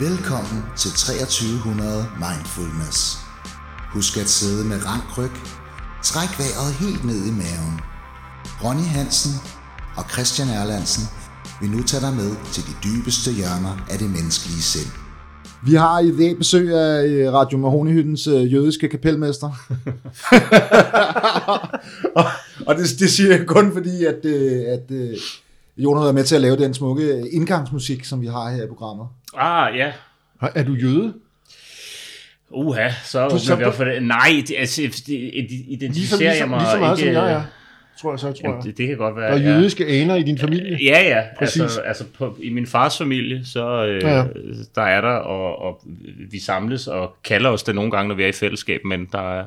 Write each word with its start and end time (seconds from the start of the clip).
Velkommen 0.00 0.62
til 0.76 0.90
2300 0.90 2.06
Mindfulness. 2.24 3.18
Husk 3.94 4.16
at 4.16 4.28
sidde 4.38 4.68
med 4.68 4.78
rank 4.90 5.18
ryg. 5.18 5.34
Træk 6.10 6.30
vejret 6.40 6.70
helt 6.82 7.04
ned 7.10 7.20
i 7.30 7.32
maven. 7.40 7.74
Ronny 8.64 8.88
Hansen 8.96 9.34
og 9.98 10.04
Christian 10.12 10.48
Erlandsen 10.48 11.04
vil 11.60 11.70
nu 11.70 11.82
tage 11.82 12.02
dig 12.06 12.14
med 12.22 12.30
til 12.54 12.62
de 12.68 12.74
dybeste 12.86 13.30
hjørner 13.38 13.74
af 13.92 13.98
det 13.98 14.10
menneskelige 14.16 14.64
sind. 14.72 14.90
Vi 15.68 15.74
har 15.74 15.98
i 16.00 16.16
dag 16.20 16.38
besøg 16.38 16.74
af 16.74 17.06
øh, 17.06 17.32
Radio 17.32 17.58
Mahonihyttens 17.58 18.26
øh, 18.26 18.52
jødiske 18.52 18.88
kapelmester. 18.88 19.50
og 22.20 22.26
og 22.66 22.72
det, 22.78 22.86
det 23.00 23.10
siger 23.10 23.36
jeg 23.36 23.46
kun 23.46 23.72
fordi, 23.72 24.04
at, 24.04 24.24
øh, 24.24 24.62
at 24.74 24.86
Jon 25.78 25.96
har 25.96 26.02
været 26.02 26.14
med 26.14 26.24
til 26.24 26.34
at 26.34 26.40
lave 26.40 26.56
den 26.56 26.74
smukke 26.74 27.30
indgangsmusik, 27.30 28.04
som 28.04 28.20
vi 28.20 28.26
har 28.26 28.50
her 28.50 28.64
i 28.64 28.68
programmet. 28.68 29.06
Ah, 29.36 29.76
ja. 29.76 29.92
Er 30.54 30.64
du 30.64 30.74
jøde? 30.74 31.14
Uha, 32.50 32.90
så 33.04 33.28
du, 33.28 33.38
så, 33.38 33.54
vi 33.56 33.64
for 33.72 33.84
det. 33.84 34.02
Nej, 34.02 34.44
det, 34.48 34.54
altså, 34.58 34.82
det, 35.06 35.46
identificerer 35.68 36.30
ligesom, 36.30 36.40
jeg 36.40 36.48
mig 36.48 36.58
lige 36.58 36.70
så 36.70 36.78
meget, 36.78 36.98
ikke. 36.98 37.14
som 37.14 37.24
jeg 37.24 37.32
er. 37.32 37.42
Tror 38.00 38.12
jeg 38.12 38.18
så, 38.18 38.32
tror 38.32 38.40
Jamen, 38.44 38.56
jeg. 38.56 38.64
det, 38.64 38.78
det 38.78 38.88
kan 38.88 38.96
godt 38.96 39.16
være. 39.16 39.38
Der 39.38 39.50
er 39.50 39.54
jødiske 39.54 39.86
aner 39.86 40.14
i 40.14 40.22
din 40.22 40.38
familie. 40.38 40.78
Ja, 40.82 41.02
ja. 41.08 41.22
Præcis. 41.38 41.62
Altså, 41.62 41.80
altså 41.80 42.04
på, 42.18 42.38
i 42.42 42.50
min 42.50 42.66
fars 42.66 42.98
familie, 42.98 43.44
så 43.44 43.86
øh, 43.86 44.02
Ja. 44.02 44.16
ja. 44.16 44.24
der 44.74 44.82
er 44.82 45.00
der, 45.00 45.08
og, 45.08 45.58
og 45.62 45.82
vi 46.30 46.38
samles 46.40 46.86
og 46.88 47.16
kalder 47.24 47.50
os 47.50 47.62
det 47.62 47.74
nogle 47.74 47.90
gange, 47.90 48.08
når 48.08 48.14
vi 48.14 48.22
er 48.24 48.28
i 48.28 48.32
fællesskab, 48.32 48.80
men 48.84 49.08
der 49.12 49.38
er, 49.38 49.44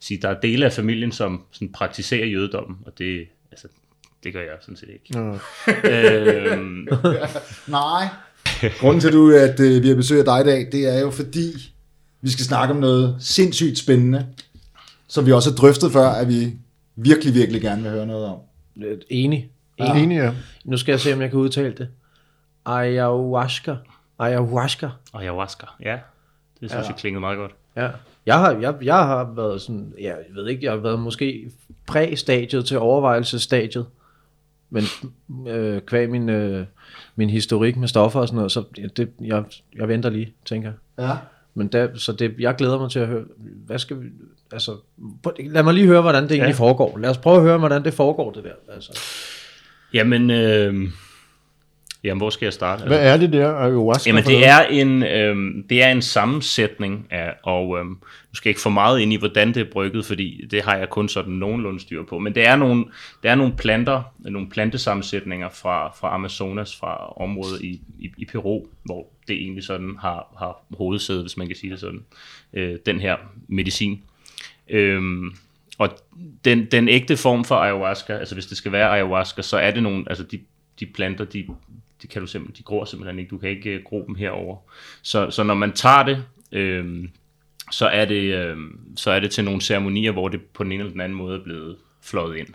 sige, 0.00 0.22
der 0.22 0.28
er 0.28 0.40
dele 0.40 0.64
af 0.66 0.72
familien, 0.72 1.12
som 1.12 1.42
sådan, 1.52 1.72
praktiserer 1.72 2.26
jødedommen, 2.26 2.76
og 2.86 2.92
det, 2.98 3.26
altså, 3.52 3.68
det 4.24 4.32
gør 4.32 4.40
jeg 4.40 4.50
sådan 4.60 4.76
set 4.76 4.88
ikke. 4.88 5.12
Nå. 5.12 5.38
øhm, 5.90 6.88
Nej. 7.66 8.04
Grunden 8.80 9.00
til, 9.00 9.08
at, 9.08 9.14
du, 9.14 9.30
at 9.30 9.60
øh, 9.60 9.82
vi 9.82 9.88
har 9.88 9.94
besøg 9.94 10.18
af 10.18 10.24
dig 10.24 10.40
i 10.40 10.44
dag, 10.44 10.68
det 10.72 10.96
er 10.96 11.00
jo 11.00 11.10
fordi, 11.10 11.72
vi 12.20 12.30
skal 12.30 12.44
snakke 12.44 12.74
om 12.74 12.80
noget 12.80 13.16
sindssygt 13.20 13.78
spændende, 13.78 14.26
som 15.08 15.26
vi 15.26 15.32
også 15.32 15.50
har 15.50 15.56
drøftet 15.56 15.92
før, 15.92 16.08
at 16.08 16.28
vi 16.28 16.52
virkelig, 16.96 17.34
virkelig 17.34 17.60
gerne 17.62 17.82
vil 17.82 17.90
høre 17.90 18.06
noget 18.06 18.26
om. 18.26 18.38
Øh, 18.82 18.98
Enig. 19.10 19.50
Ja. 19.78 19.90
Enig. 19.90 20.02
Enig, 20.02 20.16
ja. 20.16 20.32
Nu 20.64 20.76
skal 20.76 20.92
jeg 20.92 21.00
se, 21.00 21.12
om 21.14 21.20
jeg 21.20 21.30
kan 21.30 21.38
udtale 21.38 21.74
det. 21.78 21.88
Ayahuasca. 22.66 23.76
Ayahuasca. 24.18 24.88
ayahuasca, 25.14 25.66
ja. 25.82 25.98
Det 26.60 26.70
synes 26.70 26.84
Ja. 26.84 26.88
jeg 26.88 26.96
klingede 26.98 27.20
meget 27.20 27.38
godt. 27.38 27.52
Ja. 27.76 27.88
Jeg 28.26 28.38
har, 28.38 28.52
jeg, 28.52 28.74
jeg 28.82 28.94
har 28.96 29.32
været 29.36 29.62
sådan, 29.62 29.92
ja, 30.00 30.08
jeg 30.08 30.34
ved 30.34 30.48
ikke, 30.48 30.64
jeg 30.64 30.72
har 30.72 30.78
været 30.78 30.98
måske 31.00 31.50
præ-stadiet 31.86 32.64
til 32.64 32.78
overvejelsesstadiet. 32.78 33.86
Men 34.70 34.84
øh, 35.48 35.80
kvæg 35.80 36.10
min, 36.10 36.28
øh, 36.28 36.66
min 37.22 37.30
historik 37.30 37.76
med 37.76 37.88
stoffer 37.88 38.20
og 38.20 38.28
sådan 38.28 38.36
noget, 38.36 38.52
så 38.52 38.64
det, 38.96 39.08
jeg, 39.24 39.44
jeg 39.78 39.88
venter 39.88 40.10
lige, 40.10 40.32
tænker 40.44 40.68
jeg. 40.98 41.04
Ja. 41.08 41.16
Men 41.54 41.66
der, 41.68 41.88
så 41.94 42.12
det, 42.12 42.34
jeg 42.38 42.54
glæder 42.56 42.78
mig 42.78 42.90
til 42.90 42.98
at 42.98 43.06
høre, 43.08 43.24
hvad 43.66 43.78
skal 43.78 44.00
vi, 44.00 44.06
altså, 44.52 44.76
lad 45.40 45.62
mig 45.62 45.74
lige 45.74 45.86
høre, 45.86 46.00
hvordan 46.02 46.22
det 46.22 46.32
egentlig 46.32 46.48
Ja. 46.52 46.58
foregår. 46.58 46.98
Lad 46.98 47.10
os 47.10 47.18
prøve 47.18 47.36
at 47.36 47.42
høre, 47.42 47.58
hvordan 47.58 47.84
det 47.84 47.94
foregår, 47.94 48.30
det 48.32 48.44
der. 48.44 48.74
Altså. 48.74 49.00
Jamen, 49.94 50.30
øh, 50.30 50.74
jamen, 52.04 52.20
hvor 52.20 52.30
skal 52.30 52.46
jeg 52.46 52.52
starte? 52.52 52.84
Hvad 52.86 53.12
er 53.12 53.16
det 53.16 53.32
der 53.32 53.54
ayahuasca? 53.54 54.10
Jamen 54.10 54.24
det 54.24 54.46
er 54.46 54.62
en 54.62 55.02
øhm, 55.02 55.66
det 55.68 55.82
er 55.82 55.88
en 55.88 56.02
sammensætning 56.02 57.06
af 57.10 57.34
og 57.42 57.78
øhm, 57.78 57.88
nu 57.88 58.34
skal 58.34 58.48
jeg 58.48 58.50
ikke 58.50 58.60
for 58.60 58.70
meget 58.70 59.00
ind 59.00 59.12
i 59.12 59.16
hvordan 59.16 59.48
det 59.48 59.56
er 59.56 59.70
brygget, 59.72 60.04
fordi 60.04 60.44
det 60.50 60.62
har 60.62 60.76
jeg 60.76 60.88
kun 60.88 61.08
sådan 61.08 61.32
nogenlunde 61.32 61.80
styr 61.80 62.02
på. 62.04 62.18
Men 62.18 62.34
det 62.34 62.46
er 62.46 62.56
nogle 62.56 62.84
det 63.22 63.30
er 63.30 63.34
nogle 63.34 63.52
planter, 63.56 64.02
nogle 64.18 64.50
plantesammensætninger 64.50 65.48
fra 65.48 65.88
fra 66.00 66.14
Amazonas 66.14 66.76
fra 66.76 67.12
området 67.22 67.60
i, 67.60 67.80
i, 67.98 68.10
i 68.18 68.24
Peru, 68.24 68.66
hvor 68.84 69.06
det 69.28 69.36
egentlig 69.36 69.64
sådan 69.64 69.96
har 70.00 70.34
har 70.38 70.64
hovedsæde, 70.76 71.20
hvis 71.20 71.36
man 71.36 71.46
kan 71.46 71.56
sige 71.56 71.70
det 71.70 71.80
sådan. 71.80 72.00
Øh, 72.52 72.76
den 72.86 73.00
her 73.00 73.16
medicin. 73.48 74.02
Øhm, 74.68 75.32
og 75.78 75.88
den, 76.44 76.64
den 76.64 76.88
ægte 76.88 77.16
form 77.16 77.44
for 77.44 77.54
ayahuasca, 77.54 78.12
altså 78.12 78.34
hvis 78.34 78.46
det 78.46 78.56
skal 78.56 78.72
være 78.72 78.90
ayahuasca, 78.90 79.42
så 79.42 79.56
er 79.56 79.70
det 79.70 79.82
nogle, 79.82 80.04
altså 80.06 80.24
de, 80.24 80.40
de 80.80 80.86
planter, 80.86 81.24
de, 81.24 81.46
de 82.02 82.06
kan 82.06 82.20
du 82.22 82.26
simpelthen, 82.26 82.58
de 82.58 82.62
gror 82.62 82.84
simpelthen 82.84 83.18
ikke, 83.18 83.30
du 83.30 83.38
kan 83.38 83.50
ikke 83.50 83.70
øh, 83.70 83.82
gro 83.84 84.04
dem 84.06 84.14
herover. 84.14 84.56
Så, 85.02 85.30
så 85.30 85.42
når 85.42 85.54
man 85.54 85.72
tager 85.72 86.02
det, 86.02 86.24
øhm, 86.52 87.10
så, 87.70 87.86
er 87.86 88.04
det 88.04 88.34
øhm, 88.34 88.96
så 88.96 89.10
er 89.10 89.20
det 89.20 89.30
til 89.30 89.44
nogle 89.44 89.60
ceremonier, 89.60 90.12
hvor 90.12 90.28
det 90.28 90.40
på 90.40 90.64
den 90.64 90.72
ene 90.72 90.80
eller 90.80 90.92
den 90.92 91.00
anden 91.00 91.18
måde 91.18 91.38
er 91.38 91.42
blevet 91.44 91.76
fløjet 92.02 92.36
ind. 92.36 92.48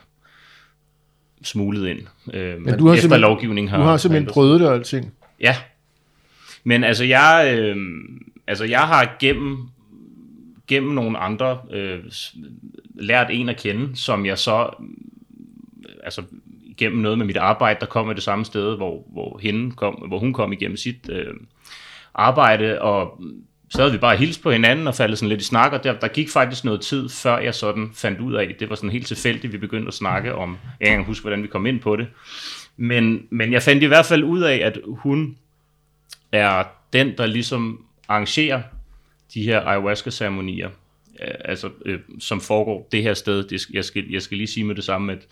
Smuglet 1.43 1.87
ind. 1.87 1.99
Øhm, 2.33 2.61
Men 2.61 2.77
du 2.77 2.87
har 2.87 2.95
efter 2.95 3.17
lovgivningen 3.17 3.69
har 3.69 3.77
Du 3.77 3.83
har 3.83 3.97
simpelthen 3.97 4.33
prøvet 4.33 4.59
det 4.59 4.67
og 4.67 4.75
alting. 4.75 5.13
Ja. 5.39 5.55
Men 6.63 6.83
altså 6.83 7.03
jeg, 7.03 7.57
øh, 7.59 7.77
altså 8.47 8.65
jeg 8.65 8.87
har 8.87 9.15
gennem, 9.19 9.57
gennem 10.67 10.91
nogle 10.91 11.17
andre 11.17 11.59
øh, 11.71 12.03
lært 12.95 13.27
en 13.29 13.49
at 13.49 13.57
kende, 13.57 13.95
som 13.95 14.25
jeg 14.25 14.37
så, 14.37 14.69
øh, 15.89 15.95
altså 16.03 16.23
igennem 16.77 17.01
noget 17.01 17.17
med 17.17 17.25
mit 17.25 17.37
arbejde, 17.37 17.79
der 17.79 17.85
kom 17.85 18.09
af 18.09 18.15
det 18.15 18.23
samme 18.23 18.45
sted, 18.45 18.75
hvor, 18.75 19.03
hvor, 19.13 19.39
hende 19.41 19.71
kom, 19.71 19.93
hvor 19.93 20.19
hun 20.19 20.33
kom 20.33 20.53
igennem 20.53 20.77
sit 20.77 21.09
øh, 21.09 21.33
arbejde, 22.15 22.81
og 22.81 23.21
så 23.69 23.81
havde 23.81 23.91
vi 23.91 23.97
bare 23.97 24.17
hils 24.17 24.37
på 24.37 24.51
hinanden 24.51 24.87
og 24.87 24.95
faldet 24.95 25.17
sådan 25.17 25.29
lidt 25.29 25.41
i 25.41 25.45
snak, 25.45 25.71
og 25.71 25.83
der, 25.83 25.99
der 25.99 26.07
gik 26.07 26.29
faktisk 26.29 26.65
noget 26.65 26.81
tid, 26.81 27.09
før 27.09 27.37
jeg 27.37 27.55
sådan 27.55 27.89
fandt 27.93 28.19
ud 28.19 28.33
af, 28.33 28.55
det 28.59 28.69
var 28.69 28.75
sådan 28.75 28.89
helt 28.89 29.07
tilfældigt, 29.07 29.53
vi 29.53 29.57
begyndte 29.57 29.87
at 29.87 29.93
snakke 29.93 30.35
om, 30.35 30.57
jeg 30.79 30.89
kan 30.89 31.03
huske, 31.03 31.23
hvordan 31.23 31.43
vi 31.43 31.47
kom 31.47 31.65
ind 31.65 31.79
på 31.79 31.95
det, 31.95 32.07
men, 32.77 33.27
men 33.29 33.53
jeg 33.53 33.63
fandt 33.63 33.83
i 33.83 33.85
hvert 33.85 34.05
fald 34.05 34.23
ud 34.23 34.41
af, 34.41 34.55
at 34.55 34.79
hun 34.87 35.37
er 36.31 36.63
den, 36.93 37.17
der 37.17 37.25
ligesom 37.25 37.85
arrangerer 38.07 38.61
de 39.33 39.43
her 39.43 39.61
ayahuasca-ceremonier, 39.61 40.69
øh, 41.21 41.33
altså, 41.45 41.69
øh, 41.85 41.99
som 42.19 42.41
foregår 42.41 42.87
det 42.91 43.03
her 43.03 43.13
sted. 43.13 43.43
Det, 43.43 43.61
jeg, 43.73 43.85
skal, 43.85 44.05
jeg 44.09 44.21
skal 44.21 44.37
lige 44.37 44.47
sige 44.47 44.63
med 44.63 44.75
det 44.75 44.83
samme, 44.83 45.11
at 45.11 45.27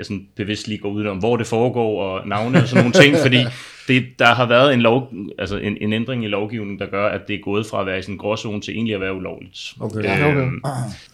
jeg 0.00 0.06
sådan 0.06 0.26
bevidst 0.36 0.68
lige 0.68 0.78
går 0.78 0.88
ud 0.88 1.06
om, 1.06 1.18
hvor 1.18 1.36
det 1.36 1.46
foregår, 1.46 2.02
og 2.02 2.28
navne 2.28 2.62
og 2.62 2.68
sådan 2.68 2.84
nogle 2.84 3.04
ting, 3.04 3.16
fordi 3.26 3.44
det, 3.88 4.04
der 4.18 4.26
har 4.26 4.46
været 4.46 4.74
en, 4.74 4.80
lov, 4.80 5.12
altså 5.38 5.56
en, 5.56 5.76
en 5.80 5.92
ændring 5.92 6.24
i 6.24 6.28
lovgivningen, 6.28 6.78
der 6.78 6.86
gør, 6.86 7.08
at 7.08 7.20
det 7.28 7.34
er 7.34 7.40
gået 7.40 7.66
fra 7.66 7.80
at 7.80 7.86
være 7.86 7.98
i 7.98 8.02
sådan 8.02 8.14
en 8.14 8.18
gråzone 8.18 8.60
til 8.60 8.74
egentlig 8.74 8.94
at 8.94 9.00
være 9.00 9.14
ulovligt. 9.14 9.72
Okay. 9.80 10.02
Ja, 10.02 10.28
okay. 10.28 10.40
Øhm, 10.40 10.62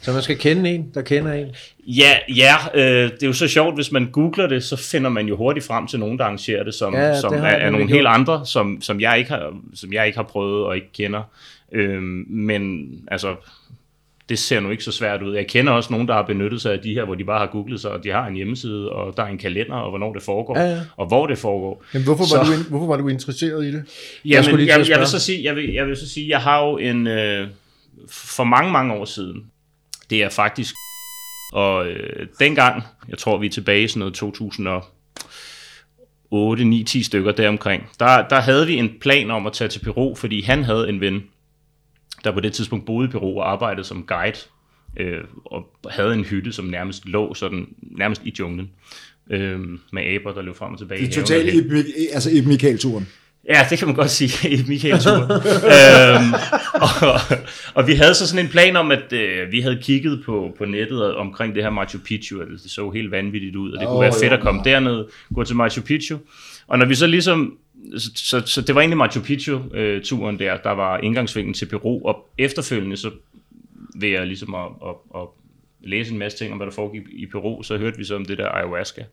Så 0.02 0.12
man 0.12 0.22
skal 0.22 0.38
kende 0.38 0.70
en, 0.70 0.91
der 0.94 1.02
kender 1.02 1.32
en. 1.32 1.46
Ja, 1.86 2.10
ja 2.36 2.54
øh, 2.75 3.10
det 3.10 3.22
er 3.22 3.26
jo 3.26 3.32
så 3.32 3.48
sjovt, 3.48 3.75
hvis 3.75 3.92
man 3.92 4.06
googler 4.06 4.46
det, 4.46 4.64
så 4.64 4.76
finder 4.76 5.10
man 5.10 5.26
jo 5.26 5.36
hurtigt 5.36 5.66
frem 5.66 5.86
til 5.86 5.98
nogen, 5.98 6.19
der 6.19 6.25
arrangerer 6.25 6.64
det, 6.64 6.75
som, 6.75 6.94
Ja, 6.94 7.08
det 7.10 7.20
som 7.20 7.34
er, 7.34 7.38
er 7.38 7.70
nogle 7.70 7.88
helt 7.88 8.06
andre, 8.06 8.46
som, 8.46 8.80
som, 8.80 9.00
jeg 9.00 9.19
ikke 9.19 9.30
har, 9.30 9.52
som 9.75 9.92
jeg 9.92 10.06
ikke 10.06 10.19
har 10.19 10.25
prøvet 10.25 10.64
og 10.64 10.76
ikke 10.76 10.92
kender. 10.92 11.22
Øhm, 11.72 12.25
men 12.28 12.91
altså, 13.08 13.34
det 14.28 14.38
ser 14.38 14.60
nu 14.60 14.70
ikke 14.70 14.84
så 14.84 14.92
svært 14.92 15.22
ud. 15.22 15.34
Jeg 15.34 15.47
kender 15.47 15.72
også 15.72 15.92
nogen, 15.92 16.09
der 16.09 16.14
har 16.14 16.22
benyttet 16.22 16.62
sig 16.62 16.72
af 16.72 16.78
de 16.81 16.94
her, 16.94 17.04
hvor 17.04 17.14
de 17.14 17.25
bare 17.25 17.38
har 17.38 17.47
googlet 17.47 17.81
sig, 17.81 17.91
og 17.91 18.04
de 18.04 18.10
har 18.10 18.26
en 18.26 18.34
hjemmeside, 18.34 18.91
og 18.92 19.16
der 19.16 19.22
er 19.22 19.26
en 19.26 19.38
kalender, 19.38 19.75
og 19.76 19.91
hvornår 19.91 20.12
det 20.12 20.22
foregår, 20.22 20.59
Ja, 20.59 20.64
ja. 20.70 20.81
og 20.97 21.06
hvor 21.06 21.26
det 21.26 21.38
foregår. 21.38 21.84
Men 21.92 22.04
hvorfor 22.04 22.37
var, 22.38 22.44
Så- 22.44 22.50
du, 22.53 22.56
in- 22.59 22.69
hvorfor 22.69 22.87
var 22.87 22.97
du 22.97 23.09
interesseret 23.09 23.64
i 23.64 23.72
det? 23.72 23.84
Jamen, 24.25 24.60
jeg, 24.60 24.69
jeg, 24.69 24.88
jeg, 24.91 24.98
vil 24.98 25.06
så 25.06 25.19
sige, 25.19 25.44
jeg, 25.44 25.56
vil, 25.56 25.72
jeg 25.72 25.87
vil 25.87 25.97
så 25.97 26.09
sige, 26.09 26.28
jeg 26.28 26.41
har 26.41 26.64
jo 26.66 26.76
en, 26.78 27.06
øh, 27.06 27.48
for 28.10 28.44
mange, 28.44 28.72
mange 28.72 28.94
år 28.94 29.04
siden, 29.04 29.44
det 30.10 30.22
er 30.22 30.28
faktisk, 30.28 30.75
og 31.53 31.87
øh, 31.87 32.26
dengang, 32.38 32.82
jeg 33.08 33.19
tror 33.19 33.37
vi 33.38 33.47
er 33.47 33.50
tilbage 33.50 33.82
i 33.84 33.88
sådan 33.88 33.98
noget 33.98 34.14
2008, 34.14 36.64
9, 36.64 36.84
10 36.84 37.03
stykker 37.03 37.32
deromkring, 37.32 37.82
der, 38.00 38.28
der 38.28 38.41
havde 38.41 38.66
vi 38.66 38.75
en 38.75 38.91
plan 39.00 39.31
om 39.31 39.47
at 39.47 39.53
tage 39.53 39.69
til 39.69 39.78
Peru, 39.81 40.14
fordi 40.14 40.43
han 40.43 40.64
havde 40.64 40.88
en 40.88 41.00
ven, 41.00 41.25
der 42.25 42.32
på 42.32 42.41
det 42.41 42.53
tidspunkt 42.53 42.87
boede 42.87 43.09
i 43.09 43.10
Peru 43.10 43.38
og 43.38 43.53
arbejdede 43.53 43.84
som 43.84 44.06
guide, 44.06 44.38
øh, 44.97 45.25
og 45.44 45.71
havde 45.91 46.15
en 46.15 46.25
hytte, 46.25 46.53
som 46.53 46.65
nærmest 46.65 47.06
lå 47.09 47.34
sådan, 47.34 47.66
nærmest 47.82 48.22
i 48.25 48.34
junglen, 48.38 48.71
øh, 49.31 49.60
med 49.93 50.03
aber, 50.03 50.32
der 50.32 50.43
løb 50.43 50.56
frem 50.56 50.72
og 50.72 50.78
tilbage. 50.78 51.00
i 51.00 51.06
Det 51.06 51.16
er 51.16 51.21
totalt 51.21 51.55
Ib, 51.55 51.72
altså 52.12 52.31
Ib 52.31 52.47
Michael-turen. 52.47 53.09
Ja, 53.49 53.66
det 53.71 53.78
kan 53.78 53.88
man 53.88 53.97
godt 53.97 54.10
sige 54.10 54.49
i 54.56 54.65
Michael 54.69 54.99
tur. 54.99 55.15
øhm, 55.15 56.32
og, 56.75 57.20
og 57.75 57.87
vi 57.87 57.94
havde 57.94 58.14
så 58.14 58.26
sådan 58.29 58.44
en 58.44 58.50
plan 58.50 58.76
om, 58.76 58.90
at 58.90 59.12
øh, 59.12 59.52
vi 59.52 59.61
havde 59.61 59.79
kigget 59.82 60.23
på, 60.25 60.55
på 60.58 60.64
nettet 60.64 61.14
omkring 61.14 61.55
det 61.55 61.62
her 61.62 61.70
Machu 61.70 61.99
Picchu, 61.99 62.40
og 62.40 62.46
det 62.46 62.70
så 62.70 62.90
helt 62.90 63.11
vanvittigt 63.11 63.56
ud, 63.56 63.73
og 63.73 63.81
det 63.81 63.87
Åh, 63.87 63.93
kunne 63.93 64.00
være 64.00 64.12
fedt 64.12 64.32
jo, 64.32 64.37
at 64.37 64.43
komme 64.43 64.62
ja. 64.64 64.70
derned, 64.70 65.05
gå 65.35 65.44
til 65.44 65.56
Machu 65.56 65.82
Picchu. 65.82 66.19
Og 66.67 66.79
når 66.79 66.87
vi 66.87 66.94
så 66.94 67.06
ligesom, 67.06 67.52
så, 67.96 68.11
så, 68.14 68.43
så 68.46 68.61
det 68.61 68.75
var 68.75 68.81
egentlig 68.81 68.99
Machu 68.99 69.20
Picchu-turen 69.20 70.38
der, 70.38 70.56
der 70.56 70.70
var 70.70 70.99
indgangsvinklen 70.99 71.55
til 71.55 71.67
Peru, 71.67 72.05
og 72.05 72.28
efterfølgende 72.38 72.96
så 72.96 73.11
ved 73.94 74.08
jeg 74.08 74.26
ligesom 74.26 74.55
at, 74.55 74.69
at, 74.87 74.94
at 75.14 75.28
læse 75.81 76.12
en 76.12 76.19
masse 76.19 76.38
ting 76.38 76.52
om, 76.52 76.58
hvad 76.58 76.67
der 76.67 76.73
foregik 76.73 77.02
i 77.12 77.26
Peru, 77.26 77.62
så 77.62 77.76
hørte 77.76 77.99
vi 77.99 78.05
så 78.05 78.17
om 78.17 78.25
det 78.25 78.38
der 78.38 78.49
ayahuasca. 78.49 79.05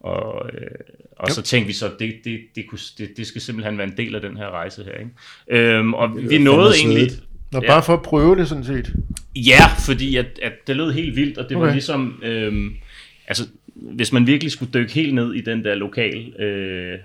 Og, 0.00 0.50
øh, 0.54 0.70
og 1.16 1.30
så 1.30 1.42
tænkte 1.42 1.66
vi 1.66 1.72
så, 1.72 1.90
det, 1.98 2.14
det, 2.24 2.40
det, 2.54 2.66
kunne, 2.66 2.78
det, 2.98 3.16
det 3.16 3.26
skal 3.26 3.40
simpelthen 3.40 3.78
være 3.78 3.86
en 3.86 3.96
del 3.96 4.14
af 4.14 4.20
den 4.20 4.36
her 4.36 4.50
rejse 4.50 4.84
her. 4.84 4.92
Ikke? 4.92 5.74
Øhm, 5.76 5.94
og 5.94 6.16
vi 6.30 6.38
nåede 6.38 6.74
egentlig... 6.76 7.10
Nå, 7.52 7.60
Ja. 7.62 7.66
bare 7.66 7.82
for 7.82 7.94
at 7.94 8.02
prøve 8.02 8.36
det 8.36 8.48
sådan 8.48 8.64
set. 8.64 8.92
Ja, 9.36 9.66
fordi 9.86 10.16
at, 10.16 10.26
at 10.42 10.52
det 10.66 10.76
lød 10.76 10.92
helt 10.92 11.16
vildt, 11.16 11.38
og 11.38 11.48
det 11.48 11.56
okay. 11.56 11.66
var 11.66 11.72
ligesom... 11.72 12.20
Øhm, 12.22 12.74
altså, 13.26 13.48
hvis 13.74 14.12
man 14.12 14.26
virkelig 14.26 14.52
skulle 14.52 14.72
dykke 14.74 14.92
helt 14.92 15.14
ned 15.14 15.34
i 15.34 15.40
den 15.40 15.64
der 15.64 15.74
lokal 15.74 16.40
øh, 16.42 16.98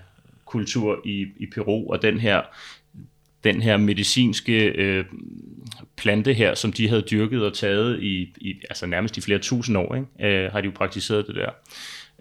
kultur 0.54 1.02
i, 1.06 1.28
i 1.38 1.46
Peru, 1.46 1.92
og 1.92 2.02
den 2.02 2.20
her 2.20 2.42
den 3.44 3.62
her 3.62 3.78
medicinske 3.78 4.66
øh, 4.66 5.06
plante 5.98 6.34
her, 6.34 6.56
som 6.56 6.72
de 6.72 6.90
havde 6.90 7.02
dyrket 7.02 7.46
og 7.46 7.54
taget 7.54 8.00
i, 8.02 8.34
i 8.38 8.54
altså 8.70 8.86
nærmest 8.86 9.18
i 9.18 9.22
flere 9.22 9.40
tusind 9.40 9.78
år, 9.78 9.96
ikke? 9.96 10.36
Øh, 10.36 10.52
har 10.52 10.62
de 10.62 10.66
jo 10.66 10.72
praktiseret 10.76 11.28
det 11.28 11.36
der. 11.36 11.50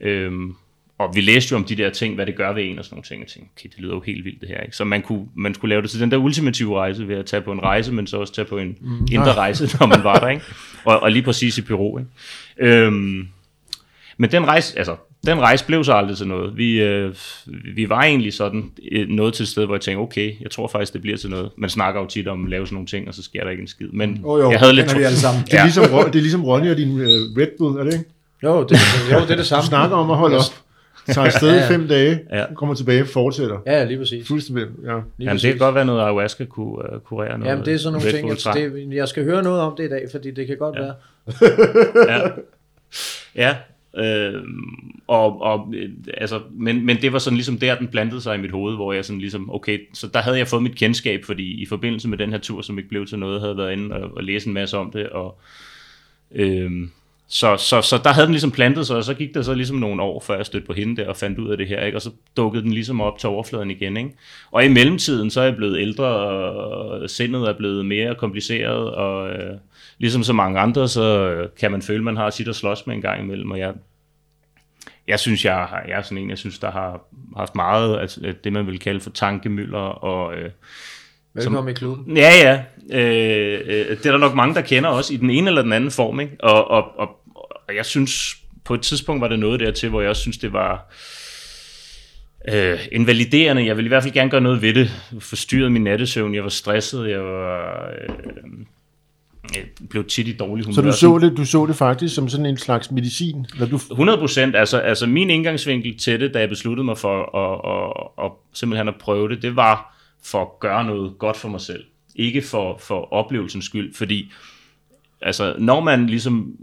Øhm, 0.01 0.55
og 0.99 1.15
vi 1.15 1.21
læste 1.21 1.53
jo 1.53 1.57
om 1.57 1.65
de 1.65 1.77
der 1.77 1.91
ting, 1.91 2.15
hvad 2.15 2.27
det 2.27 2.37
gør 2.37 2.53
ved 2.53 2.65
en 2.65 2.79
og 2.79 2.85
sådan 2.85 2.95
nogle 2.95 3.05
ting, 3.05 3.23
og 3.23 3.29
tænkte, 3.29 3.51
okay, 3.57 3.69
det 3.69 3.79
lyder 3.79 3.95
jo 3.95 4.01
helt 4.01 4.25
vildt 4.25 4.41
det 4.41 4.49
her. 4.49 4.61
Ikke? 4.61 4.77
Så 4.77 4.85
man 4.85 5.03
kunne, 5.03 5.27
man 5.35 5.55
skulle 5.55 5.71
lave 5.71 5.83
det 5.83 5.91
til 5.91 6.01
den 6.01 6.11
der 6.11 6.17
ultimative 6.17 6.79
rejse 6.79 7.09
ved 7.09 7.17
at 7.17 7.27
tage 7.27 7.43
på 7.43 7.53
en 7.53 7.63
rejse, 7.63 7.93
men 7.93 8.07
så 8.07 8.17
også 8.17 8.33
tage 8.33 8.45
på 8.45 8.59
en 8.59 8.79
mm. 8.81 9.07
indre 9.13 9.35
rejse, 9.35 9.77
når 9.81 9.87
man 9.87 10.05
var 10.05 10.19
der. 10.19 10.29
Ikke? 10.29 10.45
Og, 10.85 11.01
og 11.01 11.13
lige 11.13 11.23
præcis 11.23 11.59
i 11.59 11.63
Peru. 11.63 11.99
Ikke? 11.99 12.11
Øhm, 12.57 13.29
men 14.17 14.31
den 14.31 14.47
rejse, 14.47 14.79
altså, 14.79 14.97
den 15.27 15.41
rejse 15.41 15.67
blev 15.67 15.85
så 15.85 15.93
aldrig 15.93 16.17
til 16.17 16.27
noget. 16.29 16.57
Vi, 16.57 16.83
øh, 16.83 17.15
vi 17.77 17.89
var 17.89 18.03
egentlig 18.03 18.33
sådan 18.35 18.71
øh, 18.93 19.09
noget 19.09 19.35
til 19.35 19.43
et 19.43 19.49
sted, 19.49 19.67
hvor 19.67 19.75
jeg 19.75 19.81
tænkte, 19.81 20.01
okay, 20.01 20.33
jeg 20.41 20.51
tror 20.51 20.69
faktisk, 20.69 20.93
det 20.93 21.01
bliver 21.03 21.17
til 21.17 21.31
noget. 21.31 21.51
Man 21.59 21.71
snakker 21.71 22.01
jo 22.01 22.07
tit 22.07 22.29
om 22.29 22.45
at 22.45 22.51
lave 22.51 22.67
sådan 22.67 22.75
nogle 22.75 22.87
ting, 22.87 23.09
og 23.09 23.15
så 23.15 23.23
sker 23.23 23.45
der 23.45 23.51
ikke 23.51 23.61
en 23.61 23.67
skid. 23.69 23.89
Men 23.93 24.21
Oh, 24.25 24.41
jo, 24.41 24.51
jeg 24.51 24.59
havde 24.59 24.73
lidt 24.73 24.99
vi 24.99 25.03
alle 25.03 25.17
sammen. 25.19 25.45
Det 25.45 25.55
er, 25.55 25.65
ligesom, 25.65 25.85
det 25.85 26.19
er 26.19 26.23
ligesom 26.23 26.45
Ronny 26.45 26.71
og 26.71 26.77
din 26.77 26.91
uh, 26.93 27.01
Red 27.07 27.59
Bull, 27.59 27.79
er 27.79 27.85
det 27.85 27.93
ikke? 27.93 28.05
Jo, 28.43 28.63
det, 28.63 28.77
jo, 29.13 29.21
det 29.21 29.31
er 29.31 29.37
det 29.37 29.47
samme. 29.47 29.61
Du 29.63 29.67
snakker 29.67 29.97
om 29.97 30.11
at 30.11 30.17
holde 30.17 30.37
op. 30.37 30.43
Tager 31.07 31.27
afsted 31.27 31.49
Ja, 31.49 31.55
i 31.55 31.59
ja. 31.59 31.69
fem 31.71 31.89
dage, 31.89 32.21
Ja. 32.33 32.45
kommer 32.55 32.75
tilbage, 32.75 33.05
fortsætter. 33.07 33.59
Ja, 33.67 33.85
lige 33.85 33.99
præcis. 33.99 34.29
Fuldstændig, 34.29 34.65
ja. 34.65 34.69
Lige 34.89 34.93
Jamen, 34.93 35.05
præcis. 35.29 35.43
det 35.43 35.51
kan 35.51 35.59
godt 35.59 35.75
være 35.75 35.85
noget 35.85 36.01
ayahuasca 36.01 36.45
kunne 36.45 36.67
uh, 36.95 37.01
kurere 37.05 37.39
noget. 37.39 37.51
Jamen, 37.51 37.65
det 37.65 37.75
er 37.75 37.79
sådan 37.79 37.99
nogle 37.99 38.11
ting, 38.11 38.29
jeg, 38.29 38.73
det, 38.73 38.95
jeg 38.97 39.09
skal 39.09 39.25
høre 39.25 39.43
noget 39.43 39.61
om 39.61 39.75
det 39.77 39.85
i 39.85 39.89
dag, 39.89 40.07
fordi 40.11 40.31
det 40.31 40.47
kan 40.47 40.57
godt 40.57 40.77
ja. 40.77 40.81
være. 40.83 40.95
ja. 42.09 42.29
ja. 43.35 43.57
Øh, 43.97 44.43
og, 45.07 45.43
og, 45.43 45.75
øh, 45.75 45.91
altså, 46.17 46.41
men, 46.51 46.87
men 46.87 47.03
det 47.03 47.13
var 47.13 47.19
sådan 47.19 47.37
ligesom 47.37 47.59
der, 47.59 47.79
den 47.79 47.89
blandede 47.89 48.21
sig 48.21 48.35
i 48.35 48.41
mit 48.41 48.51
hoved, 48.51 48.75
hvor 48.75 48.93
jeg 48.93 49.05
sådan 49.05 49.21
ligesom, 49.21 49.55
okay, 49.55 49.79
så 49.95 50.07
der 50.07 50.21
havde 50.21 50.39
jeg 50.39 50.49
fået 50.49 50.63
mit 50.63 50.77
kendskab, 50.77 51.25
fordi 51.25 51.63
i 51.63 51.67
forbindelse 51.67 52.09
med 52.09 52.19
den 52.19 52.31
her 52.31 52.39
tur, 52.39 52.63
som 52.63 52.79
ikke 52.79 52.89
blev 52.89 53.07
til 53.07 53.19
noget, 53.19 53.41
havde 53.41 53.57
været 53.57 53.73
inde 53.73 53.95
og, 53.95 54.17
og 54.17 54.25
læse 54.25 54.47
en 54.47 54.55
masse 54.55 54.79
om 54.79 54.91
det, 54.91 55.09
og 55.09 55.39
øh, 56.35 56.71
så, 57.29 57.57
så, 57.57 57.83
så 57.83 58.01
der 58.05 58.13
havde 58.13 58.27
den 58.27 58.33
ligesom 58.33 58.51
plantet 58.51 58.87
sig, 58.87 58.97
og 58.97 59.05
så 59.05 59.15
gik 59.15 59.35
der 59.35 59.43
så 59.43 59.55
ligesom 59.55 59.77
nogle 59.77 60.03
år, 60.03 60.21
før 60.21 60.37
jeg 60.37 60.47
stødte 60.47 60.67
på 60.67 60.73
hende 60.73 61.03
der 61.03 61.09
og 61.09 61.17
fandt 61.17 61.39
ud 61.39 61.51
af 61.51 61.57
det 61.57 61.69
her, 61.69 61.85
ikke? 61.85 61.99
og 61.99 62.03
så 62.03 62.11
dukkede 62.37 62.63
den 62.63 62.73
ligesom 62.73 63.01
op 63.01 63.19
til 63.19 63.29
overfladen 63.29 63.71
igen. 63.71 63.97
Ikke? 63.97 64.11
Og 64.51 64.65
i 64.65 64.69
mellemtiden, 64.69 65.31
så 65.31 65.41
er 65.41 65.45
jeg 65.45 65.57
blevet 65.57 65.81
ældre, 65.81 66.07
og 66.07 67.11
sindet 67.11 67.49
er 67.49 67.53
blevet 67.53 67.87
mere 67.87 68.15
kompliceret, 68.15 68.91
og 68.91 69.31
øh, 69.31 69.57
ligesom 69.99 70.23
så 70.23 70.33
mange 70.33 70.61
andre, 70.61 70.89
så 70.89 71.31
øh, 71.31 71.49
kan 71.61 71.71
man 71.71 71.83
føle, 71.83 71.99
at 71.99 72.05
man 72.05 72.17
har 72.17 72.31
sit 72.31 72.49
at 72.49 72.57
slås 72.57 72.87
med 72.87 72.95
en 72.95 73.03
gang 73.03 73.23
imellem, 73.23 73.51
og 73.51 73.59
jeg, 73.59 73.73
jeg 75.09 75.21
synes, 75.21 75.45
jeg, 75.45 75.55
har, 75.55 75.85
jeg 75.89 75.99
er 75.99 76.03
sådan 76.03 76.19
en, 76.19 76.31
jeg 76.31 76.39
synes, 76.39 76.59
der 76.59 76.71
har 76.71 77.01
haft 77.37 77.55
meget 77.55 77.97
af 77.97 78.35
det, 78.45 78.53
man 78.53 78.67
vil 78.67 78.79
kalde 78.79 79.01
for 79.01 79.11
tankemøller, 79.11 79.79
og 79.79 80.35
øh, 80.35 80.51
Velkommen 81.35 81.69
i 81.69 81.75
klubben. 81.75 82.17
Ja, 82.17 82.31
ja. 82.43 82.63
Øh, 82.99 83.61
øh, 83.65 83.97
det 83.99 84.07
er 84.07 84.11
der 84.11 84.19
nok 84.19 84.35
mange, 84.35 84.55
der 84.55 84.61
kender 84.61 84.91
også 84.91 85.15
i 85.15 85.17
den 85.17 85.31
ene 85.31 85.49
eller 85.49 85.63
den 85.63 85.73
anden 85.73 85.91
form. 85.91 86.21
Ikke? 86.21 86.37
Og, 86.41 86.71
og, 86.71 86.99
og, 86.99 87.09
og 87.69 87.77
jeg 87.77 87.87
synes, 87.87 88.37
på 88.65 88.75
et 88.75 88.83
tidspunkt 88.83 89.21
var 89.21 89.29
det 89.29 89.39
noget 89.39 89.61
dertil, 89.61 89.89
hvor 89.89 90.01
jeg 90.01 90.11
også 90.11 90.23
synes, 90.23 90.39
det 90.39 90.53
var 90.53 90.93
øh, 92.49 92.79
invaliderende. 92.93 93.67
Jeg 93.67 93.77
ville 93.77 93.87
i 93.87 93.89
hvert 93.89 94.03
fald 94.03 94.15
gerne 94.15 94.31
gøre 94.31 94.41
noget 94.41 94.63
ved 94.63 94.75
det. 94.75 94.91
Jeg 95.13 95.23
forstyrrede 95.23 95.71
min 95.71 95.85
nattesøvn. 95.85 96.35
Jeg 96.35 96.43
var 96.43 96.49
stresset. 96.49 97.11
Jeg 97.11 97.25
var... 97.25 97.89
Øh, 97.89 98.09
blev 99.91 100.05
tit 100.05 100.29
i 100.29 100.37
dårlig 100.37 100.65
humør. 100.65 100.75
Så 100.75 100.83
du 100.83 100.93
så, 100.93 101.19
det, 101.19 101.37
du 101.37 101.45
så 101.45 101.67
det 101.67 101.77
faktisk 101.77 102.15
som 102.15 102.29
sådan 102.29 102.47
en 102.47 102.57
slags 102.57 102.91
medicin? 102.91 103.47
Når 103.59 103.67
du, 103.67 103.77
100 103.77 104.19
procent. 104.19 104.57
Altså, 104.57 104.79
altså 104.79 105.07
min 105.07 105.31
indgangsvinkel 105.31 105.99
til 105.99 106.21
det, 106.21 106.35
da 106.35 106.41
jeg 106.41 106.49
besluttede 106.49 106.85
mig 106.85 106.99
for 106.99 107.37
at, 107.37 107.61
at, 107.73 108.25
at, 108.25 108.31
at 108.31 108.59
simpelthen 108.59 108.89
at 108.89 108.95
prøve 109.01 109.29
det, 109.29 109.43
det 109.43 109.57
var 109.57 109.97
for 110.25 110.43
at 110.43 110.61
gøre 110.61 110.85
noget 110.85 111.13
godt 111.19 111.37
for 111.37 111.49
mig 111.49 111.61
selv. 111.61 111.85
Ikke 112.17 112.43
for, 112.43 112.79
for 112.79 113.13
oplevelsens 113.13 113.65
skyld, 113.65 113.95
fordi 113.95 114.33
altså, 115.23 115.55
når 115.59 115.81
man 115.81 116.07
ligesom 116.07 116.57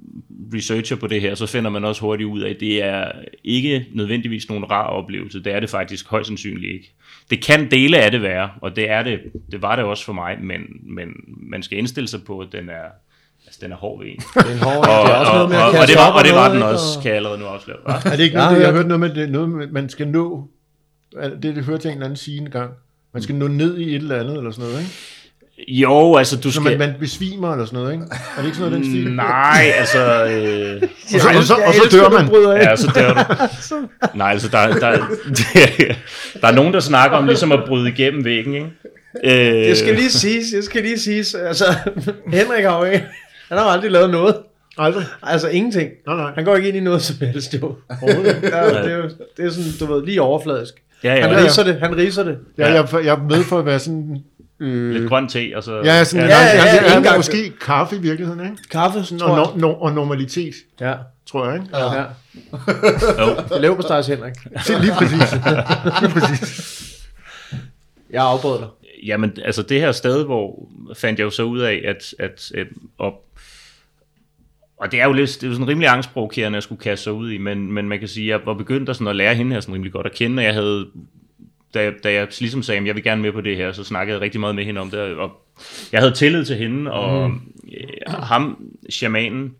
researcher 0.53 0.95
på 0.95 1.07
det 1.07 1.21
her, 1.21 1.35
så 1.35 1.45
finder 1.45 1.69
man 1.69 1.85
også 1.85 2.01
hurtigt 2.01 2.27
ud 2.27 2.41
af, 2.41 2.49
at 2.49 2.59
det 2.59 2.83
er 2.83 3.11
ikke 3.43 3.85
nødvendigvis 3.93 4.49
nogen 4.49 4.71
rar 4.71 4.87
oplevelse. 4.87 5.43
Det 5.43 5.53
er 5.53 5.59
det 5.59 5.69
faktisk 5.69 6.07
højst 6.09 6.27
sandsynligt 6.27 6.73
ikke. 6.73 6.93
Det 7.29 7.43
kan 7.43 7.71
dele 7.71 7.97
af 7.97 8.11
det 8.11 8.21
være, 8.21 8.49
og 8.61 8.75
det 8.75 8.89
er 8.89 9.03
det, 9.03 9.19
det 9.51 9.61
var 9.61 9.75
det 9.75 9.85
også 9.85 10.05
for 10.05 10.13
mig, 10.13 10.37
men, 10.41 10.61
men 10.83 11.07
man 11.27 11.63
skal 11.63 11.77
indstille 11.77 12.07
sig 12.07 12.23
på, 12.23 12.39
at 12.39 12.47
den 12.51 12.69
er, 12.69 12.85
altså, 13.45 13.59
den 13.63 13.71
er 13.71 13.75
hård 13.75 13.99
ved 14.03 14.07
en. 14.11 14.15
Det 14.17 14.25
er 14.35 14.63
hård, 14.65 14.77
Og, 14.77 15.07
det 15.07 15.13
er 15.13 15.17
også 15.19 15.31
og, 15.31 15.35
noget 15.37 15.49
med 15.49 15.57
at 15.57 15.63
og, 15.63 15.69
og, 15.81 15.87
det 15.87 15.95
var, 15.95 16.11
og 16.19 16.23
det 16.25 16.33
var 16.33 16.53
den 16.53 16.61
også, 16.61 16.99
kan 17.01 17.09
jeg 17.09 17.15
allerede 17.15 17.39
nu 17.39 17.45
afsløre. 17.45 17.77
er 18.05 18.15
det 18.15 18.19
ikke 18.23 18.35
noget, 18.35 18.59
jeg 18.59 18.65
har 18.67 18.73
hørt- 18.73 18.87
noget 18.87 18.99
med, 18.99 19.09
det, 19.15 19.29
noget 19.31 19.49
med, 19.49 19.67
man 19.67 19.89
skal 19.89 20.07
nå, 20.07 20.47
er 21.17 21.29
det 21.29 21.55
det 21.55 21.63
hørte 21.65 21.81
jeg 21.87 21.91
en 21.91 21.97
eller 21.97 22.05
anden 22.05 22.17
sige 22.17 22.37
en 22.41 22.49
gang, 22.49 22.71
man 23.13 23.23
skal 23.23 23.35
nå 23.35 23.47
ned 23.47 23.77
i 23.77 23.89
et 23.89 23.95
eller 23.95 24.19
andet, 24.19 24.37
eller 24.37 24.51
sådan 24.51 24.69
noget, 24.69 24.79
ikke? 24.81 24.93
Jo, 25.67 26.15
altså 26.15 26.37
du 26.37 26.51
Så 26.51 26.61
skal... 26.61 26.63
man, 26.63 26.89
man 26.89 26.93
besvimer, 26.99 27.51
eller 27.51 27.65
sådan 27.65 27.79
noget, 27.79 27.93
ikke? 27.93 28.05
Er 28.37 28.37
det 28.41 28.45
ikke 28.45 28.57
sådan 28.57 28.71
noget, 28.71 28.85
den 28.85 28.91
stil? 28.93 29.11
Nej, 29.27 29.71
altså... 29.77 30.25
Øh, 30.25 30.81
Og 30.81 31.19
så, 31.21 31.27
og 31.37 31.43
så, 31.43 31.53
og 31.67 31.73
så 31.73 31.97
dør 31.97 32.09
man. 32.09 32.61
ja, 32.61 32.75
så 32.75 32.91
dør 32.95 33.13
du. 33.13 33.27
Nej, 34.17 34.31
altså 34.31 34.47
der, 34.47 34.67
der, 34.67 34.91
der 36.41 36.47
er 36.47 36.51
nogen, 36.51 36.73
der 36.73 36.79
snakker 36.79 37.17
om 37.17 37.25
ligesom 37.25 37.51
at 37.51 37.59
bryde 37.67 37.89
igennem 37.89 38.25
væggen, 38.25 38.53
ikke? 38.53 38.67
Øh, 39.23 39.67
Det 39.69 39.77
skal 39.77 39.95
lige 39.95 40.11
siges, 40.11 40.45
jeg 40.55 40.63
skal 40.63 40.81
lige 40.83 40.99
siges, 40.99 41.35
altså, 41.35 41.65
Henrik 42.27 42.63
har 42.63 42.77
jo 42.77 42.83
ikke, 42.83 43.05
han 43.49 43.57
har 43.57 43.65
aldrig 43.65 43.91
lavet 43.91 44.09
noget. 44.09 44.35
Aldrig. 44.77 45.05
Altså 45.23 45.49
ingenting. 45.49 45.89
Nej, 46.07 46.15
nej. 46.15 46.31
Han 46.35 46.45
går 46.45 46.55
ikke 46.55 46.67
ind 46.67 46.77
i 46.77 46.79
noget 46.79 47.01
som 47.01 47.15
helst, 47.27 47.53
jo. 47.61 47.75
ja, 48.01 48.07
det, 48.07 48.91
er 48.91 48.97
jo 48.97 49.03
det 49.37 49.45
er 49.45 49.49
sådan, 49.49 49.71
du 49.79 49.93
ved, 49.93 50.05
lige 50.05 50.21
overfladisk. 50.21 50.73
Ja, 51.03 51.21
Han 51.21 51.31
ja, 51.31 51.43
riser 51.45 51.63
det, 51.63 51.75
han 51.81 51.97
riser 51.97 52.23
det. 52.23 52.37
Ja, 52.57 52.67
jeg, 52.73 52.77
er- 52.93 52.99
jeg 52.99 53.13
er 53.13 53.23
med 53.29 53.43
for 53.43 53.59
at 53.59 53.65
være 53.65 53.79
sådan... 53.79 54.17
Øh, 54.59 54.91
lidt 54.91 55.09
grøn 55.09 55.27
te, 55.27 55.51
og 55.55 55.63
så... 55.63 55.81
ja, 55.83 56.03
sådan, 56.03 56.29
Ja, 56.29 56.35
ja, 56.37 56.45
ja, 56.45 56.75
ja, 56.75 56.99
ja, 56.99 57.11
ja, 57.11 57.17
måske 57.17 57.53
kaffe 57.61 57.95
i 57.95 57.99
virkeligheden, 57.99 58.39
ikke? 58.45 58.57
Kaffe, 58.71 59.03
Sådan, 59.03 59.19
tror 59.19 59.27
og, 59.27 59.37
jeg. 59.37 59.61
no, 59.61 59.67
no, 59.67 59.73
og 59.79 59.93
normalitet, 59.93 60.53
Ja, 60.81 60.93
tror 61.25 61.45
jeg, 61.45 61.55
ikke? 61.55 61.77
Ja. 61.77 61.93
ja. 61.93 62.01
Jo. 62.01 63.35
Det 63.49 63.51
er 63.51 63.59
leverpostejs, 63.59 64.07
Henrik. 64.07 64.33
Det 64.67 64.81
lige 64.81 64.93
præcis. 64.97 65.31
lige 66.01 66.11
præcis. 66.13 66.99
Jeg 68.09 68.23
afbrød 68.23 68.59
dig. 68.59 68.67
Jamen, 69.05 69.37
altså 69.45 69.61
det 69.63 69.79
her 69.81 69.91
sted, 69.91 70.25
hvor 70.25 70.69
fandt 70.95 71.19
jeg 71.19 71.25
jo 71.25 71.29
så 71.29 71.43
ud 71.43 71.59
af, 71.59 71.81
at, 71.85 72.13
at, 72.19 72.51
at 72.55 72.67
og, 72.97 73.13
og 74.77 74.91
det 74.91 75.01
er 75.01 75.05
jo 75.05 75.13
lidt, 75.13 75.29
det 75.29 75.43
er 75.43 75.47
jo 75.47 75.53
sådan 75.53 75.67
rimelig 75.67 75.89
angstprovokerende 75.89 76.57
at 76.57 76.63
skulle 76.63 76.81
kaste 76.81 77.03
sig 77.03 77.13
ud 77.13 77.31
i, 77.31 77.37
men, 77.37 77.71
men 77.71 77.89
man 77.89 77.99
kan 77.99 78.07
sige, 78.07 78.33
at 78.33 78.39
jeg 78.39 78.45
var 78.45 78.53
begyndt 78.53 78.89
at, 78.89 78.95
sådan 78.95 79.07
at 79.07 79.15
lære 79.15 79.35
hende 79.35 79.53
her 79.53 79.59
sådan 79.61 79.73
rimelig 79.73 79.93
godt 79.93 80.05
at 80.05 80.13
kende, 80.13 80.39
og 80.39 80.43
jeg 80.43 80.53
havde, 80.53 80.87
da 81.73 81.83
jeg, 81.83 81.93
da 82.03 82.13
jeg 82.13 82.27
ligesom 82.39 82.63
sagde, 82.63 82.81
at 82.81 82.87
jeg 82.87 82.95
vil 82.95 83.03
gerne 83.03 83.21
med 83.21 83.31
på 83.31 83.41
det 83.41 83.57
her, 83.57 83.71
så 83.71 83.83
snakkede 83.83 84.13
jeg 84.13 84.21
rigtig 84.21 84.39
meget 84.39 84.55
med 84.55 84.65
hende 84.65 84.81
om 84.81 84.89
det, 84.89 84.99
og 84.99 85.45
jeg 85.91 85.99
havde 85.99 86.13
tillid 86.13 86.45
til 86.45 86.55
hende, 86.55 86.91
og 86.91 87.29
mm. 87.29 87.41
ham, 88.07 88.73
shamanen, 88.89 89.55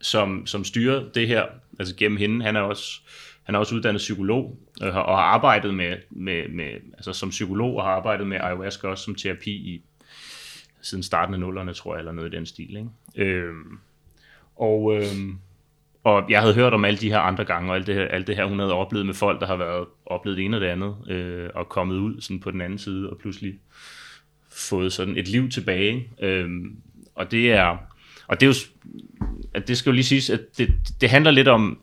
som, 0.00 0.46
som 0.46 0.64
styrer 0.64 1.04
det 1.14 1.28
her, 1.28 1.44
altså 1.78 1.96
gennem 1.96 2.18
hende, 2.18 2.44
han 2.44 2.56
er 2.56 2.60
også, 2.60 3.00
han 3.42 3.54
er 3.54 3.58
også 3.58 3.74
uddannet 3.74 3.98
psykolog, 3.98 4.58
øh, 4.82 4.96
og 4.96 5.18
har 5.18 5.24
arbejdet 5.24 5.74
med, 5.74 5.96
med, 6.10 6.48
med, 6.48 6.70
altså 6.92 7.12
som 7.12 7.30
psykolog, 7.30 7.76
og 7.76 7.84
har 7.84 7.90
arbejdet 7.90 8.26
med 8.26 8.36
ayahuasca 8.40 8.88
også 8.88 9.04
som 9.04 9.14
terapi 9.14 9.50
i, 9.50 9.82
siden 10.82 11.02
starten 11.02 11.34
af 11.34 11.40
nullerne, 11.40 11.72
tror 11.72 11.94
jeg, 11.94 11.98
eller 11.98 12.12
noget 12.12 12.32
i 12.32 12.36
den 12.36 12.46
stil. 12.46 12.76
Ikke? 12.76 13.30
Øhm, 13.30 13.78
og, 14.56 14.96
øhm, 14.96 15.38
og 16.04 16.30
jeg 16.30 16.40
havde 16.40 16.54
hørt 16.54 16.74
om 16.74 16.84
alle 16.84 16.98
de 16.98 17.10
her 17.10 17.18
andre 17.18 17.44
gange, 17.44 17.70
og 17.70 17.76
alt 17.76 17.86
det 17.86 17.94
her, 17.94 18.04
alt 18.04 18.26
det 18.26 18.36
her 18.36 18.44
hun 18.44 18.58
havde 18.58 18.72
oplevet 18.72 19.06
med 19.06 19.14
folk, 19.14 19.40
der 19.40 19.46
har 19.46 19.56
været 19.56 19.86
oplevet 20.06 20.36
det 20.36 20.44
ene 20.44 20.56
og 20.56 20.60
det 20.60 20.66
andet, 20.66 20.94
øh, 21.08 21.48
og 21.54 21.68
kommet 21.68 21.96
ud 21.96 22.20
sådan 22.20 22.40
på 22.40 22.50
den 22.50 22.60
anden 22.60 22.78
side, 22.78 23.10
og 23.10 23.18
pludselig 23.18 23.54
fået 24.50 24.92
sådan 24.92 25.16
et 25.16 25.28
liv 25.28 25.48
tilbage. 25.50 26.10
Øh, 26.22 26.50
og 27.14 27.30
det 27.30 27.52
er, 27.52 27.76
og 28.28 28.40
det 28.40 28.46
er 28.46 28.50
jo, 28.50 28.54
at 29.54 29.68
det 29.68 29.78
skal 29.78 29.90
jo 29.90 29.94
lige 29.94 30.04
siges, 30.04 30.30
at 30.30 30.40
det, 30.58 30.74
det 31.00 31.10
handler 31.10 31.30
lidt 31.30 31.48
om, 31.48 31.78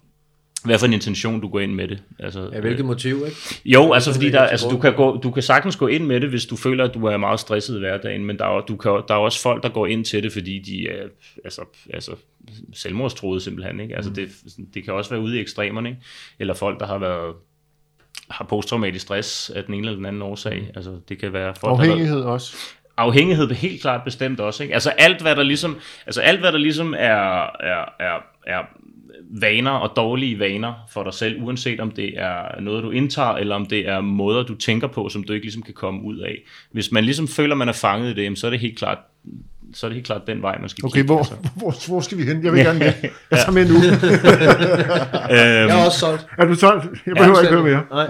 hvad 0.66 0.80
for 0.80 0.86
en 0.86 0.94
intention 0.94 1.42
du 1.42 1.48
går 1.48 1.60
ind 1.60 1.74
med 1.74 1.88
det. 1.88 2.04
Altså, 2.20 2.50
Ja, 2.54 2.60
hvilket 2.60 2.86
motiv, 2.86 3.16
ikke? 3.26 3.38
jo, 3.66 3.94
altså 3.94 4.14
fordi 4.14 4.30
der, 4.32 4.42
altså, 4.42 4.70
du, 4.70 4.78
kan 4.78 4.94
gå, 4.96 5.18
du 5.18 5.32
kan 5.32 5.44
sagtens 5.44 5.76
gå 5.76 5.88
ind 5.88 6.06
med 6.06 6.22
det, 6.22 6.30
hvis 6.30 6.46
du 6.46 6.56
føler, 6.56 6.84
at 6.84 6.94
du 6.94 7.06
er 7.06 7.18
meget 7.18 7.40
stresset 7.40 7.76
i 7.76 7.80
hverdagen, 7.80 8.26
men 8.26 8.38
der 8.40 8.46
er, 8.46 8.62
du 8.62 8.76
kan, 8.76 8.92
der 9.08 9.14
er 9.14 9.18
også 9.20 9.42
folk, 9.42 9.64
der 9.64 9.70
går 9.70 9.88
ind 9.88 10.06
til 10.06 10.24
det, 10.24 10.32
fordi 10.34 10.60
de 10.60 10.88
er 10.90 11.08
altså, 11.44 11.62
altså, 11.94 12.12
selvmordstroede 12.74 13.42
simpelthen. 13.42 13.80
Ikke? 13.80 13.96
Altså, 13.96 14.12
det, 14.12 14.30
det 14.74 14.84
kan 14.84 14.94
også 14.94 15.10
være 15.10 15.20
ude 15.20 15.38
i 15.38 15.42
ekstremerne, 15.42 15.90
ikke? 15.90 16.02
eller 16.40 16.54
folk, 16.54 16.80
der 16.80 16.86
har 16.88 16.98
været 16.98 17.34
har 18.30 18.46
posttraumatisk 18.46 19.02
stress 19.06 19.50
af 19.50 19.64
den 19.64 19.74
ene 19.74 19.88
eller 19.88 19.96
den 19.96 20.06
anden 20.06 20.22
årsag. 20.22 20.72
Altså, 20.76 20.92
det 21.10 21.18
kan 21.20 21.34
være 21.34 21.54
folk, 21.56 21.62
der 21.72 21.76
har 21.76 21.76
været- 21.78 21.90
Afhængighed 21.92 22.22
også. 22.22 22.56
afhængighed 22.98 23.50
er 23.52 23.54
helt 23.54 23.82
klart 23.82 24.04
bestemt 24.04 24.40
også. 24.40 24.64
Ikke? 24.64 24.74
Altså 24.74 24.90
alt 24.90 25.22
hvad 25.22 25.36
der 25.36 25.44
ligesom, 25.44 25.78
altså 26.06 26.22
alt 26.22 26.40
hvad 26.40 26.52
der 26.52 26.58
ligesom 26.58 26.94
er, 26.98 27.44
er, 27.60 27.86
er, 28.00 28.18
er 28.48 28.60
vaner 29.42 29.72
og 29.72 29.92
dårlige 29.96 30.40
vaner 30.40 30.74
for 30.90 31.04
dig 31.04 31.14
selv, 31.14 31.44
uanset 31.44 31.80
om 31.80 31.92
det 31.92 32.20
er 32.20 32.62
noget, 32.62 32.84
du 32.84 32.92
indtager, 32.92 33.32
eller 33.34 33.56
om 33.56 33.66
det 33.66 33.90
er 33.90 34.02
måder, 34.02 34.44
du 34.44 34.56
tænker 34.56 34.88
på, 34.88 35.10
som 35.10 35.24
du 35.24 35.34
ikke 35.34 35.46
ligesom 35.46 35.62
kan 35.64 35.74
komme 35.74 36.04
ud 36.04 36.18
af. 36.18 36.36
Hvis 36.72 36.92
man 36.92 37.04
ligesom 37.04 37.28
føler, 37.28 37.56
man 37.56 37.70
er 37.70 37.74
fanget 37.74 38.18
i 38.18 38.24
det, 38.24 38.40
så 38.40 38.48
er 38.48 38.52
det 38.52 38.60
helt 38.60 38.78
klart 38.78 38.98
så 39.74 39.86
er 39.86 39.90
det 39.90 39.96
helt 39.96 40.06
klart 40.06 40.28
den 40.28 40.42
vej, 40.42 40.58
man 40.60 40.70
skal 40.70 40.86
Okay, 40.86 40.94
kigge. 40.94 41.06
hvor, 41.06 41.18
altså. 41.18 41.34
hvor, 41.60 41.88
hvor 41.88 42.02
skal 42.02 42.18
vi 42.18 42.24
hen? 42.24 42.44
Jeg 42.44 42.54
vil 42.54 42.64
gerne 42.66 42.80
med. 42.80 42.86
Jeg 43.32 43.40
tager 43.40 43.52
med 43.52 43.68
nu. 43.68 43.76
Øhm, 43.76 43.82
Jeg 45.70 45.82
er 45.82 45.86
også 45.86 46.00
solgt. 46.00 46.28
Er 46.38 46.46
du 46.46 46.56
solgt? 46.56 46.86
Jeg 47.06 47.16
behøver 47.16 47.42
ikke 47.42 47.54
høre 47.54 47.64
mere. 47.64 47.84
Nej. 47.92 48.10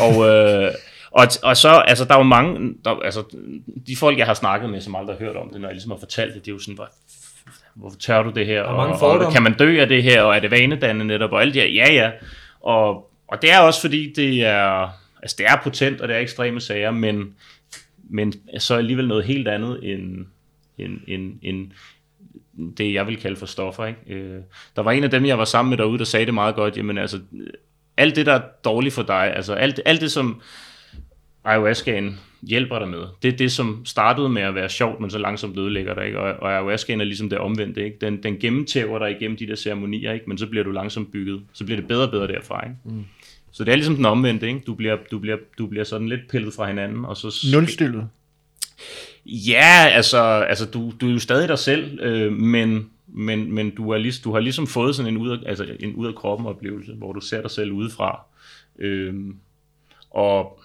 og, 0.00 0.28
øh, 0.28 0.70
Og, 1.10 1.26
og 1.42 1.56
så, 1.56 1.68
altså, 1.68 2.04
der 2.04 2.14
er 2.14 2.18
jo 2.18 2.24
mange, 2.24 2.74
der, 2.84 2.90
altså, 2.90 3.22
de 3.86 3.96
folk, 3.96 4.18
jeg 4.18 4.26
har 4.26 4.34
snakket 4.34 4.70
med, 4.70 4.80
som 4.80 4.94
aldrig 4.94 5.16
har 5.18 5.24
hørt 5.26 5.36
om 5.36 5.50
det, 5.52 5.60
når 5.60 5.68
jeg 5.68 5.74
ligesom 5.74 5.90
har 5.90 5.98
fortalt 5.98 6.34
det, 6.34 6.44
det 6.44 6.50
er 6.50 6.54
jo 6.54 6.58
sådan, 6.58 6.74
hvor, 6.74 6.88
hvorfor 7.78 7.96
tør 7.96 8.22
du 8.22 8.30
det 8.30 8.46
her? 8.46 8.62
er 8.62 8.76
mange 8.76 8.94
og, 8.94 8.98
fordomme. 8.98 9.26
og, 9.26 9.32
kan 9.32 9.42
man 9.42 9.56
dø 9.56 9.80
af 9.80 9.88
det 9.88 10.02
her? 10.02 10.22
Og 10.22 10.36
er 10.36 10.40
det 10.40 10.50
vanedannende 10.50 11.04
netop? 11.04 11.32
Og 11.32 11.42
alt 11.42 11.54
det 11.54 11.62
her, 11.62 11.68
ja, 11.68 11.92
ja. 11.92 12.10
Og, 12.60 13.10
og 13.28 13.42
det 13.42 13.52
er 13.52 13.58
også 13.58 13.80
fordi, 13.80 14.12
det 14.16 14.44
er, 14.44 14.88
altså, 15.22 15.36
det 15.38 15.46
er 15.46 15.56
potent, 15.62 16.00
og 16.00 16.08
det 16.08 16.16
er 16.16 16.20
ekstreme 16.20 16.60
sager, 16.60 16.90
men, 16.90 17.34
men 18.10 18.32
så 18.58 18.74
alligevel 18.74 19.08
noget 19.08 19.24
helt 19.24 19.48
andet 19.48 19.92
end, 19.92 20.26
end, 20.78 21.00
end, 21.06 21.38
end 21.42 21.70
det, 22.76 22.94
jeg 22.94 23.06
vil 23.06 23.20
kalde 23.20 23.36
for 23.36 23.46
stoffer. 23.46 23.86
Ikke? 23.86 24.14
Øh, 24.14 24.40
der 24.76 24.82
var 24.82 24.92
en 24.92 25.04
af 25.04 25.10
dem, 25.10 25.26
jeg 25.26 25.38
var 25.38 25.44
sammen 25.44 25.70
med 25.70 25.78
derude, 25.78 25.98
der 25.98 26.04
sagde 26.04 26.26
det 26.26 26.34
meget 26.34 26.54
godt, 26.54 26.76
jamen 26.76 26.98
altså, 26.98 27.20
alt 27.96 28.16
det, 28.16 28.26
der 28.26 28.32
er 28.32 28.42
dårligt 28.64 28.94
for 28.94 29.02
dig, 29.02 29.32
altså 29.36 29.52
alt, 29.52 29.80
alt 29.84 30.00
det, 30.00 30.12
som 30.12 30.40
ayahuascaen 31.44 32.20
hjælper 32.42 32.78
dig 32.78 32.88
med, 32.88 33.02
det 33.22 33.32
er 33.32 33.36
det, 33.36 33.52
som 33.52 33.82
startede 33.84 34.28
med 34.28 34.42
at 34.42 34.54
være 34.54 34.68
sjovt, 34.68 35.00
men 35.00 35.10
så 35.10 35.18
langsomt 35.18 35.58
ødelægger 35.58 35.94
dig, 35.94 36.06
ikke? 36.06 36.18
Og, 36.18 36.42
og 36.42 36.52
ayahuascaen 36.52 37.00
er 37.00 37.04
ligesom 37.04 37.30
det 37.30 37.38
omvendte, 37.38 37.84
ikke? 37.84 37.96
Den, 38.00 38.22
den 38.22 38.38
gennemtæver 38.38 38.98
dig 38.98 39.10
igennem 39.10 39.36
de 39.36 39.46
der 39.46 39.56
ceremonier, 39.56 40.12
ikke? 40.12 40.24
Men 40.28 40.38
så 40.38 40.46
bliver 40.46 40.64
du 40.64 40.70
langsomt 40.70 41.12
bygget, 41.12 41.42
så 41.52 41.64
bliver 41.64 41.80
det 41.80 41.88
bedre 41.88 42.06
og 42.06 42.10
bedre 42.10 42.26
derfra, 42.26 42.64
ikke? 42.64 42.76
Mm. 42.84 43.04
Så 43.52 43.64
det 43.64 43.72
er 43.72 43.76
ligesom 43.76 43.96
den 43.96 44.04
omvendte, 44.04 44.46
ikke? 44.46 44.60
Du 44.66 44.74
bliver, 44.74 44.96
du 45.10 45.18
bliver, 45.18 45.36
du 45.58 45.66
bliver 45.66 45.84
sådan 45.84 46.08
lidt 46.08 46.28
pillet 46.30 46.54
fra 46.54 46.66
hinanden, 46.66 47.04
og 47.04 47.16
så... 47.16 47.48
Nulstillet. 47.52 48.08
Ja, 49.26 49.88
altså, 49.92 50.18
altså 50.20 50.66
du, 50.66 50.92
du 51.00 51.08
er 51.08 51.12
jo 51.12 51.18
stadig 51.18 51.48
dig 51.48 51.58
selv, 51.58 52.00
øh, 52.00 52.32
men, 52.32 52.90
men, 53.06 53.52
men 53.52 53.70
du, 53.70 53.90
er 53.90 53.98
lig, 53.98 54.12
du 54.24 54.32
har 54.32 54.40
ligesom 54.40 54.66
fået 54.66 54.96
sådan 54.96 55.14
en 55.14 55.20
ud 55.20 55.30
af, 55.30 55.36
altså 55.46 55.66
en 55.80 55.94
ud 55.94 56.06
af 56.06 56.14
kroppen 56.14 56.46
oplevelse, 56.46 56.92
hvor 56.92 57.12
du 57.12 57.20
ser 57.20 57.42
dig 57.42 57.50
selv 57.50 57.72
udefra. 57.72 58.20
Øh, 58.78 59.14
og, 60.10 60.60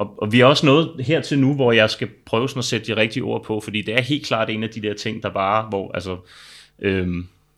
og, 0.00 0.14
og 0.18 0.32
vi 0.32 0.40
er 0.40 0.44
også 0.44 0.66
nået 0.66 0.90
hertil 1.00 1.38
nu, 1.38 1.54
hvor 1.54 1.72
jeg 1.72 1.90
skal 1.90 2.08
prøve 2.26 2.48
sådan 2.48 2.58
at 2.58 2.64
sætte 2.64 2.86
de 2.86 3.00
rigtige 3.00 3.22
ord 3.22 3.44
på, 3.44 3.60
fordi 3.60 3.82
det 3.82 3.94
er 3.94 4.00
helt 4.00 4.26
klart 4.26 4.50
en 4.50 4.62
af 4.62 4.70
de 4.70 4.82
der 4.82 4.94
ting, 4.94 5.22
der 5.22 5.30
bare, 5.30 5.66
hvor 5.68 5.90
altså, 5.94 6.16
øh, 6.78 7.08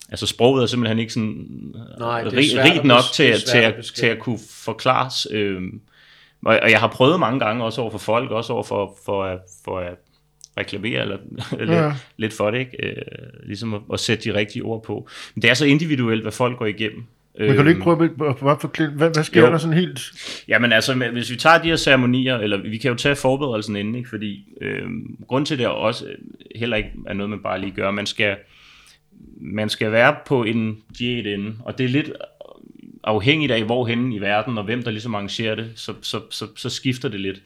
altså 0.08 0.26
sproget 0.26 0.62
er 0.62 0.66
simpelthen 0.66 0.98
ikke 0.98 1.12
sådan 1.12 1.48
Nej, 1.98 2.22
rig, 2.22 2.64
rigt 2.64 2.84
nok 2.84 3.02
til, 3.14 3.22
at, 3.22 3.42
til, 3.50 3.58
at 3.58 3.74
til 3.94 4.06
at 4.06 4.18
kunne 4.18 4.38
forklares. 4.50 5.26
Øh, 5.30 5.62
og, 6.44 6.58
og 6.62 6.70
jeg 6.70 6.80
har 6.80 6.88
prøvet 6.88 7.20
mange 7.20 7.40
gange, 7.40 7.64
også 7.64 7.80
over 7.80 7.90
for 7.90 7.98
folk, 7.98 8.30
også 8.30 8.52
over 8.52 8.62
for, 8.62 8.98
for, 9.04 9.24
at, 9.24 9.38
for 9.64 9.78
at 9.78 9.94
reklamere 10.58 11.00
eller, 11.02 11.18
lidt, 11.58 11.70
Ja. 11.70 11.92
lidt 12.16 12.32
for 12.32 12.50
det, 12.50 12.58
ikke? 12.58 12.86
Øh, 12.86 13.02
ligesom 13.42 13.74
at, 13.74 13.80
at 13.92 14.00
sætte 14.00 14.24
de 14.24 14.38
rigtige 14.38 14.62
ord 14.62 14.82
på. 14.82 15.08
Men 15.34 15.42
det 15.42 15.50
er 15.50 15.54
så 15.54 15.66
individuelt, 15.66 16.22
hvad 16.22 16.32
folk 16.32 16.58
går 16.58 16.66
igennem. 16.66 17.06
Men 17.38 17.54
kan 17.54 17.64
du 17.64 17.68
ikke 17.68 17.80
prøve 17.80 18.04
at, 18.50 18.60
forklare, 18.60 18.90
hvad, 18.90 19.10
hvad 19.14 19.24
sker 19.24 19.40
Øhm. 19.40 19.46
Jo. 19.46 19.52
der 19.52 19.58
sådan 19.58 19.76
helt? 19.76 20.00
Jamen 20.48 20.72
altså, 20.72 20.94
hvis 21.12 21.30
vi 21.30 21.36
tager 21.36 21.62
de 21.62 21.68
her 21.68 21.76
ceremonier, 21.76 22.38
eller 22.38 22.62
vi 22.62 22.78
kan 22.78 22.90
jo 22.90 22.96
tage 22.96 23.16
forberedelsen 23.16 23.76
inden, 23.76 23.94
ikke? 23.94 24.08
fordi 24.08 24.44
øh, 24.60 24.88
grund 25.28 25.46
til 25.46 25.58
det 25.58 25.64
er 25.64 25.68
også 25.68 26.06
øh, 26.06 26.14
heller 26.56 26.76
ikke 26.76 26.90
er 27.06 27.12
noget, 27.12 27.30
man 27.30 27.42
bare 27.42 27.60
lige 27.60 27.72
gør. 27.72 27.90
Man 27.90 28.06
skal, 28.06 28.36
man 29.40 29.68
skal 29.68 29.92
være 29.92 30.16
på 30.26 30.44
en 30.44 30.78
diæt 30.98 31.26
inden, 31.26 31.56
og 31.64 31.78
det 31.78 31.84
er 31.84 31.88
lidt 31.88 32.12
afhængigt 33.04 33.52
af, 33.52 33.64
hvorhen 33.64 34.12
i 34.12 34.20
verden, 34.20 34.58
og 34.58 34.64
hvem 34.64 34.82
der 34.82 34.90
ligesom 34.90 35.14
arrangerer 35.14 35.54
det, 35.54 35.72
så, 35.74 35.94
så, 36.02 36.20
så, 36.30 36.46
så 36.56 36.70
skifter 36.70 37.08
det 37.08 37.20
lidt. 37.20 37.42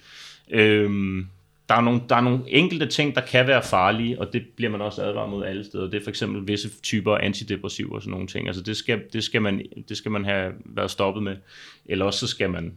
Øhm, 0.50 1.26
der, 1.68 1.74
er 1.74 1.80
nogle, 1.80 2.00
der 2.08 2.16
er 2.16 2.20
nogle 2.20 2.40
enkelte 2.48 2.86
ting, 2.86 3.14
der 3.14 3.20
kan 3.20 3.46
være 3.46 3.62
farlige, 3.62 4.20
og 4.20 4.32
det 4.32 4.46
bliver 4.56 4.70
man 4.70 4.80
også 4.80 5.02
advaret 5.02 5.30
mod 5.30 5.44
alle 5.44 5.64
steder. 5.64 5.84
Det 5.84 5.94
er 5.94 6.04
for 6.04 6.10
eksempel 6.10 6.48
visse 6.48 6.68
typer 6.82 7.14
antidepressiv 7.16 7.26
antidepressiver 7.26 7.94
og 7.94 8.02
sådan 8.02 8.10
nogle 8.10 8.26
ting. 8.26 8.46
Altså 8.46 8.62
det 8.62 8.76
skal, 8.76 9.02
det 9.12 9.24
skal, 9.24 9.42
man, 9.42 9.62
det 9.88 9.96
skal 9.96 10.10
man 10.10 10.24
have 10.24 10.52
været 10.64 10.90
stoppet 10.90 11.22
med. 11.22 11.36
Eller 11.86 12.04
også 12.04 12.18
så 12.18 12.26
skal 12.26 12.50
man 12.50 12.74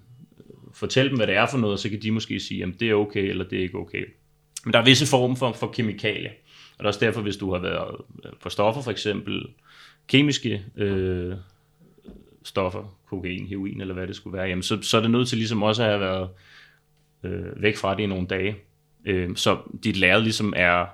fortælle 0.73 1.09
dem, 1.09 1.17
hvad 1.17 1.27
det 1.27 1.35
er 1.35 1.47
for 1.51 1.57
noget, 1.57 1.73
og 1.73 1.79
så 1.79 1.89
kan 1.89 2.01
de 2.01 2.11
måske 2.11 2.39
sige, 2.39 2.63
at 2.63 2.69
det 2.79 2.89
er 2.89 2.93
okay, 2.93 3.29
eller 3.29 3.43
det 3.43 3.57
er 3.59 3.63
ikke 3.63 3.77
okay. 3.77 4.05
Men 4.65 4.73
der 4.73 4.79
er 4.79 4.83
visse 4.83 5.07
former 5.07 5.35
for, 5.35 5.51
for 5.51 5.67
kemikalier. 5.67 6.31
Og 6.77 6.77
det 6.77 6.83
er 6.83 6.87
også 6.87 6.99
derfor, 6.99 7.21
hvis 7.21 7.37
du 7.37 7.53
har 7.53 7.59
været 7.59 7.95
øh, 8.25 8.31
på 8.41 8.49
stoffer, 8.49 8.81
for 8.81 8.91
eksempel 8.91 9.45
kemiske 10.07 10.63
øh, 10.77 11.33
stoffer, 12.43 12.97
kokain, 13.09 13.47
heroin 13.47 13.81
eller 13.81 13.93
hvad 13.93 14.07
det 14.07 14.15
skulle 14.15 14.37
være, 14.37 14.47
jamen 14.47 14.63
så, 14.63 14.81
så 14.81 14.97
er 14.97 15.01
det 15.01 15.11
nødt 15.11 15.27
til 15.27 15.37
ligesom 15.37 15.63
også 15.63 15.83
at 15.83 15.89
have 15.89 16.01
været 16.01 16.29
øh, 17.23 17.61
væk 17.61 17.77
fra 17.77 17.95
det 17.95 18.03
i 18.03 18.05
nogle 18.05 18.27
dage. 18.27 18.55
Øh, 19.05 19.29
så 19.35 19.57
dit 19.83 19.97
lærred 19.97 20.21
ligesom 20.21 20.53
er 20.55 20.85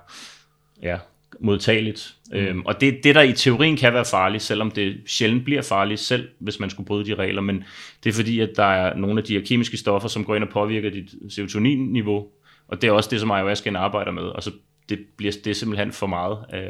ja, 0.82 0.98
modtageligt. 1.40 2.14
Mm. 2.30 2.36
Øhm, 2.36 2.62
og 2.66 2.80
det, 2.80 2.98
det, 3.04 3.14
der 3.14 3.22
i 3.22 3.32
teorien 3.32 3.76
kan 3.76 3.92
være 3.92 4.04
farligt, 4.04 4.42
selvom 4.42 4.70
det 4.70 4.96
sjældent 5.06 5.44
bliver 5.44 5.62
farligt 5.62 6.00
selv, 6.00 6.28
hvis 6.38 6.60
man 6.60 6.70
skulle 6.70 6.86
bryde 6.86 7.06
de 7.06 7.14
regler, 7.14 7.42
men 7.42 7.64
det 8.04 8.10
er 8.10 8.14
fordi, 8.14 8.40
at 8.40 8.50
der 8.56 8.64
er 8.64 8.96
nogle 8.96 9.20
af 9.20 9.24
de 9.24 9.38
her 9.38 9.46
kemiske 9.46 9.76
stoffer, 9.76 10.08
som 10.08 10.24
går 10.24 10.34
ind 10.34 10.44
og 10.44 10.50
påvirker 10.50 10.90
dit 10.90 11.14
serotonin-niveau, 11.28 12.26
og 12.68 12.82
det 12.82 12.88
er 12.88 12.92
også 12.92 13.10
det, 13.10 13.20
som 13.20 13.30
ayahuascaen 13.30 13.76
arbejder 13.76 14.12
med, 14.12 14.22
og 14.22 14.42
så 14.42 14.50
det 14.88 14.98
bliver 15.16 15.32
det 15.44 15.50
er 15.50 15.54
simpelthen 15.54 15.92
for 15.92 16.06
meget 16.06 16.38
øh, 16.54 16.60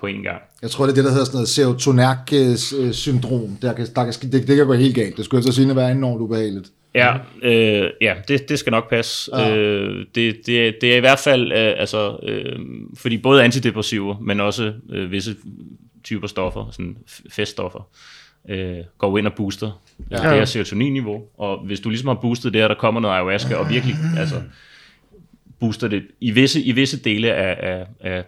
på 0.00 0.06
en 0.06 0.22
gang. 0.22 0.42
Jeg 0.62 0.70
tror, 0.70 0.84
det 0.84 0.90
er 0.90 0.94
det, 0.94 1.04
der 1.04 1.10
hedder 1.10 1.24
sådan 1.24 1.36
noget 1.36 1.48
serotonerk-syndrom. 1.48 3.44
Øh, 3.44 3.62
der 3.62 3.72
kan, 3.72 3.86
der 3.94 4.04
kan, 4.04 4.32
det, 4.32 4.48
det 4.48 4.56
kan 4.56 4.66
gå 4.66 4.72
helt 4.72 4.94
galt. 4.94 5.16
Det 5.16 5.24
skulle 5.24 5.38
jeg 5.38 5.44
så 5.44 5.52
sige, 5.52 5.70
at 5.70 5.76
være 5.76 5.92
enormt 5.92 6.20
ubehageligt. 6.20 6.72
Ja, 6.94 7.16
øh, 7.42 7.90
ja 8.00 8.14
det, 8.28 8.48
det 8.48 8.58
skal 8.58 8.70
nok 8.70 8.90
passe. 8.90 9.36
Ja. 9.38 9.56
Øh, 9.56 10.06
det, 10.14 10.46
det, 10.46 10.76
det 10.80 10.92
er 10.92 10.96
i 10.96 11.00
hvert 11.00 11.18
fald, 11.18 11.52
øh, 11.52 11.74
altså, 11.76 12.18
øh, 12.22 12.58
fordi 12.96 13.18
både 13.18 13.44
antidepressiver, 13.44 14.18
men 14.18 14.40
også 14.40 14.72
øh, 14.90 15.10
visse 15.10 15.36
typer 16.04 16.26
stoffer, 16.26 16.70
sådan 16.70 16.96
feststoffer, 17.30 17.88
øh, 18.48 18.78
går 18.98 19.18
ind 19.18 19.26
og 19.26 19.34
booster 19.34 19.82
ja. 20.10 20.16
det 20.16 20.24
her 20.24 20.44
serotoninniveau. 20.44 21.24
Og 21.38 21.58
hvis 21.58 21.80
du 21.80 21.88
ligesom 21.88 22.08
har 22.08 22.14
boostet 22.14 22.52
det 22.52 22.60
her, 22.60 22.68
der 22.68 22.74
kommer 22.74 23.00
noget 23.00 23.14
ayahuasca, 23.14 23.54
og 23.54 23.70
virkelig 23.70 23.94
altså, 24.18 24.42
booster 25.60 25.88
det 25.88 26.06
i 26.20 26.30
visse, 26.30 26.62
i 26.62 26.72
visse 26.72 27.02
dele 27.02 27.34
af, 27.34 27.56
af, 27.70 27.86
af, 28.00 28.24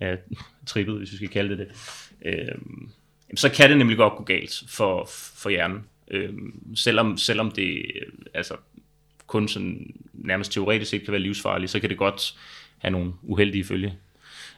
af 0.00 0.18
trippet, 0.66 0.98
hvis 0.98 1.12
vi 1.12 1.16
skal 1.16 1.28
kalde 1.28 1.56
det 1.56 1.58
det, 1.58 1.68
øh, 2.24 2.54
så 3.34 3.48
kan 3.48 3.70
det 3.70 3.78
nemlig 3.78 3.96
godt 3.96 4.16
gå 4.16 4.24
galt 4.24 4.62
for, 4.68 5.08
for 5.12 5.50
hjernen. 5.50 5.84
Øh, 6.10 6.32
selvom, 6.74 7.16
selvom 7.18 7.50
det 7.50 7.76
øh, 7.94 8.12
altså, 8.34 8.56
kun 9.26 9.48
sådan 9.48 9.94
nærmest 10.12 10.52
teoretisk 10.52 10.90
set 10.90 11.04
kan 11.04 11.12
være 11.12 11.20
livsfarligt, 11.20 11.70
så 11.70 11.80
kan 11.80 11.90
det 11.90 11.98
godt 11.98 12.34
have 12.78 12.92
nogle 12.92 13.12
uheldige 13.22 13.64
følge 13.64 13.94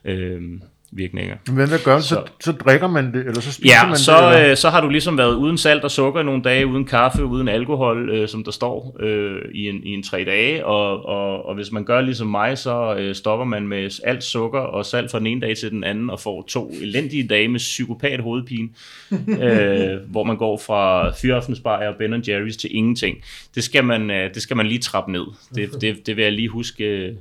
øh, 0.05 0.61
virkninger. 0.95 1.37
Men 1.47 1.55
hvad 1.69 1.85
gør 1.85 1.93
man? 1.93 2.03
Så, 2.03 2.09
Så- 2.09 2.23
så 2.41 2.53
drikker 2.53 2.89
man 2.89 3.13
det, 3.13 3.27
eller 3.27 3.41
så 3.41 3.53
spiser 3.53 3.77
Ja, 3.83 3.87
man 3.89 3.97
så, 3.97 4.13
det? 4.31 4.37
Eller? 4.37 4.51
øh, 4.51 4.57
så 4.57 4.71
har 4.71 4.81
du 4.81 4.89
ligesom 4.89 5.19
været 5.19 5.35
uden 5.35 5.59
salt 5.59 5.85
og 5.85 5.91
sukker 5.91 6.21
i 6.21 6.25
nogle 6.25 6.43
dage, 6.43 6.67
uden 6.67 6.85
kaffe, 6.85 7.25
uden 7.25 7.49
alkohol, 7.49 8.11
øh, 8.11 8.29
som 8.29 8.45
der 8.45 8.51
står 8.51 8.97
øh, 9.01 9.37
i, 9.55 9.69
en, 9.69 9.81
i 9.85 9.91
en 9.95 10.03
tre 10.03 10.25
dage. 10.25 10.67
Og, 10.67 11.05
og, 11.07 11.47
og 11.47 11.55
hvis 11.55 11.73
man 11.73 11.85
gør 11.85 12.01
ligesom 12.01 12.27
mig, 12.27 12.59
så 12.59 12.97
øh, 12.99 13.15
stopper 13.15 13.45
man 13.45 13.69
med 13.69 14.01
alt 14.05 14.25
sukker 14.25 14.61
og 14.61 14.87
salt 14.87 15.11
fra 15.11 15.19
den 15.19 15.27
ene 15.27 15.41
dag 15.41 15.57
til 15.57 15.71
den 15.71 15.85
anden, 15.85 16.11
og 16.11 16.21
får 16.21 16.45
to 16.49 16.73
elendige 16.83 17.27
dage 17.29 17.49
med 17.49 17.59
psykopat 17.59 18.21
hovedpine, 18.21 18.69
øh, 19.43 20.11
hvor 20.11 20.25
man 20.25 20.37
går 20.37 20.61
fra 20.67 21.11
fyraftensbajer 21.23 21.89
og 21.89 21.95
Ben 21.99 22.15
Jerry's 22.15 22.57
til 22.59 22.77
ingenting. 22.77 23.17
Det 23.55 23.65
skal 23.65 23.85
man, 23.85 24.11
øh, 24.11 24.35
det 24.35 24.43
skal 24.43 24.57
man 24.57 24.67
lige 24.67 24.79
trappe 24.81 25.13
ned. 25.13 25.25
Det, 25.55 25.81
det, 25.81 26.07
det 26.07 26.17
vil 26.17 26.23
jeg 26.23 26.33
lige 26.33 26.49
huske 26.49 26.85
øh, 26.85 27.13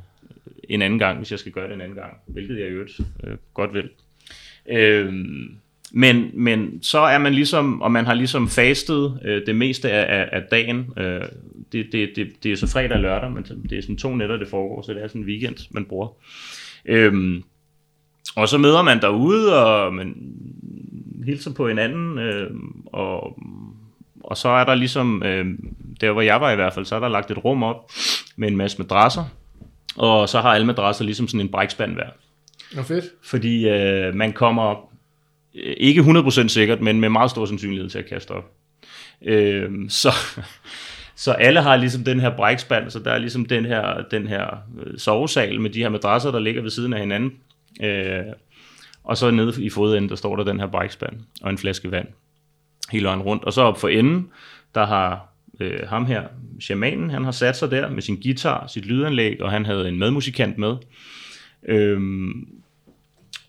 en 0.70 0.82
anden 0.82 1.00
gang, 1.00 1.18
hvis 1.18 1.32
jeg 1.32 1.40
skal 1.40 1.52
gøre 1.52 1.68
det 1.68 1.74
en 1.74 1.82
anden 1.82 1.98
gang, 1.98 2.14
hvilket 2.28 2.60
jeg 2.60 2.68
i 2.68 2.72
øvrigt 2.72 3.00
øh, 3.24 3.38
godt 3.54 3.74
vil. 3.74 3.90
Øh, 4.70 5.14
men, 5.96 6.32
men 6.34 6.84
så 6.84 7.00
er 7.00 7.18
man 7.18 7.34
ligesom, 7.34 7.82
og 7.82 7.92
man 7.92 8.06
har 8.06 8.14
ligesom 8.14 8.48
fastet 8.48 9.20
øh, 9.26 9.46
det 9.46 9.56
meste 9.56 9.92
af, 9.92 10.22
af, 10.22 10.30
af 10.32 10.44
dagen. 10.52 10.94
Øh, 10.98 11.22
det, 11.72 11.88
det, 11.92 12.10
det, 12.16 12.44
det 12.44 12.52
er 12.52 12.56
så 12.56 12.68
fredag 12.68 12.92
og 12.92 13.00
lørdag, 13.00 13.32
men 13.32 13.44
det 13.70 13.78
er 13.78 13.82
sådan 13.82 13.98
to 13.98 14.16
nætter, 14.16 14.38
det 14.38 14.48
foregår, 14.48 14.82
så 14.82 14.94
det 14.94 15.04
er 15.04 15.08
sådan 15.08 15.22
en 15.22 15.28
weekend, 15.28 15.56
man 15.72 15.86
bruger. 15.86 16.08
Øhm, 16.86 17.44
og 18.36 18.50
så 18.50 18.58
møder 18.58 18.82
man 18.82 19.02
derude, 19.02 19.66
og 19.66 19.94
man 19.94 20.16
hilser 21.26 21.54
på 21.54 21.68
hinanden, 21.68 22.18
øh, 22.18 22.52
og, 22.86 23.40
og 24.24 24.38
så 24.38 24.50
er 24.50 24.64
der 24.64 24.76
ligesom, 24.76 25.24
øh, 25.24 25.46
der 26.02 26.12
hvor 26.12 26.22
jeg 26.22 26.42
var 26.42 26.52
i 26.52 26.56
hvert 26.56 26.74
fald, 26.74 26.86
så 26.86 26.96
er 26.96 27.00
der 27.00 27.08
lagt 27.08 27.32
et 27.32 27.46
rum 27.46 27.64
op 27.64 27.92
med 28.36 28.48
en 28.48 28.58
masse 28.58 28.78
madrasser, 28.78 29.24
og 29.96 30.30
så 30.30 30.42
har 30.42 30.50
alle 30.50 30.66
madrasser 30.66 31.06
ligesom 31.06 31.28
sådan 31.28 31.42
en 31.42 31.50
brækspand 31.50 31.94
hver. 31.94 32.10
Nå 32.76 32.84
fedt. 32.84 33.06
Fordi 33.24 33.70
øh, 33.70 34.16
man 34.16 34.34
kommer 34.34 34.90
øh, 35.56 35.76
ikke 35.78 36.02
100% 36.02 36.48
sikkert, 36.48 36.82
men 36.82 37.00
med 37.00 37.10
meget 37.10 37.32
stor 37.32 37.46
sandsynlighed 37.46 37.90
til 37.90 38.00
at 38.00 38.06
kaste 38.06 38.32
op. 38.32 38.52
Øh, 39.22 39.72
så, 39.90 40.10
så 41.16 41.32
alle 41.32 41.62
har 41.62 41.76
ligesom 41.76 42.04
den 42.04 42.20
her 42.20 42.36
brækspand, 42.36 42.90
så 42.90 43.00
der 43.00 43.12
er 43.12 43.18
ligesom 43.18 43.46
den 43.46 43.66
her, 43.66 44.04
den 44.12 44.28
her 44.28 44.48
øh, 44.86 44.98
sovesal 44.98 45.62
med 45.62 45.70
de 45.70 45.80
her 45.80 45.90
madrasser, 45.90 46.32
der 46.32 46.40
ligger 46.40 46.62
ved 46.62 46.70
siden 46.70 46.94
af 46.94 47.00
hinanden. 47.00 47.34
Øh, 47.84 48.24
og 49.04 49.18
så 49.18 49.32
nede 49.32 49.64
i 49.64 49.70
fodenden, 49.70 50.10
der 50.10 50.16
står 50.16 50.36
der 50.36 50.44
den 50.44 50.60
her 50.60 50.68
brækspand 50.68 51.20
og 51.42 51.50
en 51.50 51.58
flaske 51.58 51.92
vand 51.92 52.08
hele 52.92 53.06
vejen 53.06 53.22
rundt. 53.22 53.44
Og 53.44 53.54
så 53.54 53.62
op 53.62 53.80
for 53.80 53.88
enden, 53.88 54.30
der 54.76 54.86
har 54.86 55.33
øh, 55.60 55.88
ham 55.88 56.06
her, 56.06 56.24
shamanen, 56.60 57.10
han 57.10 57.24
har 57.24 57.32
sat 57.32 57.58
sig 57.58 57.72
der 57.72 57.90
med 57.90 58.02
sin 58.02 58.22
guitar, 58.22 58.68
sit 58.68 58.86
lydanlæg, 58.86 59.42
og 59.42 59.52
han 59.52 59.66
havde 59.66 59.88
en 59.88 60.00
medmusikant 60.00 60.58
med. 60.58 60.76
Øhm, 61.64 62.48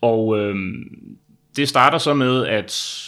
og 0.01 0.39
øhm, 0.39 1.17
det 1.55 1.69
starter 1.69 1.97
så 1.97 2.13
med, 2.13 2.45
at 2.45 3.01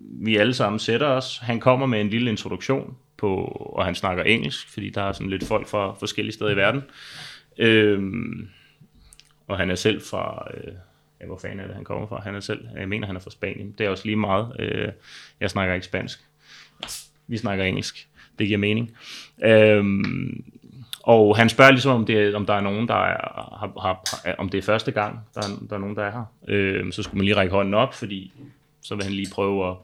vi 0.00 0.36
alle 0.36 0.54
sammen 0.54 0.78
sætter 0.78 1.06
os. 1.06 1.38
Han 1.42 1.60
kommer 1.60 1.86
med 1.86 2.00
en 2.00 2.08
lille 2.08 2.30
introduktion 2.30 2.96
på, 3.16 3.36
og 3.76 3.84
han 3.84 3.94
snakker 3.94 4.22
engelsk, 4.22 4.72
fordi 4.72 4.90
der 4.90 5.02
er 5.02 5.12
sådan 5.12 5.30
lidt 5.30 5.44
folk 5.44 5.68
fra 5.68 5.94
forskellige 5.94 6.34
steder 6.34 6.50
i 6.50 6.56
verden. 6.56 6.82
Øhm, 7.58 8.48
og 9.46 9.58
han 9.58 9.70
er 9.70 9.74
selv 9.74 10.02
fra, 10.02 10.48
øh, 10.54 10.72
ja, 11.20 11.26
hvor 11.26 11.38
fanden 11.38 11.60
er 11.60 11.66
det, 11.66 11.74
han 11.74 11.84
kommer 11.84 12.06
fra? 12.06 12.20
Han 12.20 12.34
er 12.34 12.40
selv, 12.40 12.68
jeg 12.76 12.88
mener, 12.88 13.06
han 13.06 13.16
er 13.16 13.20
fra 13.20 13.30
Spanien. 13.30 13.74
Det 13.78 13.86
er 13.86 13.90
også 13.90 14.04
lige 14.04 14.16
meget. 14.16 14.56
Øh, 14.58 14.88
jeg 15.40 15.50
snakker 15.50 15.74
ikke 15.74 15.86
spansk. 15.86 16.20
Vi 17.26 17.36
snakker 17.36 17.64
engelsk. 17.64 18.07
Det 18.38 18.46
giver 18.46 18.58
mening. 18.58 18.90
Øhm, 19.44 20.44
og 21.02 21.36
han 21.36 21.48
spørger 21.48 21.70
ligesom, 21.70 21.94
om, 21.94 22.06
det, 22.06 22.34
om 22.34 22.46
der 22.46 22.54
er 22.54 22.60
nogen, 22.60 22.88
der 22.88 22.94
er, 22.94 23.16
har, 23.58 23.72
har, 23.80 24.34
om 24.38 24.48
det 24.48 24.58
er 24.58 24.62
første 24.62 24.92
gang, 24.92 25.20
der 25.34 25.40
er, 25.40 25.66
der 25.70 25.76
er 25.76 25.80
nogen, 25.80 25.96
der 25.96 26.04
er 26.04 26.10
her. 26.10 26.24
Øhm, 26.48 26.92
så 26.92 27.02
skulle 27.02 27.18
man 27.18 27.24
lige 27.24 27.36
række 27.36 27.54
hånden 27.54 27.74
op, 27.74 27.94
fordi 27.94 28.32
så 28.82 28.94
vil 28.94 29.04
han 29.04 29.12
lige 29.12 29.30
prøve 29.32 29.70
at, 29.70 29.76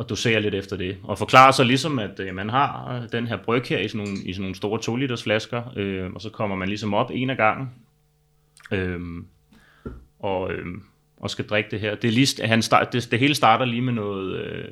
at 0.00 0.08
dosere 0.08 0.40
lidt 0.40 0.54
efter 0.54 0.76
det. 0.76 0.96
Og 1.02 1.18
forklare 1.18 1.52
sig 1.52 1.66
ligesom, 1.66 1.98
at 1.98 2.20
øh, 2.20 2.34
man 2.34 2.50
har 2.50 2.96
øh, 2.96 3.12
den 3.12 3.26
her 3.26 3.36
bryg 3.36 3.62
her 3.62 3.78
i 3.78 3.88
sådan 3.88 4.06
nogle, 4.06 4.22
i 4.24 4.32
sådan 4.32 4.42
nogle 4.42 4.54
store 4.54 4.80
2 4.80 4.96
liters 4.96 5.22
flasker, 5.22 5.62
øh, 5.76 6.12
og 6.14 6.20
så 6.20 6.30
kommer 6.30 6.56
man 6.56 6.68
ligesom 6.68 6.94
op 6.94 7.10
en 7.14 7.30
af 7.30 7.36
gangen, 7.36 7.70
øh, 8.70 9.00
og, 10.18 10.52
øh, 10.52 10.66
og 11.16 11.30
skal 11.30 11.46
drikke 11.46 11.70
det 11.70 11.80
her. 11.80 11.94
Det, 11.94 12.08
er 12.08 12.12
lige, 12.12 12.46
han 12.46 12.62
start, 12.62 12.92
det, 12.92 13.08
det 13.10 13.18
hele 13.18 13.34
starter 13.34 13.64
lige 13.64 13.82
med 13.82 13.92
noget, 13.92 14.36
øh, 14.40 14.64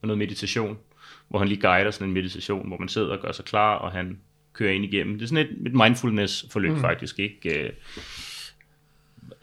med 0.00 0.06
noget 0.08 0.18
meditation, 0.18 0.78
hvor 1.28 1.38
han 1.38 1.48
lige 1.48 1.60
guider 1.60 1.90
sådan 1.90 2.08
en 2.08 2.14
meditation, 2.14 2.68
hvor 2.68 2.76
man 2.78 2.88
sidder 2.88 3.08
og 3.08 3.20
gør 3.20 3.32
sig 3.32 3.44
klar, 3.44 3.74
og 3.74 3.92
han 3.92 4.18
kører 4.52 4.72
ind 4.72 4.84
igennem. 4.84 5.14
Det 5.14 5.22
er 5.24 5.28
sådan 5.28 5.46
et, 5.46 5.66
et 5.66 5.74
mindfulness-forløb 5.74 6.72
mm. 6.72 6.80
faktisk, 6.80 7.18
ikke? 7.18 7.64
Øh, 7.64 7.70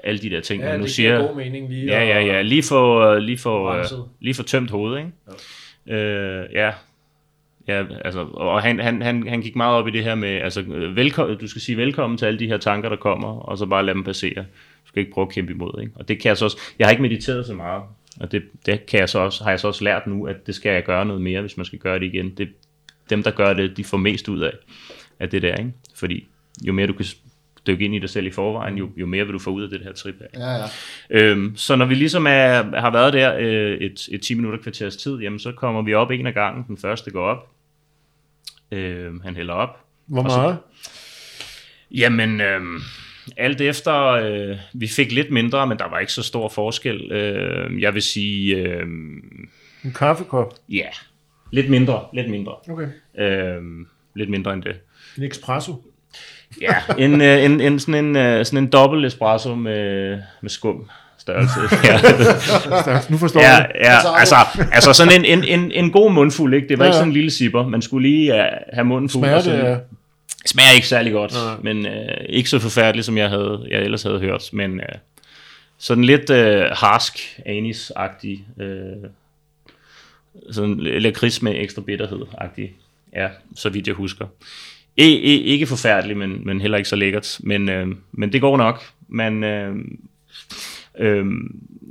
alle 0.04 0.22
de 0.22 0.30
der 0.30 0.42
ting, 0.42 0.62
Ja, 0.64 0.70
man 0.70 0.80
nu 0.80 0.86
det 0.86 0.92
siger. 0.92 1.10
giver 1.16 1.28
god 1.28 1.36
mening 1.36 1.70
lige 1.70 1.86
Ja, 1.86 2.04
ja, 2.04 2.20
ja. 2.26 2.42
Lige 2.42 2.64
få, 2.64 3.16
lige 3.20 3.40
Renset. 3.46 3.98
uh, 4.00 4.06
lige 4.20 4.34
få 4.34 4.44
tømt 4.44 4.70
hovedet, 4.72 4.98
ikke? 4.98 5.12
Ja. 5.88 5.96
Øh, 5.96 6.50
ja. 6.54 6.72
Ja, 7.68 7.84
altså, 8.06 8.20
og 8.34 8.62
han, 8.62 8.80
han, 8.80 9.02
han, 9.02 9.28
han 9.28 9.42
gik 9.42 9.56
meget 9.56 9.76
op 9.76 9.88
i 9.88 9.92
det 9.92 10.04
her 10.04 10.16
med, 10.16 10.30
altså, 10.30 10.62
øh, 10.62 10.96
velkommen, 10.96 11.38
du 11.38 11.48
skal 11.48 11.62
sige 11.62 11.78
velkommen 11.78 12.18
til 12.18 12.26
alle 12.26 12.40
de 12.40 12.48
her 12.48 12.58
tanker, 12.58 12.90
der 12.90 12.96
kommer, 12.96 13.28
og 13.28 13.58
så 13.58 13.66
bare 13.66 13.86
lade 13.86 13.96
dem 13.96 14.04
passere. 14.04 14.36
Du 14.84 14.88
skal 14.88 15.00
ikke 15.00 15.12
prøve 15.12 15.28
at 15.28 15.34
kæmpe 15.34 15.52
imod, 15.54 15.82
ikke? 15.82 15.94
Og 15.96 16.08
det 16.08 16.20
kan 16.20 16.30
jeg 16.30 16.38
så 16.38 16.46
også, 16.46 16.58
jeg 16.80 16.88
har 16.88 16.92
ikke 16.92 17.02
mediteret 17.02 17.46
så 17.46 17.54
meget, 17.54 17.84
og 18.22 18.32
det, 18.32 18.44
det 18.66 18.86
kan 18.86 19.00
jeg 19.00 19.10
så 19.10 19.20
også, 19.20 19.44
har 19.44 19.50
jeg 19.52 19.60
så 19.60 19.68
også 19.68 19.84
lært 19.84 20.08
nu, 20.08 20.28
at 20.28 20.48
det 20.48 20.56
skal 20.56 20.72
jeg 20.74 20.84
gøre 20.84 21.06
noget 21.06 21.22
mere, 21.22 21.42
hvis 21.42 21.58
man 21.58 21.66
skal 21.66 21.80
gøre 21.80 22.00
det 22.00 22.06
igen. 22.06 22.30
Det, 22.38 22.50
dem, 23.10 23.24
der 23.24 23.32
gør 23.32 23.54
det, 23.54 23.78
de 23.78 23.84
får 23.84 23.98
mest 23.98 24.28
ud 24.28 24.40
af, 24.40 24.52
af 25.20 25.30
det 25.30 25.42
der, 25.42 25.56
ikke? 25.56 25.72
Fordi 25.96 26.28
jo 26.64 26.74
mere 26.74 26.88
du 26.88 26.94
kan 26.94 27.06
dykke 27.68 27.86
ind 27.86 27.96
i 27.96 28.00
dig 28.00 28.10
selv 28.10 28.26
i 28.26 28.32
forvejen, 28.32 28.78
jo, 28.78 28.90
jo 28.98 29.06
mere 29.06 29.26
vil 29.26 29.34
du 29.34 29.40
få 29.40 29.50
ud 29.50 29.64
af 29.64 29.70
det 29.70 29.82
her 29.84 29.94
trip 29.94 30.16
her. 30.20 30.28
Ja, 30.48 30.56
ja. 30.56 30.66
Øhm, 31.10 31.56
så 31.56 31.76
når 31.76 31.86
vi 31.86 31.96
ligesom 31.96 32.26
er, 32.28 32.80
har 32.80 32.92
været 32.92 33.14
der 33.14 33.36
øh, 33.40 33.78
et, 33.78 34.08
et 34.12 34.22
10 34.22 34.34
minutter 34.34 34.60
kvarters 34.60 34.96
tid, 34.98 35.18
jamen 35.18 35.40
så 35.40 35.52
kommer 35.52 35.82
vi 35.82 35.94
op 35.94 36.12
en 36.12 36.28
af 36.28 36.34
gangen. 36.34 36.64
Den 36.68 36.78
første 36.78 37.12
går 37.12 37.24
op. 37.26 37.50
Øh, 38.72 39.22
han 39.24 39.36
hælder 39.36 39.54
op. 39.54 39.80
Hvor 40.06 40.24
Og 40.24 40.32
så- 40.32 40.38
meget? 40.38 40.58
Jamen, 41.92 42.42
øh, 42.42 42.62
alt 43.38 43.62
efter, 43.62 44.04
øh, 44.06 44.58
vi 44.74 44.88
fik 44.88 45.12
lidt 45.12 45.32
mindre, 45.32 45.68
men 45.68 45.78
der 45.78 45.90
var 45.90 46.00
ikke 46.00 46.14
så 46.14 46.24
stor 46.24 46.50
forskel. 46.50 47.12
Øh, 47.12 47.82
jeg 47.82 47.94
vil 47.94 48.02
sige, 48.02 48.56
øh, 48.56 48.82
En 49.86 49.94
kaffekop. 49.96 50.54
ja, 50.70 50.86
lidt 51.52 51.70
mindre, 51.70 52.02
lidt 52.14 52.30
mindre. 52.30 52.52
Okay. 52.70 52.88
Øh, 53.20 53.62
lidt 54.16 54.30
mindre 54.30 54.54
end 54.54 54.64
det. 54.64 54.76
En 55.18 55.24
espresso. 55.24 55.84
Ja, 56.62 56.76
en, 56.98 57.22
øh, 57.22 57.44
en, 57.46 57.62
en, 57.62 57.80
sådan 57.80 58.06
en, 58.06 58.16
øh, 58.16 58.46
sådan 58.46 58.64
en 58.64 58.70
dobbelt 58.70 59.06
espresso 59.06 59.56
med, 59.56 60.10
med 60.42 60.50
skum 60.50 60.90
størrelse. 61.20 61.60
Ja. 61.88 63.00
Nu 63.10 63.18
forstår 63.18 63.42
Ja, 63.42 63.56
jeg. 63.56 63.72
ja 63.76 64.20
altså, 64.20 64.36
altså 64.72 64.94
sådan 64.94 65.14
en, 65.26 65.26
en, 65.26 65.60
en, 65.60 65.72
en 65.72 65.92
god 65.92 66.12
mundfuld, 66.12 66.54
ikke? 66.54 66.68
Det 66.68 66.78
var 66.80 66.86
Ja, 66.86 66.90
ikke 66.90 66.96
ja. 66.96 67.00
sådan 67.00 67.10
en 67.10 67.14
lille 67.14 67.32
sipper. 67.32 67.68
Man 67.68 67.82
skulle 67.82 68.10
lige 68.10 68.34
uh, 68.34 68.40
have 68.74 68.86
munden 68.86 69.10
fuld. 69.10 69.42
Sådan, 69.42 69.60
det 69.60 69.66
af 69.66 69.80
Smager 70.46 70.72
ikke 70.76 70.88
særlig 70.88 71.12
godt, 71.14 71.32
Nej. 71.34 71.74
men 71.74 71.86
uh, 71.86 71.92
ikke 72.30 72.50
så 72.50 72.60
forfærdeligt, 72.60 73.06
som 73.06 73.18
jeg, 73.18 73.30
havde, 73.30 73.66
jeg 73.70 73.82
ellers 73.82 74.04
havde 74.04 74.20
hørt. 74.20 74.50
Men 74.54 74.74
uh, 74.74 75.00
sådan 75.78 76.04
lidt 76.04 76.30
uh, 76.30 76.78
harsk, 76.78 77.18
anis-agtig. 77.46 78.40
Uh, 78.58 79.10
sådan 80.52 80.78
lakrids 80.80 81.42
med 81.42 81.54
ekstra 81.56 81.82
bitterhed-agtig. 81.82 82.70
Ja, 83.14 83.28
så 83.56 83.70
vidt 83.70 83.88
jeg 83.88 83.96
husker. 83.96 84.26
E, 84.98 85.04
e, 85.04 85.38
ikke 85.42 85.68
forfærdeligt, 85.68 86.20
men, 86.20 86.42
men 86.46 86.62
heller 86.62 86.78
ikke 86.78 86.90
så 86.90 86.96
lækkert. 86.96 87.38
Men, 87.40 87.70
øh, 87.70 87.88
men 88.12 88.34
det 88.34 88.42
går 88.42 88.58
nok. 88.58 88.84
Man, 89.08 89.44
øh, 89.44 89.76
øh, 91.00 91.26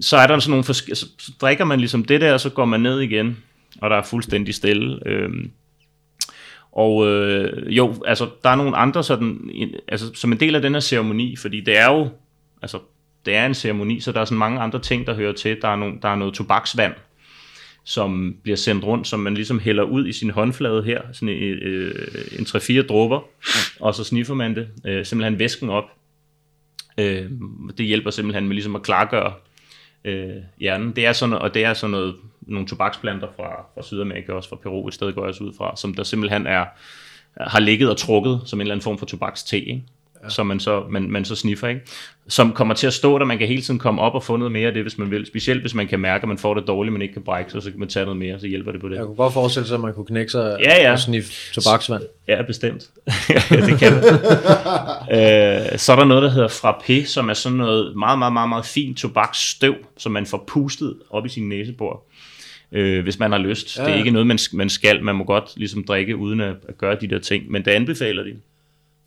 så 0.00 0.16
er 0.16 0.26
der 0.26 0.38
sådan 0.38 0.50
nogle 0.50 0.64
forske- 0.64 0.94
så, 0.94 1.06
så 1.18 1.32
drikker 1.40 1.64
man 1.64 1.80
ligesom 1.80 2.04
det 2.04 2.20
der, 2.20 2.32
og 2.32 2.40
så 2.40 2.50
går 2.50 2.64
man 2.64 2.80
ned 2.80 3.00
igen, 3.00 3.38
og 3.80 3.90
der 3.90 3.96
er 3.96 4.02
fuldstændig 4.02 4.54
stille. 4.54 5.08
Øh, 5.08 5.30
og 6.72 7.06
øh, 7.06 7.76
jo, 7.76 7.94
altså 8.06 8.28
der 8.44 8.50
er 8.50 8.56
nogle 8.56 8.76
andre 8.76 9.04
sådan, 9.04 9.50
altså 9.88 10.14
som 10.14 10.32
en 10.32 10.40
del 10.40 10.54
af 10.54 10.62
den 10.62 10.72
her 10.72 10.80
ceremoni, 10.80 11.36
fordi 11.36 11.60
det 11.60 11.78
er 11.78 11.92
jo, 11.92 12.08
altså 12.62 12.78
det 13.26 13.34
er 13.34 13.46
en 13.46 13.54
ceremoni, 13.54 14.00
så 14.00 14.12
der 14.12 14.20
er 14.20 14.24
sådan 14.24 14.38
mange 14.38 14.60
andre 14.60 14.78
ting, 14.78 15.06
der 15.06 15.14
hører 15.14 15.32
til. 15.32 15.62
Der 15.62 15.68
er, 15.68 15.76
nogle, 15.76 15.98
der 16.02 16.08
er 16.08 16.16
noget 16.16 16.34
tobaksvand, 16.34 16.92
som 17.84 18.36
bliver 18.42 18.56
sendt 18.56 18.84
rundt, 18.84 19.06
som 19.06 19.20
man 19.20 19.34
ligesom 19.34 19.60
hælder 19.60 19.82
ud 19.82 20.06
i 20.06 20.12
sin 20.12 20.30
håndflade 20.30 20.82
her, 20.82 21.02
sådan 21.12 21.28
en, 21.28 21.58
øh, 21.62 21.94
en 22.38 22.44
3-4 22.44 22.86
dråber, 22.86 23.20
og 23.80 23.94
så 23.94 24.04
sniffer 24.04 24.34
man 24.34 24.54
det, 24.54 24.68
øh, 24.86 25.06
simpelthen 25.06 25.38
væsken 25.38 25.68
op. 25.68 25.84
Øh, 26.98 27.30
det 27.78 27.86
hjælper 27.86 28.10
simpelthen 28.10 28.46
med 28.46 28.54
ligesom 28.54 28.76
at 28.76 28.82
klargøre 28.82 29.32
øh, 30.04 30.36
hjernen. 30.58 30.96
Det 30.96 31.06
er 31.06 31.12
sådan, 31.12 31.34
og 31.34 31.54
det 31.54 31.64
er 31.64 31.74
sådan 31.74 31.90
noget, 31.90 32.14
nogle 32.50 32.68
tobaksplanter 32.68 33.28
fra, 33.36 33.64
fra 33.74 33.82
Sydamerika, 33.82 34.32
også 34.32 34.48
fra 34.48 34.56
Peru, 34.56 34.88
et 34.88 34.94
sted 34.94 35.12
går 35.12 35.22
jeg 35.22 35.28
også 35.28 35.44
ud 35.44 35.52
fra, 35.58 35.76
som 35.76 35.94
der 35.94 36.02
simpelthen 36.02 36.46
er, 36.46 36.64
har 37.40 37.60
ligget 37.60 37.90
og 37.90 37.96
trukket 37.96 38.40
som 38.46 38.58
en 38.58 38.60
eller 38.60 38.74
anden 38.74 38.84
form 38.84 38.98
for 38.98 39.06
tobakste, 39.06 39.60
ikke? 39.60 39.82
Ja. 40.24 40.28
som 40.28 40.46
man 40.46 40.60
så, 40.60 40.84
man, 40.90 41.10
man 41.10 41.24
så 41.24 41.36
sniffer, 41.36 41.68
ikke? 41.68 41.80
som 42.28 42.52
kommer 42.52 42.74
til 42.74 42.86
at 42.86 42.92
stå 42.92 43.18
der, 43.18 43.24
man 43.24 43.38
kan 43.38 43.48
hele 43.48 43.62
tiden 43.62 43.78
komme 43.80 44.00
op 44.00 44.14
og 44.14 44.22
få 44.22 44.36
noget 44.36 44.52
mere 44.52 44.66
af 44.66 44.72
det, 44.74 44.82
hvis 44.82 44.98
man 44.98 45.10
vil. 45.10 45.26
Specielt 45.26 45.60
hvis 45.60 45.74
man 45.74 45.88
kan 45.88 46.00
mærke, 46.00 46.22
at 46.22 46.28
man 46.28 46.38
får 46.38 46.54
det 46.54 46.66
dårligt, 46.66 46.92
men 46.92 47.02
ikke 47.02 47.14
kan 47.14 47.22
brække 47.22 47.50
sig, 47.50 47.62
så 47.62 47.70
kan 47.70 47.78
man 47.80 47.88
tage 47.88 48.04
noget 48.04 48.18
mere, 48.18 48.40
så 48.40 48.46
hjælper 48.46 48.72
det 48.72 48.80
på 48.80 48.88
det. 48.88 48.96
Jeg 48.96 49.04
kunne 49.04 49.16
godt 49.16 49.32
forestille 49.32 49.66
sig, 49.68 49.74
at 49.74 49.80
man 49.80 49.94
kunne 49.94 50.06
knække 50.06 50.30
sig 50.30 50.56
Ja, 50.64 50.82
ja. 50.82 50.92
og 50.92 50.98
sniffe 50.98 51.32
tobaksvand. 51.54 52.02
Ja, 52.28 52.42
bestemt. 52.42 52.90
ja, 53.50 53.56
det 53.56 53.78
kan 53.78 53.92
man. 53.92 54.04
øh, 55.10 55.78
så 55.78 55.92
er 55.92 55.96
der 55.96 56.04
noget, 56.04 56.22
der 56.22 56.30
hedder 56.30 56.48
frappé, 56.48 57.06
som 57.06 57.28
er 57.30 57.34
sådan 57.34 57.58
noget 57.58 57.96
meget, 57.96 58.18
meget, 58.18 58.32
meget, 58.32 58.48
meget 58.48 58.64
fint 58.64 58.98
tobaksstøv, 58.98 59.74
som 59.98 60.12
man 60.12 60.26
får 60.26 60.44
pustet 60.46 60.94
op 61.10 61.26
i 61.26 61.28
sin 61.28 61.48
næsebor. 61.48 62.04
Øh, 62.72 63.02
hvis 63.02 63.18
man 63.18 63.30
har 63.32 63.38
lyst. 63.38 63.78
Ja. 63.78 63.84
Det 63.84 63.90
er 63.92 63.96
ikke 63.96 64.10
noget, 64.10 64.26
man, 64.26 64.38
man 64.52 64.68
skal. 64.68 65.04
Man 65.04 65.14
må 65.16 65.24
godt 65.24 65.44
ligesom 65.56 65.84
drikke, 65.84 66.16
uden 66.16 66.40
at, 66.40 66.54
at 66.68 66.78
gøre 66.78 66.96
de 67.00 67.06
der 67.08 67.18
ting. 67.18 67.50
Men 67.50 67.64
det 67.64 67.70
anbefaler 67.70 68.22
de. 68.22 68.30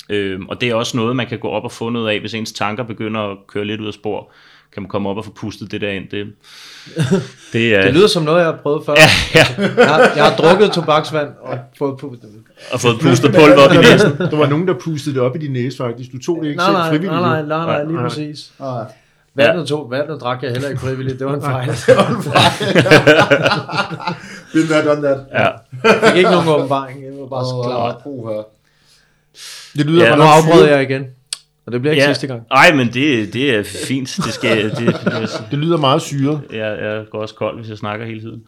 Øh, 0.09 0.39
og 0.49 0.61
det 0.61 0.69
er 0.69 0.75
også 0.75 0.97
noget, 0.97 1.15
man 1.15 1.27
kan 1.27 1.39
gå 1.39 1.47
op 1.47 1.63
og 1.63 1.71
få 1.71 1.89
noget 1.89 2.09
af, 2.09 2.19
hvis 2.19 2.33
ens 2.33 2.51
tanker 2.51 2.83
begynder 2.83 3.21
at 3.21 3.37
køre 3.47 3.65
lidt 3.65 3.81
ud 3.81 3.87
af 3.87 3.93
spor. 3.93 4.31
Kan 4.73 4.83
man 4.83 4.89
komme 4.89 5.09
op 5.09 5.17
og 5.17 5.25
få 5.25 5.31
pustet 5.31 5.71
det 5.71 5.81
der 5.81 5.89
ind. 5.89 6.07
Det, 6.09 6.27
det, 7.53 7.75
er, 7.75 7.81
Det 7.83 7.93
lyder 7.93 8.07
som 8.07 8.23
noget, 8.23 8.37
jeg 8.39 8.45
har 8.45 8.57
prøvet 8.63 8.85
før. 8.85 8.93
ja, 8.93 9.09
ja, 9.35 9.63
Jeg, 9.77 9.87
har, 9.89 9.99
jeg 10.15 10.23
har 10.23 10.35
drukket 10.35 10.71
tobaksvand 10.71 11.27
og 11.41 11.59
fået 11.77 11.97
på... 11.99 12.15
og 12.71 12.79
fået 12.81 12.99
pustet 13.01 13.31
pulver 13.31 13.67
op 13.67 13.73
i 13.73 13.77
næsen. 13.91 14.11
Der 14.17 14.35
var 14.37 14.47
nogen, 14.49 14.67
der 14.67 14.73
pustede 14.73 15.15
det 15.15 15.21
op 15.23 15.35
i 15.35 15.39
din 15.39 15.51
næse, 15.51 15.77
faktisk. 15.77 16.11
Du 16.11 16.17
tog 16.17 16.39
det 16.41 16.47
ikke 16.49 16.57
Nej, 16.57 16.65
selv 16.67 16.77
nej, 16.77 16.87
frivilligt. 16.89 17.11
nej, 17.11 17.41
nej, 17.41 17.57
nej, 17.57 17.65
nej, 17.65 17.83
lige 17.83 17.93
Nej. 17.93 18.03
præcis. 18.07 18.51
Og, 18.59 18.85
Vandet, 19.35 19.67
tog, 19.67 19.91
vandet 19.91 20.21
drak 20.21 20.43
jeg 20.43 20.51
heller 20.51 20.69
ikke 20.69 20.81
frivilligt, 20.81 21.19
det 21.19 21.27
var 21.27 21.33
en 21.35 21.41
fejl. 21.41 21.67
been 24.53 24.67
there, 24.67 24.85
done 24.85 25.01
that. 25.01 25.19
Ja. 25.31 25.47
Jeg 25.83 25.99
fik 26.09 26.17
ikke 26.17 26.29
nogen 26.31 26.47
åbenbaring, 26.49 27.03
jeg 27.03 27.11
var 27.19 27.27
bare 27.27 27.45
så 27.45 27.61
klar. 27.65 27.99
Puha. 28.03 28.41
Det 29.77 29.85
lyder 29.85 30.03
Ja, 30.03 30.09
ja, 30.09 30.15
Nu 30.15 30.21
afbrød 30.23 30.67
jeg 30.67 30.81
igen, 30.83 31.05
og 31.65 31.71
det 31.71 31.81
bliver 31.81 31.93
ikke 31.93 32.05
sidste 32.05 32.27
gang. 32.27 32.41
Ej, 32.51 32.73
men 32.75 32.87
det, 32.93 33.33
det 33.33 33.55
er 33.55 33.63
fint. 33.87 34.19
Det, 34.25 34.33
skal, 34.33 34.63
det, 34.69 34.77
det, 34.77 35.45
Det 35.51 35.59
lyder 35.63 35.77
meget 35.77 36.01
syret. 36.01 36.41
jeg, 36.51 36.77
jeg 36.81 37.03
går 37.11 37.21
også 37.21 37.35
kold, 37.35 37.57
hvis 37.59 37.69
jeg 37.69 37.77
snakker 37.77 38.05
hele 38.05 38.21
tiden. 38.21 38.43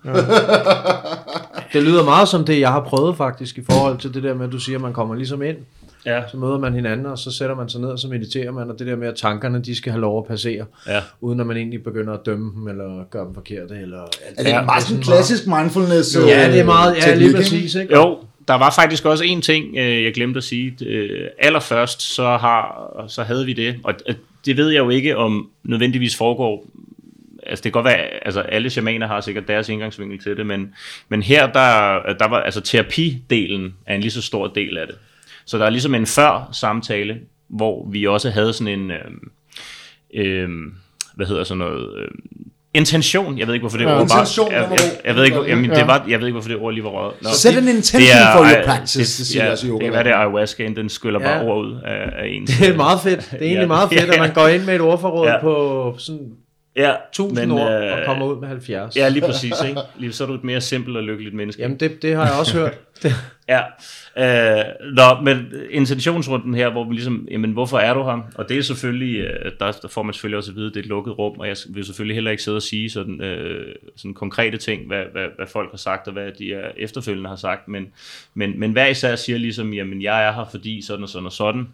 Det 1.74 1.84
lyder 1.84 2.04
meget 2.04 2.28
som 2.28 2.46
det, 2.46 2.60
jeg 2.60 2.70
har 2.72 2.82
prøvet 2.82 3.18
faktisk, 3.18 3.58
i 3.58 3.64
forhold 3.72 3.98
til 3.98 4.14
det 4.14 4.24
der 4.24 4.34
med, 4.34 4.46
at 4.46 4.52
du 4.52 4.60
siger, 4.60 4.78
at 4.78 4.82
man 4.82 4.94
kommer 4.94 5.16
ligesom 5.16 5.42
ind, 5.42 5.58
Ja, 6.06 6.22
så 6.32 6.38
møder 6.38 6.58
man 6.58 6.74
hinanden, 6.74 7.06
og 7.06 7.18
så 7.18 7.32
sætter 7.32 7.56
man 7.56 7.70
sig 7.70 7.82
ned, 7.82 7.90
og 7.90 8.00
så 8.00 8.08
mediterer 8.08 8.52
man, 8.52 8.70
og 8.70 8.80
det 8.80 8.88
der 8.88 8.96
med, 8.96 9.08
at 9.08 9.16
tankerne, 9.16 9.62
de 9.62 9.76
skal 9.76 9.92
have 9.92 10.02
lov 10.02 10.18
at 10.18 10.28
passere, 10.28 10.66
ja. 10.88 11.02
uden 11.22 11.40
at 11.40 11.48
man 11.48 11.58
egentlig 11.58 11.84
begynder 11.84 12.14
at 12.14 12.26
dømme 12.26 12.52
dem, 12.56 12.68
eller 12.68 13.04
gøre 13.12 13.26
dem 13.26 13.34
forkerte, 13.34 13.76
eller... 13.76 14.02
Er 14.36 14.44
det 14.44 14.50
Ja, 14.50 14.62
meget 14.62 14.84
sådan 14.84 14.98
en 14.98 15.04
klassisk 15.04 15.48
mindfulness 15.48 16.18
Ja, 16.28 16.52
det 16.52 16.60
er 16.60 16.66
meget, 16.66 16.96
ja, 17.08 17.16
lige 17.16 17.34
præcis, 17.34 17.76
ikke? 17.76 17.94
Jo, 17.94 18.18
der 18.48 18.54
var 18.54 18.74
faktisk 18.76 19.06
også 19.06 19.24
en 19.24 19.42
ting, 19.42 19.78
øh, 19.78 20.04
jeg 20.04 20.14
glemte 20.14 20.38
at 20.38 20.44
sige. 20.44 20.86
Øh, 20.86 21.28
Allerførst, 21.40 22.02
så, 22.02 22.24
har, 22.24 23.06
så 23.08 23.24
havde 23.24 23.46
vi 23.46 23.54
det, 23.54 23.76
og 23.84 23.94
og 24.08 24.16
det 24.46 24.58
ved 24.58 24.70
jeg 24.70 24.80
jo 24.80 24.90
ikke, 24.90 25.18
om 25.18 25.50
nødvendigvis 25.64 26.16
foregår 26.16 26.66
altså 27.46 27.64
det 27.64 27.74
kan 27.74 27.84
godt 27.84 27.86
være, 27.86 28.26
altså 28.26 28.42
alle 28.42 28.70
shamaner 28.70 29.08
har 29.08 29.22
sikkert 29.22 29.48
deres 29.48 29.70
indgangsvinkel 29.70 30.20
til 30.20 30.38
det, 30.38 30.46
men, 30.46 30.74
men 31.10 31.24
her, 31.24 31.52
der, 31.52 32.02
der 32.14 32.28
var, 32.28 32.42
altså 32.42 32.62
terapidelen 32.62 33.76
er 33.86 33.96
en 33.96 34.02
lige 34.02 34.12
så 34.12 34.22
stor 34.22 34.48
del 34.48 34.78
af 34.78 34.88
det. 34.88 34.96
Så 35.46 35.58
der 35.58 35.66
er 35.66 35.70
ligesom 35.70 35.96
en 35.96 36.06
før 36.06 36.50
samtale, 36.52 37.18
hvor 37.50 37.88
vi 37.92 38.08
også 38.08 38.30
havde 38.30 38.54
sådan 38.54 38.80
en, 38.80 38.92
øh, 38.92 38.98
øh, 40.14 40.50
hvad 41.16 41.26
hedder 41.28 41.44
sådan 41.44 41.58
noget, 41.60 41.98
øh, 41.98 42.08
Intention, 42.74 43.38
jeg 43.40 43.48
ved 43.48 43.54
ikke, 43.54 43.62
hvorfor 43.64 43.78
det 43.78 43.86
Ja, 43.86 43.92
ord 43.92 43.98
bare... 44.10 44.20
intention, 44.22 44.52
Jeg, 44.52 44.68
jeg, 44.72 44.80
jeg, 45.06 45.16
ved 45.16 45.24
ikke, 45.26 45.44
jamen, 45.48 45.70
det 45.70 45.78
Ja. 45.78 45.86
var, 45.86 46.06
jeg 46.10 46.20
ved 46.20 46.28
ikke, 46.28 46.34
hvorfor 46.34 46.50
det 46.50 46.58
ord 46.58 46.74
lige 46.74 46.84
var 46.84 46.90
røget. 46.90 47.14
Nå. 47.22 47.30
Set 47.34 47.58
an 47.58 47.68
intention 47.68 48.02
for 48.36 48.44
your 48.44 48.66
practice, 48.66 49.00
det 49.00 49.28
siger 49.28 49.46
ja, 49.46 49.52
det 49.52 49.62
yoga. 49.68 49.86
det 50.04 50.12
er 50.12 50.16
ayahuascaen, 50.16 50.76
den 50.76 50.90
skyller 50.90 51.20
bare 51.20 51.38
Ja. 51.38 51.44
ord 51.50 51.66
ud 51.66 51.74
af, 51.86 52.10
af 52.24 52.28
en. 52.28 52.46
Det 52.48 52.68
er 52.70 52.76
meget 52.76 53.00
fedt. 53.02 53.20
Det 53.20 53.34
er 53.34 53.46
egentlig 53.46 53.60
Ja. 53.62 53.68
meget 53.68 53.90
fedt, 53.90 54.10
at 54.14 54.20
man 54.26 54.34
går 54.34 54.48
ind 54.48 54.64
med 54.66 54.76
et 54.76 54.82
ordforråd 54.82 55.28
Ja. 55.28 55.42
på 55.42 55.96
sådan 55.98 56.28
Ja, 56.76 56.92
1000 57.10 57.52
ord 57.52 57.62
og 57.72 58.00
kommer 58.06 58.26
ud 58.26 58.40
med 58.40 58.48
70. 58.48 58.96
Ja, 58.98 59.10
lige 59.10 59.22
præcis. 59.26 59.54
Ikke? 59.68 59.82
Lige, 59.98 60.14
så 60.14 60.24
er 60.24 60.28
du 60.28 60.34
et 60.34 60.44
mere 60.44 60.62
simpelt 60.62 60.98
og 60.98 61.04
lykkeligt 61.04 61.36
menneske. 61.36 61.62
Jamen, 61.62 61.80
det, 61.80 62.02
det 62.02 62.16
har 62.16 62.26
jeg 62.26 62.34
også 62.40 62.58
hørt. 62.58 62.74
Ja, 63.50 63.62
øh, 64.18 64.66
nå, 64.94 65.22
men 65.24 65.54
intentionsrunden 65.70 66.54
her, 66.54 66.70
hvor 66.70 66.84
vi 66.84 66.94
ligesom, 66.94 67.28
jamen 67.32 67.52
hvorfor 67.52 67.78
er 67.78 67.94
du 67.94 68.04
her? 68.04 68.32
Og 68.36 68.50
det 68.50 68.58
er 68.58 68.62
selvfølgelig, 68.62 69.20
øh, 69.20 69.52
der, 69.60 69.72
der 69.72 69.88
får 69.88 70.04
man 70.04 70.14
selvfølgelig 70.14 70.38
også 70.38 70.52
at 70.52 70.56
vide, 70.56 70.68
at 70.68 70.74
det 70.74 70.80
er 70.80 70.84
et 70.84 70.90
lukket 70.90 71.18
rum, 71.18 71.40
og 71.40 71.48
jeg 71.48 71.58
vil 71.70 71.86
selvfølgelig 71.86 72.16
heller 72.16 72.32
ikke 72.32 72.44
sidde 72.44 72.56
og 72.56 72.62
sige 72.62 72.90
sådan, 72.90 73.22
øh, 73.22 73.76
sådan 73.96 74.14
konkrete 74.14 74.58
ting, 74.58 74.88
hvad, 74.88 75.04
hvad, 75.12 75.28
hvad 75.36 75.48
folk 75.48 75.72
har 75.72 75.78
sagt, 75.78 76.08
og 76.08 76.14
hvad 76.14 76.32
de 76.32 76.54
er 76.54 76.72
efterfølgende 76.78 77.30
har 77.30 77.36
sagt, 77.36 77.68
men, 77.68 77.88
men, 78.34 78.60
men 78.60 78.72
hver 78.72 78.88
især 78.88 79.16
siger 79.16 79.38
ligesom, 79.38 79.74
jamen 79.74 80.02
jeg 80.02 80.28
er 80.28 80.32
her, 80.32 80.46
fordi 80.52 80.82
sådan 80.82 81.04
og 81.04 81.10
sådan 81.10 81.26
og 81.26 81.32
sådan. 81.32 81.68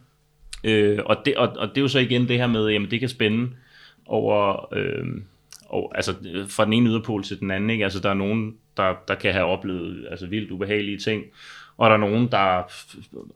Øh, 0.64 1.00
og, 1.06 1.18
det, 1.26 1.36
og, 1.36 1.48
og 1.48 1.70
det 1.70 1.78
er 1.78 1.82
jo 1.82 1.88
så 1.88 2.00
igen 2.00 2.28
det 2.28 2.38
her 2.38 2.48
med, 2.48 2.70
jamen 2.70 2.92
det 2.92 3.00
kan 3.00 3.10
spænde 3.10 3.50
over, 4.06 4.68
øh, 4.74 5.06
og, 5.66 5.92
altså 5.96 6.14
fra 6.50 6.66
den 6.66 6.74
ene 6.74 6.90
yderpol 6.90 7.24
til 7.24 7.40
den 7.40 7.52
anden, 7.52 7.70
ikke? 7.70 7.84
Altså 7.84 8.00
der 8.00 8.10
er 8.10 8.14
nogen, 8.14 8.56
der, 8.78 8.96
der 9.08 9.16
kan 9.16 9.34
have 9.34 9.46
oplevet 9.46 10.08
altså, 10.12 10.28
vildt 10.28 10.52
ubehagelige 10.52 10.98
ting, 10.98 11.24
og 11.78 11.90
der 11.90 11.96
er 11.96 12.00
nogen, 12.00 12.28
der 12.32 12.64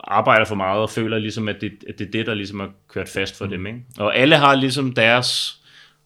arbejder 0.04 0.46
for 0.46 0.56
meget 0.56 0.82
og 0.82 0.90
føler 0.90 1.18
ligesom, 1.18 1.48
at 1.48 1.56
det, 1.62 1.72
at 1.90 2.00
det 2.00 2.08
er 2.08 2.12
det, 2.12 2.26
der 2.26 2.34
ligesom 2.34 2.60
er 2.60 2.68
kørt 2.90 3.10
fast 3.10 3.38
for 3.38 3.46
dem, 3.46 3.66
ikke? 3.68 3.80
Og 4.00 4.18
alle 4.18 4.36
har 4.36 4.56
ligesom 4.56 4.94
deres 4.94 5.60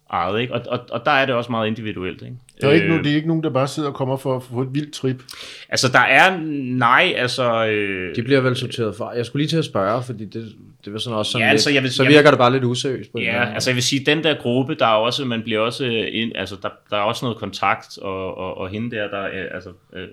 eget, 0.10 0.42
ikke? 0.42 0.54
Og, 0.54 0.62
og, 0.68 0.80
og 0.92 1.02
der 1.06 1.12
er 1.12 1.26
det 1.26 1.36
også 1.36 1.52
meget 1.52 1.68
individuelt, 1.68 2.22
ikke? 2.22 2.36
Der 2.62 2.68
er 2.68 2.72
ikke, 2.72 2.84
Øh, 2.86 2.89
nogen, 2.89 3.04
det 3.04 3.12
er 3.12 3.15
ikke 3.15 3.28
nogen, 3.28 3.44
der 3.44 3.50
bare 3.50 3.68
sidder 3.68 3.89
og 3.89 3.96
kommer 3.96 4.18
for 4.18 4.36
at 4.36 4.44
få 4.44 4.62
et 4.62 4.68
vildt 4.72 4.94
trip. 4.94 5.24
Altså 5.70 5.92
der 5.92 6.00
er, 6.00 6.38
nej, 6.78 7.13
altså... 7.18 7.65
Øh, 7.65 8.15
De 8.15 8.24
bliver 8.24 8.39
vel 8.42 8.56
sorteret 8.56 8.96
fra. 8.96 9.10
Jeg 9.10 9.26
skulle 9.26 9.42
lige 9.42 9.50
til 9.50 9.58
at 9.58 9.65
spørge, 9.65 10.04
fordi 10.04 10.26
det, 10.26 10.56
det 10.86 10.94
var 10.94 11.00
sådan 11.00 11.18
også 11.18 11.32
sådan 11.32 11.42
Ja, 11.46 11.48
lidt, 11.52 11.54
altså, 11.54 11.70
jeg 11.72 11.84
vil- 11.84 11.92
så 11.92 12.04
jeg 12.04 12.10
virker 12.10 12.22
vil- 12.24 12.32
det 12.32 12.38
bare 12.38 12.52
lidt 12.52 12.63
useriøst. 12.63 13.12
På 13.12 13.20
Ja, 13.20 13.42
anden 13.42 13.54
altså 13.54 13.70
jeg 13.70 13.76
vil 13.76 13.84
sige, 13.84 14.06
den 14.06 14.24
der 14.24 14.36
gruppe, 14.42 14.76
der 14.76 14.86
er 14.86 14.89
også, 14.96 15.26
man 15.26 15.42
bliver 15.44 15.60
også, 15.60 15.86
øh, 15.86 16.08
ind, 16.12 16.32
altså 16.36 16.56
der, 16.63 16.70
der 16.89 16.98
er 16.98 17.02
også 17.02 17.26
noget 17.26 17.38
kontakt, 17.38 17.98
og, 18.02 18.38
og, 18.38 18.58
og 18.58 18.70
hende 18.70 18.96
der, 18.96 19.08
der 19.10 19.18
er, 19.22 19.50
altså, 19.54 19.70
øh, 19.96 20.08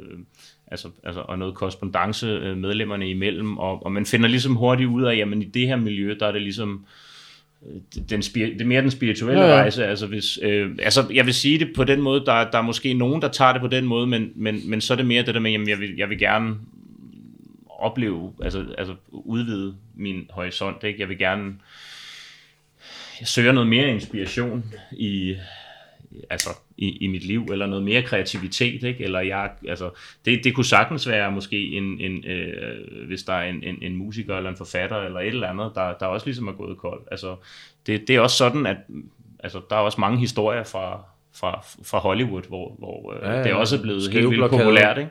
altså, 0.70 0.88
altså, 1.04 1.20
og 1.20 1.38
noget 1.38 1.54
korrespondence 1.54 2.26
øh, 2.26 2.56
medlemmerne 2.56 3.10
imellem, 3.10 3.58
og, 3.58 3.86
og 3.86 3.92
man 3.92 4.06
finder 4.06 4.28
ligesom 4.28 4.56
hurtigt 4.56 4.88
ud 4.88 5.02
af, 5.02 5.16
jamen 5.16 5.42
i 5.42 5.44
det 5.44 5.66
her 5.66 5.76
miljø, 5.76 6.16
der 6.20 6.26
er 6.26 6.32
det 6.32 6.42
ligesom, 6.42 6.86
øh, 7.66 8.02
den 8.10 8.20
spir- 8.20 8.52
det 8.52 8.60
er 8.60 8.64
mere 8.66 8.82
den 8.82 8.90
spirituelle 8.90 9.42
ja. 9.42 9.48
ja. 9.48 9.54
rejse, 9.54 9.86
altså 9.86 10.06
hvis, 10.06 10.38
øh, 10.42 10.70
altså 10.78 11.04
jeg 11.12 11.26
vil 11.26 11.34
sige 11.34 11.58
det 11.58 11.72
på 11.76 11.84
den 11.84 12.00
måde, 12.00 12.20
der, 12.20 12.50
der 12.50 12.58
er 12.58 12.62
måske 12.62 12.94
nogen, 12.94 13.22
der 13.22 13.28
tager 13.28 13.52
det 13.52 13.60
på 13.60 13.68
den 13.68 13.84
måde, 13.84 14.06
men, 14.06 14.32
men, 14.34 14.70
men 14.70 14.80
så 14.80 14.94
er 14.94 14.96
det 14.96 15.06
mere 15.06 15.22
det 15.22 15.34
der 15.34 15.40
med, 15.40 15.50
jamen 15.50 15.68
jeg 15.68 15.80
vil, 15.80 15.96
jeg 15.96 16.08
vil 16.08 16.18
gerne 16.18 16.56
opleve, 17.78 18.32
altså, 18.42 18.64
altså 18.78 18.94
udvide 19.10 19.74
min 19.94 20.30
horisont, 20.30 20.84
ikke? 20.84 21.00
Jeg 21.00 21.08
vil 21.08 21.18
gerne, 21.18 21.54
jeg 23.20 23.28
søger 23.28 23.52
noget 23.52 23.68
mere 23.68 23.88
inspiration 23.88 24.64
i, 24.92 25.36
altså, 26.30 26.50
i, 26.76 26.90
i 26.90 27.06
mit 27.06 27.24
liv, 27.24 27.46
eller 27.52 27.66
noget 27.66 27.84
mere 27.84 28.02
kreativitet, 28.02 28.82
ikke? 28.82 29.04
eller 29.04 29.20
jeg, 29.20 29.50
altså, 29.68 29.90
det, 30.24 30.44
det 30.44 30.54
kunne 30.54 30.64
sagtens 30.64 31.08
være 31.08 31.32
måske 31.32 31.66
en, 31.66 32.00
en 32.00 32.24
øh, 32.24 33.06
hvis 33.06 33.22
der 33.22 33.32
er 33.32 33.48
en, 33.48 33.62
en, 33.62 33.78
en 33.82 33.96
musiker 33.96 34.36
eller 34.36 34.50
en 34.50 34.56
forfatter 34.56 34.96
eller 34.96 35.20
et 35.20 35.26
eller 35.26 35.48
andet, 35.48 35.72
der, 35.74 35.92
der 36.00 36.06
også 36.06 36.26
ligesom 36.26 36.48
er 36.48 36.52
gået 36.52 36.78
kold. 36.78 37.00
Altså, 37.10 37.36
det, 37.86 38.08
det 38.08 38.16
er 38.16 38.20
også 38.20 38.36
sådan, 38.36 38.66
at 38.66 38.76
altså, 39.40 39.60
der 39.70 39.76
er 39.76 39.80
også 39.80 40.00
mange 40.00 40.18
historier 40.18 40.64
fra, 40.64 41.04
fra, 41.34 41.64
fra 41.84 41.98
Hollywood, 41.98 42.42
hvor, 42.48 42.74
hvor 42.78 43.12
øh, 43.12 43.22
Ja, 43.22 43.32
ja, 43.32 43.42
det 43.42 43.50
er 43.50 43.54
også 43.54 43.82
blevet 43.82 44.12
helt 44.12 44.30
vildt 44.30 44.50
populært. 44.50 44.98
Ikke? 44.98 45.10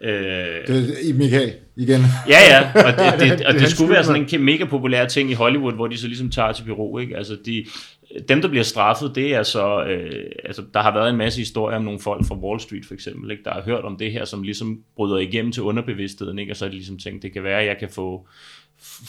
Øh, 0.00 0.66
Det 0.66 1.10
er 1.10 1.14
Michael, 1.14 1.52
igen. 1.76 2.00
Ja, 2.28 2.38
ja, 2.50 2.84
og 2.84 2.92
det, 2.92 3.20
det, 3.20 3.40
og 3.46 3.52
Det 3.52 3.60
det 3.62 3.70
skulle 3.70 3.94
være 3.94 4.04
sådan 4.04 4.28
en 4.32 4.44
mega 4.44 4.64
populær 4.64 5.06
ting 5.06 5.30
i 5.30 5.34
Hollywood, 5.34 5.72
hvor 5.74 5.86
de 5.86 5.98
så 5.98 6.06
ligesom 6.06 6.30
tager 6.30 6.52
til 6.52 6.64
bureau, 6.64 6.98
ikke? 6.98 7.16
Altså, 7.16 7.36
de, 7.46 7.64
dem, 8.28 8.40
der 8.42 8.48
bliver 8.48 8.62
straffet, 8.64 9.12
det 9.14 9.34
er 9.34 9.42
så, 9.42 9.84
øh, 9.84 10.24
altså, 10.44 10.62
der 10.74 10.80
har 10.80 10.92
været 10.94 11.10
en 11.10 11.16
masse 11.16 11.38
historier 11.40 11.76
om 11.76 11.84
nogle 11.84 12.00
folk 12.00 12.26
fra 12.26 12.34
Wall 12.34 12.60
Street, 12.60 12.86
for 12.86 12.94
eksempel, 12.94 13.30
ikke? 13.30 13.42
Der 13.44 13.50
har 13.52 13.62
hørt 13.62 13.84
om 13.84 13.96
det 13.96 14.12
her, 14.12 14.24
som 14.24 14.42
ligesom 14.42 14.80
bryder 14.96 15.16
igennem 15.18 15.52
til 15.52 15.62
underbevidstheden, 15.62 16.38
ikke? 16.38 16.52
Og 16.52 16.56
så 16.56 16.64
har 16.64 16.70
de 16.70 16.76
ligesom 16.76 16.98
tænkt, 16.98 17.22
det 17.22 17.32
kan 17.32 17.44
være, 17.44 17.60
at 17.60 17.66
jeg 17.66 17.76
kan 17.78 17.88
få, 17.88 18.26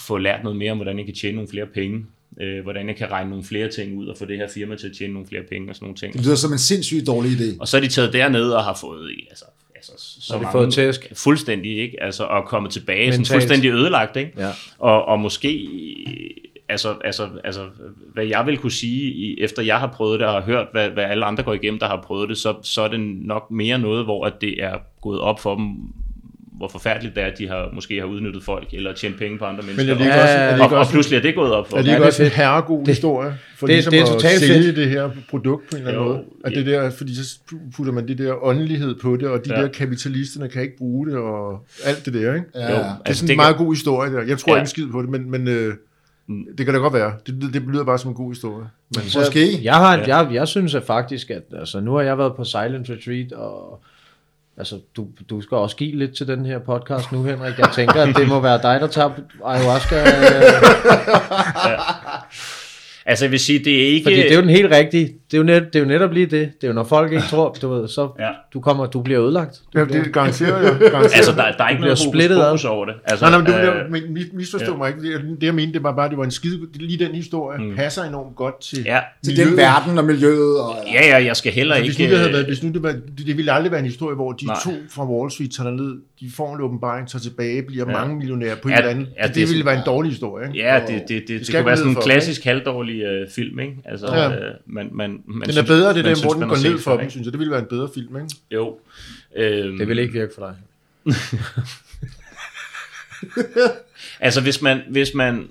få 0.07 0.17
lært 0.17 0.43
noget 0.43 0.57
mere 0.57 0.71
om, 0.71 0.77
hvordan 0.77 0.97
jeg 0.97 1.05
kan 1.05 1.15
tjene 1.15 1.35
nogle 1.35 1.49
flere 1.49 1.65
penge, 1.65 2.05
øh, 2.41 2.63
hvordan 2.63 2.88
jeg 2.88 2.95
kan 2.95 3.12
regne 3.12 3.29
nogle 3.29 3.45
flere 3.45 3.67
ting 3.67 3.97
ud, 3.97 4.07
og 4.07 4.17
få 4.17 4.25
det 4.25 4.38
her 4.38 4.47
firma 4.53 4.75
til 4.75 4.88
at 4.88 4.95
tjene 4.97 5.13
nogle 5.13 5.27
flere 5.27 5.43
penge 5.49 5.69
og 5.71 5.75
sådan 5.75 5.85
nogle 5.85 5.97
ting. 5.97 6.13
Det 6.13 6.25
lyder 6.25 6.35
som 6.35 6.51
en 6.51 6.57
sindssygt 6.59 7.07
dårlig 7.07 7.31
idé. 7.31 7.57
Og 7.59 7.67
så 7.67 7.77
er 7.77 7.81
de 7.81 7.88
taget 7.88 8.13
derned 8.13 8.49
og 8.51 8.63
har 8.63 8.77
fået, 8.81 9.12
altså, 9.29 9.45
altså 9.75 9.91
så 9.97 10.33
Har 10.33 10.39
de 10.39 10.43
mange- 10.43 10.51
fået 10.51 10.73
tæsk? 10.73 11.12
Fuldstændig, 11.15 11.77
ikke? 11.77 12.03
Altså, 12.03 12.23
og 12.23 12.45
kommet 12.45 12.71
tilbage, 12.71 13.05
sådan 13.12 13.19
Mentalt. 13.19 13.41
fuldstændig 13.41 13.71
ødelagt, 13.71 14.15
ikke? 14.17 14.31
Ja. 14.38 14.49
Og, 14.77 15.05
og 15.05 15.19
måske, 15.19 15.69
altså, 16.69 16.95
altså, 17.03 17.27
altså, 17.43 17.62
hvad 18.13 18.25
jeg 18.25 18.45
vil 18.45 18.58
kunne 18.58 18.71
sige, 18.71 19.41
efter 19.43 19.62
jeg 19.63 19.77
har 19.79 19.88
prøvet 19.88 20.19
det, 20.19 20.27
og 20.27 20.34
har 20.34 20.41
hørt, 20.41 20.67
hvad, 20.71 20.89
hvad 20.89 21.03
alle 21.03 21.25
andre 21.25 21.43
går 21.43 21.53
igennem, 21.53 21.79
der 21.79 21.88
har 21.88 22.01
prøvet 22.08 22.29
det, 22.29 22.38
så, 22.38 22.53
så 22.63 22.82
er 22.82 22.88
det 22.88 22.99
nok 23.25 23.51
mere 23.51 23.79
noget, 23.79 24.05
hvor 24.05 24.25
at 24.25 24.34
det 24.41 24.63
er 24.63 24.73
gået 25.01 25.19
op 25.19 25.39
for 25.39 25.55
dem, 25.55 25.65
hvor 26.58 26.67
forfærdeligt 26.67 27.15
det 27.15 27.23
er, 27.23 27.27
at 27.27 27.38
de 27.38 27.47
har, 27.47 27.69
måske 27.73 27.97
har 27.99 28.05
udnyttet 28.05 28.43
folk, 28.43 28.67
eller 28.73 28.93
tjent 28.93 29.17
penge 29.17 29.38
på 29.38 29.45
andre 29.45 29.62
Men 29.62 29.65
mennesker. 29.67 29.93
er 29.93 29.97
det 29.97 30.05
ikke 30.05 30.13
også, 30.21 30.34
er 30.34 30.51
det 30.51 30.60
og, 30.60 30.65
ikke 30.65 30.75
og 30.75 30.79
også, 30.79 30.91
pludselig 30.91 31.17
er 31.17 31.21
det 31.21 31.36
gået 31.36 31.51
op 31.53 31.69
for 31.69 31.77
er 31.77 31.82
det 31.82 31.86
dem. 31.86 31.91
ikke 31.91 31.97
det 31.99 32.03
er 32.03 32.08
også 32.08 32.23
en 32.23 32.29
herregod 32.29 32.86
historie 32.88 33.34
for 33.58 33.67
det- 33.67 33.75
ligesom 33.75 33.91
det 33.91 33.99
er 33.99 34.03
at 34.03 34.10
totalt 34.12 34.39
sælge 34.39 34.63
fedt. 34.63 34.75
det 34.75 34.89
her 34.89 35.10
produkt 35.29 35.69
på 35.69 35.75
en 35.75 35.77
eller 35.77 35.91
anden 35.91 36.08
Jo, 36.08 36.13
måde? 36.13 36.23
At 36.45 36.51
det 36.51 36.65
der, 36.65 36.89
fordi 36.89 37.15
så 37.15 37.39
putter 37.75 37.93
man 37.93 38.08
det 38.08 38.17
der 38.17 38.43
åndelighed 38.45 38.95
på 38.95 39.15
det, 39.17 39.27
og 39.27 39.45
de 39.45 39.55
Ja. 39.55 39.62
der 39.62 39.67
kapitalisterne 39.67 40.49
kan 40.49 40.62
ikke 40.62 40.77
bruge 40.77 41.08
det, 41.08 41.17
og 41.17 41.65
alt 41.86 42.05
det 42.05 42.13
der, 42.13 42.34
ikke? 42.34 42.45
Ja, 42.55 42.62
Jo, 42.62 42.67
ja. 42.67 42.73
Det 42.77 42.86
er 42.86 42.95
altså, 43.05 43.19
sådan 43.19 43.27
det 43.27 43.34
en 43.34 43.38
meget 43.38 43.55
god 43.58 43.73
historie 43.75 44.13
der. 44.13 44.21
Jeg 44.23 44.38
tror 44.38 44.53
Ja. 44.55 44.60
ikke 44.62 44.69
skid 44.69 44.88
på 44.91 45.01
det, 45.01 45.10
men, 45.10 45.32
men 45.32 45.47
øh, 45.47 45.73
det 46.57 46.65
kan 46.65 46.73
da 46.73 46.79
godt 46.79 46.93
være. 46.93 47.13
Det, 47.27 47.53
det 47.53 47.61
lyder 47.61 47.83
bare 47.83 47.99
som 47.99 48.09
en 48.11 48.15
god 48.15 48.31
historie. 48.31 48.65
Men, 48.95 49.03
Måske. 49.15 49.63
Jeg, 49.63 49.75
har, 49.75 49.97
jeg, 49.97 50.29
jeg 50.31 50.47
synes 50.47 50.75
at 50.75 50.83
faktisk, 50.83 51.29
at 51.29 51.43
altså, 51.53 51.79
nu 51.79 51.93
har 51.93 52.01
jeg 52.01 52.17
været 52.17 52.35
på 52.35 52.43
Silent 52.43 52.89
Retreat, 52.89 53.31
og 53.31 53.81
altså, 54.57 54.79
du, 54.95 55.07
du 55.29 55.41
skal 55.41 55.57
også 55.57 55.75
give 55.75 55.95
lidt 55.95 56.17
til 56.17 56.27
den 56.27 56.45
her 56.45 56.59
podcast 56.59 57.11
nu, 57.11 57.23
Henrik. 57.23 57.57
Jeg 57.57 57.69
tænker, 57.75 58.01
at 58.01 58.15
det 58.15 58.27
må 58.27 58.39
være 58.39 58.61
dig, 58.61 58.81
der 58.81 58.87
tager 58.87 59.09
ayahuasca. 59.45 59.95
Øh, 59.95 60.03
Altså, 63.05 63.25
jeg 63.25 63.31
vil 63.31 63.39
sige, 63.39 63.59
det 63.59 63.83
er 63.83 63.87
ikke... 63.87 64.03
fordi 64.03 64.15
det 64.15 64.31
er 64.31 64.35
jo 64.35 64.41
den 64.41 64.49
helt 64.49 64.71
rigtige. 64.71 65.15
Det 65.31 65.33
er 65.33 65.37
jo, 65.37 65.43
net, 65.43 65.63
det 65.73 65.75
er 65.75 65.79
jo 65.79 65.85
netop 65.85 66.11
lige 66.13 66.25
det. 66.25 66.31
Det 66.31 66.63
er 66.63 66.67
jo, 66.67 66.73
når 66.73 66.83
folk 66.83 67.11
ikke 67.11 67.23
tror, 67.23 67.55
du 67.61 67.69
ved, 67.69 67.87
så 67.87 68.09
Ja. 68.19 68.29
du, 68.53 68.59
kommer, 68.59 68.85
du 68.85 69.01
bliver 69.01 69.23
ødelagt. 69.23 69.61
Du 69.73 69.79
ja, 69.79 69.85
bliver, 69.85 70.03
det 70.03 70.13
garanterer 70.13 70.61
jeg. 70.61 70.77
Garanterer. 70.79 71.15
Altså, 71.15 71.31
der, 71.31 71.51
der 71.57 71.63
er 71.63 71.69
ikke 71.69 71.79
bliver 71.79 71.95
noget 71.95 71.99
splittet 72.13 72.37
ad. 72.37 72.45
pokus 72.49 72.65
over 72.65 72.85
det. 72.85 72.93
Altså, 73.05 73.25
Nej, 73.29 73.41
nej, 73.41 73.51
men 73.87 73.91
det, 73.91 74.07
øh, 74.07 74.21
mis- 74.23 74.35
misforstå 74.37 74.77
mig 74.77 74.89
ikke. 74.89 75.17
Det, 75.17 75.43
jeg 75.43 75.55
mente, 75.55 75.73
det 75.73 75.83
var 75.83 75.95
bare, 75.95 76.09
det 76.09 76.17
var 76.17 76.23
en 76.23 76.31
skide... 76.31 76.59
Lige 76.73 77.05
den 77.05 77.15
historie 77.15 77.59
mm. 77.69 77.75
passer 77.75 78.03
enormt 78.03 78.35
godt 78.35 78.61
til 78.61 78.83
Ja. 78.85 78.99
Til 79.25 79.37
den 79.37 79.57
verden 79.57 79.97
og 79.97 80.05
miljøet. 80.05 80.59
Og, 80.59 80.75
Ja, 80.93 81.07
ja, 81.07 81.25
jeg 81.25 81.35
skal 81.35 81.51
heller 81.51 81.75
Altså, 81.75 81.87
hvis 81.91 81.99
ikke... 81.99 82.09
nu 82.09 82.11
det 82.11 82.17
havde 82.19 82.29
øh, 82.29 82.33
været, 82.33 82.45
hvis 82.45 82.63
nu 82.63 82.71
det, 82.73 82.83
var, 82.83 82.91
det, 82.91 83.27
det 83.27 83.37
ville 83.37 83.51
aldrig 83.51 83.71
være 83.71 83.79
en 83.79 83.85
historie, 83.85 84.15
hvor 84.15 84.31
de 84.31 84.45
Nej. 84.45 84.55
to 84.63 84.71
fra 84.89 85.05
Wall 85.11 85.31
Street 85.31 85.51
tager 85.51 85.69
ned, 85.71 85.97
de 86.19 86.31
får 86.35 86.55
en 86.55 86.61
åbenbaring, 86.61 87.07
tager 87.09 87.21
tilbage, 87.21 87.63
bliver 87.67 87.85
Ja. 87.89 87.97
mange 87.97 88.15
millionærer 88.17 88.55
på 88.55 88.69
Ja, 88.69 88.77
eller 88.77 88.89
anden. 88.89 89.07
ja, 89.21 89.27
det, 89.27 89.35
det 89.35 89.49
ville 89.49 89.65
være 89.65 89.75
en 89.75 89.83
dårlig 89.85 90.11
historie, 90.11 90.47
ikke? 90.47 90.59
Ja, 90.59 90.79
det, 90.87 91.03
det, 91.09 91.09
det, 91.09 91.27
det, 91.27 91.47
skal 91.47 91.59
kunne 91.59 91.65
være 91.67 91.77
sådan 91.77 91.91
en 91.91 91.97
klassisk 92.01 92.43
halvdårlig 92.43 93.01
øh, 93.03 93.27
film, 93.35 93.59
ikke? 93.59 93.73
Altså, 93.85 94.07
Ja. 94.15 94.29
øh, 94.29 94.35
man, 94.65 94.89
man, 94.91 95.17
man 95.25 95.49
Den 95.49 95.58
er 95.58 95.63
bedre, 95.63 95.93
det 95.93 96.05
der, 96.05 96.15
synes, 96.15 96.34
hvor 96.34 96.34
den 96.34 96.49
går 96.49 96.69
ned 96.69 96.79
for 96.79 96.97
dem, 96.97 97.10
synes 97.10 97.25
jeg. 97.25 97.32
Det 97.32 97.39
ville 97.39 97.51
være 97.51 97.62
en 97.62 97.67
bedre 97.69 97.89
film, 97.93 98.15
ikke? 98.15 98.29
Jo. 98.51 98.77
Øhm, 99.36 99.77
det 99.77 99.88
vil 99.88 99.99
ikke 99.99 100.13
virke 100.13 100.34
for 100.36 100.45
dig. 100.45 100.55
Altså, 104.19 104.41
hvis 104.41 104.62
man, 104.62 104.82
hvis 104.89 105.13
man... 105.13 105.47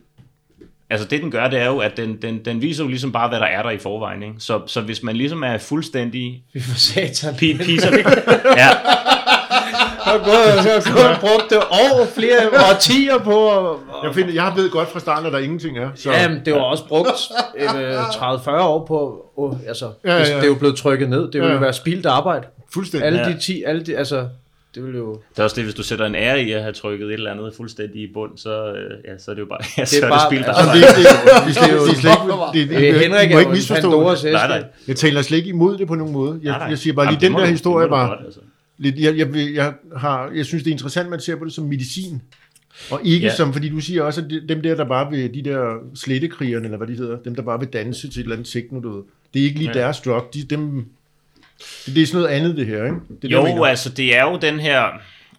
Altså, 0.90 1.06
det 1.08 1.22
den 1.22 1.30
gør, 1.30 1.48
det 1.48 1.58
er 1.58 1.66
jo, 1.66 1.78
at 1.78 1.96
den, 1.96 2.22
den, 2.22 2.44
den 2.44 2.62
viser 2.62 2.84
jo 2.84 2.88
ligesom 2.88 3.12
bare, 3.12 3.28
hvad 3.28 3.40
der 3.40 3.46
er 3.46 3.62
der 3.62 3.70
i 3.70 3.78
forvejen, 3.78 4.22
ikke? 4.22 4.34
Så, 4.38 4.62
så 4.66 4.80
hvis 4.80 5.02
man 5.02 5.16
ligesom 5.16 5.42
er 5.42 5.58
fuldstændig... 5.58 6.42
Vi 6.52 6.60
får 6.60 6.74
satan. 6.74 7.34
Peter... 7.34 7.98
ja, 8.56 8.68
har 10.08 10.18
gået, 10.18 10.46
jeg 10.66 10.82
har 10.84 10.92
gået 10.94 11.08
og 11.14 11.20
brugt 11.20 11.50
det 11.50 11.58
år, 11.58 12.06
flere 12.18 12.38
årtier 12.70 13.18
på. 13.18 13.30
Og, 13.34 13.80
Jeg, 14.04 14.14
finder, 14.14 14.32
jeg 14.34 14.52
ved 14.56 14.70
godt 14.70 14.88
fra 14.88 15.00
starten, 15.00 15.26
at 15.26 15.32
der 15.32 15.38
ingenting 15.38 15.78
er. 15.78 15.88
Så. 15.94 16.10
Jamen, 16.12 16.40
det 16.44 16.52
var 16.54 16.60
også 16.60 16.84
brugt 16.88 17.08
øh, 17.58 17.68
30-40 18.04 18.50
år 18.60 18.84
på, 18.86 19.26
oh, 19.36 19.52
altså, 19.68 19.90
Ja, 20.04 20.10
ja, 20.12 20.18
ja. 20.18 20.24
Det, 20.24 20.34
det 20.34 20.42
er 20.42 20.46
jo 20.46 20.54
blevet 20.54 20.76
trykket 20.76 21.08
ned, 21.10 21.20
det 21.20 21.34
ville 21.34 21.46
Ja. 21.46 21.52
jo 21.54 21.58
være 21.60 21.72
spildt 21.72 22.06
arbejde. 22.06 22.46
Fuldstændig. 22.74 23.06
Alle 23.06 23.18
Ja. 23.18 23.24
de 23.28 23.38
10, 23.40 23.62
alle 23.66 23.82
de, 23.82 23.96
altså, 23.96 24.26
det 24.74 24.82
ville 24.84 24.98
jo... 24.98 25.12
det 25.30 25.38
er 25.38 25.44
også 25.44 25.56
det, 25.56 25.64
hvis 25.64 25.74
du 25.74 25.82
sætter 25.82 26.06
en 26.06 26.14
ære 26.14 26.42
i 26.42 26.52
at 26.52 26.60
have 26.62 26.72
trykket 26.72 27.06
et 27.08 27.12
eller 27.14 27.30
andet 27.30 27.52
fuldstændig 27.56 28.02
i 28.02 28.06
bund, 28.14 28.30
så, 28.36 28.50
øh, 28.50 28.90
ja, 29.04 29.18
så 29.18 29.30
er 29.30 29.34
det 29.34 29.42
jo 29.42 29.46
bare... 29.46 29.58
Ja, 29.78 29.84
så 29.84 29.96
er 29.96 30.00
det 30.00 30.10
bare- 30.10 30.28
spildt 30.30 30.46
altså, 30.46 30.62
Og 30.62 30.68
arbejde. 30.68 30.86
det, 30.86 30.96
det, 30.96 31.48
vi 31.48 31.52
skal, 31.52 31.74
vi 31.74 32.00
slet 32.00 32.10
ikke, 32.10 32.68
det, 32.70 32.80
det, 32.82 32.94
det, 32.94 33.00
Henrik 33.00 33.24
er 33.24 33.28
må 33.28 33.32
jo 33.34 33.38
ikke 33.38 33.52
misforstå 33.52 34.10
det. 34.14 34.32
Nej, 34.32 34.48
nej. 34.48 34.64
Jeg 34.88 34.96
taler 34.96 35.22
slet 35.22 35.36
ikke 35.38 35.48
imod 35.50 35.78
det 35.78 35.86
på 35.88 35.94
nogen 35.94 36.12
måde. 36.12 36.40
Jeg, 36.42 36.50
Nej, 36.50 36.58
nej. 36.58 36.68
jeg 36.68 36.78
siger 36.78 36.94
bare 36.94 37.06
lige, 37.06 37.20
det 37.20 37.30
den 37.30 37.38
der 37.38 37.44
historie 37.46 37.82
det 37.84 37.90
var... 37.90 38.14
altså. 38.26 38.40
Lidt, 38.78 38.98
jeg, 38.98 39.18
jeg, 39.18 39.28
jeg, 39.54 39.74
har, 39.96 40.30
jeg 40.34 40.46
synes, 40.46 40.62
det 40.64 40.70
er 40.70 40.74
interessant, 40.74 41.10
man 41.10 41.20
ser 41.20 41.36
på 41.36 41.44
det 41.44 41.52
som 41.52 41.64
medicin. 41.64 42.22
Og 42.90 43.00
ikke 43.04 43.26
Ja. 43.26 43.34
som, 43.34 43.52
fordi 43.52 43.68
du 43.68 43.80
siger 43.80 44.02
også, 44.02 44.20
at 44.24 44.30
de- 44.30 44.48
dem 44.48 44.62
der, 44.62 44.74
der 44.74 44.84
bare 44.84 45.10
vil, 45.10 45.34
de 45.34 45.42
der 45.42 45.74
slettekrigerne, 45.94 46.64
eller 46.64 46.76
hvad 46.76 46.86
de 46.86 46.94
hedder, 46.96 47.18
dem, 47.18 47.34
der 47.34 47.42
bare 47.42 47.58
vil 47.58 47.68
danse 47.68 48.08
til 48.08 48.20
et 48.20 48.22
eller 48.22 48.36
andet 48.36 48.48
techno, 48.50 48.80
du 48.80 48.96
ved. 48.96 49.02
Det 49.34 49.40
er 49.40 49.44
ikke 49.44 49.58
lige 49.58 49.70
Ja. 49.74 49.78
deres 49.78 50.00
drug. 50.00 50.22
De, 50.34 50.42
dem, 50.44 50.84
Det 51.86 52.02
er 52.02 52.06
sådan 52.06 52.20
noget 52.22 52.34
andet, 52.34 52.56
det 52.56 52.66
her, 52.66 52.84
ikke? 52.84 52.96
Det 53.08 53.22
det, 53.22 53.32
Jo, 53.32 53.42
mener. 53.44 53.64
altså 53.64 53.90
det 53.90 54.16
er 54.16 54.22
jo 54.30 54.38
den 54.42 54.60
her, 54.60 54.82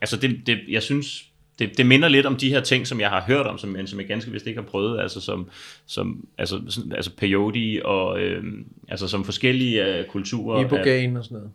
altså 0.01 0.17
det, 0.17 0.37
det 0.45 0.59
jeg 0.69 0.83
synes, 0.83 1.25
det, 1.59 1.77
det 1.77 1.85
minder 1.85 2.07
lidt 2.07 2.25
om 2.25 2.35
de 2.35 2.49
her 2.49 2.61
ting, 2.61 2.87
som 2.87 2.99
jeg 2.99 3.09
har 3.09 3.23
hørt 3.27 3.45
om, 3.47 3.57
som, 3.57 3.69
men 3.69 3.87
som 3.87 3.99
jeg 3.99 4.07
ganske 4.07 4.31
vist 4.31 4.47
ikke 4.47 4.61
har 4.61 4.67
prøvet, 4.67 4.99
altså 5.01 5.21
som, 5.21 5.49
som 5.85 6.25
altså, 6.37 6.61
altså 6.95 7.11
peyote 7.17 7.85
og 7.85 8.19
øh, 8.21 8.43
altså 8.87 9.07
som 9.07 9.23
forskellige 9.25 9.85
øh, 9.97 10.05
kulturer. 10.05 10.65
Ibogaine 10.65 11.19
og 11.19 11.23
sådan 11.25 11.35
noget. 11.37 11.51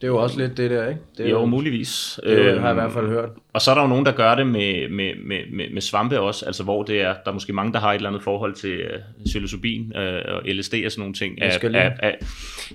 Det 0.00 0.06
er 0.06 0.08
jo 0.10 0.16
også 0.16 0.38
lidt 0.38 0.56
det 0.56 0.70
der, 0.70 0.88
ikke? 0.88 1.00
Det 1.18 1.26
er 1.26 1.30
Jo, 1.30 1.44
muligvis. 1.44 2.20
Det 2.24 2.30
Øhm, 2.30 2.60
har 2.60 2.66
jeg 2.68 2.76
i 2.76 2.80
hvert 2.80 2.92
fald 2.92 3.08
hørt. 3.08 3.28
Og 3.52 3.60
så 3.60 3.70
er 3.70 3.74
der 3.74 3.82
jo 3.82 3.88
nogen, 3.88 4.06
der 4.06 4.12
gør 4.12 4.34
det 4.34 4.46
med, 4.46 4.88
med, 4.88 5.12
med, 5.24 5.38
med, 5.52 5.70
med 5.70 5.82
svampe 5.82 6.20
også, 6.20 6.46
altså 6.46 6.62
hvor 6.64 6.82
det 6.82 7.00
er, 7.00 7.14
der 7.24 7.30
er 7.30 7.32
måske 7.32 7.52
mange, 7.52 7.72
der 7.72 7.78
har 7.78 7.90
et 7.90 7.96
eller 7.96 8.08
andet 8.08 8.22
forhold 8.22 8.54
til 8.54 8.70
øh, 8.70 8.98
psilocybin 9.24 9.96
øh, 9.96 10.22
og 10.34 10.42
LSD 10.44 10.74
og 10.84 10.92
sådan 10.92 11.00
nogle 11.00 11.14
ting. 11.14 11.42
Af, 11.42 11.58
af, 11.74 11.96
af, 12.02 12.18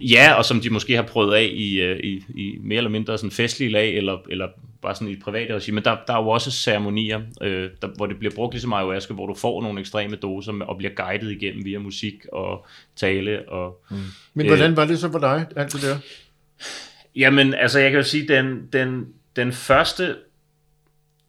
ja, 0.02 0.34
og 0.34 0.46
som 0.46 0.60
de 0.60 0.70
måske 0.70 0.96
har 0.96 1.04
prøvet 1.04 1.36
af 1.36 1.50
i, 1.54 1.82
øh, 1.82 2.00
i, 2.00 2.24
i 2.36 2.58
mere 2.64 2.78
eller 2.78 2.90
mindre 2.90 3.18
sådan 3.18 3.32
festlige 3.32 3.72
lag, 3.72 3.98
eller, 3.98 4.18
eller 4.30 4.48
bare 4.82 4.96
sådan 4.96 5.08
i 5.08 5.12
et 5.12 5.20
privat 5.24 5.52
regi. 5.56 5.72
Men 5.72 5.84
der, 5.84 5.98
der 6.08 6.14
er 6.14 6.22
jo 6.24 6.30
også 6.30 6.52
ceremonier, 6.52 7.22
øh, 7.42 7.70
der, 7.82 7.88
hvor 7.88 8.06
det 8.06 8.20
bliver 8.20 8.36
brugt 8.36 8.54
ligesom 8.54 8.74
ayahuasca, 8.74 9.14
hvor 9.14 9.28
du 9.28 9.34
får 9.36 9.62
nogle 9.62 9.80
ekstreme 9.80 10.16
doser 10.16 10.52
med, 10.52 10.66
og 10.66 10.78
bliver 10.78 10.94
guidet 10.96 11.32
igennem 11.32 11.66
via 11.66 11.80
musik 11.80 12.16
og 12.32 12.66
tale. 12.96 13.50
Og, 13.50 13.84
Men 14.34 14.46
øh, 14.46 14.48
hvordan 14.52 14.78
var 14.78 14.86
det 14.86 15.00
så 15.00 15.12
for 15.12 15.20
dig, 15.20 15.46
alt 15.56 15.74
det 15.74 15.82
der? 15.82 15.98
Jamen, 17.16 17.54
altså 17.54 17.80
jeg 17.80 17.92
kan 17.92 18.00
jo 18.00 18.04
sige, 18.04 18.28
den, 18.28 18.68
den, 18.74 19.08
den 19.36 19.52
første, 19.52 20.16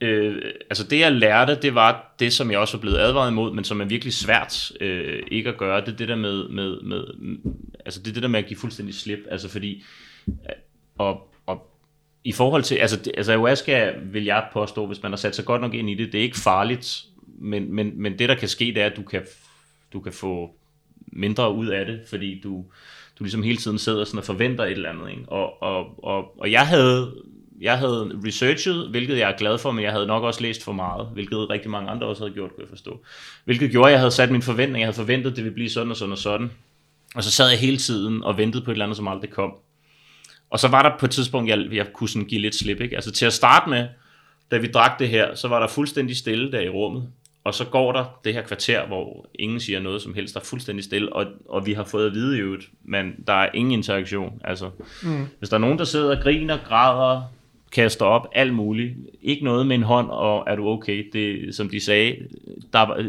øh, 0.01 0.43
altså 0.71 0.85
det 0.85 0.99
jeg 0.99 1.13
lærte, 1.13 1.59
det 1.63 1.75
var 1.75 2.15
det, 2.19 2.33
som 2.33 2.51
jeg 2.51 2.59
også 2.59 2.77
var 2.77 2.81
blevet 2.81 2.99
advaret 2.99 3.31
imod, 3.31 3.55
men 3.55 3.65
som 3.65 3.81
er 3.81 3.85
virkelig 3.85 4.15
svært 4.15 4.73
øh, 4.81 5.23
ikke 5.31 5.51
at 5.51 5.59
gøre, 5.59 5.81
det 5.81 5.89
er 5.89 5.97
det 5.97 6.09
der 6.09 6.17
med, 6.17 6.49
med, 6.49 6.81
med, 6.83 7.05
altså 7.85 8.01
det 8.01 8.09
er 8.09 8.13
det 8.15 8.23
der 8.23 8.29
med 8.29 8.39
at 8.39 8.47
give 8.47 8.59
fuldstændig 8.59 8.95
slip, 8.95 9.19
altså 9.31 9.49
fordi, 9.49 9.85
øh, 10.29 10.35
og, 10.99 11.35
og 11.47 11.71
i 12.25 12.33
forhold 12.33 12.63
til, 12.63 12.75
altså, 12.75 13.11
altså 13.17 13.33
ayahuasca 13.33 13.93
vil 14.03 14.25
jeg 14.25 14.47
påstå, 14.53 14.87
hvis 14.87 15.03
man 15.03 15.13
har 15.13 15.17
sat 15.17 15.37
sig 15.37 15.45
godt 15.45 15.61
nok 15.61 15.75
ind 15.75 15.91
i 15.91 15.95
det, 15.95 16.13
det 16.13 16.19
er 16.19 16.23
ikke 16.23 16.41
farligt, 16.41 17.05
men, 17.39 17.75
men, 17.75 18.03
men 18.03 18.19
det 18.19 18.29
der 18.29 18.35
kan 18.35 18.49
ske, 18.49 18.65
det 18.65 18.79
er, 18.79 18.87
at 18.87 18.97
du 18.97 19.03
kan, 19.03 19.23
du 19.93 20.01
kan 20.01 20.13
få 20.13 20.55
mindre 21.07 21.55
ud 21.55 21.67
af 21.67 21.87
det, 21.87 22.01
fordi 22.09 22.41
du, 22.41 22.65
du 23.19 23.25
ligesom 23.25 23.43
hele 23.43 23.57
tiden 23.57 23.79
sidder 23.79 24.05
sådan 24.05 24.19
og 24.19 24.25
forventer 24.25 24.65
et 24.65 24.71
eller 24.71 24.91
andet. 24.91 25.11
Ikke? 25.11 25.23
Og, 25.29 25.63
og, 25.63 26.05
og, 26.05 26.41
og 26.41 26.53
jeg 26.53 26.67
havde 26.67 27.13
jeg 27.61 27.79
havde 27.79 28.21
researchet, 28.27 28.89
hvilket 28.91 29.19
jeg 29.19 29.31
er 29.31 29.37
glad 29.37 29.59
for, 29.59 29.71
men 29.71 29.85
jeg 29.85 29.93
havde 29.93 30.07
nok 30.07 30.23
også 30.23 30.43
læst 30.43 30.65
for 30.65 30.73
meget, 30.73 31.09
hvilket 31.13 31.51
rigtig 31.51 31.71
mange 31.71 31.91
andre 31.91 32.07
også 32.07 32.23
havde 32.23 32.35
gjort, 32.35 32.51
kunne 32.55 32.63
jeg 32.63 32.69
forstå. 32.69 33.05
Hvilket 33.45 33.71
gjorde, 33.71 33.89
at 33.89 33.93
jeg 33.93 34.01
havde 34.01 34.11
sat 34.11 34.31
min 34.31 34.43
forventning, 34.43 34.81
jeg 34.81 34.87
havde 34.87 34.97
forventet, 34.97 35.31
at 35.31 35.37
det 35.37 35.45
ville 35.45 35.55
blive 35.55 35.71
sådan 35.71 35.91
og 35.91 35.97
sådan 35.97 36.13
og 36.13 36.19
sådan. 36.19 36.51
Og 37.15 37.25
så 37.25 37.31
sad 37.31 37.49
jeg 37.49 37.59
hele 37.59 37.77
tiden 37.77 38.23
og 38.25 38.39
ventede 38.39 38.65
på 38.65 38.71
et 38.71 38.75
eller 38.75 38.85
andet, 38.85 38.97
som 38.97 39.09
aldrig 39.09 39.31
kom. 39.31 39.55
Og 40.51 40.61
så 40.61 40.69
var 40.69 40.83
der 40.83 40.99
på 40.99 41.07
et 41.07 41.11
tidspunkt, 41.11 41.51
jeg, 41.51 41.59
jeg 41.73 41.93
kunne 41.93 42.09
sådan 42.09 42.29
give 42.29 42.41
lidt 42.41 42.55
slip. 42.55 42.81
Ikke? 42.81 42.97
Altså 42.97 43.11
til 43.13 43.27
at 43.27 43.33
starte 43.33 43.71
med, 43.71 43.89
da 44.51 44.59
vi 44.59 44.67
drak 44.67 44.99
det 44.99 45.09
her, 45.09 45.35
så 45.35 45.49
var 45.49 45.61
der 45.61 45.69
fuldstændig 45.69 46.17
stille 46.17 46.53
der 46.53 46.61
i 46.61 46.69
rummet. 46.69 47.09
Og 47.47 47.55
så 47.55 47.65
går 47.65 47.93
der 47.93 48.05
det 48.25 48.35
her 48.35 48.43
kvarter, 48.43 48.87
hvor 48.87 49.27
ingen 49.39 49.61
siger 49.61 49.81
noget 49.81 50.03
som 50.03 50.15
helst, 50.15 50.35
der 50.35 50.41
er 50.41 50.45
fuldstændig 50.45 50.85
stille, 50.85 51.13
og, 51.13 51.27
og 51.49 51.67
vi 51.67 51.73
har 51.73 51.85
fået 51.85 52.07
at 52.07 52.15
vide 52.15 52.37
i 52.37 52.41
øvrigt, 52.41 52.65
men 52.85 53.15
der 53.27 53.33
er 53.33 53.49
ingen 53.55 53.73
interaktion. 53.73 54.41
Altså, 54.45 54.71
mm. 55.03 55.27
Hvis 55.39 55.49
der 55.49 55.57
er 55.57 55.61
nogen, 55.61 55.79
der 55.79 55.85
sidder 55.85 56.17
og 56.17 56.23
griner, 56.23 56.59
græder, 56.69 57.23
kaster 57.73 58.05
op, 58.07 58.29
alt 58.33 58.55
muligt, 58.55 58.95
ikke 59.23 59.45
noget 59.45 59.67
med 59.67 59.77
en 59.77 59.83
hånd, 59.83 60.11
og 60.11 60.45
er 60.47 60.57
du 60.57 60.69
okay, 60.69 61.11
det 61.13 61.55
som 61.55 61.69
de 61.69 61.81
sagde, 61.81 62.17
der, 62.73 62.79
var- 62.79 62.97
øh, 62.99 63.07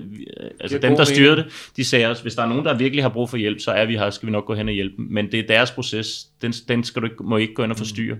altså 0.59 0.77
dem, 0.77 0.95
der 0.95 1.03
styrede 1.03 1.35
det, 1.35 1.71
de 1.77 1.83
sagde 1.83 2.07
også, 2.09 2.21
hvis 2.21 2.35
der 2.35 2.43
er 2.43 2.47
nogen, 2.47 2.65
der 2.65 2.77
virkelig 2.77 3.03
har 3.03 3.09
brug 3.09 3.29
for 3.29 3.37
hjælp, 3.37 3.59
så 3.59 3.71
er 3.71 3.85
vi 3.85 3.97
her, 3.97 4.09
skal 4.09 4.27
vi 4.27 4.31
nok 4.31 4.45
gå 4.45 4.53
hen 4.55 4.67
og 4.67 4.73
hjælpe 4.73 4.95
dem. 4.97 5.05
Men 5.09 5.31
det 5.31 5.39
er 5.39 5.47
deres 5.47 5.71
proces, 5.71 6.27
den, 6.41 6.51
den 6.51 6.83
skal 6.83 7.01
du 7.01 7.07
ikke, 7.07 7.23
må 7.23 7.37
ikke 7.37 7.53
gå 7.53 7.63
ind 7.63 7.71
og 7.71 7.77
forstyrre. 7.77 8.17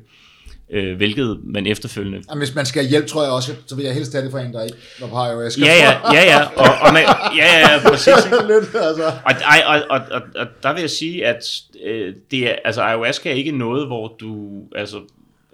Øh, 0.70 0.98
hvilket 0.98 1.40
man 1.44 1.68
efterfølgende 1.68 2.22
Jamen, 2.30 2.42
hvis 2.42 2.56
man 2.56 2.66
skal 2.66 2.82
have 2.82 2.90
hjælp, 2.90 3.06
tror 3.06 3.24
jeg 3.24 3.32
også, 3.32 3.56
så 3.66 3.76
vil 3.76 3.86
jeg 3.86 3.94
helst 3.94 4.14
have 4.14 4.24
det 4.24 4.32
fra 4.32 4.42
en, 4.42 4.54
der 4.54 4.64
ikke 4.64 4.78
var 5.00 5.08
på 5.08 5.16
ayahuasca. 5.16 5.66
Ja, 5.66 5.74
ja, 5.74 6.14
ja, 6.14 6.24
ja, 6.24 6.46
og, 6.46 6.88
og 6.88 6.94
man, 6.94 7.04
ja, 7.38 7.46
ja, 7.46 7.60
ja, 7.60 7.90
præcis. 7.90 8.14
Lidt, 8.48 8.76
altså. 8.76 9.12
Og, 9.26 9.34
og, 9.68 9.84
og, 9.90 10.02
og, 10.12 10.22
og 10.36 10.48
der 10.64 10.74
vil 10.74 10.82
jeg 10.82 10.90
sige, 10.90 11.26
at 11.26 11.62
øh, 11.86 12.14
det 12.32 12.50
er, 12.50 12.56
altså, 12.66 12.82
ayahuasca 12.82 13.30
er 13.30 13.34
ikke 13.34 13.52
noget, 13.52 13.88
hvor 13.88 14.16
du, 14.20 14.62
altså, 14.76 14.98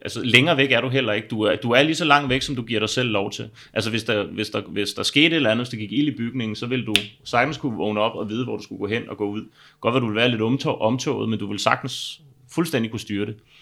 altså 0.02 0.22
længere 0.24 0.58
væk 0.58 0.72
er 0.72 0.82
du 0.82 0.90
heller 0.90 1.14
ikke. 1.14 1.28
Du 1.28 1.42
er, 1.42 1.56
du 1.56 1.72
er 1.72 1.84
lige 1.84 1.96
så 1.96 2.06
langt 2.06 2.30
væk, 2.30 2.42
som 2.42 2.56
du 2.56 2.62
giver 2.62 2.80
dig 2.80 2.90
selv 2.90 3.10
lov 3.10 3.32
til. 3.32 3.50
Altså 3.74 3.90
hvis 3.90 4.04
der, 4.04 4.24
hvis 4.24 4.50
der, 4.50 4.62
hvis 4.62 4.94
der 4.94 5.04
skete 5.04 5.26
et 5.26 5.34
eller 5.34 5.52
andet, 5.52 5.66
hvis 5.66 5.70
der 5.70 5.78
gik 5.78 5.92
ild 5.92 6.08
i 6.08 6.18
bygningen, 6.18 6.56
så 6.56 6.66
ville 6.66 6.86
du 6.86 6.96
sagtens 7.24 7.58
kunne 7.58 7.78
vågne 7.78 8.00
op 8.00 8.16
og 8.16 8.30
vide, 8.30 8.44
hvor 8.44 8.58
du 8.58 8.64
skulle 8.64 8.80
gå 8.80 8.88
hen 8.88 9.10
og 9.10 9.18
gå 9.18 9.26
ud. 9.26 9.42
Godt, 9.82 9.96
at 9.96 10.02
du 10.02 10.06
ville 10.06 10.20
være 10.20 10.30
lidt 10.30 10.42
omtog, 10.42 10.82
omtoget, 10.82 11.30
men 11.30 11.40
du 11.40 11.48
ville 11.48 11.62
sagtens 11.62 12.22
fuldstændig 12.52 12.92
kunne 12.92 13.00
styre 13.00 13.26
det. 13.26 13.36
Øh, 13.36 13.53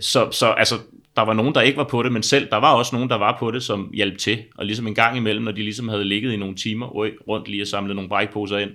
så, 0.00 0.28
så 0.30 0.54
altså, 0.56 0.74
der 1.16 1.22
var 1.22 1.32
nogen, 1.32 1.54
der 1.54 1.60
ikke 1.60 1.76
var 1.76 1.84
på 1.84 2.02
det, 2.02 2.12
men 2.12 2.22
selv, 2.22 2.50
der 2.50 2.56
var 2.56 2.74
også 2.74 2.96
nogen, 2.96 3.10
der 3.10 3.16
var 3.16 3.36
på 3.40 3.50
det, 3.50 3.62
som 3.62 3.90
hjalp 3.94 4.18
til. 4.18 4.38
Og 4.56 4.66
ligesom 4.66 4.86
en 4.86 4.94
gang 4.94 5.16
imellem, 5.16 5.44
når 5.44 5.52
de 5.52 5.62
ligesom 5.62 5.88
havde 5.88 6.04
ligget 6.04 6.32
i 6.32 6.36
nogle 6.36 6.54
timer 6.54 6.86
rundt 7.28 7.48
lige 7.48 7.62
og 7.62 7.66
samlet 7.66 7.96
nogle 7.96 8.08
brækposer 8.08 8.58
ind, 8.58 8.70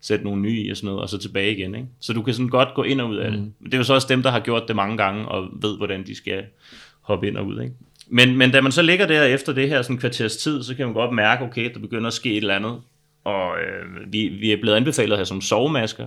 sætte 0.00 0.24
nogle 0.24 0.42
nye 0.42 0.62
i 0.62 0.70
og 0.70 0.76
sådan 0.76 0.86
noget, 0.86 1.00
og 1.00 1.08
så 1.08 1.18
tilbage 1.18 1.56
igen. 1.56 1.74
Ikke? 1.74 1.86
Så 2.00 2.12
du 2.12 2.22
kan 2.22 2.34
sådan 2.34 2.48
godt 2.48 2.68
gå 2.74 2.82
ind 2.82 3.00
og 3.00 3.08
ud 3.08 3.16
af 3.16 3.30
det. 3.30 3.40
Men 3.40 3.64
det 3.64 3.74
er 3.74 3.78
jo 3.78 3.84
så 3.84 3.94
også 3.94 4.06
dem, 4.10 4.22
der 4.22 4.30
har 4.30 4.40
gjort 4.40 4.68
det 4.68 4.76
mange 4.76 4.96
gange, 4.96 5.28
og 5.28 5.48
ved, 5.62 5.76
hvordan 5.76 6.06
de 6.06 6.16
skal 6.16 6.44
hoppe 7.00 7.28
ind 7.28 7.36
og 7.36 7.46
ud. 7.46 7.60
Ikke? 7.62 7.74
Men, 8.06 8.36
men 8.36 8.50
da 8.50 8.60
man 8.60 8.72
så 8.72 8.82
ligger 8.82 9.06
der 9.06 9.24
efter 9.24 9.52
det 9.52 9.68
her 9.68 9.82
sådan 9.82 9.98
kvarters 9.98 10.36
tid, 10.36 10.62
så 10.62 10.74
kan 10.74 10.86
man 10.86 10.94
godt 10.94 11.12
mærke, 11.12 11.44
okay, 11.44 11.72
der 11.74 11.80
begynder 11.80 12.06
at 12.06 12.12
ske 12.12 12.30
et 12.30 12.36
eller 12.36 12.54
andet. 12.54 12.80
Og 13.24 13.58
øh, 13.58 14.12
vi, 14.12 14.28
vi 14.28 14.52
er 14.52 14.56
blevet 14.60 14.76
anbefalet 14.76 15.18
her 15.18 15.24
som 15.24 15.40
sovemasker. 15.40 16.06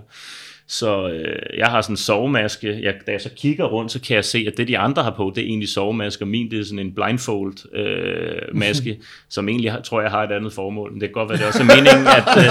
Så 0.68 1.10
øh, 1.10 1.58
jeg 1.58 1.68
har 1.68 1.82
sådan 1.82 1.94
en 1.94 1.98
sovemaske. 1.98 2.80
Jeg, 2.82 2.94
da 3.08 3.12
jeg 3.12 3.22
så 3.22 3.30
kigger 3.38 3.66
rundt, 3.66 3.92
så 3.92 4.02
kan 4.02 4.16
jeg 4.16 4.26
se, 4.26 4.46
at 4.48 4.58
det 4.58 4.68
de 4.68 4.78
andre 4.78 5.04
har 5.04 5.12
på, 5.12 5.32
det 5.36 5.44
er 5.44 5.48
egentlig 5.48 5.70
sovemasker. 5.70 6.26
Min 6.26 6.52
det 6.52 6.60
er 6.60 6.64
sådan 6.64 6.80
en 6.80 6.96
blindfold 6.96 7.76
øh, 7.76 8.58
maske, 8.58 9.00
som 9.30 9.50
egentlig 9.50 9.72
har, 9.72 9.82
tror 9.82 10.02
jeg 10.02 10.12
har 10.12 10.24
et 10.24 10.32
andet 10.32 10.54
formål. 10.54 10.92
Men 10.92 11.02
det 11.02 11.10
kan 11.10 11.14
godt 11.14 11.30
være, 11.30 11.38
det 11.38 11.48
også 11.48 11.60
er 11.60 11.66
meningen, 11.66 12.08
at 12.08 12.28
øh, 12.38 12.44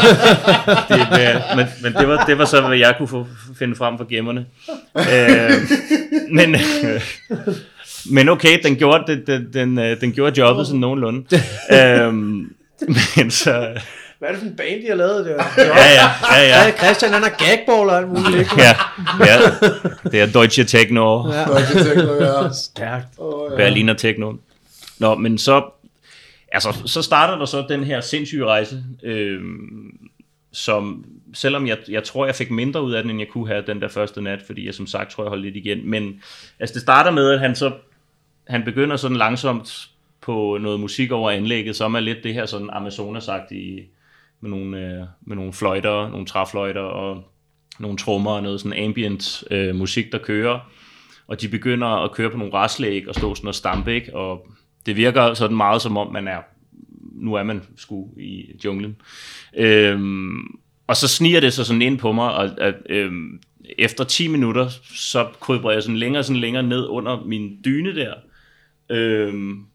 det, 0.88 1.18
øh, 1.20 1.56
men, 1.56 1.66
men 1.82 1.92
det, 1.92 2.08
var, 2.08 2.24
det 2.24 2.38
var 2.38 2.44
så, 2.44 2.60
hvad 2.60 2.78
jeg 2.78 2.94
kunne 2.98 3.08
få, 3.08 3.26
finde 3.58 3.76
frem 3.76 3.98
for 3.98 4.04
gemmerne. 4.04 4.46
Øh, 4.96 5.50
men, 6.30 6.54
øh, 6.54 7.00
men 8.14 8.28
okay, 8.28 8.58
den 8.62 8.76
gjorde, 8.76 9.04
den, 9.06 9.26
den, 9.26 9.52
den, 9.52 9.78
øh, 9.78 10.00
den 10.00 10.12
gjorde 10.12 10.40
jobbet 10.40 10.66
sådan 10.66 10.80
nogenlunde. 10.80 11.24
øh, 11.76 12.14
men 13.16 13.30
så... 13.30 13.80
Hvad 14.22 14.30
er 14.30 14.34
det 14.34 14.42
for 14.42 14.48
en 14.48 14.56
band, 14.56 14.82
de 14.82 14.88
har 14.88 14.94
lavet 14.94 15.24
der? 15.24 15.44
Ja, 15.56 15.64
ja, 15.64 16.08
ja, 16.32 16.42
ja. 16.42 16.64
Ja, 16.64 16.76
Christian, 16.76 17.12
han 17.12 17.22
har 17.22 17.30
gagball 17.30 17.88
og 17.90 17.96
alt 17.96 18.08
muligt. 18.08 18.38
Ikke? 18.38 18.54
Ja, 18.58 18.74
ja. 19.20 19.38
Det 20.10 20.20
er 20.20 20.26
Deutsche 20.26 20.64
Techno, 20.64 21.32
ja. 21.32 21.44
Deutsche 21.44 21.84
Techno, 21.84 22.14
ja. 22.14 22.52
Stærkt. 22.52 23.06
Åh, 23.18 23.52
ja. 23.52 23.56
Berliner 23.56 23.94
Techno. 23.94 24.32
Nå, 24.98 25.14
men 25.14 25.38
så, 25.38 25.70
altså, 26.52 26.82
så 26.86 27.02
starter 27.02 27.38
der 27.38 27.44
så 27.44 27.66
den 27.68 27.84
her 27.84 28.00
sindssyge 28.00 28.44
rejse, 28.46 28.84
øh, 29.02 29.40
som 30.52 31.04
selvom 31.34 31.66
jeg, 31.66 31.78
jeg 31.88 32.04
tror, 32.04 32.26
jeg 32.26 32.34
fik 32.34 32.50
mindre 32.50 32.82
ud 32.82 32.92
af 32.92 33.02
den, 33.02 33.10
end 33.10 33.20
jeg 33.20 33.28
kunne 33.28 33.48
have 33.48 33.64
den 33.66 33.80
der 33.80 33.88
første 33.88 34.22
nat, 34.22 34.42
fordi 34.46 34.66
jeg 34.66 34.74
som 34.74 34.86
sagt 34.86 35.10
tror, 35.10 35.24
jeg 35.24 35.28
holdt 35.28 35.44
lidt 35.44 35.56
igen. 35.56 35.90
Men 35.90 36.22
altså, 36.60 36.74
det 36.74 36.82
starter 36.82 37.10
med, 37.10 37.30
at 37.30 37.40
han 37.40 37.54
så 37.54 37.72
han 38.48 38.64
begynder 38.64 38.96
sådan 38.96 39.16
langsomt 39.16 39.88
på 40.20 40.58
noget 40.60 40.80
musik 40.80 41.12
over 41.12 41.30
anlægget, 41.30 41.76
som 41.76 41.94
er 41.94 42.00
lidt 42.00 42.18
det 42.24 42.34
her 42.34 42.46
sådan 42.46 42.70
Amazonas-agtige, 42.70 43.88
med 44.42 44.50
nogle, 44.50 44.78
øh, 44.78 45.06
med 45.20 45.36
nogle 45.36 45.52
fløjter, 45.52 46.10
nogle 46.10 46.26
træfløjter 46.26 46.80
og 46.80 47.24
nogle 47.78 47.96
trommer 47.96 48.30
og 48.30 48.42
noget 48.42 48.60
sådan 48.60 48.84
ambient 48.84 49.44
øh, 49.50 49.74
musik, 49.74 50.12
der 50.12 50.18
kører. 50.18 50.70
Og 51.26 51.40
de 51.40 51.48
begynder 51.48 51.86
at 51.86 52.12
køre 52.12 52.30
på 52.30 52.36
nogle 52.36 52.54
raslæg 52.54 53.08
og 53.08 53.14
stå 53.14 53.34
sådan 53.34 53.48
og 53.48 53.54
stampe, 53.54 53.94
ikke? 53.94 54.16
Og 54.16 54.46
det 54.86 54.96
virker 54.96 55.34
sådan 55.34 55.56
meget 55.56 55.82
som 55.82 55.96
om, 55.96 56.12
man 56.12 56.28
er, 56.28 56.38
nu 57.14 57.34
er 57.34 57.42
man 57.42 57.62
sgu 57.76 58.08
i 58.16 58.46
junglen. 58.64 58.96
Øhm, 59.56 60.58
og 60.86 60.96
så 60.96 61.08
sniger 61.08 61.40
det 61.40 61.52
sig 61.52 61.66
sådan 61.66 61.82
ind 61.82 61.98
på 61.98 62.12
mig, 62.12 62.34
og 62.34 62.60
at, 62.60 62.74
øhm, 62.88 63.40
efter 63.78 64.04
10 64.04 64.28
minutter, 64.28 64.68
så 64.94 65.28
kryber 65.40 65.70
jeg 65.70 65.82
sådan 65.82 65.96
længere 65.96 66.22
sådan 66.22 66.40
længere 66.40 66.62
ned 66.62 66.86
under 66.88 67.24
min 67.24 67.58
dyne 67.64 67.94
der. 67.94 68.14
Øhm, 68.90 69.66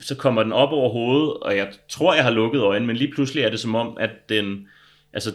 så 0.00 0.14
kommer 0.14 0.42
den 0.42 0.52
op 0.52 0.72
over 0.72 0.90
hovedet, 0.90 1.34
og 1.34 1.56
jeg 1.56 1.68
tror, 1.88 2.14
jeg 2.14 2.24
har 2.24 2.30
lukket 2.30 2.60
øjnene, 2.60 2.86
men 2.86 2.96
lige 2.96 3.12
pludselig 3.12 3.44
er 3.44 3.50
det 3.50 3.60
som 3.60 3.74
om, 3.74 3.96
at 4.00 4.10
den, 4.28 4.68
altså, 5.12 5.32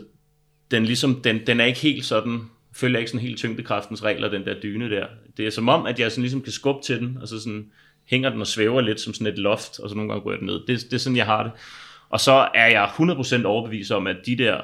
den, 0.72 0.86
ligesom, 0.86 1.22
den, 1.24 1.48
den 1.48 1.60
er 1.60 1.66
ikke 1.66 1.80
helt 1.80 2.06
sådan, 2.06 2.42
følger 2.76 3.00
ikke 3.00 3.12
sådan 3.12 3.28
helt 3.28 3.38
tyngdekraftens 3.38 4.04
regler, 4.04 4.30
den 4.30 4.46
der 4.46 4.60
dyne 4.60 4.90
der. 4.90 5.06
Det 5.38 5.48
er 5.48 5.50
som 5.50 5.70
om, 5.70 5.86
at 5.86 6.00
jeg 6.00 6.12
sådan 6.12 6.22
ligesom 6.22 6.42
kan 6.42 6.52
skubbe 6.52 6.82
til 6.84 7.00
den, 7.00 7.18
og 7.22 7.28
så 7.28 7.40
sådan 7.42 7.66
hænger 8.06 8.30
den 8.30 8.42
og 8.42 8.48
svæver 8.48 8.82
lidt 8.82 9.02
som 9.02 9.14
sådan 9.14 9.34
et 9.34 9.40
loft, 9.40 9.80
og 9.80 9.90
så 9.90 9.96
nogle 9.96 10.12
gange 10.12 10.32
jeg 10.32 10.40
den 10.40 10.48
ned. 10.48 10.60
Det, 10.68 10.68
det 10.68 10.94
er 10.94 10.98
sådan, 10.98 11.18
jeg 11.18 11.26
har 11.26 11.44
det. 11.44 11.52
Og 12.10 12.20
så 12.20 12.50
er 12.54 12.68
jeg 12.68 12.86
100% 12.86 13.46
overbevist 13.46 13.92
om, 13.92 14.08
at 14.08 14.18
de 14.26 14.38
der 14.38 14.58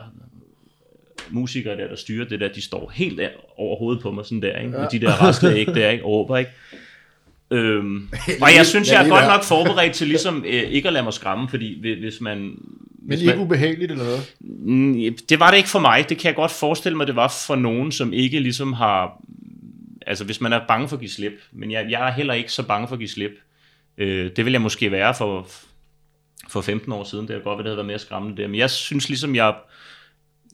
musikere 1.29 1.77
der, 1.77 1.87
der 1.87 1.95
styrer 1.95 2.27
det 2.27 2.39
der, 2.39 2.47
de 2.47 2.61
står 2.61 2.91
helt 2.93 3.21
over 3.57 3.77
hovedet 3.77 4.01
på 4.01 4.11
mig, 4.11 4.25
sådan 4.25 4.41
der, 4.41 4.59
ikke? 4.59 4.69
Med 4.69 4.87
de 4.91 4.99
der 4.99 5.11
rasle 5.11 5.59
ikke 5.59 5.73
der, 5.73 5.89
ikke? 5.89 6.03
Og 6.03 6.11
råber, 6.11 6.37
ikke? 6.37 6.51
Øhm, 7.51 8.09
og 8.41 8.47
jeg 8.57 8.65
synes, 8.65 8.91
jeg 8.91 9.05
er 9.05 9.09
godt 9.09 9.25
nok 9.27 9.43
forberedt 9.43 9.93
til 9.93 10.07
ligesom 10.07 10.43
øh, 10.47 10.53
ikke 10.63 10.87
at 10.87 10.93
lade 10.93 11.03
mig 11.03 11.13
skræmme, 11.13 11.49
fordi 11.49 11.79
hvi- 11.79 11.99
hvis 11.99 12.21
man, 12.21 12.37
Men 12.37 12.57
hvis 13.01 13.21
ikke 13.21 13.33
man- 13.33 13.39
ubehageligt, 13.45 13.91
eller 13.91 14.03
hvad? 14.05 14.17
Mm, 14.39 15.17
Det 15.29 15.39
var 15.39 15.49
det 15.51 15.57
ikke 15.57 15.69
for 15.69 15.79
mig. 15.79 16.09
Det 16.09 16.17
kan 16.17 16.27
jeg 16.27 16.35
godt 16.35 16.51
forestille 16.51 16.97
mig, 16.97 17.07
det 17.07 17.15
var 17.15 17.33
for 17.47 17.55
nogen, 17.55 17.91
som 17.91 18.13
ikke 18.13 18.39
ligesom 18.39 18.73
har... 18.73 19.21
Altså, 20.07 20.23
hvis 20.23 20.41
man 20.41 20.53
er 20.53 20.61
bange 20.67 20.87
for 20.87 20.95
at 20.95 20.99
give 20.99 21.09
slip. 21.09 21.33
Men 21.51 21.71
jeg, 21.71 21.87
jeg 21.89 22.07
er 22.07 22.11
heller 22.11 22.33
ikke 22.33 22.51
så 22.51 22.63
bange 22.63 22.87
for 22.87 22.93
at 22.95 22.99
give 22.99 23.09
slip. 23.09 23.31
Øh, 23.97 24.31
det 24.35 24.45
vil 24.45 24.51
jeg 24.51 24.61
måske 24.61 24.91
være 24.91 25.13
for, 25.15 25.47
for 26.49 26.61
15 26.61 26.91
år 26.91 27.03
siden. 27.03 27.27
Det 27.27 27.35
er 27.35 27.39
godt, 27.39 27.53
at 27.59 27.63
det 27.63 27.65
havde 27.65 27.77
været 27.77 27.87
mere 27.87 27.99
skræmmende 27.99 28.41
der. 28.41 28.47
Men 28.47 28.55
jeg 28.59 28.69
synes 28.69 29.09
ligesom, 29.09 29.35
jeg... 29.35 29.53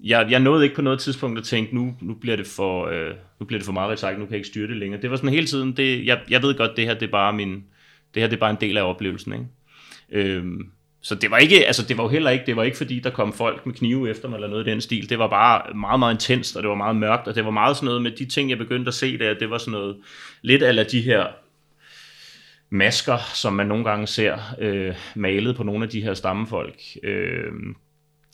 Jeg, 0.03 0.27
jeg 0.29 0.39
nåede 0.39 0.63
ikke 0.63 0.75
på 0.75 0.81
noget 0.81 0.99
tidspunkt 0.99 1.39
at 1.39 1.45
tænke, 1.45 1.75
nu, 1.75 1.95
nu 2.01 2.13
bliver 2.13 2.35
det 2.35 2.47
for, 2.47 2.87
øh, 2.87 3.11
nu 3.39 3.45
bliver 3.45 3.59
det 3.59 3.65
for 3.65 3.73
meget 3.73 3.99
sagt, 3.99 4.19
nu 4.19 4.25
kan 4.25 4.31
jeg 4.31 4.37
ikke 4.37 4.47
styre 4.47 4.67
det 4.67 4.77
længere. 4.77 5.01
Det 5.01 5.11
var 5.11 5.15
sådan 5.15 5.29
hele 5.29 5.47
tiden, 5.47 5.77
det, 5.77 6.05
jeg, 6.05 6.21
jeg 6.29 6.41
ved 6.41 6.57
godt, 6.57 6.77
det 6.77 6.85
her 6.85 6.93
det 6.93 7.03
er 7.07 7.11
bare 7.11 7.33
min, 7.33 7.63
det 8.13 8.21
her 8.21 8.27
det 8.27 8.35
er 8.35 8.39
bare 8.39 8.49
en 8.49 8.57
del 8.61 8.77
af 8.77 8.89
oplevelsen. 8.89 9.33
Ikke? 9.33 9.45
Øhm, 10.11 10.71
så 11.01 11.15
det 11.15 11.31
var 11.31 11.37
ikke, 11.37 11.65
altså 11.65 11.83
det 11.83 11.97
var 11.97 12.03
jo 12.03 12.09
heller 12.09 12.29
ikke, 12.29 12.45
det 12.45 12.55
var 12.55 12.63
ikke 12.63 12.77
fordi, 12.77 12.99
der 12.99 13.09
kom 13.09 13.33
folk 13.33 13.65
med 13.65 13.73
knive 13.73 14.09
efter 14.09 14.29
mig 14.29 14.35
eller 14.35 14.47
noget 14.47 14.67
i 14.67 14.69
den 14.69 14.81
stil. 14.81 15.09
Det 15.09 15.19
var 15.19 15.27
bare 15.27 15.73
meget, 15.73 15.99
meget 15.99 16.13
intenst, 16.13 16.55
og 16.55 16.63
det 16.63 16.69
var 16.69 16.75
meget 16.75 16.95
mørkt, 16.95 17.27
og 17.27 17.35
det 17.35 17.45
var 17.45 17.51
meget 17.51 17.75
sådan 17.75 17.85
noget 17.85 18.01
med 18.01 18.11
de 18.11 18.25
ting, 18.25 18.49
jeg 18.49 18.57
begyndte 18.57 18.87
at 18.89 18.93
se 18.93 19.17
der, 19.17 19.33
det 19.33 19.49
var 19.49 19.57
sådan 19.57 19.71
noget 19.71 19.97
lidt 20.41 20.63
af 20.63 20.85
de 20.85 21.01
her 21.01 21.27
masker, 22.69 23.17
som 23.33 23.53
man 23.53 23.67
nogle 23.67 23.83
gange 23.83 24.07
ser 24.07 24.37
øh, 24.59 24.95
malet 25.15 25.55
på 25.55 25.63
nogle 25.63 25.83
af 25.83 25.89
de 25.89 26.01
her 26.01 26.13
stammefolk, 26.13 26.81
øh, 27.03 27.51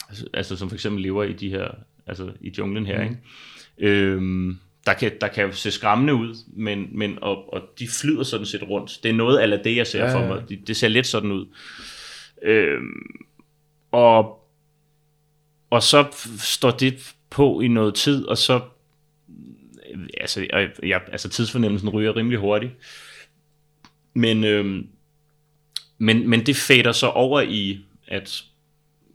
altså, 0.09 0.27
altså 0.33 0.55
som 0.55 0.69
for 0.69 0.75
eksempel 0.75 1.01
lever 1.01 1.23
i 1.23 1.33
de 1.33 1.49
her, 1.49 1.67
altså 2.07 2.31
i 2.41 2.53
junglen 2.57 2.85
her, 2.85 3.01
ikke? 3.03 3.17
Øh, 3.77 4.55
der 4.85 4.93
kan, 4.93 5.11
der 5.21 5.27
kan 5.27 5.53
se 5.53 5.71
skræmmende 5.71 6.13
ud, 6.13 6.35
men, 6.47 6.87
men 6.91 7.17
og, 7.21 7.53
og 7.53 7.61
de 7.79 7.87
flyder 7.87 8.23
sådan 8.23 8.45
set 8.45 8.63
rundt. 8.69 8.99
Det 9.03 9.09
er 9.09 9.13
noget 9.13 9.37
af 9.37 9.63
det, 9.63 9.75
jeg 9.75 9.87
ser 9.87 10.05
ja, 10.05 10.15
for 10.15 10.19
ja. 10.19 10.27
mig. 10.27 10.49
Det, 10.49 10.67
det 10.67 10.77
ser 10.77 10.87
lidt 10.87 11.07
sådan 11.07 11.31
ud. 11.31 11.45
Øhm, 12.41 13.25
og, 13.91 14.47
og 15.69 15.83
så 15.83 16.05
står 16.37 16.71
det 16.71 17.15
på 17.29 17.61
i 17.61 17.67
noget 17.67 17.95
tid, 17.95 18.25
og 18.25 18.37
så 18.37 18.61
altså, 20.17 20.47
jeg, 20.53 20.69
jeg, 20.83 21.01
altså 21.11 21.29
tidsfornemmelsen 21.29 21.89
ryger 21.89 22.15
rimelig 22.15 22.39
hurtigt. 22.39 22.71
Men, 24.13 24.43
øhm, 24.43 24.87
men, 25.97 26.29
men 26.29 26.45
det 26.45 26.55
fader 26.55 26.91
så 26.91 27.07
over 27.07 27.41
i, 27.41 27.79
at 28.07 28.43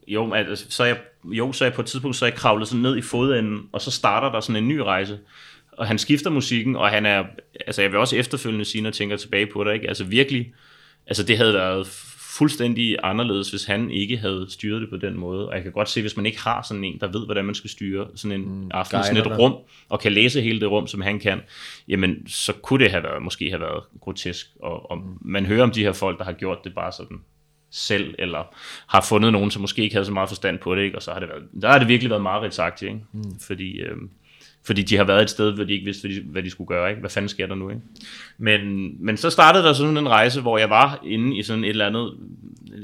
jo, 0.09 0.33
altså, 0.33 0.67
så 0.69 0.83
er 0.83 0.87
jeg, 0.87 0.99
jo, 1.25 1.53
så 1.53 1.65
er 1.65 1.69
jeg 1.69 1.75
på 1.75 1.83
et 1.83 1.87
tidspunkt, 1.87 2.17
så 2.17 2.25
er 2.25 2.29
jeg 2.29 2.37
kravlet 2.37 2.69
sådan 2.69 2.83
ned 2.83 2.97
i 2.97 3.03
fodenden, 3.03 3.69
og 3.73 3.81
så 3.81 3.91
starter 3.91 4.33
der 4.33 4.41
sådan 4.41 4.63
en 4.63 4.69
ny 4.69 4.77
rejse. 4.77 5.19
Og 5.73 5.87
han 5.87 5.99
skifter 5.99 6.31
musikken, 6.31 6.77
og 6.77 6.91
han 6.91 7.07
er, 7.07 7.25
altså 7.67 7.83
jeg 7.83 7.91
vil 7.91 8.01
også 8.01 8.17
efterfølgende 8.17 8.65
sige, 8.65 8.83
når 8.83 8.89
jeg 8.89 8.95
tænker 8.95 9.17
tilbage 9.17 9.47
på 9.47 9.65
det, 9.65 9.75
ikke? 9.75 9.89
altså 9.89 10.05
virkelig, 10.05 10.53
altså 11.07 11.23
det 11.23 11.37
havde 11.37 11.55
været 11.55 11.87
fuldstændig 12.39 12.97
anderledes, 13.03 13.51
hvis 13.51 13.65
han 13.65 13.91
ikke 13.91 14.17
havde 14.17 14.47
styret 14.49 14.81
det 14.81 14.91
på 14.91 14.97
den 14.97 15.19
måde. 15.19 15.49
Og 15.49 15.55
jeg 15.55 15.63
kan 15.63 15.73
godt 15.73 15.89
se, 15.89 16.01
hvis 16.01 16.17
man 16.17 16.27
ikke 16.27 16.41
har 16.41 16.63
sådan 16.63 16.85
en, 16.85 17.01
der 17.01 17.07
ved, 17.07 17.25
hvordan 17.25 17.45
man 17.45 17.55
skal 17.55 17.71
styre 17.71 18.07
sådan 18.15 18.41
en 18.41 18.49
mm, 18.49 18.71
aften, 18.71 19.03
sådan 19.03 19.17
et 19.17 19.25
dig. 19.25 19.39
rum, 19.39 19.55
og 19.89 20.01
kan 20.01 20.13
læse 20.13 20.43
hele 20.43 20.61
det 20.61 20.71
rum, 20.71 20.87
som 20.87 21.01
han 21.01 21.19
kan, 21.19 21.41
jamen 21.89 22.29
så 22.29 22.53
kunne 22.53 22.85
det 22.85 22.91
have 22.91 23.03
været, 23.03 23.23
måske 23.23 23.51
have 23.51 23.61
været 23.61 23.85
grotesk. 24.01 24.47
Og, 24.63 24.91
og 24.91 24.99
man 25.21 25.47
hører 25.47 25.63
om 25.63 25.71
de 25.71 25.83
her 25.83 25.93
folk, 25.93 26.19
der 26.19 26.25
har 26.25 26.33
gjort 26.33 26.59
det 26.65 26.75
bare 26.75 26.93
sådan 26.93 27.21
selv, 27.71 28.15
eller 28.19 28.55
har 28.87 29.07
fundet 29.09 29.33
nogen, 29.33 29.51
som 29.51 29.61
måske 29.61 29.83
ikke 29.83 29.95
havde 29.95 30.07
så 30.07 30.13
meget 30.13 30.29
forstand 30.29 30.59
på 30.59 30.75
det, 30.75 30.83
ikke? 30.83 30.97
og 30.97 31.03
så 31.03 31.13
har 31.13 31.21
det 31.21 31.29
været, 31.29 31.43
der 31.63 31.69
har 31.69 31.79
det 31.79 31.89
virkelig 31.89 32.11
været 32.11 32.23
meget 32.23 32.43
retsagtigt, 32.43 32.89
ikke? 32.89 33.05
Mm. 33.13 33.39
fordi, 33.41 33.79
øh, 33.81 33.97
fordi 34.65 34.83
de 34.83 34.97
har 34.97 35.05
været 35.05 35.23
et 35.23 35.31
sted, 35.31 35.53
hvor 35.53 35.65
de 35.65 35.73
ikke 35.73 35.85
vidste, 35.85 36.09
hvad 36.09 36.17
de, 36.17 36.23
hvad 36.27 36.43
de 36.43 36.51
skulle 36.51 36.69
gøre, 36.69 36.91
ikke? 36.91 37.01
hvad 37.01 37.11
fanden 37.11 37.29
sker 37.29 37.47
der 37.47 37.55
nu, 37.55 37.71
ikke? 37.71 37.83
Men, 38.39 38.93
men 39.05 39.17
så 39.17 39.31
startede 39.31 39.65
der 39.65 39.73
sådan 39.73 39.97
en 39.97 40.09
rejse, 40.09 40.41
hvor 40.41 40.59
jeg 40.59 40.71
var 40.71 41.01
inde 41.05 41.39
i 41.39 41.43
sådan 41.43 41.65
et 41.65 41.71
eller 41.71 41.87
andet, 41.87 42.15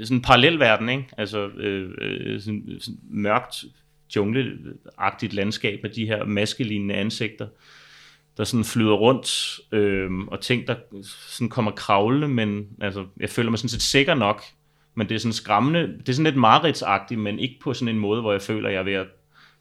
sådan 0.03 0.17
en 0.17 0.23
parallelverden, 0.23 0.89
ikke? 0.89 1.09
altså 1.19 1.47
øh, 1.47 1.91
øh, 2.01 2.41
sådan, 2.41 2.77
sådan 2.81 2.99
mørkt, 3.11 3.65
jungleagtigt 4.17 5.33
landskab 5.33 5.83
med 5.83 5.91
de 5.91 6.07
her 6.07 6.25
maskelignende 6.25 6.95
ansigter, 6.95 7.47
der 8.37 8.45
sådan 8.45 8.65
flyder 8.65 8.93
rundt, 8.93 9.61
øh, 9.73 10.11
og 10.13 10.41
ting, 10.41 10.67
der 10.67 10.75
sådan 11.29 11.49
kommer 11.49 11.71
kravlende, 11.71 12.29
men 12.29 12.67
altså, 12.81 13.07
jeg 13.21 13.31
føler 13.31 13.51
mig 13.51 13.59
sådan 13.59 13.69
set 13.69 13.83
sikker 13.83 14.15
nok, 14.15 14.43
men 14.95 15.09
det 15.09 15.15
er 15.15 15.19
sådan 15.19 15.33
skræmmende, 15.33 15.81
det 15.81 16.09
er 16.09 16.13
sådan 16.13 16.25
lidt 16.25 16.37
mareridtsagtigt, 16.37 17.21
men 17.21 17.39
ikke 17.39 17.55
på 17.65 17.75
sådan 17.75 17.95
en 17.95 17.99
måde, 18.01 18.21
hvor 18.21 18.33
jeg 18.33 18.43
føler, 18.43 18.69
jeg 18.71 18.79
er 18.79 18.83
ved 18.83 18.93
at, 18.95 19.07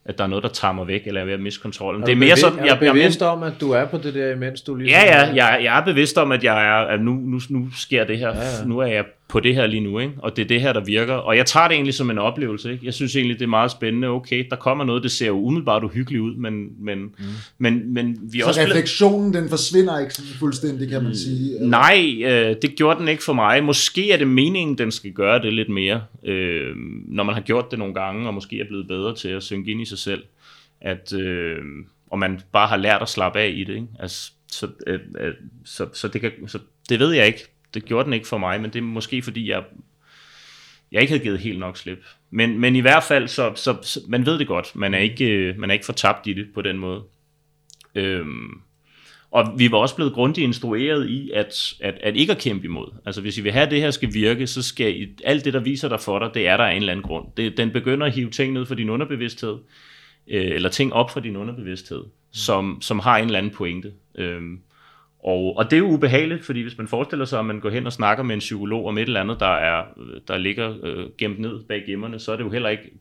at 0.06 0.18
der 0.18 0.24
er 0.24 0.28
noget, 0.28 0.44
der 0.44 0.50
tager 0.50 0.72
mig 0.72 0.88
væk, 0.88 1.02
eller 1.08 1.20
jeg 1.20 1.24
er 1.24 1.26
ved 1.26 1.34
at 1.34 1.40
miste 1.40 1.62
kontrollen. 1.62 2.02
Er 2.02 2.06
Det 2.06 2.12
er 2.12 2.16
du 2.16 2.20
mere 2.20 2.28
bevidst- 2.30 2.42
sådan, 2.42 2.60
er 2.60 2.66
jeg, 2.66 2.80
du 2.80 2.86
jeg, 2.86 2.94
bevidst 2.94 3.22
jeg, 3.22 3.30
om, 3.30 3.44
at 3.44 3.54
du 3.62 3.72
er 3.72 3.86
på 3.86 3.98
det 3.98 4.14
der, 4.14 4.32
imens 4.32 4.62
du 4.62 4.76
ligesom... 4.76 5.02
Ja, 5.06 5.20
ja, 5.26 5.46
jeg, 5.46 5.60
jeg 5.64 5.80
er 5.80 5.86
bevidst 5.86 6.18
om, 6.18 6.32
at 6.32 6.44
jeg 6.44 6.66
er, 6.68 6.74
at 6.74 7.02
nu, 7.02 7.12
nu, 7.14 7.40
nu 7.50 7.68
sker 7.78 8.04
det 8.04 8.18
her, 8.18 8.28
ja. 8.30 8.40
ja. 8.40 8.66
nu 8.66 8.80
er 8.80 8.86
jeg 8.86 9.06
på 9.28 9.40
det 9.40 9.56
her 9.56 9.68
lige 9.68 9.82
nu, 9.82 10.00
ikke? 10.00 10.14
og 10.18 10.36
det 10.36 10.42
er 10.44 10.48
det 10.48 10.62
her, 10.62 10.74
der 10.74 10.84
virker, 10.86 11.14
og 11.14 11.38
jeg 11.38 11.46
tager 11.46 11.68
det 11.68 11.76
egentlig 11.76 11.94
som 11.94 12.10
en 12.10 12.18
oplevelse, 12.18 12.72
ikke? 12.72 12.86
jeg 12.86 12.94
synes 12.94 13.16
egentlig, 13.16 13.40
det 13.40 13.46
er 13.46 13.50
meget 13.50 13.72
spændende, 13.72 14.08
okay, 14.08 14.46
der 14.50 14.56
kommer 14.56 14.84
noget, 14.86 15.04
det 15.04 15.12
ser 15.12 15.28
jo 15.28 15.40
umiddelbart 15.42 15.84
uhyggeligt 15.84 16.22
ud, 16.22 16.36
men, 16.36 16.68
men, 16.86 17.00
mm. 17.00 17.12
men, 17.58 17.94
men 17.94 18.18
vi 18.22 18.40
er 18.40 18.44
Så 18.44 18.48
også 18.48 18.60
blevet- 18.62 18.72
refleksionen, 18.76 19.34
den 19.34 19.50
forsvinder 19.50 20.00
ikke 20.00 20.14
fuldstændig, 20.40 20.90
kan 20.90 21.04
man 21.04 21.16
sige. 21.16 21.56
eller? 21.56 21.68
Nej, 21.70 22.22
øh, 22.26 22.56
det 22.62 22.76
gjorde 22.76 23.00
den 23.00 23.08
ikke 23.08 23.24
for 23.24 23.34
mig. 23.34 23.64
Måske 23.64 24.12
er 24.12 24.18
det 24.18 24.28
meningen, 24.28 24.78
den 24.78 24.92
skal 24.92 25.12
gøre 25.12 25.42
det 25.42 25.54
lidt 25.54 25.70
mere, 25.70 26.04
øh, 26.26 26.76
når 27.08 27.24
man 27.24 27.36
har 27.36 27.42
gjort 27.42 27.72
det 27.72 27.80
nogle 27.80 27.94
gange, 27.94 28.28
og 28.28 28.34
måske 28.34 28.60
er 28.60 28.66
blevet 28.68 28.88
bedre 28.88 29.16
til 29.16 29.30
at 29.30 29.44
synke 29.44 29.72
ind 29.72 29.82
i 29.82 29.86
sig 29.86 29.98
selv. 29.98 30.24
At, 30.82 31.14
øh, 31.14 31.58
og 32.12 32.20
man 32.20 32.40
bare 32.52 32.68
har 32.68 32.78
lært 32.78 33.02
at 33.02 33.10
slappe 33.10 33.40
af 33.40 33.54
i 33.56 33.64
det. 33.64 33.74
Ikke? 33.74 33.88
Altså, 34.00 34.32
så, 34.52 34.68
øh, 34.88 35.00
øh, 35.20 35.34
så, 35.66 35.88
så, 35.94 36.08
det 36.08 36.22
kan, 36.22 36.32
så 36.48 36.60
det 36.90 37.00
ved 37.00 37.12
jeg 37.12 37.28
ikke. 37.28 37.53
Det 37.74 37.86
gjorde 37.86 38.06
den 38.06 38.14
ikke 38.14 38.28
for 38.28 38.38
mig, 38.38 38.62
men 38.62 38.74
det 38.74 38.80
er 38.80 38.84
måske 38.84 39.22
fordi, 39.22 39.50
jeg, 39.50 39.64
jeg 40.92 41.02
ikke 41.02 41.12
havde 41.12 41.24
givet 41.24 41.40
helt 41.40 41.60
nok 41.60 41.78
slip. 41.78 42.06
Men, 42.32 42.60
men 42.60 42.76
i 42.76 42.80
hvert 42.80 43.04
fald, 43.04 43.28
så, 43.28 43.52
så, 43.56 43.78
så 43.82 44.00
man 44.08 44.26
ved 44.26 44.40
det 44.40 44.48
godt. 44.48 44.76
Man 44.76 44.94
er 44.94 44.98
ikke, 45.00 45.26
øh, 45.26 45.60
man 45.60 45.70
er 45.70 45.74
ikke 45.74 45.86
fortabt 45.86 46.28
i 46.28 46.34
det 46.34 46.48
på 46.54 46.62
den 46.62 46.78
måde. 46.78 47.04
Øhm, 47.96 48.62
og 49.32 49.54
vi 49.58 49.72
var 49.72 49.78
også 49.78 49.96
blevet 49.96 50.14
grundigt 50.14 50.46
instrueret 50.46 51.10
i, 51.10 51.32
at, 51.32 51.74
at, 51.80 51.98
at 52.02 52.16
ikke 52.16 52.32
at 52.32 52.38
kæmpe 52.38 52.66
imod. 52.66 52.88
Altså 53.06 53.22
hvis 53.22 53.38
I 53.38 53.42
vil 53.42 53.52
have, 53.52 53.66
at 53.66 53.72
det 53.72 53.82
her 53.82 53.92
skal 53.92 54.14
virke, 54.14 54.48
så 54.48 54.64
skal 54.64 55.02
I, 55.02 55.08
alt 55.24 55.46
det, 55.46 55.54
der 55.54 55.60
viser 55.60 55.90
dig 55.90 56.00
for 56.00 56.20
dig, 56.20 56.30
det 56.34 56.48
er 56.48 56.58
der 56.58 56.64
af 56.64 56.72
en 56.72 56.78
eller 56.78 56.92
anden 56.92 57.04
grund. 57.04 57.28
Det, 57.38 57.58
den 57.58 57.72
begynder 57.72 58.08
at 58.08 58.14
hive 58.14 58.30
ting 58.30 58.54
ned 58.54 58.66
fra 58.66 58.76
din 58.76 58.90
underbevidsthed, 58.90 59.58
øh, 60.28 60.52
eller 60.52 60.70
ting 60.70 60.94
op 60.94 61.12
fra 61.12 61.20
din 61.20 61.36
underbevidsthed, 61.36 62.04
som, 62.32 62.82
som 62.82 63.00
har 63.00 63.18
en 63.18 63.26
eller 63.26 63.38
anden 63.38 63.52
pointe. 63.52 63.92
Øhm, 64.16 64.60
og, 65.24 65.58
og 65.58 65.66
det 65.66 65.74
er 65.74 65.78
jo 65.78 65.88
ubehageligt, 65.88 66.46
fordi 66.46 66.62
hvis 66.62 66.78
man 66.78 66.88
forestiller 66.88 67.26
sig, 67.26 67.40
at 67.40 67.46
man 67.46 67.60
går 67.60 67.70
hen 67.70 67.86
og 67.86 67.94
snakker 67.94 68.24
med 68.24 68.36
en 68.36 68.40
psykolog 68.40 68.88
om 68.88 68.98
et 68.98 69.02
eller 69.02 69.22
andet, 69.22 69.40
der, 69.40 69.56
er, 69.56 69.84
der 70.28 70.38
ligger 70.38 70.74
øh, 70.84 71.06
gemt 71.18 71.40
ned 71.40 71.60
bag 71.68 71.84
gemmerne, 71.88 72.20
så 72.20 72.32
er 72.32 72.36
det 72.36 72.44
jo 72.44 72.50
heller 72.50 72.70
ikke 72.70 72.92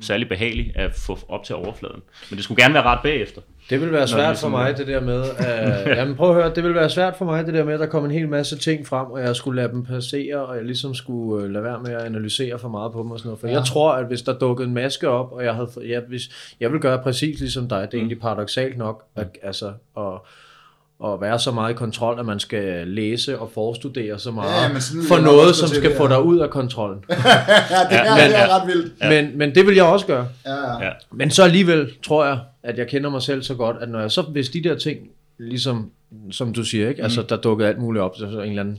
særlig 0.00 0.28
behageligt 0.28 0.76
at 0.76 0.94
få 0.94 1.18
op 1.28 1.44
til 1.44 1.54
overfladen. 1.54 2.02
Men 2.30 2.36
det 2.36 2.44
skulle 2.44 2.62
gerne 2.62 2.74
være 2.74 2.82
ret 2.82 2.98
bagefter. 3.02 3.40
Det 3.70 3.80
vil 3.80 3.92
være 3.92 4.08
svært 4.08 4.38
for 4.38 4.48
mig, 4.48 4.78
det 4.78 4.86
der 4.86 5.00
med, 5.00 5.24
at, 5.38 5.86
jamen 5.98 6.16
prøv 6.16 6.28
at 6.28 6.34
høre, 6.34 6.54
det 6.54 6.64
vil 6.64 6.74
være 6.74 6.90
svært 6.90 7.16
for 7.16 7.24
mig, 7.24 7.46
det 7.46 7.54
der 7.54 7.64
med, 7.64 7.74
at 7.74 7.80
der 7.80 7.86
kom 7.86 8.04
en 8.04 8.10
hel 8.10 8.28
masse 8.28 8.58
ting 8.58 8.86
frem, 8.86 9.06
og 9.06 9.20
jeg 9.20 9.36
skulle 9.36 9.62
lade 9.62 9.72
dem 9.72 9.84
passere, 9.84 10.46
og 10.46 10.56
jeg 10.56 10.64
ligesom 10.64 10.94
skulle 10.94 11.44
øh, 11.44 11.50
lade 11.50 11.64
være 11.64 11.80
med 11.82 11.92
at 11.92 12.02
analysere 12.02 12.58
for 12.58 12.68
meget 12.68 12.92
på 12.92 13.02
dem 13.02 13.10
og 13.10 13.18
sådan 13.18 13.28
noget. 13.28 13.40
For 13.40 13.48
ja. 13.48 13.54
jeg 13.54 13.64
tror, 13.64 13.92
at 13.92 14.06
hvis 14.06 14.22
der 14.22 14.38
dukkede 14.38 14.68
en 14.68 14.74
maske 14.74 15.08
op, 15.08 15.32
og 15.32 15.44
jeg 15.44 15.54
havde, 15.54 15.70
jeg, 15.86 16.02
hvis, 16.08 16.54
jeg 16.60 16.72
vil 16.72 16.80
gøre 16.80 17.02
præcis 17.02 17.40
ligesom 17.40 17.68
dig, 17.68 17.88
det 17.90 17.94
er 17.94 17.98
egentlig 17.98 18.20
paradoxalt 18.20 18.78
nok, 18.78 19.04
at, 19.16 19.38
altså, 19.42 19.72
og, 19.94 20.26
at 21.04 21.20
være 21.20 21.38
så 21.38 21.50
meget 21.52 21.70
i 21.70 21.74
kontrol, 21.74 22.20
at 22.20 22.26
man 22.26 22.40
skal 22.40 22.88
læse 22.88 23.38
og 23.38 23.50
forstudere 23.54 24.18
så 24.18 24.30
meget 24.30 24.62
Ja, 24.62 24.72
men 24.72 24.80
sådan 24.80 25.02
for 25.08 25.18
noget, 25.18 25.54
som 25.56 25.68
skal 25.68 25.90
det, 25.90 25.96
få 25.96 26.02
ja. 26.08 26.08
dig 26.14 26.22
ud 26.22 26.38
af 26.38 26.50
kontrollen. 26.50 27.04
ja, 27.10 27.14
det 27.14 27.22
er, 27.22 28.16
men- 28.16 28.30
det 28.30 28.38
er 28.38 28.60
ret 28.60 28.66
vildt. 28.68 28.92
Ja. 29.02 29.22
Men, 29.22 29.38
men 29.38 29.54
det 29.54 29.66
vil 29.66 29.74
jeg 29.74 29.84
også 29.84 30.06
gøre. 30.06 30.28
Ja, 30.46 30.54
ja. 30.54 30.84
Ja. 30.84 30.90
Men 31.12 31.30
så 31.30 31.42
alligevel 31.42 31.90
tror 32.06 32.24
jeg, 32.26 32.38
at 32.62 32.78
jeg 32.78 32.86
kender 32.88 33.10
mig 33.10 33.22
selv 33.22 33.42
så 33.42 33.54
godt, 33.54 33.76
at 33.80 33.88
når 33.88 34.00
jeg 34.00 34.10
så, 34.10 34.22
hvis 34.22 34.48
de 34.48 34.62
der 34.64 34.74
ting, 34.78 34.98
ligesom, 35.38 35.90
som 36.30 36.52
du 36.52 36.64
siger, 36.64 36.88
ikke? 36.88 37.02
Altså, 37.02 37.22
der 37.22 37.36
dukkede 37.36 37.68
alt 37.68 37.78
muligt 37.78 38.02
op, 38.02 38.16
så 38.16 38.30
så 38.30 38.40
en 38.40 38.48
eller 38.48 38.62
anden 38.62 38.78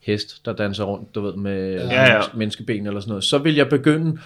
hest, 0.00 0.44
der 0.44 0.52
danser 0.52 0.84
rundt, 0.84 1.14
du 1.14 1.20
ved, 1.20 1.34
med 1.34 1.72
Ja, 1.74 2.02
ja. 2.02 2.12
menneske- 2.12 2.36
menneskeben 2.38 2.86
eller 2.86 3.00
sådan 3.00 3.10
noget, 3.10 3.24
så 3.24 3.38
vil 3.38 3.54
jeg 3.54 3.68
begynde, 3.68 4.18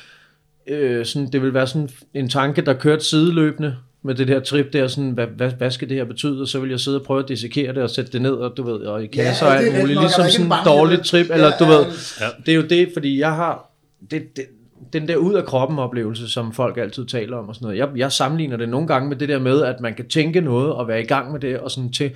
øh, 0.67 1.07
sådan, 1.07 1.33
det 1.33 1.43
vil 1.43 1.55
være 1.55 1.67
sådan 1.67 1.89
en 2.15 2.29
tanke, 2.29 2.63
der 2.63 2.75
kørte 2.75 3.05
sideløbende 3.05 3.77
med 4.05 4.15
det 4.15 4.29
der 4.29 4.41
trip 4.41 4.73
der, 4.73 4.89
sådan, 4.89 5.11
hvad, 5.11 5.27
hvad, 5.27 5.51
hvad 5.51 5.71
skal 5.71 5.89
det 5.89 5.97
her 5.97 6.05
betyde, 6.05 6.41
og 6.43 6.49
så 6.49 6.61
vil 6.61 6.71
jeg 6.71 6.81
sidde 6.81 6.99
og 7.01 7.03
prøve 7.07 7.23
at 7.23 7.29
dissekere 7.29 7.75
det 7.75 7.83
og 7.83 7.91
sætte 7.91 8.13
det 8.13 8.23
ned, 8.23 8.33
og 8.33 8.57
du 8.57 8.63
ved, 8.63 8.75
og 8.75 9.05
i 9.05 9.07
kasser 9.07 9.47
Ja, 9.47 9.53
og 9.53 9.57
er 9.59 9.67
alt 9.67 9.81
muligt, 9.81 10.01
ligesom 10.01 10.25
sådan 10.31 10.47
en 10.47 10.91
ved- 10.91 11.05
trip, 11.05 11.29
Ja, 11.29 11.35
eller 11.35 11.51
du 11.59 11.65
ja, 11.65 11.71
ved, 11.71 11.85
ja. 12.21 12.27
det 12.47 12.53
er 12.53 12.57
jo 12.57 12.63
det, 12.63 12.89
fordi 12.93 13.19
jeg 13.19 13.33
har, 13.35 13.71
det, 14.11 14.37
det, 14.37 14.45
den 14.93 15.09
der 15.09 15.17
ud 15.17 15.35
af 15.35 15.45
kroppen 15.45 15.79
oplevelse, 15.79 16.29
som 16.29 16.53
folk 16.53 16.77
altid 16.79 17.07
taler 17.07 17.37
om 17.37 17.49
og 17.49 17.55
sådan 17.55 17.67
noget. 17.67 17.79
Jeg, 17.79 17.89
jeg 17.97 18.13
sammenligner 18.13 18.57
det 18.57 18.69
nogle 18.69 18.87
gange 18.87 19.09
med 19.09 19.17
det 19.17 19.29
der 19.29 19.39
med, 19.39 19.63
at 19.63 19.81
man 19.81 19.95
kan 19.95 20.09
tænke 20.09 20.41
noget 20.41 20.73
og 20.73 20.89
være 20.89 21.01
i 21.03 21.07
gang 21.07 21.33
med 21.33 21.41
det, 21.41 21.59
og 21.59 21.71
sådan 21.71 21.93
til, 21.93 22.11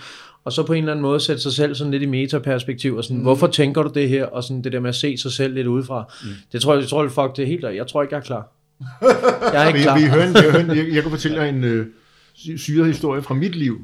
og 0.45 0.53
så 0.53 0.63
på 0.67 0.73
en 0.73 0.79
eller 0.79 0.93
anden 0.93 1.03
måde 1.03 1.21
sætte 1.21 1.43
sig 1.43 1.53
selv 1.53 1.75
sådan 1.75 1.91
lidt 1.91 2.03
i 2.03 2.07
metaperspektiv, 2.07 2.97
og 2.97 3.05
sådan, 3.05 3.17
mm. 3.17 3.23
hvorfor 3.23 3.47
tænker 3.47 3.83
du 3.83 3.91
det 3.95 4.09
her, 4.09 4.25
og 4.25 4.45
sådan 4.45 4.63
det 4.63 4.73
der 4.73 4.81
med 4.81 4.89
at 4.89 4.95
se 4.95 5.17
sig 5.17 5.33
selv 5.33 5.55
lidt 5.55 5.67
udefra. 5.67 6.05
Mm. 6.23 6.29
Det 6.53 6.63
tror 6.63 6.73
jeg, 6.75 6.81
jeg 6.81 6.89
tror, 6.89 7.09
fuck, 7.09 7.37
det 7.37 7.43
er 7.43 7.47
helt, 7.47 7.65
jeg 7.65 7.87
tror 7.87 8.03
ikke, 8.03 8.15
jeg 8.15 8.21
er 8.21 8.25
klar. 8.25 8.49
Jeg 9.53 9.63
er 9.65 9.67
ikke 9.67 9.79
Vi, 9.79 9.83
klar. 9.83 9.99
vi 9.99 10.05
hører 10.05 10.27
en, 10.29 10.35
jeg, 10.35 10.43
hører 10.43 10.61
en, 10.65 10.69
jeg, 10.77 10.87
jeg 10.95 11.03
kan 11.03 11.11
fortælle 11.11 11.41
dig 11.41 11.49
en 11.49 11.65
øh, 11.65 11.87
sy- 12.35 12.57
syret 12.57 12.87
historie 12.87 13.23
fra 13.23 13.35
mit 13.35 13.55
liv. 13.55 13.79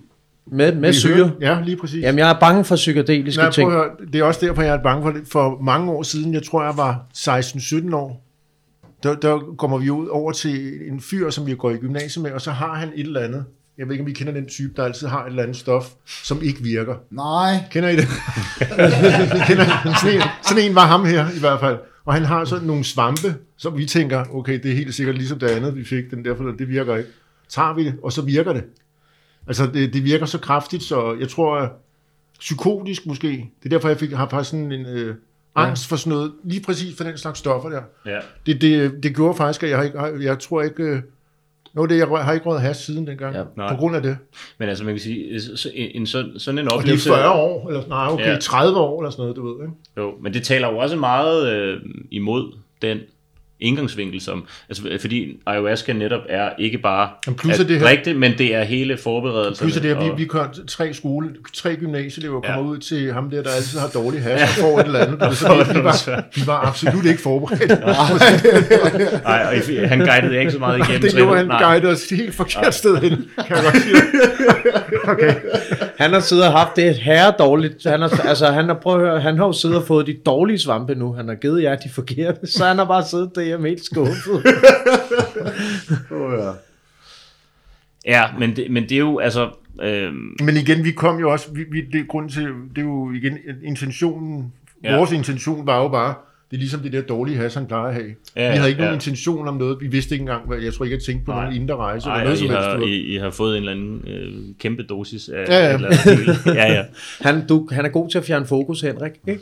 Med, 0.46 0.74
med 0.74 0.88
Vi 0.88 0.94
syre. 0.96 1.14
hører- 1.14 1.30
Ja, 1.40 1.60
lige 1.64 1.76
præcis. 1.76 2.02
Jamen, 2.02 2.18
jeg 2.18 2.30
er 2.30 2.40
bange 2.40 2.64
for 2.64 2.76
psykedeliske 2.76 3.42
Nej, 3.42 3.50
ting. 3.50 3.70
høre, 3.70 3.84
det 4.12 4.20
er 4.20 4.24
også 4.24 4.46
derfor, 4.46 4.62
jeg 4.62 4.74
er 4.74 4.82
bange 4.82 5.02
for 5.02 5.10
det. 5.10 5.22
For 5.32 5.58
mange 5.62 5.92
år 5.92 6.02
siden, 6.02 6.34
jeg 6.34 6.42
tror, 6.42 6.64
jeg 6.64 6.76
var 6.76 7.04
16-17 7.16 7.94
år, 7.96 8.24
der, 9.02 9.14
der 9.14 9.38
kommer 9.58 9.78
vi 9.78 9.90
ud 9.90 10.06
over 10.08 10.32
til 10.32 10.72
en 10.88 11.00
fyr, 11.00 11.30
som 11.30 11.46
vi 11.46 11.54
går 11.54 11.70
i 11.70 11.76
gymnasiet 11.76 12.22
med, 12.22 12.32
og 12.32 12.40
så 12.40 12.50
har 12.50 12.74
han 12.74 12.88
et 12.96 13.06
eller 13.06 13.20
andet. 13.20 13.44
Jeg 13.78 13.86
ved 13.86 13.92
ikke, 13.92 14.02
om 14.02 14.08
I 14.08 14.12
kender 14.12 14.32
den 14.32 14.48
type, 14.48 14.72
der 14.76 14.84
altid 14.84 15.06
har 15.06 15.24
et 15.24 15.28
eller 15.30 15.42
andet 15.42 15.56
stof, 15.56 15.88
som 16.24 16.42
ikke 16.42 16.62
virker. 16.62 16.94
Nej. 17.10 17.56
Kender 17.70 17.88
I 17.88 17.96
det? 17.96 18.04
Kender, 19.48 19.64
sådan, 20.00 20.16
en, 20.16 20.22
sådan 20.42 20.62
en 20.64 20.74
var 20.74 20.86
ham 20.86 21.04
her 21.04 21.26
i 21.36 21.40
hvert 21.40 21.60
fald. 21.60 21.76
Og 22.04 22.14
han 22.14 22.24
har 22.24 22.44
sådan 22.44 22.66
nogle 22.66 22.84
svampe, 22.84 23.34
som 23.56 23.78
vi 23.78 23.86
tænker, 23.86 24.24
okay, 24.34 24.60
det 24.62 24.70
er 24.70 24.74
helt 24.74 24.94
sikkert 24.94 25.16
ligesom 25.16 25.38
det 25.38 25.48
andet, 25.50 25.76
vi 25.76 25.84
fik, 25.84 26.10
den 26.10 26.24
der, 26.24 26.36
for 26.36 26.44
det 26.44 26.68
virker 26.68 26.96
ikke. 26.96 27.10
Tager 27.48 27.74
vi 27.74 27.84
det, 27.84 27.94
og 28.02 28.12
så 28.12 28.22
virker 28.22 28.52
det. 28.52 28.64
Altså, 29.46 29.66
det, 29.66 29.92
det 29.94 30.04
virker 30.04 30.26
så 30.26 30.38
kraftigt, 30.38 30.82
så 30.82 31.16
jeg 31.20 31.28
tror, 31.28 31.56
at 31.56 31.70
psykotisk 32.40 33.06
måske. 33.06 33.28
Det 33.28 33.64
er 33.64 33.68
derfor, 33.68 33.88
jeg 33.88 33.98
fik, 33.98 34.12
har 34.12 34.28
faktisk 34.28 34.50
sådan 34.50 34.72
en 34.72 34.86
øh, 34.86 35.14
angst 35.54 35.88
for 35.88 35.96
sådan 35.96 36.10
noget, 36.12 36.32
lige 36.44 36.62
præcis 36.62 36.96
for 36.96 37.04
den 37.04 37.18
slags 37.18 37.38
stoffer 37.38 37.68
der. 37.70 37.82
Ja. 38.06 38.18
Det, 38.46 38.60
det, 38.60 39.02
det 39.02 39.14
gjorde 39.16 39.36
faktisk, 39.36 39.62
at 39.62 39.70
jeg, 39.70 39.84
ikke, 39.84 39.98
har- 39.98 40.08
jeg 40.20 40.38
tror 40.38 40.62
ikke... 40.62 41.02
Øh, 41.72 41.76
nå, 41.76 41.86
det, 41.86 41.98
jeg 41.98 42.06
har 42.08 42.32
ikke 42.32 42.46
røget 42.46 42.62
hash 42.62 42.80
siden 42.80 43.06
dengang, 43.06 43.36
Ja. 43.36 43.42
Nej. 43.56 43.68
på 43.68 43.76
grund 43.76 43.96
af 43.96 44.02
det. 44.02 44.16
Men 44.58 44.68
altså, 44.68 44.84
man 44.84 44.94
kan 44.94 45.00
sige, 45.00 45.40
så- 45.40 45.70
en, 45.74 46.06
sådan, 46.06 46.38
sådan 46.38 46.58
en 46.58 46.64
Og 46.64 46.70
det 46.70 46.76
er 46.76 46.78
oplevelse... 46.78 47.08
40 47.08 47.32
år, 47.32 47.68
eller 47.68 47.82
nej, 47.88 48.06
okay, 48.10 48.32
ja. 48.32 48.38
30 48.38 48.78
år 48.78 49.00
eller 49.02 49.10
sådan 49.10 49.22
noget, 49.22 49.36
du 49.36 49.46
ved, 49.46 49.64
ikke? 49.66 49.74
Jo, 49.96 50.14
men 50.22 50.34
det 50.34 50.42
taler 50.42 50.68
jo 50.70 50.78
også 50.78 50.96
meget 50.96 51.52
øh, 51.56 51.80
imod 52.10 52.52
den 52.82 52.98
indgangsvinkel, 53.62 54.20
som, 54.20 54.44
altså, 54.68 54.82
fordi 55.00 55.36
ayahuasca 55.46 55.92
netop 55.92 56.20
er 56.28 56.48
ikke 56.58 56.78
bare 56.78 57.08
Men 57.26 57.34
plus 57.34 57.60
at 57.60 57.68
det 57.68 57.78
her- 57.78 57.86
drikke 57.86 58.04
det, 58.04 58.16
men 58.16 58.32
det 58.38 58.54
er 58.54 58.62
hele 58.64 58.96
forberedelsen. 59.02 59.64
Plus 59.66 59.74
det, 59.82 59.90
at 59.90 60.04
vi, 60.04 60.10
vi 60.16 60.24
kom, 60.24 60.46
tre 60.68 60.94
skole, 60.94 61.28
tre 61.54 61.76
gymnasieelever 61.76 62.40
Ja. 62.44 62.54
kommer 62.54 62.70
ud 62.70 62.78
til 62.78 63.12
ham 63.12 63.30
der, 63.30 63.42
der 63.42 63.50
altid 63.50 63.78
har 63.78 63.88
dårlig 63.88 64.22
hash, 64.26 64.42
og 64.42 64.48
får 64.64 64.78
et 64.80 64.86
eller 64.86 64.98
andet. 64.98 65.20
Ved, 65.20 65.34
Så 65.34 65.64
det, 65.66 65.74
vi, 65.76 65.84
var, 65.84 66.24
vi 66.34 66.42
var 66.46 66.66
absolut 66.66 67.04
ikke 67.06 67.22
forberedt. 67.22 67.70
Nej, 69.24 69.62
og 69.82 69.88
han 69.88 69.98
guidede 69.98 70.38
ikke 70.38 70.52
så 70.52 70.58
meget 70.58 70.78
igennem. 70.78 71.00
det 71.10 71.14
gjorde 71.14 71.36
han 71.36 71.48
guidede 71.48 71.92
os 71.92 72.10
helt 72.10 72.34
forkert 72.34 72.74
sted 72.74 72.96
hen, 72.96 73.10
kan 73.10 73.56
jeg 73.56 73.64
godt 73.64 73.82
sige. 73.82 73.96
Okay. 75.04 75.34
Han 75.96 76.12
har 76.12 76.20
siddet 76.20 76.46
og 76.46 76.52
haft 76.52 76.76
det 76.76 76.88
et 76.88 76.96
herre 76.96 77.34
dårligt. 77.38 77.84
Han 77.84 78.00
har, 78.00 78.20
altså, 78.28 78.46
han 78.46 78.64
har, 78.68 78.74
prøv 78.74 78.94
at 78.94 79.00
høre, 79.00 79.20
han 79.20 79.38
har 79.38 79.46
jo 79.46 79.52
siddet 79.52 79.76
og 79.76 79.86
fået 79.86 80.06
de 80.06 80.14
dårlige 80.26 80.58
svampe 80.58 80.94
nu. 80.94 81.12
Han 81.12 81.28
har 81.28 81.34
givet 81.34 81.62
jer 81.62 81.76
de 81.76 81.88
forkerte, 81.88 82.46
så 82.46 82.64
han 82.64 82.78
har 82.78 82.84
bare 82.84 83.04
siddet 83.04 83.30
derhjemme 83.34 83.68
helt 83.68 83.84
skuffet. 83.84 84.42
Oh, 86.10 86.32
ja. 86.38 86.50
Ja, 88.06 88.24
men 88.38 88.56
det, 88.56 88.70
men 88.70 88.82
det 88.82 88.92
er 88.92 88.98
jo, 88.98 89.18
altså... 89.18 89.50
Øh, 89.82 90.12
Men 90.44 90.56
igen, 90.56 90.84
vi 90.84 90.92
kom 90.92 91.18
jo 91.18 91.32
også, 91.32 91.52
vi, 91.52 91.64
vi, 91.70 91.80
det, 91.80 92.00
er 92.00 92.04
grund 92.04 92.30
til, 92.30 92.42
det 92.44 92.78
er 92.78 92.82
jo 92.82 93.12
igen, 93.12 93.38
intentionen, 93.62 94.52
ja. 94.84 94.96
vores 94.96 95.12
intention 95.12 95.66
var 95.66 95.82
jo 95.82 95.88
bare, 95.88 96.14
det 96.52 96.58
er 96.58 96.60
ligesom 96.60 96.80
det 96.80 96.92
der 96.92 97.00
dårlige 97.00 97.36
has, 97.36 97.54
han 97.54 97.66
plejer 97.66 97.84
at 97.88 97.94
have. 97.94 98.06
Ja, 98.36 98.42
Ja, 98.44 98.50
vi 98.50 98.56
havde 98.56 98.68
ikke 98.70 98.82
ja. 98.82 98.88
nogen 98.88 98.96
intention 98.96 99.48
om 99.48 99.54
noget, 99.56 99.76
vi 99.80 99.86
vidste 99.86 100.14
ikke 100.14 100.22
engang, 100.22 100.46
hvad, 100.48 100.58
jeg 100.58 100.74
tror 100.74 100.84
ikke, 100.84 100.94
jeg 100.96 101.02
tænkte 101.02 101.24
på 101.24 101.30
Nej. 101.32 101.40
nogen 101.44 101.60
indre 101.62 101.76
rejse, 101.76 102.08
ej, 102.08 102.14
eller 102.20 102.30
og 102.30 102.38
noget 102.38 102.44
I 102.44 102.46
som 102.46 102.48
helst. 102.56 102.68
har, 102.68 102.76
ved. 102.76 102.86
I, 102.86 103.14
I 103.14 103.16
har 103.18 103.30
fået 103.30 103.56
en 103.56 103.62
eller 103.62 103.72
anden 103.72 104.04
øh, 104.08 104.32
kæmpe 104.60 104.82
dosis 104.82 105.28
af 105.28 105.44
Ja, 105.48 105.66
ja. 105.68 105.74
eller. 105.74 105.88
Ja, 106.60 106.72
ja. 106.72 106.82
Han, 107.20 107.46
du, 107.46 107.68
han 107.72 107.84
er 107.84 107.88
god 107.88 108.10
til 108.10 108.18
at 108.18 108.24
fjerne 108.24 108.46
fokus, 108.46 108.80
Henrik. 108.80 109.12
Ikke? 109.28 109.40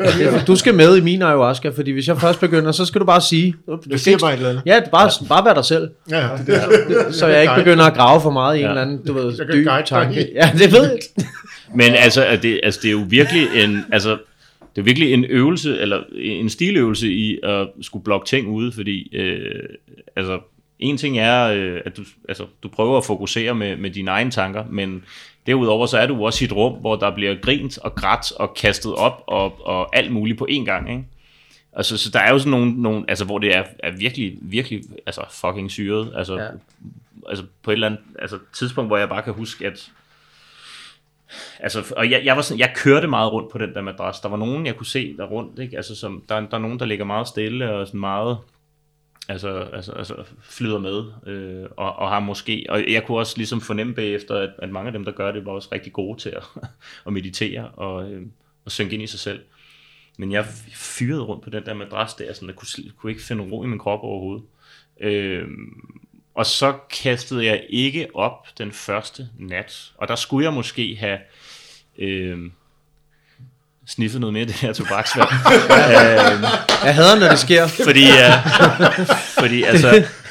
Du 0.46 0.56
skal 0.56 0.74
med 0.74 0.96
i 0.96 1.00
min 1.00 1.22
ayahuasca, 1.22 1.68
fordi 1.68 1.90
hvis 1.90 2.08
jeg 2.08 2.20
først 2.20 2.40
begynder, 2.40 2.72
så 2.72 2.84
skal 2.84 3.00
du 3.00 3.06
bare 3.06 3.20
sige. 3.20 3.54
Du 3.66 3.78
Jeg 3.90 4.00
siger 4.00 4.18
bare 4.18 4.32
et 4.32 4.36
eller 4.36 4.50
andet. 4.50 4.62
Ja, 4.66 4.80
bare, 4.92 5.10
bare 5.28 5.44
vær 5.44 5.54
dig 5.54 5.64
selv, 5.64 5.88
Ja, 6.10 6.28
det 6.38 6.46
der. 6.46 7.12
så 7.12 7.26
jeg 7.26 7.42
ikke 7.42 7.54
begynder 7.56 7.84
at 7.84 7.94
grave 7.94 8.20
for 8.20 8.30
meget 8.30 8.56
i 8.56 8.58
en 8.58 8.64
Ja. 8.64 8.68
eller 8.70 8.82
anden, 8.82 9.00
du 9.06 9.12
ved, 9.12 9.34
Jeg 9.38 9.46
dyb 9.52 9.66
tanke. 9.86 10.28
Ja, 10.34 10.50
det 10.58 10.72
ved 10.72 10.82
jeg. 10.82 10.98
Men 11.74 11.92
altså, 11.94 12.38
det, 12.42 12.60
altså, 12.62 12.80
det 12.82 12.88
er 12.88 12.92
jo 12.92 13.04
virkelig 13.08 13.46
en, 13.64 13.84
altså, 13.92 14.16
det 14.76 14.80
er 14.80 14.84
virkelig 14.84 15.12
en 15.12 15.24
øvelse, 15.24 15.78
eller 15.78 16.02
en 16.14 16.48
stiløvelse 16.48 17.12
i 17.12 17.38
at 17.42 17.68
skulle 17.80 18.04
blokke 18.04 18.26
ting 18.26 18.48
ude, 18.48 18.72
fordi, 18.72 19.16
øh, 19.16 19.64
altså, 20.16 20.40
en 20.78 20.96
ting 20.96 21.18
er, 21.18 21.44
øh, 21.44 21.80
at 21.84 21.96
du, 21.96 22.04
altså, 22.28 22.46
du 22.62 22.68
prøver 22.68 22.98
at 22.98 23.04
fokusere 23.04 23.54
med, 23.54 23.76
med 23.76 23.90
dine 23.90 24.10
egne 24.10 24.30
tanker, 24.30 24.64
men 24.70 25.04
derudover 25.46 25.86
så 25.86 25.98
er 25.98 26.06
du 26.06 26.24
også 26.26 26.44
i 26.44 26.46
et 26.46 26.52
rum, 26.52 26.72
hvor 26.72 26.96
der 26.96 27.14
bliver 27.14 27.34
grint 27.42 27.78
og 27.78 27.94
grædt 27.94 28.32
og 28.32 28.54
kastet 28.54 28.94
op 28.94 29.24
og, 29.26 29.66
og 29.66 29.96
alt 29.96 30.12
muligt 30.12 30.38
på 30.38 30.46
én 30.50 30.64
gang, 30.64 30.90
ikke? 30.90 31.04
Altså, 31.72 31.96
så 31.96 32.10
der 32.10 32.20
er 32.20 32.30
jo 32.32 32.38
sådan 32.38 32.50
nogle, 32.50 32.82
nogle 32.82 33.04
altså, 33.08 33.24
hvor 33.24 33.38
det 33.38 33.56
er, 33.56 33.64
er 33.78 33.90
virkelig, 33.90 34.38
virkelig, 34.40 34.82
altså, 35.06 35.20
fucking 35.30 35.70
syret, 35.70 36.12
altså, 36.16 36.38
Ja. 36.38 36.48
altså, 37.28 37.44
på 37.62 37.70
et 37.70 37.74
eller 37.74 37.86
andet 37.86 38.00
altså, 38.18 38.38
tidspunkt, 38.52 38.88
hvor 38.88 38.96
jeg 38.96 39.08
bare 39.08 39.22
kan 39.22 39.32
huske, 39.32 39.66
at 39.66 39.90
Altså, 41.60 41.94
og 41.96 42.10
jeg, 42.10 42.22
jeg, 42.24 42.36
var 42.36 42.42
sådan, 42.42 42.60
jeg 42.60 42.72
kørte 42.76 43.06
meget 43.06 43.32
rundt 43.32 43.50
på 43.50 43.58
den 43.58 43.74
der 43.74 43.82
madras. 43.82 44.20
Der 44.20 44.28
var 44.28 44.36
nogen, 44.36 44.66
jeg 44.66 44.76
kunne 44.76 44.86
se 44.86 45.16
der 45.16 45.24
rundt, 45.24 45.58
ikke? 45.58 45.76
Altså, 45.76 45.96
som, 45.96 46.24
der, 46.28 46.40
der 46.40 46.56
er 46.56 46.58
nogen, 46.58 46.78
der 46.78 46.86
ligger 46.86 47.04
meget 47.04 47.28
stille 47.28 47.72
og 47.72 47.86
sådan 47.86 48.00
meget 48.00 48.38
altså, 49.28 49.58
altså, 49.72 49.92
altså 49.92 50.14
flyder 50.42 50.78
med, 50.78 51.04
øh, 51.26 51.66
og, 51.76 51.96
og 51.96 52.08
har 52.08 52.20
måske, 52.20 52.66
og 52.68 52.92
jeg 52.92 53.06
kunne 53.06 53.18
også 53.18 53.36
ligesom 53.36 53.60
fornemme 53.60 53.94
bagefter, 53.94 54.34
at, 54.34 54.50
at 54.58 54.70
mange 54.70 54.86
af 54.86 54.92
dem, 54.92 55.04
der 55.04 55.12
gør 55.12 55.32
det, 55.32 55.46
var 55.46 55.52
også 55.52 55.68
rigtig 55.72 55.92
gode 55.92 56.20
til 56.20 56.30
at, 56.30 56.42
at 57.06 57.12
meditere 57.12 57.68
og, 57.68 58.12
øh, 58.12 58.26
og 58.64 58.70
synke 58.70 58.94
ind 58.94 59.02
i 59.02 59.06
sig 59.06 59.20
selv. 59.20 59.40
Men 60.18 60.32
jeg 60.32 60.46
fyrede 60.74 61.22
rundt 61.22 61.44
på 61.44 61.50
den 61.50 61.66
der 61.66 61.74
madras 61.74 62.14
der, 62.14 62.32
sådan, 62.32 62.48
jeg 62.48 62.56
kunne, 62.56 62.92
kunne 62.96 63.10
ikke 63.10 63.22
finde 63.22 63.44
ro 63.44 63.64
i 63.64 63.66
min 63.66 63.78
krop 63.78 64.00
overhovedet. 64.02 64.44
Øh, 65.00 65.48
og 66.34 66.46
så 66.46 66.74
kastede 67.02 67.44
jeg 67.44 67.62
ikke 67.68 68.08
op 68.14 68.46
den 68.58 68.72
første 68.72 69.28
nat. 69.38 69.92
Og 69.98 70.08
der 70.08 70.16
skulle 70.16 70.44
jeg 70.44 70.52
måske 70.52 70.96
have 71.00 71.18
øh, 71.98 72.38
sniffet 73.86 74.20
noget 74.20 74.32
mere 74.32 74.40
af 74.40 74.46
det 74.46 74.56
her 74.56 74.72
tobaksvand. 74.72 75.28
øh, 75.30 76.42
Jeg 76.86 76.94
hader, 76.94 77.18
når 77.20 77.28
det 77.28 77.38
sker. 77.38 77.66
fordi, 77.66 78.04
øh, 78.10 78.32
fordi 79.38 79.62
altså, 79.62 80.06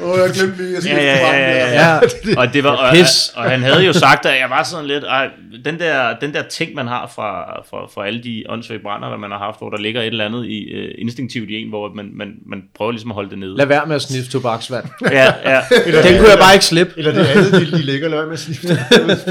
Åh, 0.00 0.10
oh, 0.10 0.18
jeg 0.18 0.30
glemte 0.34 0.56
lige, 0.62 0.74
jeg 0.74 0.82
skal 0.82 0.96
Ja, 0.96 1.02
ja, 1.02 1.40
ja, 1.40 1.68
ja, 1.80 2.00
ja. 2.26 2.40
Og 2.40 2.52
det 2.52 2.64
var, 2.64 2.70
og, 2.70 2.94
Pis. 2.94 3.32
og, 3.36 3.44
han 3.50 3.62
havde 3.62 3.84
jo 3.84 3.92
sagt, 3.92 4.26
at 4.26 4.40
jeg 4.40 4.50
var 4.50 4.62
sådan 4.62 4.86
lidt, 4.86 5.04
ej, 5.04 5.28
den 5.64 5.78
der, 5.78 6.16
den 6.20 6.34
der 6.34 6.42
ting, 6.42 6.74
man 6.74 6.86
har 6.86 7.12
fra, 7.14 7.60
fra, 7.70 7.86
fra 7.94 8.06
alle 8.06 8.22
de 8.22 8.44
åndssvage 8.48 8.80
brænder, 8.82 9.08
der 9.08 9.16
man 9.16 9.30
har 9.30 9.38
haft, 9.38 9.58
hvor 9.58 9.70
der 9.70 9.78
ligger 9.78 10.00
et 10.00 10.06
eller 10.06 10.24
andet 10.24 10.46
i, 10.46 10.74
uh, 10.78 10.90
instinktivt 10.98 11.50
i 11.50 11.54
en, 11.54 11.68
hvor 11.68 11.92
man, 11.94 12.10
man, 12.14 12.34
man 12.46 12.62
prøver 12.74 12.92
ligesom 12.92 13.10
at 13.10 13.14
holde 13.14 13.30
det 13.30 13.38
nede. 13.38 13.56
lad 13.56 13.66
være 13.66 13.86
med 13.86 13.96
at 13.96 14.02
sniffe 14.02 14.30
tobaksvand. 14.30 14.84
Ja, 15.10 15.32
ja, 15.44 15.60
Den 16.08 16.18
kunne 16.18 16.30
jeg 16.30 16.38
bare 16.38 16.54
ikke 16.54 16.64
slippe. 16.64 16.92
Eller 16.96 17.12
det 17.12 17.26
andet, 17.26 17.52
de, 17.52 17.76
de 17.76 17.82
ligger 17.82 18.08
løg 18.08 18.24
med 18.24 18.32
at 18.32 18.38
snifte. 18.38 18.78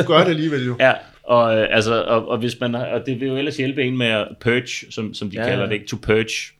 Du 0.02 0.08
gør 0.08 0.18
det 0.20 0.30
alligevel 0.30 0.66
jo. 0.66 0.76
ja. 0.80 0.94
Og, 1.24 1.58
øh, 1.58 1.68
altså, 1.72 2.04
og, 2.04 2.28
og, 2.28 2.38
hvis 2.38 2.60
man, 2.60 2.76
og 2.76 3.06
det 3.06 3.20
vil 3.20 3.28
jo 3.28 3.38
ellers 3.38 3.58
hjælpe 3.58 3.84
en 3.84 3.98
med 3.98 4.08
at 4.08 4.28
purge, 4.42 4.92
som, 4.92 5.14
som 5.14 5.30
de 5.30 5.36
Ja, 5.36 5.44
ja, 5.44 5.50
kalder 5.50 5.64
ja. 5.64 5.70
det, 5.70 5.74
ikke? 5.74 5.88
To 5.88 5.98
purge. 6.04 6.54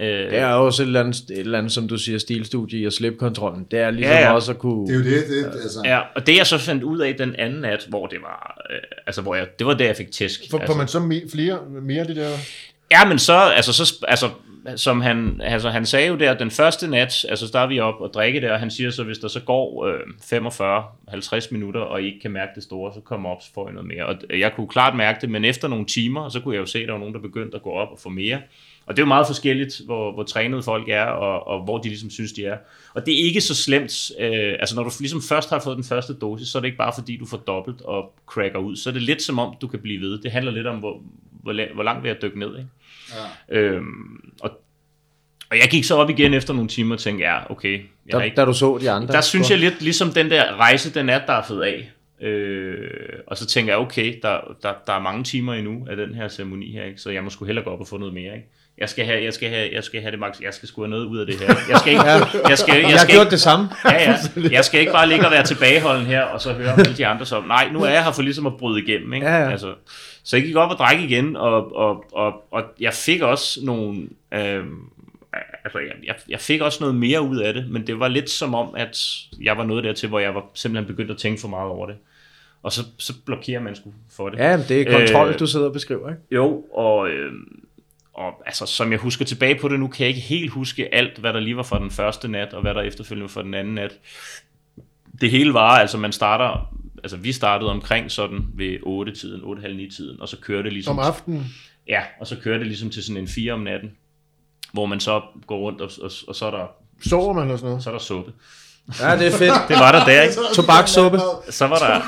Øh, 0.00 0.06
Det 0.30 0.38
er 0.38 0.46
også 0.46 0.82
et 0.82 0.86
eller, 0.86 1.00
andet, 1.00 1.16
et 1.30 1.38
eller 1.38 1.58
andet, 1.58 1.72
som 1.72 1.88
du 1.88 1.98
siger, 1.98 2.18
stilstudie 2.18 2.80
i 2.80 2.84
at 2.84 2.92
slippe 2.92 3.18
kontrollen. 3.18 3.66
Det 3.70 3.78
er 3.78 3.90
ligesom 3.90 4.12
Ja, 4.12 4.20
ja. 4.20 4.32
også 4.32 4.52
at 4.52 4.58
kunne... 4.58 4.86
Det 4.86 4.94
er 4.94 4.98
jo 4.98 5.04
det, 5.04 5.28
det 5.28 5.60
altså. 5.62 5.80
Ja, 5.84 6.00
og 6.16 6.26
det 6.26 6.36
jeg 6.38 6.46
så 6.46 6.58
fandt 6.58 6.82
ud 6.82 6.98
af 6.98 7.14
den 7.14 7.34
anden 7.36 7.60
nat, 7.60 7.86
hvor 7.88 8.06
det 8.06 8.18
var, 8.22 8.60
øh, 8.70 8.78
altså 9.06 9.22
hvor 9.22 9.34
jeg, 9.34 9.46
det 9.58 9.66
var 9.66 9.74
der 9.74 9.84
jeg 9.84 9.96
fik 9.96 10.10
tæsk. 10.10 10.40
For, 10.50 10.58
altså. 10.58 10.72
får 10.72 10.78
man 10.78 10.88
så 10.88 11.00
me, 11.00 11.20
flere, 11.32 11.58
mere 11.82 12.00
af 12.00 12.06
det 12.06 12.16
der? 12.16 12.28
Ja, 12.90 13.04
men 13.08 13.18
så, 13.18 13.32
altså, 13.34 13.72
så, 13.72 14.04
altså, 14.08 14.28
som 14.76 15.00
han, 15.00 15.40
altså, 15.44 15.70
han 15.70 15.86
sagde 15.86 16.08
jo 16.08 16.16
der, 16.16 16.34
den 16.34 16.50
første 16.50 16.88
nat, 16.88 17.24
altså, 17.28 17.48
så 17.48 17.58
er 17.58 17.66
vi 17.66 17.80
op 17.80 18.00
og 18.00 18.10
drikke 18.14 18.40
der, 18.40 18.52
og 18.52 18.58
han 18.58 18.70
siger 18.70 18.90
så, 18.90 19.04
hvis 19.04 19.18
der 19.18 19.28
så 19.28 19.40
går 19.40 19.86
øh, 19.86 20.00
45-50 21.44 21.48
minutter, 21.50 21.80
og 21.80 22.02
I 22.02 22.06
ikke 22.06 22.20
kan 22.20 22.30
mærke 22.30 22.50
det 22.54 22.62
store, 22.62 22.92
så 22.94 23.00
kommer 23.00 23.30
op, 23.30 23.42
så 23.42 23.48
får 23.54 23.68
I 23.68 23.72
noget 23.72 23.88
mere. 23.88 24.06
Og 24.06 24.16
jeg 24.38 24.52
kunne 24.56 24.68
klart 24.68 24.96
mærke 24.96 25.18
det, 25.20 25.30
men 25.30 25.44
efter 25.44 25.68
nogle 25.68 25.86
timer, 25.86 26.28
så 26.28 26.40
kunne 26.40 26.54
jeg 26.54 26.60
jo 26.60 26.66
se, 26.66 26.78
at 26.78 26.86
der 26.86 26.92
var 26.92 26.98
nogen, 26.98 27.14
der 27.14 27.20
begyndte 27.20 27.56
at 27.56 27.62
gå 27.62 27.70
op 27.70 27.88
og 27.92 27.98
få 27.98 28.08
mere. 28.08 28.38
Og 28.90 28.96
det 28.96 29.02
er 29.02 29.06
jo 29.06 29.08
meget 29.08 29.26
forskelligt, 29.26 29.80
hvor, 29.84 30.12
hvor 30.12 30.22
trænede 30.22 30.62
folk 30.62 30.88
er, 30.88 31.04
og, 31.04 31.46
og 31.46 31.64
hvor 31.64 31.78
de 31.78 31.88
ligesom 31.88 32.10
synes, 32.10 32.32
de 32.32 32.44
er. 32.44 32.56
Og 32.94 33.06
det 33.06 33.20
er 33.20 33.24
ikke 33.24 33.40
så 33.40 33.54
slemt. 33.54 34.10
Øh, 34.20 34.54
altså, 34.60 34.76
når 34.76 34.82
du 34.82 34.90
ligesom 35.00 35.22
først 35.22 35.50
har 35.50 35.60
fået 35.60 35.76
den 35.76 35.84
første 35.84 36.14
dosis, 36.14 36.48
så 36.48 36.58
er 36.58 36.60
det 36.60 36.66
ikke 36.66 36.78
bare 36.78 36.92
fordi, 36.98 37.16
du 37.16 37.26
får 37.26 37.36
dobbelt 37.36 37.80
og 37.82 38.12
cracker 38.26 38.58
ud. 38.58 38.76
Så 38.76 38.90
er 38.90 38.92
det 38.92 39.02
lidt 39.02 39.22
som 39.22 39.38
om, 39.38 39.54
du 39.60 39.68
kan 39.68 39.78
blive 39.80 40.00
ved. 40.00 40.18
Det 40.18 40.30
handler 40.30 40.52
lidt 40.52 40.66
om, 40.66 40.76
hvor, 40.78 41.02
hvor, 41.42 41.74
hvor 41.74 41.82
langt 41.82 42.02
vil 42.02 42.08
jeg 42.08 42.22
dykke 42.22 42.38
ned, 42.38 42.58
ikke? 42.58 42.68
Ja. 43.50 43.58
Øhm, 43.58 44.32
og, 44.40 44.50
og 45.50 45.58
jeg 45.58 45.68
gik 45.70 45.84
så 45.84 45.96
op 45.96 46.10
igen 46.10 46.34
efter 46.34 46.54
nogle 46.54 46.68
timer 46.68 46.94
og 46.94 47.00
tænkte, 47.00 47.24
ja, 47.24 47.50
okay. 47.50 47.72
Jeg 47.72 48.12
har 48.12 48.18
Da, 48.18 48.24
ikke, 48.24 48.36
da 48.36 48.44
du 48.44 48.52
så 48.52 48.78
de 48.80 48.90
andre. 48.90 49.14
der 49.14 49.20
synes 49.20 49.50
jeg 49.50 49.58
lidt 49.58 49.82
ligesom 49.82 50.12
den 50.12 50.30
der 50.30 50.56
rejse, 50.56 50.94
den 50.94 51.08
er 51.08 51.26
daffet 51.26 51.60
af. 51.62 51.90
Øh, 52.20 52.90
og 53.26 53.36
så 53.36 53.46
tænker 53.46 53.72
jeg, 53.72 53.80
okay, 53.80 54.18
der, 54.22 54.56
der, 54.62 54.72
der 54.86 54.92
er 54.92 55.00
mange 55.00 55.24
timer 55.24 55.54
endnu 55.54 55.86
af 55.90 55.96
den 55.96 56.14
her 56.14 56.28
ceremoni 56.28 56.72
her, 56.72 56.84
ikke? 56.84 57.00
så 57.00 57.10
jeg 57.10 57.24
må 57.24 57.30
sgu 57.30 57.44
hellere 57.44 57.64
gå 57.64 57.70
op 57.70 57.80
og 57.80 57.86
få 57.86 57.98
noget 57.98 58.14
mere. 58.14 58.34
Ikke? 58.34 58.48
Jeg 58.80 58.88
skal 58.88 59.04
have, 59.04 59.24
jeg 59.24 59.32
skal 59.34 59.48
have, 59.50 59.68
jeg 59.72 59.84
skal 59.84 60.00
have 60.00 60.10
det 60.10 60.18
max. 60.18 60.40
Jeg 60.40 60.54
skal 60.54 60.68
sgu 60.68 60.80
have 60.82 60.90
noget 60.90 61.04
ud 61.04 61.18
af 61.18 61.26
det 61.26 61.34
her. 61.40 61.46
Jeg 61.68 61.78
skal 61.78 61.92
ikke, 61.92 62.04
jeg 62.10 62.26
skal, 62.28 62.40
jeg 62.48 62.58
skal, 62.58 62.80
Jeg 62.80 62.90
har 62.90 62.98
skal 62.98 63.14
gjort 63.14 63.26
ikke, 63.26 63.30
det 63.30 63.40
samme. 63.40 63.68
ja, 63.84 64.10
ja. 64.10 64.16
Jeg 64.50 64.64
skal 64.64 64.80
ikke 64.80 64.92
bare 64.92 65.08
ligge 65.08 65.26
og 65.26 65.32
være 65.32 65.44
tilbageholden 65.44 66.06
her, 66.06 66.22
og 66.22 66.40
så 66.40 66.52
høre 66.52 66.72
alle 66.78 66.96
de 66.96 67.06
andre 67.06 67.26
som, 67.26 67.44
nej, 67.44 67.68
nu 67.72 67.82
er 67.82 67.90
jeg 67.90 68.04
her 68.04 68.12
for 68.12 68.22
ligesom 68.22 68.46
at 68.46 68.56
bryde 68.56 68.82
igennem. 68.82 69.12
Ikke? 69.12 69.26
Ja, 69.26 69.36
ja. 69.42 69.50
Altså, 69.50 69.74
så 70.22 70.36
jeg 70.36 70.44
gik 70.46 70.56
op 70.56 70.70
og 70.70 70.76
drak 70.76 71.00
igen, 71.00 71.36
og, 71.36 71.76
og, 71.76 72.04
og, 72.12 72.52
og 72.52 72.62
jeg 72.80 72.92
fik 72.94 73.22
også 73.22 73.60
nogle, 73.64 74.08
øh, 74.34 74.64
altså 75.64 75.78
jeg, 75.78 75.94
jeg, 76.06 76.14
jeg 76.28 76.40
fik 76.40 76.60
også 76.60 76.78
noget 76.80 76.94
mere 76.94 77.22
ud 77.22 77.38
af 77.38 77.54
det, 77.54 77.70
men 77.70 77.86
det 77.86 78.00
var 78.00 78.08
lidt 78.08 78.30
som 78.30 78.54
om, 78.54 78.74
at 78.76 78.98
jeg 79.42 79.56
var 79.56 79.64
nået 79.64 79.84
dertil, 79.84 80.08
hvor 80.08 80.18
jeg 80.18 80.34
var 80.34 80.44
simpelthen 80.54 80.94
begyndt 80.94 81.10
at 81.10 81.16
tænke 81.18 81.40
for 81.40 81.48
meget 81.48 81.70
over 81.70 81.86
det. 81.86 81.96
Og 82.62 82.72
så, 82.72 82.82
så 82.98 83.12
blokerer 83.26 83.60
man 83.60 83.76
sgu 83.76 83.92
for 84.16 84.28
det. 84.28 84.38
Ja, 84.38 84.56
det 84.68 84.80
er 84.80 84.98
kontrol, 84.98 85.28
Øh, 85.28 85.38
du 85.38 85.46
sidder 85.46 85.66
og 85.66 85.72
beskriver, 85.72 86.08
ikke? 86.08 86.20
Jo, 86.30 86.64
og, 86.74 87.08
øh, 87.10 87.32
og 88.12 88.32
altså, 88.46 88.66
som 88.66 88.92
jeg 88.92 88.98
husker 88.98 89.24
tilbage 89.24 89.58
på 89.60 89.68
det 89.68 89.80
nu, 89.80 89.88
kan 89.88 90.00
jeg 90.00 90.08
ikke 90.08 90.20
helt 90.20 90.50
huske 90.50 90.94
alt, 90.94 91.18
hvad 91.18 91.32
der 91.32 91.40
lige 91.40 91.56
var 91.56 91.62
fra 91.62 91.78
den 91.78 91.90
første 91.90 92.28
nat, 92.28 92.54
og 92.54 92.62
hvad 92.62 92.74
der 92.74 92.80
efterfølgende 92.80 93.22
var 93.22 93.28
fra 93.28 93.42
den 93.42 93.54
anden 93.54 93.74
nat. 93.74 93.98
Det 95.20 95.30
hele 95.30 95.54
var, 95.54 95.70
altså 95.70 95.98
man 95.98 96.12
starter, 96.12 96.74
altså 97.02 97.16
vi 97.16 97.32
startede 97.32 97.70
omkring 97.70 98.10
sådan 98.10 98.46
ved 98.54 98.76
8-tiden, 98.76 99.40
8.30-9-tiden, 99.40 100.20
og 100.20 100.28
så 100.28 100.36
kørte 100.40 100.62
det 100.62 100.72
ligesom... 100.72 100.98
Om 100.98 101.04
aftenen. 101.04 101.44
Ja, 101.88 102.02
og 102.20 102.26
så 102.26 102.36
kører 102.42 102.58
det 102.58 102.66
ligesom 102.66 102.90
til 102.90 103.04
sådan 103.04 103.22
en 103.22 103.28
4 103.28 103.52
om 103.52 103.60
natten, 103.60 103.90
hvor 104.72 104.86
man 104.86 105.00
så 105.00 105.22
går 105.46 105.58
rundt, 105.58 105.80
og, 105.80 105.90
og, 106.02 106.10
og 106.28 106.34
så, 106.34 106.46
er 106.46 106.50
der, 106.50 106.66
Sover 107.08 107.32
man 107.32 107.42
eller 107.42 107.56
sådan 107.56 107.68
noget? 107.68 107.82
så 107.82 107.90
er 107.90 107.94
der 107.94 108.00
suppe. 108.00 108.32
Ja, 109.00 109.16
det 109.18 109.26
er 109.26 109.30
fedt. 109.30 109.52
Det 109.68 109.76
var 109.76 109.92
der 109.92 110.04
der, 110.04 110.22
ikke? 110.22 110.34
Tobakssuppe. 110.56 111.18
Så 111.50 111.66
var 111.66 111.76
der, 111.76 112.00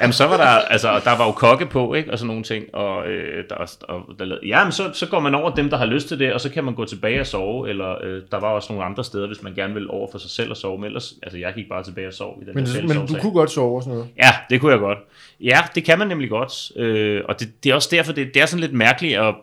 jamen 0.00 0.12
så 0.12 0.26
var 0.26 0.36
der, 0.36 0.44
altså 0.44 1.00
der 1.04 1.16
var 1.16 1.26
jo 1.26 1.32
kokke 1.32 1.66
på, 1.66 1.94
ikke? 1.94 2.12
Og 2.12 2.18
sådan 2.18 2.26
nogle 2.26 2.42
ting, 2.42 2.64
og, 2.74 3.06
øh, 3.06 3.44
der, 3.50 3.54
og 3.82 4.02
der, 4.18 4.36
ja, 4.46 4.64
men 4.64 4.72
så, 4.72 4.90
så 4.92 5.06
går 5.06 5.20
man 5.20 5.34
over 5.34 5.54
dem, 5.54 5.70
der 5.70 5.76
har 5.76 5.86
lyst 5.86 6.08
til 6.08 6.18
det, 6.18 6.32
og 6.32 6.40
så 6.40 6.48
kan 6.48 6.64
man 6.64 6.74
gå 6.74 6.84
tilbage 6.84 7.20
og 7.20 7.26
sove, 7.26 7.68
eller 7.68 8.04
øh, 8.04 8.22
der 8.30 8.40
var 8.40 8.48
også 8.48 8.72
nogle 8.72 8.84
andre 8.84 9.04
steder, 9.04 9.26
hvis 9.26 9.42
man 9.42 9.54
gerne 9.54 9.74
vil 9.74 9.90
over 9.90 10.08
for 10.10 10.18
sig 10.18 10.30
selv 10.30 10.50
og 10.50 10.56
sove, 10.56 10.78
men 10.78 10.86
ellers, 10.86 11.14
altså 11.22 11.38
jeg 11.38 11.52
gik 11.54 11.68
bare 11.68 11.84
tilbage 11.84 12.06
og 12.06 12.14
sov 12.14 12.38
i 12.42 12.44
den 12.44 12.54
Men, 12.54 12.66
der 12.66 12.82
men 12.82 13.06
du 13.06 13.14
kunne 13.20 13.32
godt 13.32 13.50
sove 13.50 13.76
og 13.76 13.82
sådan 13.82 13.94
noget. 13.94 14.10
Ja, 14.16 14.30
det 14.50 14.60
kunne 14.60 14.72
jeg 14.72 14.80
godt. 14.80 14.98
Ja, 15.40 15.58
det 15.74 15.84
kan 15.84 15.98
man 15.98 16.08
nemlig 16.08 16.30
godt. 16.30 16.72
Øh, 16.76 17.22
og 17.28 17.40
det, 17.40 17.64
det 17.64 17.70
er 17.70 17.74
også 17.74 17.88
derfor, 17.92 18.12
det, 18.12 18.34
det 18.34 18.42
er 18.42 18.46
sådan 18.46 18.60
lidt 18.60 18.72
mærkeligt, 18.72 19.18
at, 19.18 19.34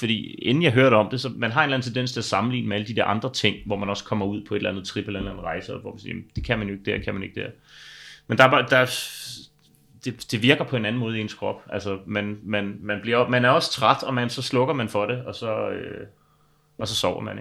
fordi 0.00 0.34
inden 0.34 0.62
jeg 0.62 0.72
hørte 0.72 0.94
om 0.94 1.08
det, 1.10 1.20
så 1.20 1.30
man 1.36 1.50
har 1.50 1.60
en 1.60 1.64
eller 1.64 1.76
anden 1.76 1.86
tendens 1.92 2.12
til 2.12 2.20
at 2.20 2.24
sammenligne 2.24 2.68
med 2.68 2.76
alle 2.76 2.86
de 2.88 2.94
der 2.96 3.04
andre 3.04 3.32
ting, 3.32 3.56
hvor 3.66 3.76
man 3.76 3.88
også 3.88 4.04
kommer 4.04 4.26
ud 4.26 4.44
på 4.48 4.54
et 4.54 4.58
eller 4.58 4.70
andet 4.70 4.84
trip 4.84 5.06
eller 5.06 5.20
en 5.20 5.26
eller 5.26 5.32
anden 5.32 5.44
rejse, 5.46 5.72
hvor 5.72 5.90
man 5.90 5.98
siger, 5.98 6.10
"Jamen, 6.14 6.24
det 6.36 6.44
kan 6.44 6.58
man 6.58 6.68
jo 6.68 6.72
ikke 6.74 6.90
der, 6.90 6.98
kan 6.98 7.14
man 7.14 7.22
ikke 7.22 7.40
der. 7.40 7.46
Men 8.26 8.38
der 8.38 8.44
er 8.44 8.50
bare, 8.50 8.66
der 8.70 8.76
er, 8.76 8.86
det, 10.04 10.26
det 10.32 10.42
virker 10.42 10.64
på 10.64 10.76
en 10.76 10.84
anden 10.84 11.00
måde 11.00 11.18
i 11.18 11.20
ens 11.20 11.34
krop. 11.34 11.62
Altså, 11.72 11.98
man, 12.06 12.38
man, 12.42 12.76
man, 12.82 12.98
bliver, 13.02 13.28
man 13.28 13.44
er 13.44 13.48
også 13.50 13.72
træt, 13.72 14.02
og 14.02 14.14
man, 14.14 14.30
så 14.30 14.42
slukker 14.42 14.74
man 14.74 14.88
for 14.88 15.06
det, 15.06 15.24
og 15.24 15.34
så, 15.34 15.70
øh, 15.70 16.06
og 16.78 16.88
så 16.88 16.94
sover 16.94 17.20
man, 17.22 17.38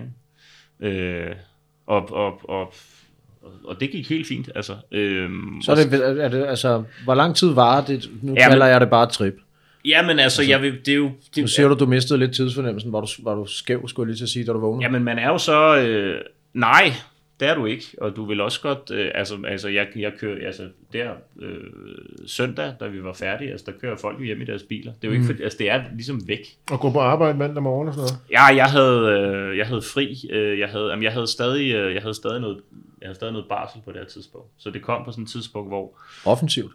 ikke? 0.81 0.97
Øh, 0.99 1.35
og, 1.87 2.11
og, 2.13 2.49
og, 2.49 2.73
og 3.63 3.79
det 3.79 3.91
gik 3.91 4.09
helt 4.09 4.27
fint, 4.27 4.49
altså. 4.55 4.75
Øhm, 4.91 5.61
Så 5.61 5.71
er 5.71 5.75
det, 5.75 6.23
er 6.23 6.29
det, 6.29 6.45
altså, 6.45 6.83
hvor 7.03 7.15
lang 7.15 7.35
tid 7.35 7.53
varer 7.53 7.85
det? 7.85 8.09
Nu 8.21 8.33
Ja, 8.33 8.49
kalder 8.49 8.65
men- 8.65 8.71
jeg 8.71 8.81
det 8.81 8.89
bare 8.89 9.03
et 9.03 9.09
trip. 9.09 9.35
Ja, 9.85 10.07
men 10.07 10.19
altså, 10.19 10.43
jeg 10.43 10.61
vil, 10.61 10.85
det 10.85 10.91
er 10.91 10.95
jo... 10.95 11.11
Det, 11.35 11.41
Nu 11.41 11.47
siger 11.47 11.67
du, 11.67 11.75
du 11.75 11.85
mistede 11.85 12.19
lidt 12.19 12.35
tidsfornemmelsen. 12.35 12.93
Var 12.93 13.01
du, 13.01 13.07
var 13.23 13.35
du 13.35 13.45
skæv, 13.45 13.87
skulle 13.87 14.07
jeg 14.07 14.11
lige 14.11 14.17
til 14.17 14.23
at 14.23 14.29
sige, 14.29 14.45
da 14.45 14.51
du 14.51 14.59
vågnede? 14.59 14.83
Jamen, 14.83 15.03
man 15.03 15.19
er 15.19 15.27
jo 15.27 15.37
så... 15.37 15.77
Øh, 15.77 16.21
nej, 16.53 16.93
det 17.39 17.47
er 17.47 17.55
du 17.55 17.65
ikke. 17.65 17.85
Og 18.01 18.15
du 18.15 18.25
vil 18.25 18.41
også 18.41 18.61
godt... 18.61 18.91
Øh, 18.91 19.11
altså, 19.15 19.37
altså 19.47 19.69
jeg, 19.69 19.87
jeg 19.95 20.11
kører... 20.19 20.47
Altså, 20.47 20.69
der 20.93 21.11
øh, 21.41 21.57
søndag, 22.27 22.73
da 22.79 22.87
vi 22.87 23.03
var 23.03 23.13
færdige, 23.13 23.51
altså, 23.51 23.65
der 23.65 23.71
kører 23.81 23.97
folk 23.97 24.19
jo 24.19 24.23
hjem 24.23 24.41
i 24.41 24.45
deres 24.45 24.63
biler. 24.63 24.93
Det 24.93 25.03
er 25.03 25.07
jo 25.07 25.13
ikke... 25.13 25.25
For, 25.25 25.43
altså, 25.43 25.57
det 25.57 25.69
er 25.69 25.83
ligesom 25.93 26.27
væk. 26.27 26.57
Og 26.71 26.79
gå 26.79 26.91
på 26.91 26.99
arbejde 26.99 27.37
mandag 27.37 27.63
morgen 27.63 27.87
og 27.87 27.93
sådan 27.93 28.01
noget. 28.01 28.19
Ja, 28.31 28.43
jeg 28.55 28.65
havde, 28.65 28.99
øh, 28.99 29.57
jeg 29.57 29.67
havde 29.67 29.81
fri. 29.81 30.29
Øh, 30.31 30.59
jeg, 30.59 30.69
havde, 30.69 30.89
jamen, 30.89 31.03
jeg, 31.03 31.11
havde 31.13 31.27
stadig, 31.27 31.73
øh, 31.73 31.93
jeg 31.93 32.01
havde 32.01 32.13
stadig 32.13 32.41
noget... 32.41 32.59
Jeg 33.01 33.07
havde 33.07 33.15
stadig 33.15 33.33
noget 33.33 33.47
barsel 33.49 33.81
på 33.85 33.91
det 33.91 33.99
her 33.99 34.07
tidspunkt. 34.07 34.47
Så 34.57 34.69
det 34.69 34.81
kom 34.81 35.05
på 35.05 35.11
sådan 35.11 35.23
et 35.23 35.29
tidspunkt, 35.29 35.69
hvor... 35.69 35.99
Offensivt. 36.25 36.71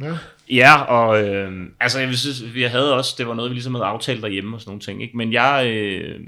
Ja. 0.00 0.14
Ja, 0.50 0.82
og 0.82 1.28
øh, 1.28 1.52
altså 1.80 1.98
jeg 1.98 2.08
vil 2.08 2.18
synes, 2.18 2.54
vi 2.54 2.62
havde 2.62 2.96
også, 2.96 3.14
det 3.18 3.26
var 3.26 3.34
noget, 3.34 3.50
vi 3.50 3.54
ligesom 3.54 3.74
havde 3.74 3.86
aftalt 3.86 4.22
derhjemme 4.22 4.56
og 4.56 4.60
sådan 4.60 4.70
nogle 4.70 4.80
ting, 4.80 5.02
ikke? 5.02 5.16
Men 5.16 5.32
jeg, 5.32 5.64
øh, 5.66 6.20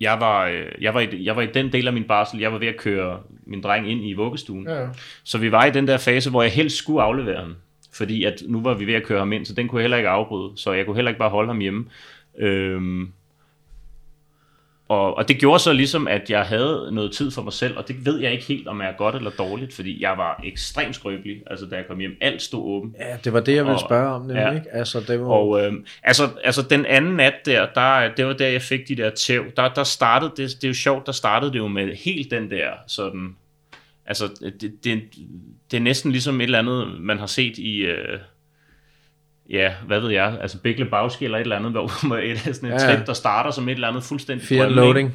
jeg, 0.00 0.20
var, 0.20 0.46
øh, 0.46 0.66
jeg, 0.80 0.94
var 0.94 1.00
i, 1.00 1.24
jeg 1.24 1.36
var 1.36 1.42
i 1.42 1.46
den 1.46 1.72
del 1.72 1.86
af 1.86 1.92
min 1.92 2.04
barsel, 2.04 2.40
jeg 2.40 2.52
var 2.52 2.58
ved 2.58 2.68
at 2.68 2.76
køre 2.76 3.20
min 3.46 3.62
dreng 3.62 3.90
ind 3.90 4.08
i 4.08 4.12
vuggestuen. 4.12 4.66
Ja, 4.68 4.80
ja. 4.80 4.88
Så 5.24 5.38
vi 5.38 5.52
var 5.52 5.64
i 5.64 5.70
den 5.70 5.88
der 5.88 5.96
fase, 5.96 6.30
hvor 6.30 6.42
jeg 6.42 6.52
helst 6.52 6.76
skulle 6.76 7.02
aflevere 7.02 7.40
ham. 7.40 7.56
Fordi 7.92 8.24
at 8.24 8.42
nu 8.46 8.62
var 8.62 8.74
vi 8.74 8.86
ved 8.86 8.94
at 8.94 9.02
køre 9.02 9.18
ham 9.18 9.32
ind, 9.32 9.46
så 9.46 9.54
den 9.54 9.68
kunne 9.68 9.78
jeg 9.78 9.82
heller 9.82 9.96
ikke 9.96 10.08
afbryde. 10.08 10.52
Så 10.56 10.72
jeg 10.72 10.86
kunne 10.86 10.96
heller 10.96 11.10
ikke 11.10 11.18
bare 11.18 11.30
holde 11.30 11.48
ham 11.48 11.58
hjemme. 11.58 11.84
Øhm, 12.38 13.12
og, 14.88 15.16
og 15.16 15.28
det 15.28 15.38
gjorde 15.38 15.58
så 15.58 15.72
ligesom, 15.72 16.08
at 16.08 16.30
jeg 16.30 16.42
havde 16.42 16.88
noget 16.92 17.12
tid 17.12 17.30
for 17.30 17.42
mig 17.42 17.52
selv, 17.52 17.76
og 17.76 17.88
det 17.88 18.06
ved 18.06 18.20
jeg 18.20 18.32
ikke 18.32 18.44
helt, 18.44 18.68
om 18.68 18.80
jeg 18.80 18.88
er 18.88 18.96
godt 18.96 19.14
eller 19.14 19.30
dårligt, 19.30 19.74
fordi 19.74 20.02
jeg 20.02 20.14
var 20.18 20.40
ekstremt 20.44 20.94
skrøbelig, 20.94 21.42
altså 21.46 21.66
da 21.66 21.76
jeg 21.76 21.86
kom 21.88 21.98
hjem. 21.98 22.16
Alt 22.20 22.42
stod 22.42 22.62
åbent. 22.64 22.96
Ja, 23.00 23.16
det 23.24 23.32
var 23.32 23.40
det, 23.40 23.54
jeg 23.54 23.64
ville 23.64 23.74
Og- 23.76 23.80
spørge 23.80 24.08
om, 24.14 24.20
nemlig, 24.20 24.36
ja. 24.42 24.50
ikke? 24.54 24.66
Altså, 24.72 25.00
det 25.08 25.20
var... 25.20 25.26
Og 25.26 25.64
øh, 25.64 25.72
altså, 26.02 26.28
altså 26.44 26.62
den 26.62 26.86
anden 26.86 27.16
nat 27.16 27.34
der, 27.46 27.66
der, 27.74 28.14
det 28.16 28.26
var 28.26 28.32
der, 28.32 28.48
jeg 28.48 28.62
fik 28.62 28.88
de 28.88 28.96
der 28.96 29.10
tæv. 29.10 29.44
Der, 29.56 29.68
der 29.68 29.84
startede, 29.84 30.30
det, 30.36 30.50
det 30.56 30.64
er 30.64 30.68
jo 30.68 30.74
sjovt, 30.74 31.06
der 31.06 31.12
startede 31.12 31.52
det 31.52 31.58
jo 31.58 31.68
med 31.68 31.94
helt 32.04 32.30
den 32.30 32.50
der 32.50 32.70
sådan, 32.86 33.36
altså 34.06 34.24
det, 34.60 34.84
det, 34.84 35.02
det 35.70 35.76
er 35.76 35.80
næsten 35.80 36.10
ligesom 36.12 36.40
et 36.40 36.44
eller 36.44 36.58
andet, 36.58 37.00
man 37.00 37.18
har 37.18 37.26
set 37.26 37.58
i, 37.58 37.76
øh, 37.76 38.18
ja, 39.50 39.72
hvad 39.86 40.00
ved 40.00 40.10
jeg, 40.10 40.38
altså 40.40 40.58
Big 40.58 40.78
Lebowski 40.78 41.24
eller 41.24 41.38
et 41.38 41.42
eller 41.42 41.56
andet, 41.56 41.70
hvor 41.70 42.06
hvor 42.06 42.16
et, 42.16 42.38
sådan 42.38 42.72
et 42.72 42.82
Ja, 42.82 42.94
trip, 42.94 43.06
der 43.06 43.12
starter 43.12 43.50
som 43.50 43.68
et 43.68 43.72
eller 43.72 43.88
andet 43.88 44.04
fuldstændig 44.04 44.48
Fear 44.48 44.64
ikke? 44.64 44.74
loading. 44.76 45.12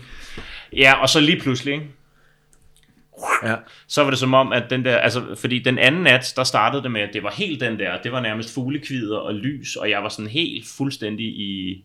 Ja, 0.73 0.93
og 1.01 1.09
så 1.09 1.19
lige 1.19 1.39
pludselig, 1.39 1.73
ikke? 1.73 1.85
Ja. 3.43 3.55
så 3.87 4.03
var 4.03 4.09
det 4.09 4.19
som 4.19 4.33
om, 4.33 4.51
at 4.53 4.69
den 4.69 4.85
der, 4.85 4.97
altså, 4.97 5.35
fordi 5.35 5.59
den 5.59 5.77
anden 5.77 6.01
nat, 6.03 6.33
der 6.35 6.43
startede 6.43 6.83
det 6.83 6.91
med, 6.91 7.01
at 7.01 7.09
det 7.13 7.23
var 7.23 7.31
helt 7.31 7.61
den 7.61 7.79
der, 7.79 8.01
det 8.01 8.11
var 8.11 8.19
nærmest 8.21 8.53
fuglekvider 8.53 9.17
og 9.17 9.33
lys, 9.35 9.75
og 9.75 9.89
jeg 9.89 10.03
var 10.03 10.09
sådan 10.09 10.29
helt 10.29 10.65
fuldstændig 10.77 11.25
i, 11.25 11.83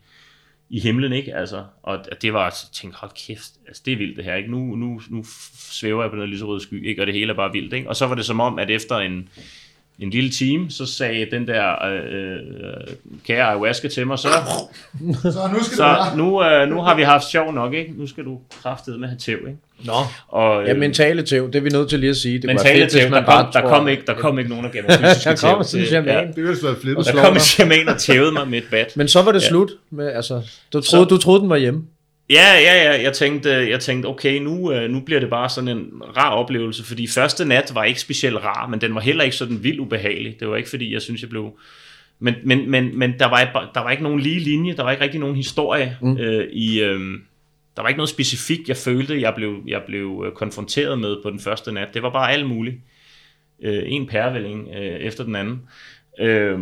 i 0.70 0.80
himlen, 0.80 1.12
ikke? 1.12 1.34
Altså, 1.34 1.64
og 1.82 2.04
det 2.22 2.32
var, 2.32 2.42
jeg 2.42 2.52
tænkte, 2.72 2.98
hold 2.98 3.10
kæft, 3.26 3.50
altså, 3.68 3.82
det 3.84 3.92
er 3.92 3.96
vildt 3.96 4.16
det 4.16 4.24
her, 4.24 4.34
ikke? 4.34 4.50
Nu, 4.50 4.58
nu, 4.76 5.00
nu 5.08 5.24
svæver 5.70 6.02
jeg 6.02 6.10
på 6.10 6.16
den 6.16 6.26
lyserøde 6.28 6.60
sky, 6.60 6.88
ikke? 6.88 7.02
Og 7.02 7.06
det 7.06 7.14
hele 7.14 7.32
er 7.32 7.36
bare 7.36 7.52
vildt, 7.52 7.72
ikke? 7.72 7.88
Og 7.88 7.96
så 7.96 8.06
var 8.06 8.14
det 8.14 8.24
som 8.24 8.40
om, 8.40 8.58
at 8.58 8.70
efter 8.70 8.98
en, 8.98 9.28
en 9.98 10.10
lille 10.10 10.30
time, 10.30 10.70
så 10.70 10.86
sagde 10.86 11.26
den 11.30 11.46
der 11.46 11.84
øh, 11.86 11.94
øh, 11.96 12.36
kære 13.26 13.42
ayahuasca 13.46 13.88
til 13.88 14.06
mig, 14.06 14.18
så, 14.18 14.28
Så 15.22 15.48
nu 15.52 15.62
skal 15.64 15.76
så 15.76 15.82
være. 15.82 16.16
nu, 16.16 16.44
øh, 16.44 16.68
nu 16.68 16.80
har 16.80 16.94
vi 16.96 17.02
haft 17.02 17.24
sjov 17.30 17.52
nok, 17.52 17.74
ikke? 17.74 17.92
Nu 17.96 18.06
skal 18.06 18.24
du 18.24 18.38
kraftedeme 18.62 19.00
med 19.00 19.08
have 19.08 19.18
tæv, 19.18 19.36
ikke? 19.38 19.58
Nå. 19.84 19.92
Og, 20.28 20.62
øh, 20.62 20.68
Ja, 20.68 20.74
mentale 20.74 21.22
tæv, 21.22 21.46
det 21.46 21.54
er 21.56 21.60
vi 21.60 21.68
nødt 21.68 21.88
til 21.88 21.98
lige 22.00 22.10
at 22.10 22.16
sige. 22.16 22.34
Det 22.38 22.44
mentale 22.46 22.80
fedt, 22.80 22.90
tæv, 22.92 23.00
der 23.10 23.16
kom, 23.16 23.24
bare 23.24 23.48
der, 23.52 23.60
tror- 23.60 23.68
kom 23.68 23.88
ikke, 23.88 24.02
der 24.06 24.14
kom 24.14 24.38
ikke 24.38 24.50
nogen, 24.50 24.64
der 24.64 24.70
gav 24.70 24.82
mig 24.88 24.98
fysiske 24.98 25.30
Der 25.30 25.36
kom 25.54 25.64
sådan 25.64 25.78
en 25.78 25.80
Det- 25.80 25.88
shaman. 25.88 26.26
Det 26.28 26.36
ville 26.36 26.56
være. 26.62 26.96
Og 26.96 27.04
Der 27.04 27.24
kom 27.24 27.34
en 27.34 27.40
shaman 27.40 27.88
og 27.88 27.98
tævede 27.98 28.32
mig 28.32 28.48
med 28.48 28.58
et 28.58 28.64
bat. 28.70 28.92
Men 28.96 29.08
så 29.08 29.22
var 29.22 29.32
det 29.32 29.42
Ja. 29.42 29.48
slut 29.48 29.70
med, 29.90 30.12
altså, 30.12 30.42
du 30.72 30.80
troede, 30.80 31.06
du 31.06 31.18
troede, 31.18 31.40
den 31.40 31.48
var 31.48 31.56
hjemme. 31.56 31.82
Ja, 32.30 32.54
ja, 32.54 32.82
ja. 32.82 33.02
Jeg 33.02 33.12
tænkte, 33.12 33.50
jeg 33.50 33.80
tænkte 33.80 34.06
okay, 34.06 34.38
nu, 34.38 34.72
øh, 34.72 34.90
nu 34.90 35.00
bliver 35.00 35.20
det 35.20 35.30
bare 35.30 35.48
sådan 35.48 35.68
en 35.68 36.02
rar 36.16 36.30
oplevelse, 36.30 36.84
fordi 36.84 37.06
første 37.06 37.44
nat 37.44 37.70
var 37.74 37.84
ikke 37.84 38.00
specielt 38.00 38.36
rar, 38.36 38.66
men 38.68 38.80
den 38.80 38.94
var 38.94 39.00
heller 39.00 39.24
ikke 39.24 39.36
sådan 39.36 39.62
vildt 39.62 39.80
ubehagelig. 39.80 40.40
Det 40.40 40.48
var 40.48 40.56
ikke 40.56 40.70
fordi, 40.70 40.92
jeg 40.92 41.02
synes, 41.02 41.22
jeg 41.22 41.30
blev... 41.30 41.58
Men, 42.18 42.34
men, 42.44 42.70
men, 42.70 42.98
men 42.98 43.18
der, 43.18 43.26
var, 43.26 43.70
der 43.74 43.80
var 43.80 43.90
ikke 43.90 44.02
nogen 44.02 44.20
lige 44.20 44.40
linje, 44.40 44.76
der 44.76 44.82
var 44.82 44.90
ikke 44.90 45.02
rigtig 45.02 45.20
nogen 45.20 45.36
historie 45.36 45.98
mm. 46.00 46.16
øh, 46.16 46.48
i... 46.52 46.82
Øh, 46.82 47.00
der 47.76 47.82
var 47.82 47.88
ikke 47.88 47.98
noget 47.98 48.08
specifikt, 48.08 48.68
jeg 48.68 48.76
følte, 48.76 49.20
jeg 49.20 49.34
blev, 49.34 49.62
jeg 49.66 49.82
blev 49.86 50.24
øh, 50.26 50.32
konfronteret 50.32 50.98
med 50.98 51.16
på 51.22 51.30
den 51.30 51.40
første 51.40 51.72
nat. 51.72 51.88
Det 51.94 52.02
var 52.02 52.10
bare 52.10 52.32
alt 52.32 52.46
muligt. 52.46 52.76
Øh, 53.62 53.82
en 53.86 54.06
pærevælling 54.06 54.68
øh, 54.68 54.82
efter 54.82 55.24
den 55.24 55.36
anden. 55.36 55.62
Øh, 56.20 56.58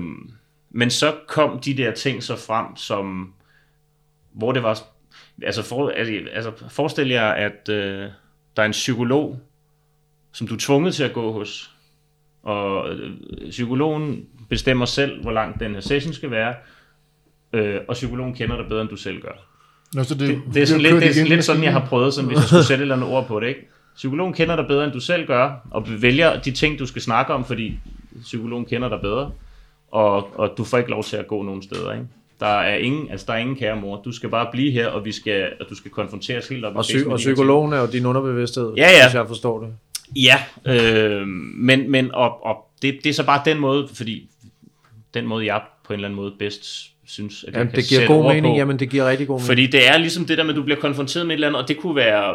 men 0.70 0.90
så 0.90 1.14
kom 1.28 1.58
de 1.58 1.76
der 1.76 1.90
ting 1.90 2.22
så 2.22 2.36
frem, 2.36 2.76
som 2.76 3.32
hvor 4.32 4.52
det 4.52 4.62
var 4.62 4.91
altså, 5.45 5.62
for, 5.62 5.88
altså, 6.34 6.53
forestil 6.68 7.09
jer, 7.09 7.28
at 7.30 7.68
øh, 7.68 8.09
der 8.57 8.62
er 8.62 8.66
en 8.66 8.72
psykolog, 8.72 9.40
som 10.32 10.47
du 10.47 10.55
er 10.55 10.59
tvunget 10.59 10.95
til 10.95 11.05
at 11.05 11.12
gå 11.12 11.32
hos, 11.32 11.70
og 12.43 12.95
øh, 12.95 13.11
psykologen 13.51 14.26
bestemmer 14.49 14.84
selv, 14.84 15.22
hvor 15.22 15.32
lang 15.32 15.61
den 15.61 15.74
her 15.74 15.80
session 15.80 16.12
skal 16.12 16.30
være, 16.30 16.55
øh, 17.53 17.80
og 17.88 17.95
psykologen 17.95 18.34
kender 18.34 18.57
dig 18.57 18.66
bedre, 18.68 18.82
end 18.82 18.90
du 18.90 18.97
selv 18.97 19.20
gør. 19.22 19.49
Nå, 19.95 20.03
så 20.03 20.14
det, 20.14 20.28
Det, 20.28 20.43
det 20.55 20.62
er 20.62 20.66
sådan 20.66 20.82
lidt, 20.82 20.95
det 20.95 21.09
er 21.09 21.12
sådan 21.12 21.28
lidt 21.28 21.45
sådan, 21.45 21.62
jeg 21.62 21.72
har 21.72 21.86
prøvet, 21.86 22.14
sådan, 22.14 22.28
hvis 22.28 22.36
jeg 22.36 22.45
skulle 22.45 22.64
sætte 22.64 22.80
et 22.80 22.82
eller 22.82 22.97
andet 22.97 23.11
ord 23.11 23.26
på 23.26 23.40
det. 23.40 23.49
Ikke? 23.49 23.68
Psykologen 23.95 24.34
kender 24.34 24.57
dig 24.57 24.66
bedre, 24.66 24.84
end 24.84 24.93
du 24.93 25.01
selv 25.01 25.26
gør, 25.26 25.68
og 25.70 25.86
vælger 26.03 26.40
de 26.40 26.51
ting, 26.51 26.78
du 26.78 26.86
skal 26.86 27.03
snakke 27.03 27.34
om, 27.34 27.45
fordi 27.45 27.78
psykologen 28.22 28.64
kender 28.64 28.88
dig 28.88 29.01
bedre, 29.01 29.30
og, 29.90 30.38
og 30.38 30.55
du 30.59 30.64
får 30.64 30.78
ikke 30.78 30.90
lov 30.90 31.05
til 31.05 31.16
at 31.16 31.26
gå 31.26 31.43
nogen 31.43 31.62
steder. 31.62 31.93
Ikke? 31.93 32.07
Der 32.43 32.49
er 32.49 32.76
ingen, 32.76 33.11
altså 33.11 33.26
der 33.26 33.32
er 33.32 33.38
ingen 33.38 33.57
kære 33.57 33.76
mor. 33.76 34.03
Du 34.03 34.12
skal 34.12 34.28
bare 34.28 34.49
blive 34.53 34.70
her, 34.72 34.86
og 34.86 35.05
vi 35.05 35.12
skal, 35.12 35.53
og 35.61 35.66
du 35.70 35.74
skal 35.74 35.90
konfronteres 35.90 36.49
helt 36.49 36.64
op. 36.64 36.76
Og, 36.76 36.82
psy- 36.82 37.07
og 37.07 37.16
psykologen 37.16 37.72
er 37.72 37.80
jo 37.80 37.86
din 37.86 38.07
underbevidsthed, 38.07 38.72
Ja, 38.76 38.82
ja. 38.90 39.07
hvis 39.07 39.14
jeg 39.14 39.28
forstår 39.28 39.61
det. 39.61 39.74
Ja, 40.16 40.43
øh, 40.66 41.26
men, 41.57 41.90
men 41.90 42.14
og, 42.14 42.47
og 42.47 42.57
det, 42.82 42.99
det 43.05 43.11
er 43.11 43.14
så 43.14 43.26
bare 43.26 43.43
den 43.45 43.59
måde, 43.59 43.88
fordi 43.95 44.28
den 45.14 45.26
måde, 45.26 45.47
jeg 45.47 45.62
på 45.84 45.93
en 45.93 45.99
eller 45.99 46.09
anden 46.09 46.16
måde 46.16 46.32
bedst 46.38 46.90
synes, 47.07 47.45
at 47.45 47.55
Jamen, 47.55 47.74
det 47.74 47.84
giver 47.84 48.07
god 48.07 48.24
mening. 48.34 48.55
på. 48.55 48.57
Jamen, 48.59 48.78
det 48.78 48.90
giver 48.90 49.09
rigtig 49.11 49.26
god 49.26 49.36
mening. 49.36 49.47
Fordi 49.47 49.66
det 49.66 49.88
er 49.88 49.99
ligesom 49.99 50.24
det 50.24 50.38
der 50.38 50.45
med, 50.45 50.51
at 50.51 50.57
du 50.57 50.62
bliver 50.62 50.80
konfronteret 50.80 51.26
med 51.26 51.34
et 51.34 51.36
eller 51.36 51.49
andet, 51.49 51.62
og 51.62 51.68
det 51.68 51.76
kunne 51.78 51.97
være... 51.97 52.34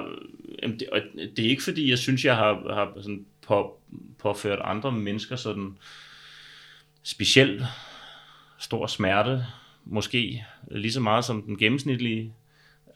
Jamen 0.64 0.80
det, 0.80 0.88
og 0.91 0.99
det 1.38 1.45
er 1.45 1.49
ikke 1.49 1.64
fordi, 1.64 1.89
jeg 1.89 1.97
synes, 1.97 2.26
jeg 2.26 2.36
har, 2.36 2.74
har 2.74 2.88
sådan 3.01 3.26
på, 3.47 3.78
påført 4.22 4.60
andre 4.64 4.91
mennesker 4.91 5.36
sådan 5.36 5.78
specielt 7.03 7.64
stor 8.60 8.88
smerte, 8.88 9.45
måske 9.89 10.43
lige 10.71 10.91
så 10.91 10.99
meget 10.99 11.25
som 11.25 11.41
den 11.41 11.57
gennemsnitlige 11.57 12.33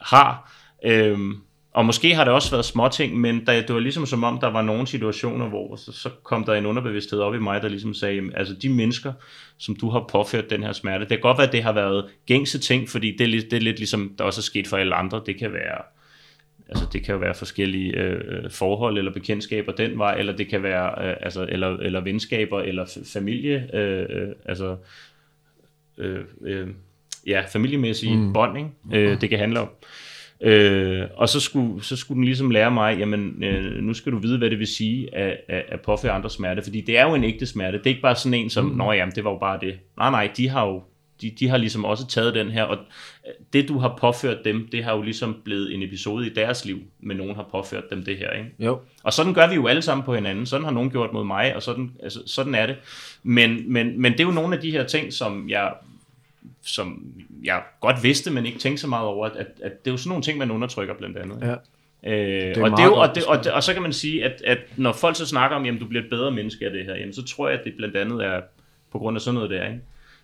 har. 0.01 0.51
Øhm, 0.85 1.35
Og 1.73 1.85
måske 1.85 2.15
har 2.15 2.23
det 2.23 2.33
også 2.33 2.51
været 2.51 2.65
småting, 2.65 3.19
men 3.19 3.45
der, 3.45 3.61
det 3.61 3.73
var 3.73 3.79
ligesom 3.79 4.05
som 4.05 4.23
om, 4.23 4.39
der 4.39 4.47
var 4.47 4.61
nogle 4.61 4.87
situationer, 4.87 5.49
hvor 5.49 5.75
så, 5.75 5.91
så 5.91 6.09
kom 6.23 6.43
der 6.43 6.53
en 6.53 6.65
underbevidsthed 6.65 7.19
op 7.19 7.35
i 7.35 7.39
mig, 7.39 7.61
der 7.61 7.67
ligesom 7.69 7.93
sagde, 7.93 8.15
jamen, 8.15 8.33
altså 8.35 8.53
de 8.53 8.69
mennesker, 8.69 9.13
som 9.57 9.75
du 9.75 9.89
har 9.89 10.05
påført 10.11 10.49
den 10.49 10.63
her 10.63 10.73
smerte, 10.73 10.99
det 10.99 11.09
kan 11.09 11.19
godt 11.19 11.37
være, 11.37 11.47
at 11.47 11.53
det 11.53 11.63
har 11.63 11.73
været 11.73 12.05
gængse 12.27 12.59
ting, 12.59 12.89
fordi 12.89 13.15
det 13.17 13.27
er, 13.27 13.41
det 13.41 13.53
er 13.53 13.59
lidt 13.61 13.77
ligesom, 13.77 14.15
der 14.17 14.23
også 14.23 14.39
er 14.39 14.43
sket 14.43 14.67
for 14.67 14.77
alle 14.77 14.95
andre. 14.95 15.21
Det 15.25 15.37
kan 15.39 15.53
være, 15.53 15.81
altså 16.69 16.85
det 16.93 17.03
kan 17.05 17.13
jo 17.13 17.19
være 17.19 17.35
forskellige 17.35 17.97
øh, 17.97 18.51
forhold 18.51 18.97
eller 18.97 19.11
bekendtskaber 19.13 19.71
den 19.71 19.97
vej, 19.97 20.15
eller 20.19 20.35
det 20.35 20.47
kan 20.47 20.63
være, 20.63 21.07
øh, 21.09 21.15
altså, 21.21 21.45
eller, 21.49 21.77
eller 21.77 22.01
venskaber, 22.01 22.61
eller 22.61 22.85
f- 22.85 23.13
familie, 23.13 23.69
øh, 23.75 24.05
øh, 24.09 24.27
altså, 24.45 24.77
øh, 25.97 26.19
øh, 26.41 26.67
ja, 27.27 27.43
familiemæssige 27.53 28.17
mm. 28.17 28.33
bånd, 28.33 28.57
ikke? 28.57 28.69
Øh, 28.93 29.21
det 29.21 29.29
kan 29.29 29.39
handle 29.39 29.59
om. 29.59 29.69
Øh, 30.43 31.03
og 31.15 31.29
så 31.29 31.39
skulle, 31.39 31.83
så 31.83 31.95
skulle 31.95 32.15
den 32.15 32.25
ligesom 32.25 32.51
lære 32.51 32.71
mig, 32.71 32.99
jamen 32.99 33.43
øh, 33.43 33.83
nu 33.83 33.93
skal 33.93 34.11
du 34.11 34.17
vide, 34.17 34.37
hvad 34.37 34.49
det 34.49 34.59
vil 34.59 34.67
sige 34.67 35.15
at, 35.15 35.37
at, 35.47 35.63
at 35.67 35.81
påføre 35.81 36.11
andre 36.11 36.29
smerte, 36.29 36.61
fordi 36.61 36.81
det 36.81 36.97
er 36.97 37.03
jo 37.03 37.15
en 37.15 37.23
ægte 37.23 37.45
smerte. 37.45 37.77
Det 37.77 37.85
er 37.85 37.89
ikke 37.89 38.01
bare 38.01 38.15
sådan 38.15 38.33
en 38.33 38.49
som, 38.49 38.65
mm. 38.65 38.77
nå 38.77 38.91
jamen, 38.91 39.15
det 39.15 39.23
var 39.23 39.31
jo 39.31 39.37
bare 39.37 39.59
det. 39.61 39.79
Nej, 39.97 40.11
nej, 40.11 40.29
de 40.37 40.49
har 40.49 40.67
jo 40.67 40.81
de, 41.21 41.31
de 41.39 41.49
har 41.49 41.57
ligesom 41.57 41.85
også 41.85 42.07
taget 42.07 42.35
den 42.35 42.51
her, 42.51 42.63
og 42.63 42.77
det 43.53 43.67
du 43.67 43.77
har 43.77 43.97
påført 43.99 44.37
dem, 44.45 44.67
det 44.71 44.83
har 44.83 44.95
jo 44.95 45.01
ligesom 45.01 45.41
blevet 45.43 45.73
en 45.73 45.83
episode 45.83 46.27
i 46.27 46.29
deres 46.29 46.65
liv, 46.65 46.79
men 46.99 47.17
nogen 47.17 47.35
har 47.35 47.47
påført 47.51 47.83
dem 47.89 48.03
det 48.03 48.17
her, 48.17 48.31
ikke? 48.31 48.49
Jo. 48.59 48.79
Og 49.03 49.13
sådan 49.13 49.33
gør 49.33 49.47
vi 49.47 49.55
jo 49.55 49.67
alle 49.67 49.81
sammen 49.81 50.05
på 50.05 50.15
hinanden. 50.15 50.45
Sådan 50.45 50.63
har 50.63 50.71
nogen 50.71 50.91
gjort 50.91 51.13
mod 51.13 51.23
mig, 51.23 51.55
og 51.55 51.63
sådan, 51.63 51.91
altså, 52.03 52.19
sådan 52.25 52.55
er 52.55 52.65
det. 52.65 52.75
Men, 53.23 53.73
men, 53.73 54.01
men 54.01 54.11
det 54.11 54.19
er 54.19 54.23
jo 54.23 54.31
nogle 54.31 54.55
af 54.55 54.61
de 54.61 54.71
her 54.71 54.83
ting, 54.83 55.13
som 55.13 55.49
jeg, 55.49 55.73
som 56.65 57.13
jeg 57.43 57.63
godt 57.81 58.03
vidste, 58.03 58.31
men 58.31 58.45
ikke 58.45 58.59
tænkte 58.59 58.81
så 58.81 58.87
meget 58.87 59.07
over, 59.07 59.25
at, 59.25 59.47
at, 59.63 59.85
det 59.85 59.87
er 59.87 59.91
jo 59.91 59.97
sådan 59.97 60.09
nogle 60.09 60.23
ting, 60.23 60.37
man 60.37 60.51
undertrykker 60.51 60.93
blandt 60.93 61.17
andet. 61.17 61.35
ikke? 61.35 61.47
Ja. 61.47 61.55
Øh, 62.03 62.57
er 62.57 62.63
og, 62.63 62.71
det 62.71 62.79
er 62.79 62.85
jo, 62.85 62.95
og, 62.95 63.15
det, 63.15 63.25
og, 63.25 63.43
det, 63.43 63.51
og 63.51 63.63
så 63.63 63.73
kan 63.73 63.81
man 63.81 63.93
sige, 63.93 64.25
at, 64.25 64.41
at 64.45 64.57
når 64.77 64.93
folk 64.93 65.15
så 65.15 65.25
snakker 65.25 65.57
om, 65.57 65.65
jamen 65.65 65.79
du 65.79 65.87
bliver 65.87 66.03
et 66.03 66.09
bedre 66.09 66.31
menneske 66.31 66.65
af 66.65 66.71
det 66.71 66.85
her, 66.85 66.95
jamen 66.95 67.13
så 67.13 67.23
tror 67.23 67.49
jeg, 67.49 67.59
at 67.59 67.65
det 67.65 67.73
blandt 67.77 67.97
andet 67.97 68.25
er 68.25 68.41
på 68.91 68.99
grund 68.99 69.17
af 69.17 69.21
sådan 69.21 69.35
noget 69.35 69.49
der, 69.49 69.67
ikke? 69.67 69.81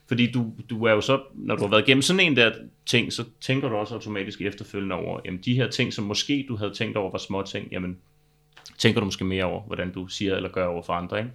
Fordi 0.07 0.31
du, 0.31 0.53
du 0.69 0.85
er 0.85 0.91
jo 0.91 1.01
så, 1.01 1.21
når 1.35 1.55
du 1.55 1.61
har 1.61 1.69
været 1.69 1.87
igennem 1.87 2.01
sådan 2.01 2.19
en 2.19 2.35
der 2.35 2.51
ting, 2.85 3.13
så 3.13 3.23
tænker 3.41 3.69
du 3.69 3.75
også 3.75 3.93
automatisk 3.93 4.41
efterfølgende 4.41 4.95
over, 4.95 5.19
jamen 5.25 5.39
de 5.45 5.55
her 5.55 5.69
ting, 5.69 5.93
som 5.93 6.05
måske 6.05 6.45
du 6.47 6.55
havde 6.55 6.73
tænkt 6.73 6.97
over 6.97 7.11
var 7.11 7.17
små 7.17 7.41
ting, 7.43 7.67
jamen 7.71 7.97
tænker 8.77 8.99
du 8.99 9.05
måske 9.05 9.25
mere 9.25 9.45
over, 9.45 9.61
hvordan 9.61 9.91
du 9.91 10.07
siger 10.07 10.35
eller 10.35 10.49
gør 10.49 10.65
over 10.65 10.81
for 10.81 10.93
andre, 10.93 11.19
ikke? 11.19 11.31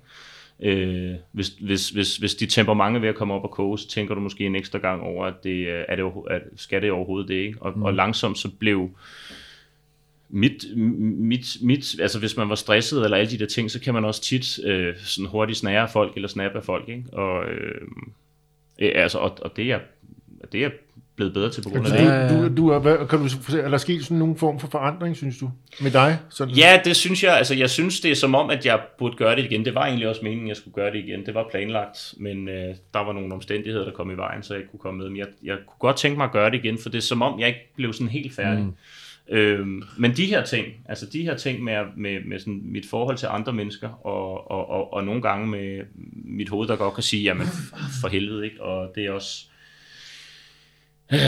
Øh, 0.60 1.14
hvis, 1.32 1.48
hvis, 1.48 1.90
hvis, 1.90 2.16
hvis 2.16 2.34
dit 2.34 2.50
temperament 2.50 2.96
er 2.96 3.00
ved 3.00 3.08
at 3.08 3.14
komme 3.14 3.34
op 3.34 3.44
og 3.44 3.50
koge, 3.50 3.78
så 3.78 3.88
tænker 3.88 4.14
du 4.14 4.20
måske 4.20 4.46
en 4.46 4.56
ekstra 4.56 4.78
gang 4.78 5.02
over, 5.02 5.26
at 5.26 5.34
det, 5.44 5.66
øh, 5.66 5.84
er 5.88 5.96
det, 5.96 6.12
at 6.30 6.42
skal 6.56 6.82
det 6.82 6.90
overhovedet 6.90 7.28
det, 7.28 7.34
ikke? 7.34 7.62
Og, 7.62 7.72
mm. 7.76 7.82
og 7.82 7.94
langsomt 7.94 8.38
så 8.38 8.50
blev 8.58 8.90
mit, 10.28 10.64
mit, 10.76 11.46
mit, 11.62 12.00
altså 12.00 12.18
hvis 12.18 12.36
man 12.36 12.48
var 12.48 12.54
stresset 12.54 13.04
eller 13.04 13.16
alle 13.16 13.30
de 13.30 13.38
der 13.38 13.46
ting, 13.46 13.70
så 13.70 13.80
kan 13.80 13.94
man 13.94 14.04
også 14.04 14.22
tit 14.22 14.58
øh, 14.64 14.96
sådan 14.96 15.28
hurtigt 15.28 15.58
snære 15.58 15.88
folk 15.88 16.12
eller 16.16 16.28
snappe 16.28 16.58
af 16.58 16.64
folk, 16.64 16.88
ikke? 16.88 17.04
Og, 17.12 17.44
øh, 17.44 17.80
øh, 18.82 18.92
altså, 18.94 19.18
og, 19.18 19.38
og 19.42 19.56
det 19.56 19.72
er 19.72 19.78
det 20.52 20.64
er 20.64 20.70
blevet 21.16 21.34
bedre 21.34 21.50
til 21.50 21.62
på 21.62 21.68
grund 21.68 21.86
af 21.86 21.88
Så 21.88 21.96
det. 21.96 22.30
du, 22.30 22.48
du, 22.48 22.56
du 22.56 22.68
er, 22.68 22.78
hvad, 22.78 23.08
kan 23.08 23.18
du 23.18 23.56
er 23.56 23.68
der 23.68 23.78
sket 23.78 24.04
sådan 24.04 24.16
nogen 24.16 24.36
form 24.36 24.60
for 24.60 24.68
forandring, 24.68 25.16
synes 25.16 25.38
du, 25.38 25.50
med 25.80 25.90
dig? 25.90 26.18
Sådan, 26.28 26.54
Ja, 26.54 26.80
det 26.84 26.96
synes 26.96 27.24
jeg. 27.24 27.36
Altså, 27.36 27.54
jeg 27.54 27.70
synes, 27.70 28.00
det 28.00 28.10
er 28.10 28.14
som 28.14 28.34
om, 28.34 28.50
at 28.50 28.66
jeg 28.66 28.80
burde 28.98 29.16
gøre 29.16 29.36
det 29.36 29.44
igen. 29.44 29.64
Det 29.64 29.74
var 29.74 29.86
egentlig 29.86 30.08
også 30.08 30.20
meningen, 30.22 30.46
at 30.46 30.48
jeg 30.48 30.56
skulle 30.56 30.74
gøre 30.74 30.90
det 30.90 30.98
igen. 30.98 31.26
Det 31.26 31.34
var 31.34 31.46
planlagt, 31.50 32.14
men 32.16 32.48
øh, 32.48 32.74
der 32.94 33.04
var 33.04 33.12
nogle 33.12 33.34
omstændigheder, 33.34 33.84
der 33.84 33.92
kom 33.92 34.10
i 34.10 34.14
vejen, 34.14 34.42
så 34.42 34.54
jeg 34.54 34.60
ikke 34.60 34.70
kunne 34.70 34.80
komme 34.80 34.98
med. 34.98 35.08
Men 35.08 35.18
jeg, 35.18 35.26
jeg 35.42 35.56
kunne 35.66 35.78
godt 35.78 35.96
tænke 35.96 36.16
mig 36.16 36.24
at 36.24 36.32
gøre 36.32 36.50
det 36.50 36.64
igen, 36.64 36.78
for 36.82 36.88
det 36.88 36.98
er 36.98 37.02
som 37.02 37.22
om, 37.22 37.40
jeg 37.40 37.48
ikke 37.48 37.72
blev 37.76 37.92
sådan 37.92 38.08
helt 38.08 38.34
færdig. 38.34 38.64
Mm. 38.64 38.74
Øhm, 39.28 39.82
men 39.98 40.16
de 40.16 40.26
her 40.26 40.44
ting, 40.44 40.66
altså 40.86 41.06
de 41.06 41.22
her 41.22 41.36
ting 41.36 41.62
med, 41.62 41.84
med, 41.96 42.24
med 42.24 42.38
sådan 42.38 42.60
mit 42.64 42.86
forhold 42.90 43.16
til 43.16 43.26
andre 43.30 43.52
mennesker, 43.52 44.06
og, 44.06 44.50
og, 44.50 44.70
og, 44.70 44.92
og 44.92 45.04
nogle 45.04 45.22
gange 45.22 45.46
med 45.46 45.82
mit 46.24 46.48
hoved, 46.48 46.68
der 46.68 46.76
godt 46.76 46.94
kan 46.94 47.02
sige, 47.02 47.22
jamen 47.22 47.46
for 48.00 48.08
helvede, 48.08 48.44
ikke? 48.44 48.62
Og 48.62 48.92
det 48.94 49.06
er 49.06 49.10
også, 49.10 49.44
øh, 51.12 51.18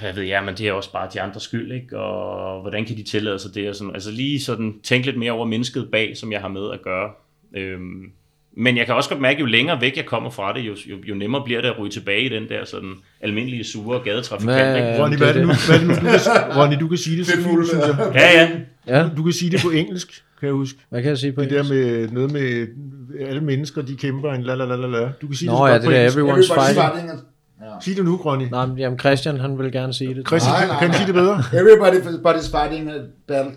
hvad 0.00 0.14
ved 0.14 0.22
jeg, 0.22 0.44
men 0.44 0.54
det 0.54 0.68
er 0.68 0.72
også 0.72 0.92
bare 0.92 1.10
de 1.14 1.20
andres 1.20 1.42
skyld, 1.42 1.72
ikke? 1.72 1.98
Og 1.98 2.60
hvordan 2.60 2.84
kan 2.84 2.96
de 2.96 3.02
tillade 3.02 3.38
sig 3.38 3.54
det? 3.54 3.68
Og 3.68 3.74
sådan, 3.74 3.94
altså 3.94 4.10
lige 4.10 4.40
sådan 4.40 4.80
tænke 4.82 5.06
lidt 5.06 5.18
mere 5.18 5.32
over 5.32 5.46
mennesket 5.46 5.90
bag, 5.90 6.16
som 6.16 6.32
jeg 6.32 6.40
har 6.40 6.48
med 6.48 6.70
at 6.72 6.82
gøre. 6.82 7.12
Øhm, 7.54 8.12
men 8.58 8.76
jeg 8.76 8.86
kan 8.86 8.94
også 8.94 9.08
godt 9.10 9.20
mærke, 9.20 9.34
at 9.36 9.40
jo 9.40 9.46
længere 9.46 9.80
væk 9.80 9.96
jeg 9.96 10.06
kommer 10.06 10.30
fra 10.30 10.52
det, 10.52 10.60
jo, 10.60 10.72
jo, 10.90 10.96
jo 11.08 11.14
nemmere 11.14 11.42
bliver 11.44 11.60
det 11.60 11.68
at 11.68 11.78
ryge 11.78 11.90
tilbage 11.90 12.20
i 12.22 12.28
den 12.28 12.48
der 12.48 12.64
sådan 12.64 12.92
almindelige 13.20 13.64
sure 13.64 14.00
gadetrafikant. 14.04 14.76
Ikke? 14.76 15.02
Ronny, 15.02 15.10
det 15.12 15.18
hvad 15.18 15.28
er 15.28 15.32
det 15.32 15.42
nu, 15.42 15.48
det. 15.52 15.66
hvad 15.66 15.74
er 15.76 15.78
det 15.78 15.88
nu 15.88 15.94
du, 15.94 16.00
kan, 16.00 16.56
Ronny, 16.62 16.76
du 16.80 16.88
kan 16.88 16.98
sige 16.98 17.16
det 17.18 17.26
sådan, 17.26 17.42
fugle, 17.44 17.66
synes 17.66 17.84
jeg. 17.86 17.96
Ja, 18.14 18.40
ja. 18.40 18.48
Ja, 18.98 19.08
Du 19.16 19.22
kan 19.22 19.32
sige 19.32 19.50
det 19.50 19.60
på 19.62 19.70
engelsk, 19.70 20.08
kan 20.40 20.46
jeg 20.46 20.54
huske. 20.54 20.78
hvad 20.88 21.02
kan 21.02 21.08
jeg 21.08 21.18
sige 21.18 21.32
på 21.32 21.40
Det 21.40 21.50
der 21.50 21.56
engelsk? 21.62 21.74
med 21.74 22.08
noget 22.08 22.32
med 22.32 22.66
alle 23.28 23.40
mennesker, 23.40 23.82
de 23.82 23.96
kæmper 23.96 24.32
en 24.32 24.42
la 24.42 24.54
la 24.54 24.64
la 24.64 24.76
la 24.76 24.86
la. 24.86 25.08
Du 25.22 25.26
kan 25.26 25.36
sige 25.36 25.48
Nå 25.50 25.66
det 25.66 25.72
ja, 25.72 25.78
det 25.78 25.84
på 25.84 25.90
der 25.90 25.98
engelsk. 25.98 26.18
everyone's 26.18 26.54
fighting. 26.54 26.84
fighting. 26.92 27.20
Ja. 27.60 27.66
Sig 27.80 27.96
det 27.96 28.04
nu, 28.04 28.16
Ronny. 28.16 28.44
Nej, 28.50 28.66
men 28.66 28.78
jamen 28.78 28.98
Christian, 28.98 29.40
han 29.40 29.58
vil 29.58 29.72
gerne 29.72 29.94
sige 29.94 30.14
det. 30.14 30.28
Christian, 30.28 30.52
Nej, 30.54 30.60
kan, 30.60 30.68
nej, 30.68 30.78
kan 30.78 30.88
du 30.88 30.92
nej. 30.92 30.96
sige 30.98 31.06
det 31.06 31.14
bedre? 31.14 31.36
Everybody's 31.36 32.50
fighting 32.58 32.90
a 32.90 32.94
battle. 33.28 33.52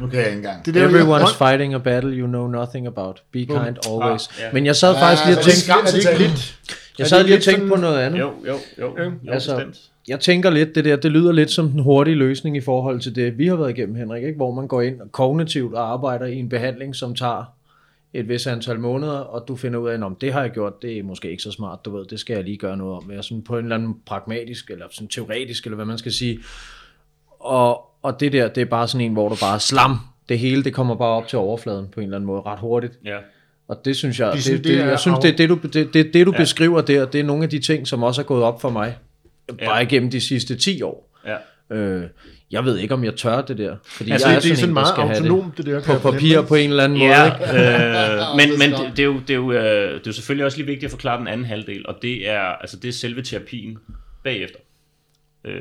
Nu 0.00 0.06
kan 0.06 0.18
jeg 0.18 0.26
ikke 0.26 0.36
engang. 0.36 0.66
Det 0.66 0.74
der, 0.74 0.88
Everyone's 0.88 1.38
fighting 1.38 1.74
a 1.74 1.78
battle 1.78 2.10
you 2.16 2.26
know 2.26 2.46
nothing 2.46 2.86
about. 2.86 3.22
Be 3.32 3.38
kind 3.38 3.54
always. 3.88 4.28
Ah, 4.28 4.34
ja. 4.40 4.52
Men 4.52 4.66
jeg 4.66 4.76
sad 4.76 4.94
Ja, 4.94 5.00
faktisk 5.02 5.26
lige 5.26 5.38
og 5.38 5.44
det 5.44 5.52
tænkte, 5.52 5.72
er 5.72 5.76
er 5.76 5.84
det 5.84 5.94
ikke 6.10 6.22
lidt? 6.22 6.58
jeg 6.98 7.04
er 7.04 7.08
sad 7.08 7.18
det 7.18 7.26
lige 7.26 7.36
og 7.36 7.42
tænkte 7.42 7.60
sådan- 7.60 7.68
på 7.68 7.76
noget 7.80 7.98
andet. 7.98 8.18
Jo, 8.18 8.32
jo, 8.46 8.58
jo. 8.80 8.94
jo 8.98 9.32
Altså, 9.32 9.56
bestemt. 9.56 9.78
Jeg 10.08 10.20
tænker 10.20 10.50
lidt, 10.50 10.74
det 10.74 10.84
der, 10.84 10.96
det 10.96 11.10
lyder 11.12 11.32
lidt 11.32 11.50
som 11.50 11.68
den 11.68 11.80
hurtige 11.80 12.14
løsning 12.14 12.56
i 12.56 12.60
forhold 12.60 13.00
til 13.00 13.14
det, 13.14 13.38
vi 13.38 13.46
har 13.46 13.56
været 13.56 13.70
igennem, 13.70 13.94
Henrik, 13.94 14.22
ikke? 14.24 14.36
hvor 14.36 14.52
man 14.54 14.68
går 14.68 14.82
ind 14.82 15.00
og 15.00 15.12
kognitivt 15.12 15.74
og 15.74 15.92
arbejder 15.92 16.26
i 16.26 16.36
en 16.36 16.48
behandling, 16.48 16.96
som 16.96 17.14
tager 17.14 17.44
et 18.14 18.28
vis 18.28 18.46
antal 18.46 18.80
måneder, 18.80 19.18
og 19.18 19.44
du 19.48 19.56
finder 19.56 19.78
ud 19.78 19.88
af, 19.88 20.02
om 20.02 20.14
det 20.16 20.32
har 20.32 20.40
jeg 20.40 20.50
gjort, 20.50 20.82
det 20.82 20.98
er 20.98 21.02
måske 21.02 21.30
ikke 21.30 21.42
så 21.42 21.50
smart, 21.52 21.84
du 21.84 21.96
ved, 21.96 22.04
det 22.06 22.20
skal 22.20 22.34
jeg 22.34 22.44
lige 22.44 22.56
gøre 22.56 22.76
noget 22.76 22.94
om. 22.96 23.10
Jeg 23.10 23.16
er 23.18 23.22
sådan 23.22 23.42
på 23.42 23.58
en 23.58 23.64
eller 23.64 23.76
anden 23.76 23.96
pragmatisk, 24.06 24.70
eller 24.70 24.86
sådan 24.90 25.08
teoretisk, 25.08 25.64
eller 25.64 25.74
hvad 25.76 25.86
man 25.86 25.98
skal 25.98 26.12
sige. 26.12 26.38
Og, 27.40 27.80
og 28.06 28.20
det 28.20 28.32
der, 28.32 28.48
det 28.48 28.60
er 28.60 28.64
bare 28.64 28.88
sådan 28.88 29.06
en, 29.06 29.12
hvor 29.12 29.28
du 29.28 29.34
bare 29.40 29.54
er 29.54 29.58
slam. 29.58 29.98
Det 30.28 30.38
hele, 30.38 30.64
det 30.64 30.74
kommer 30.74 30.94
bare 30.94 31.08
op 31.08 31.28
til 31.28 31.38
overfladen 31.38 31.86
på 31.94 32.00
en 32.00 32.04
eller 32.04 32.16
anden 32.16 32.26
måde, 32.26 32.40
ret 32.46 32.58
hurtigt. 32.58 32.92
Ja. 33.04 33.16
Og 33.68 33.80
det 33.84 33.96
synes 33.96 34.20
jeg, 34.20 34.26
Det 34.26 34.34
det, 34.34 34.42
synes- 34.42 34.60
det, 34.60 34.64
det 34.68 34.78
det, 34.78 34.84
er 34.84 34.88
jeg 34.88 34.98
synes, 34.98 35.18
det, 35.18 35.38
det 35.38 35.48
du, 35.48 35.58
det, 35.72 35.94
det, 35.94 36.14
det, 36.14 36.26
du 36.26 36.32
Ja. 36.32 36.38
beskriver 36.38 36.80
der, 36.80 37.04
det 37.06 37.20
er 37.20 37.24
nogle 37.24 37.42
af 37.44 37.50
de 37.50 37.58
ting, 37.58 37.86
som 37.88 38.02
også 38.02 38.20
er 38.20 38.24
gået 38.24 38.42
op 38.42 38.60
for 38.60 38.70
mig, 38.70 38.96
bare 39.64 39.76
Ja. 39.76 39.78
igennem 39.82 40.10
de 40.10 40.20
sidste 40.20 40.56
10 40.56 40.82
år. 40.82 41.18
ja. 41.26 41.36
Øh, 41.76 42.02
jeg 42.50 42.64
ved 42.64 42.78
ikke, 42.78 42.94
om 42.94 43.04
jeg 43.04 43.14
tør 43.14 43.40
det 43.40 43.58
der, 43.58 43.76
fordi 43.84 44.10
Altså, 44.10 44.28
jeg 44.28 44.36
er 44.36 44.40
det 44.40 44.50
er 44.50 44.54
sådan 44.54 44.70
en, 44.70 44.74
meget 44.74 44.94
have 44.96 45.08
det 45.08 45.16
autonomt, 45.16 45.56
det 45.56 45.66
der. 45.66 45.82
på 45.82 46.10
papir 46.10 46.42
på 46.42 46.54
en 46.54 46.70
eller 46.70 46.84
anden 46.84 46.98
måde. 46.98 47.10
Ja, 47.10 47.24
Ikke? 47.24 47.44
øh, 47.44 48.36
men, 48.36 48.48
det 48.48 48.54
er 48.54 48.58
men 48.58 48.70
det, 48.70 48.96
det, 48.96 48.98
er 49.02 49.04
jo, 49.06 49.18
det, 49.20 49.30
er 49.30 49.34
jo, 49.34 49.52
øh, 49.52 49.60
det 49.94 49.94
er 49.96 50.00
jo 50.06 50.12
selvfølgelig 50.12 50.44
også 50.44 50.58
lige 50.58 50.66
vigtigt 50.66 50.84
at 50.84 50.90
forklare 50.90 51.18
den 51.18 51.28
anden 51.28 51.46
halvdel, 51.46 51.86
og 51.88 51.94
det 52.02 52.28
er, 52.30 52.40
altså 52.40 52.76
det 52.76 52.88
er 52.88 52.92
selve 52.92 53.22
terapien 53.22 53.78
bagefter. 54.24 54.58
Øh, 55.44 55.52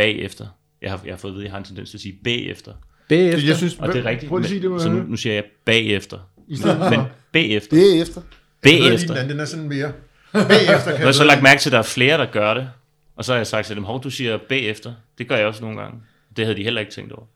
bagefter. 0.00 0.46
Jeg 0.82 0.90
har, 0.90 1.00
jeg 1.04 1.12
har 1.12 1.18
fået 1.18 1.30
at 1.30 1.34
vide, 1.34 1.44
at 1.44 1.46
jeg 1.46 1.52
har 1.52 1.58
en 1.58 1.64
tendens 1.64 1.90
til 1.90 1.96
at 1.96 2.00
sige 2.00 2.14
bagefter. 2.24 2.72
Bagefter, 3.08 3.46
Jeg 3.46 3.56
synes, 3.56 3.76
Og 3.78 3.88
det 3.88 3.96
er 3.96 4.04
rigtigt. 4.04 4.28
Prøv 4.28 4.38
at 4.38 4.46
sige 4.46 4.62
det, 4.62 4.70
men, 4.70 4.80
så 4.80 4.88
nu, 4.88 5.02
nu 5.02 5.16
siger 5.16 5.34
jeg 5.34 5.44
bagefter. 5.64 6.18
I 6.48 6.56
stedet 6.56 6.76
for. 6.76 6.90
Men 6.90 7.00
bagefter. 7.32 7.76
Det 7.76 7.96
er 7.96 8.02
efter. 8.02 8.20
Bagefter. 8.62 9.14
Den, 9.14 9.30
den 9.30 9.40
er 9.40 9.44
sådan 9.44 9.68
mere. 9.68 9.92
Bagefter 10.32 10.84
kan 10.84 10.92
Nu 10.92 10.98
har 10.98 11.04
jeg 11.04 11.14
så 11.14 11.24
lagt 11.24 11.42
mærke 11.42 11.60
til, 11.60 11.68
at 11.68 11.72
der 11.72 11.78
er 11.78 11.82
flere, 11.82 12.18
der 12.18 12.26
gør 12.26 12.54
det. 12.54 12.68
Og 13.16 13.24
så 13.24 13.32
har 13.32 13.36
jeg 13.36 13.46
sagt 13.46 13.66
til 13.66 13.76
dem, 13.76 13.84
hov, 13.84 14.02
du 14.02 14.10
siger 14.10 14.38
bagefter. 14.48 14.92
Det 15.18 15.28
gør 15.28 15.36
jeg 15.36 15.46
også 15.46 15.62
nogle 15.62 15.80
gange. 15.80 16.00
Det 16.36 16.44
havde 16.44 16.58
de 16.58 16.62
heller 16.62 16.80
ikke 16.80 16.92
tænkt 16.92 17.12
over. 17.12 17.26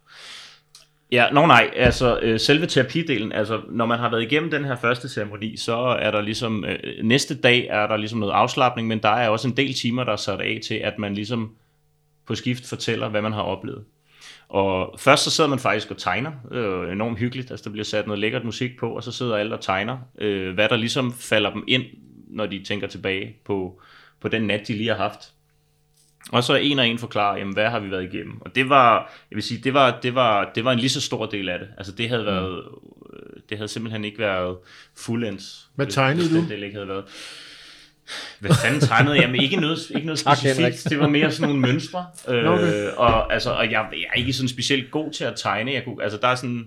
Ja, 1.12 1.30
nå 1.32 1.46
nej, 1.46 1.70
altså 1.76 2.18
øh, 2.22 2.40
selve 2.40 2.66
terapidelen, 2.66 3.32
altså 3.32 3.60
når 3.70 3.86
man 3.86 3.98
har 3.98 4.10
været 4.10 4.22
igennem 4.22 4.50
den 4.50 4.64
her 4.64 4.76
første 4.76 5.08
ceremoni, 5.08 5.56
så 5.56 5.76
er 5.76 6.10
der 6.10 6.20
ligesom, 6.20 6.64
øh, 6.64 6.78
næste 7.04 7.34
dag 7.34 7.66
er 7.70 7.86
der 7.86 7.96
ligesom 7.96 8.18
noget 8.18 8.32
afslappning, 8.32 8.88
men 8.88 8.98
der 8.98 9.08
er 9.08 9.28
også 9.28 9.48
en 9.48 9.56
del 9.56 9.74
timer, 9.74 10.04
der 10.04 10.12
er 10.12 10.16
sat 10.16 10.40
af 10.40 10.60
til, 10.66 10.74
at 10.74 10.98
man 10.98 11.14
ligesom 11.14 11.50
på 12.26 12.34
skift 12.34 12.68
fortæller, 12.68 13.08
hvad 13.08 13.22
man 13.22 13.32
har 13.32 13.42
oplevet. 13.42 13.84
Og 14.48 14.94
først 14.98 15.24
så 15.24 15.30
sidder 15.30 15.50
man 15.50 15.58
faktisk 15.58 15.90
og 15.90 15.98
tegner, 15.98 16.32
øh, 16.50 16.92
enormt 16.92 17.18
hyggeligt, 17.18 17.50
altså 17.50 17.64
der 17.64 17.70
bliver 17.70 17.84
sat 17.84 18.06
noget 18.06 18.20
lækkert 18.20 18.44
musik 18.44 18.78
på, 18.78 18.90
og 18.90 19.04
så 19.04 19.12
sidder 19.12 19.36
alle 19.36 19.54
og 19.54 19.60
tegner, 19.60 19.98
øh, 20.18 20.54
hvad 20.54 20.68
der 20.68 20.76
ligesom 20.76 21.12
falder 21.12 21.52
dem 21.52 21.64
ind, 21.68 21.84
når 22.28 22.46
de 22.46 22.64
tænker 22.64 22.86
tilbage 22.86 23.36
på, 23.44 23.80
på 24.20 24.28
den 24.28 24.42
nat, 24.42 24.68
de 24.68 24.72
lige 24.72 24.88
har 24.88 24.96
haft. 24.96 25.32
Og 26.32 26.44
så 26.44 26.54
en 26.54 26.78
og 26.78 26.88
en 26.88 26.98
forklarer, 26.98 27.38
jamen, 27.38 27.54
hvad 27.54 27.70
har 27.70 27.80
vi 27.80 27.90
været 27.90 28.14
igennem? 28.14 28.40
Og 28.40 28.54
det 28.54 28.68
var, 28.68 29.12
jeg 29.30 29.36
vil 29.36 29.42
sige, 29.42 29.60
det 29.60 29.74
var, 29.74 30.00
det 30.00 30.14
var, 30.14 30.52
det 30.54 30.64
var 30.64 30.72
en 30.72 30.78
lige 30.78 30.90
så 30.90 31.00
stor 31.00 31.26
del 31.26 31.48
af 31.48 31.58
det. 31.58 31.68
Altså 31.76 31.92
det 31.92 32.08
havde 32.08 32.26
været, 32.26 32.64
øh, 33.12 33.40
det 33.48 33.58
havde 33.58 33.68
simpelthen 33.68 34.04
ikke 34.04 34.18
været 34.18 34.56
fuldends. 34.96 35.68
Hvad 35.74 35.86
tegnede 35.86 36.28
hvis 36.28 36.42
du? 36.42 36.48
Del 36.48 36.62
ikke 36.62 36.74
havde 36.74 36.88
været. 36.88 37.04
Hvad 38.40 38.50
fanden 38.64 38.80
tegnede 38.80 39.20
jeg? 39.20 39.30
Men 39.30 39.40
ikke 39.42 39.56
noget, 39.56 39.90
ikke 39.90 40.06
noget 40.06 40.18
specifikt. 40.18 40.84
Det 40.90 40.98
var 40.98 41.08
mere 41.08 41.30
sådan 41.32 41.54
nogle 41.54 41.72
mønstre. 41.72 42.06
Øh, 42.28 42.44
Okay. 42.50 42.90
og, 42.96 43.32
altså, 43.32 43.50
og 43.50 43.64
jeg, 43.64 43.86
jeg 43.92 44.06
er 44.14 44.18
ikke 44.18 44.32
sådan 44.32 44.48
specielt 44.48 44.90
god 44.90 45.12
til 45.12 45.24
at 45.24 45.32
tegne. 45.36 45.72
Jeg 45.72 45.84
kunne, 45.84 46.02
altså, 46.02 46.18
der 46.22 46.28
er 46.28 46.34
sådan... 46.34 46.66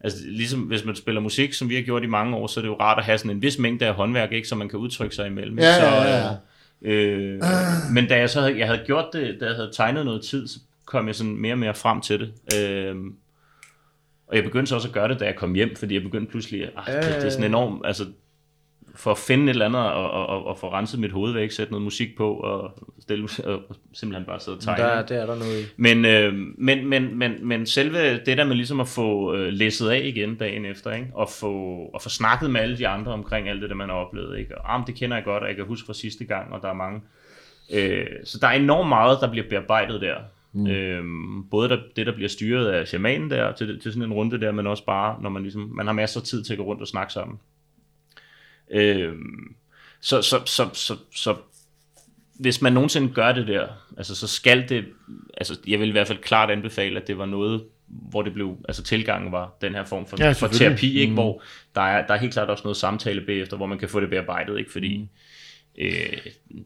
Altså, 0.00 0.18
ligesom 0.26 0.60
hvis 0.60 0.84
man 0.84 0.96
spiller 0.96 1.20
musik, 1.20 1.52
som 1.52 1.68
vi 1.68 1.74
har 1.74 1.82
gjort 1.82 2.02
i 2.02 2.06
mange 2.06 2.36
år, 2.36 2.46
så 2.46 2.60
er 2.60 2.62
det 2.62 2.68
jo 2.68 2.76
rart 2.80 2.98
at 2.98 3.04
have 3.04 3.18
sådan 3.18 3.30
en 3.30 3.42
vis 3.42 3.58
mængde 3.58 3.86
af 3.86 3.94
håndværk, 3.94 4.32
ikke, 4.32 4.48
som 4.48 4.58
man 4.58 4.68
kan 4.68 4.78
udtrykke 4.78 5.14
sig 5.14 5.26
imellem. 5.26 5.58
Ja, 5.58 5.74
så, 5.74 5.84
ja, 5.86 6.18
ja. 6.18 6.34
Øh, 6.82 7.42
men 7.92 8.08
da 8.08 8.18
jeg 8.18 8.30
så 8.30 8.40
havde, 8.40 8.58
jeg 8.58 8.66
havde 8.66 8.82
gjort 8.86 9.04
det, 9.12 9.36
da 9.40 9.46
jeg 9.46 9.54
havde 9.54 9.70
tegnet 9.72 10.04
noget 10.04 10.22
tid, 10.24 10.48
så 10.48 10.58
kom 10.84 11.06
jeg 11.06 11.14
sådan 11.14 11.36
mere 11.36 11.54
og 11.54 11.58
mere 11.58 11.74
frem 11.74 12.00
til 12.00 12.20
det. 12.20 12.58
Øh, 12.58 12.96
og 14.28 14.36
jeg 14.36 14.44
begyndte 14.44 14.68
så 14.68 14.74
også 14.74 14.88
at 14.88 14.94
gøre 14.94 15.08
det, 15.08 15.20
da 15.20 15.24
jeg 15.24 15.36
kom 15.36 15.54
hjem, 15.54 15.76
fordi 15.76 15.94
jeg 15.94 16.02
begyndte 16.02 16.30
pludselig, 16.30 16.62
at 16.62 16.70
ah, 16.76 16.94
det, 16.94 17.04
det 17.04 17.26
er 17.26 17.30
sådan 17.30 17.44
enormt, 17.44 17.86
altså 17.86 18.06
for 18.98 19.10
at 19.10 19.18
finde 19.18 19.44
et 19.44 19.48
eller 19.48 19.66
andet 19.66 19.80
og, 19.80 20.10
og, 20.10 20.26
og, 20.26 20.46
og 20.46 20.58
få 20.58 20.72
renset 20.72 21.00
mit 21.00 21.12
hoved 21.12 21.32
væk, 21.32 21.50
sætte 21.50 21.72
noget 21.72 21.82
musik 21.82 22.16
på 22.16 22.34
og, 22.34 22.78
stille, 23.00 23.28
og 23.44 23.62
simpelthen 23.92 24.26
bare 24.26 24.40
sidde 24.40 24.56
og 24.56 24.62
tegne. 24.62 24.84
Der, 24.84 25.02
der 25.02 25.22
er 25.22 25.26
der 25.26 25.34
noget 25.34 25.60
i. 25.60 25.64
Men, 25.76 26.04
øh, 26.04 26.34
men, 26.58 26.88
men, 26.88 27.18
men, 27.18 27.48
men 27.48 27.66
selve 27.66 28.18
det 28.18 28.38
der 28.38 28.44
med 28.44 28.56
ligesom 28.56 28.80
at 28.80 28.88
få 28.88 29.34
øh, 29.34 29.52
læsset 29.52 29.88
af 29.88 30.00
igen 30.04 30.34
dagen 30.34 30.64
efter, 30.64 30.92
ikke? 30.92 31.06
Og, 31.14 31.28
få, 31.40 31.52
og 31.94 32.02
få 32.02 32.08
snakket 32.08 32.50
med 32.50 32.60
alle 32.60 32.78
de 32.78 32.88
andre 32.88 33.12
omkring 33.12 33.48
alt 33.48 33.62
det, 33.62 33.70
der 33.70 33.76
man 33.76 33.88
har 33.88 33.96
oplevet. 33.96 34.38
Ikke? 34.38 34.58
Og, 34.58 34.74
ah, 34.74 34.86
det 34.86 34.94
kender 34.94 35.16
jeg 35.16 35.24
godt, 35.24 35.42
og 35.42 35.48
jeg 35.48 35.56
kan 35.56 35.64
huske 35.66 35.86
fra 35.86 35.94
sidste 35.94 36.24
gang, 36.24 36.52
og 36.52 36.62
der 36.62 36.68
er 36.68 36.74
mange. 36.74 37.00
Øh, 37.74 38.06
så 38.24 38.38
der 38.40 38.46
er 38.46 38.52
enormt 38.52 38.88
meget, 38.88 39.18
der 39.20 39.30
bliver 39.30 39.48
bearbejdet 39.48 40.00
der. 40.00 40.16
Mm. 40.52 40.66
Øhm, 40.66 41.48
både 41.50 41.68
der, 41.68 41.78
det, 41.96 42.06
der 42.06 42.14
bliver 42.14 42.28
styret 42.28 42.68
af 42.68 42.88
shamanen 42.88 43.30
der, 43.30 43.52
til, 43.52 43.80
til 43.80 43.92
sådan 43.92 44.08
en 44.08 44.12
runde 44.12 44.40
der, 44.40 44.52
men 44.52 44.66
også 44.66 44.84
bare, 44.84 45.22
når 45.22 45.30
man 45.30 45.42
ligesom, 45.42 45.70
man 45.74 45.86
har 45.86 45.92
masser 45.92 46.20
af 46.20 46.26
tid 46.26 46.42
til 46.42 46.52
at 46.52 46.58
gå 46.58 46.64
rundt 46.64 46.80
og 46.80 46.88
snakke 46.88 47.12
sammen. 47.12 47.38
Øhm, 48.70 49.54
så, 50.00 50.22
så, 50.22 50.40
så, 50.44 50.68
så, 50.72 50.96
så, 51.14 51.36
hvis 52.38 52.62
man 52.62 52.72
nogensinde 52.72 53.14
gør 53.14 53.32
det 53.32 53.46
der, 53.46 53.68
altså 53.96 54.14
så 54.14 54.26
skal 54.26 54.68
det, 54.68 54.84
altså 55.36 55.58
jeg 55.66 55.80
vil 55.80 55.88
i 55.88 55.92
hvert 55.92 56.06
fald 56.06 56.18
klart 56.18 56.50
anbefale, 56.50 57.00
at 57.00 57.06
det 57.06 57.18
var 57.18 57.26
noget, 57.26 57.64
hvor 57.88 58.22
det 58.22 58.32
blev, 58.32 58.56
altså 58.68 58.82
tilgangen 58.82 59.32
var 59.32 59.56
den 59.60 59.74
her 59.74 59.84
form 59.84 60.06
for, 60.06 60.16
Ja, 60.20 60.32
for 60.32 60.46
terapi, 60.46 61.00
ikke? 61.00 61.12
hvor 61.12 61.42
der 61.74 61.80
er, 61.80 62.06
der 62.06 62.14
er 62.14 62.18
helt 62.18 62.32
klart 62.32 62.50
også 62.50 62.64
noget 62.64 62.76
samtale 62.76 63.20
bagefter, 63.20 63.56
hvor 63.56 63.66
man 63.66 63.78
kan 63.78 63.88
få 63.88 64.00
det 64.00 64.10
bearbejdet, 64.10 64.58
ikke? 64.58 64.72
fordi 64.72 65.08
øh, 65.78 65.90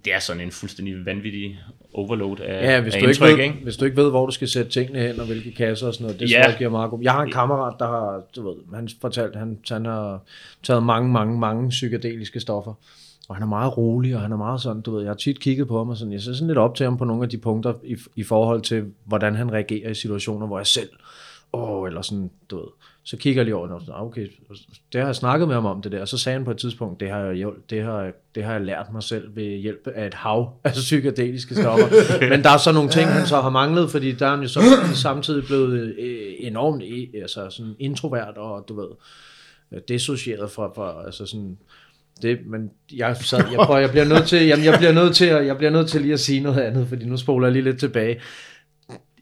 det 0.05 0.15
er 0.15 0.19
sådan 0.19 0.43
en 0.43 0.51
fuldstændig 0.51 1.07
vanvittig 1.07 1.59
overload 1.95 2.41
af, 2.41 2.63
Ja, 2.75 2.81
hvis 2.81 2.95
af 2.95 3.01
du, 3.01 3.07
ikke 3.09 3.19
indtryk, 3.21 3.39
ved, 3.39 3.45
ikke? 3.45 3.57
hvis 3.63 3.77
du 3.77 3.85
ikke 3.85 3.97
ved, 3.97 4.11
hvor 4.11 4.27
du 4.27 4.33
skal 4.33 4.49
sætte 4.49 4.71
tingene 4.71 4.99
hen, 4.99 5.21
og 5.21 5.27
hvilke 5.27 5.53
kasser 5.53 5.87
og 5.87 5.95
sådan 5.95 6.05
noget, 6.05 6.21
det 6.21 6.31
Ja. 6.31 6.47
jeg 6.47 6.55
giver 6.59 6.71
meget 6.71 6.91
god. 6.91 7.01
Jeg 7.03 7.13
har 7.13 7.23
en 7.23 7.31
kammerat, 7.33 7.75
der 7.79 7.87
har, 7.87 8.23
du 8.37 8.49
ved, 8.49 8.57
han 8.75 8.89
fortalt, 9.01 9.37
han, 9.37 9.59
han 9.69 9.87
har 9.87 10.21
taget 10.63 10.83
mange, 10.83 11.13
mange, 11.13 11.39
mange 11.39 11.69
psykedeliske 11.69 12.41
stoffer. 12.41 12.75
Og 13.29 13.37
han 13.37 13.43
er 13.43 13.47
meget 13.47 13.77
rolig, 13.79 14.15
og 14.15 14.21
han 14.21 14.33
er 14.33 14.37
meget 14.37 14.61
sådan, 14.61 14.83
du 14.83 14.95
ved, 14.95 15.03
jeg 15.03 15.11
har 15.11 15.15
tit 15.17 15.41
kigget 15.41 15.69
på 15.69 15.79
ham, 15.79 15.89
og 15.89 15.97
sådan, 15.97 16.13
jeg 16.13 16.21
ser 16.21 16.33
sådan 16.33 16.47
lidt 16.47 16.59
op 16.59 16.75
til 16.75 16.85
ham 16.85 16.97
på 16.99 17.05
nogle 17.05 17.23
af 17.23 17.29
de 17.29 17.39
punkter, 17.39 17.75
i, 17.85 17.97
i 18.17 18.23
forhold 18.23 18.63
til, 18.63 18.85
hvordan 19.05 19.35
han 19.35 19.53
reagerer 19.53 19.91
i 19.91 19.95
situationer, 19.95 20.47
hvor 20.47 20.59
jeg 20.59 20.67
selv, 20.67 20.89
åh, 21.53 21.89
eller 21.89 22.03
sådan, 22.03 22.31
du 22.51 22.57
ved, 22.57 22.67
så 23.05 23.17
kigger 23.17 23.41
jeg 23.41 23.45
lige 23.45 23.57
over, 23.57 23.69
og 23.69 23.81
sådan, 23.81 23.95
"Ah, 23.95 24.03
okay, 24.03 24.29
det 24.93 25.01
har 25.01 25.09
jeg 25.09 25.17
snakket 25.17 25.49
med 25.49 25.55
ham 25.55 25.67
om 25.67 25.83
det 25.83 25.93
der, 25.93 26.01
og 26.01 26.09
så 26.09 26.19
sagde 26.19 26.39
han 26.39 26.45
på 26.45 26.51
et 26.51 26.57
tidspunkt, 26.57 27.01
det 27.01 27.11
har 27.11 27.19
jeg, 27.19 27.49
det 27.71 27.83
har, 27.83 28.13
det 28.35 28.45
har 28.45 28.53
jeg 28.53 28.61
lært 28.61 28.87
mig 28.93 29.03
selv 29.03 29.37
ved 29.37 29.45
hjælp 29.45 29.89
af 29.95 30.07
et 30.07 30.15
hav 30.15 30.53
af 30.65 30.73
psykedeliske 30.73 31.55
stoffer. 31.55 31.87
Men 32.31 32.43
der 32.43 32.51
er 32.51 32.57
så 32.57 32.73
nogle 32.73 32.91
ting, 32.91 33.09
han 33.09 33.27
så 33.27 33.41
har 33.41 33.51
manglet, 33.51 33.91
fordi 33.91 34.13
der 34.13 34.27
er 34.27 34.31
han 34.31 34.41
jo 34.43 34.49
så 34.49 34.61
samtidig 34.95 35.45
blevet 35.45 35.95
øh, 35.99 36.33
enormt 36.39 36.83
altså 37.23 37.51
sådan 37.51 37.75
introvert, 37.79 38.37
og 38.37 38.65
du 38.69 38.81
ved, 38.81 38.89
øh, 39.73 39.81
dissocieret 39.89 40.51
fra, 40.51 40.73
fra 40.75 41.07
altså 41.07 41.27
sådan, 41.27 41.59
det, 42.23 42.39
men 42.47 42.71
jeg, 42.97 43.17
sad, 43.17 43.39
jeg, 43.51 43.59
prøver, 43.67 43.81
jeg 43.81 43.91
bliver 43.91 44.05
nødt 44.05 44.27
til, 44.27 44.47
jamen, 44.47 44.65
jeg 44.65 44.79
bliver 44.79 44.93
nødt 44.93 45.17
til, 45.17 45.27
jeg 45.27 45.57
bliver 45.57 45.71
nødt 45.71 45.89
til 45.89 46.01
lige 46.01 46.13
at 46.13 46.21
sige 46.21 46.41
noget 46.41 46.61
andet, 46.61 46.89
fordi 46.89 47.05
nu 47.05 47.17
spoler 47.17 47.47
jeg 47.47 47.53
lige 47.53 47.65
lidt 47.65 47.79
tilbage 47.79 48.21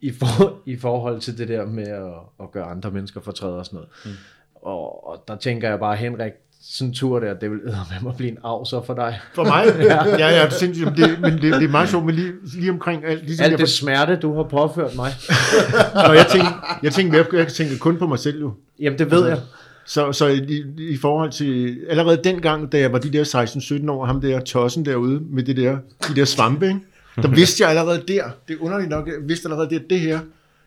i, 0.01 0.13
for, 0.13 0.59
i 0.67 0.77
forhold 0.77 1.21
til 1.21 1.39
det 1.39 1.49
der 1.49 1.67
med 1.67 1.89
at, 1.89 2.13
at 2.43 2.51
gøre 2.53 2.65
andre 2.65 2.91
mennesker 2.91 3.21
fortræde 3.21 3.59
og 3.59 3.67
sådan 3.67 3.77
noget. 3.77 3.89
Mm. 4.05 4.11
Og, 4.55 5.09
og 5.09 5.25
der 5.29 5.37
tænker 5.37 5.69
jeg 5.69 5.79
bare, 5.79 5.97
Henrik, 5.97 6.33
sådan 6.63 6.89
en 6.89 6.95
tur 6.95 7.21
der, 7.21 7.35
det 7.35 7.51
vil 7.51 7.61
med 7.65 8.03
mig 8.03 8.15
blive 8.17 8.31
en 8.31 8.39
arv 8.45 8.67
så 8.67 8.83
for 8.87 8.95
dig. 8.95 9.21
For 9.35 9.45
mig? 9.45 9.65
ja, 9.91 10.09
ja, 10.09 10.39
ja 10.39 10.45
det, 10.45 10.53
sindssygt, 10.53 10.87
men 10.87 10.97
det, 10.97 11.21
men 11.21 11.33
det, 11.33 11.43
det 11.43 11.65
er 11.65 11.69
meget 11.69 11.89
sjovt, 11.89 12.07
men 12.07 12.15
lige, 12.15 12.33
lige 12.55 12.71
omkring 12.71 13.05
alt, 13.05 13.27
ligesom 13.27 13.45
Alt 13.45 13.51
jeg, 13.51 13.59
det 13.59 13.69
smerte, 13.69 14.17
du 14.17 14.35
har 14.35 14.43
påført 14.43 14.97
mig. 14.97 15.13
Nå, 16.07 16.13
jeg 16.13 16.27
tænker, 16.31 16.79
jeg 16.83 16.93
tænker, 16.93 17.19
jeg, 17.19 17.27
jeg 17.33 17.49
tænker 17.49 17.79
kun 17.79 17.99
på 17.99 18.07
mig 18.07 18.19
selv 18.19 18.41
jo. 18.41 18.53
Jamen 18.81 18.99
det 18.99 19.11
ved 19.11 19.29
jeg. 19.29 19.39
Så, 19.87 20.13
så 20.13 20.27
i, 20.27 20.65
i 20.79 20.97
forhold 20.97 21.31
til, 21.31 21.79
allerede 21.89 22.21
dengang, 22.25 22.73
da 22.73 22.79
jeg 22.79 22.93
var 22.93 22.99
de 22.99 23.13
der 23.13 23.85
16-17 23.87 23.91
år, 23.91 24.05
ham 24.07 24.21
der 24.21 24.41
tossen 24.41 24.85
derude 24.85 25.21
med 25.31 25.43
det 25.43 25.57
der, 25.57 25.79
de 26.09 26.17
der 26.17 26.25
svampe, 26.25 26.67
ikke? 26.67 26.81
Der 27.17 27.29
vidste 27.41 27.63
jeg 27.63 27.71
allerede 27.71 28.05
der, 28.09 28.31
det 28.49 28.55
er 28.55 28.63
underligt 28.63 28.91
nok, 28.91 29.07
jeg 29.07 29.15
vidste 29.23 29.47
allerede 29.47 29.71
der, 29.71 29.81
det 29.91 30.01
her, 30.01 30.21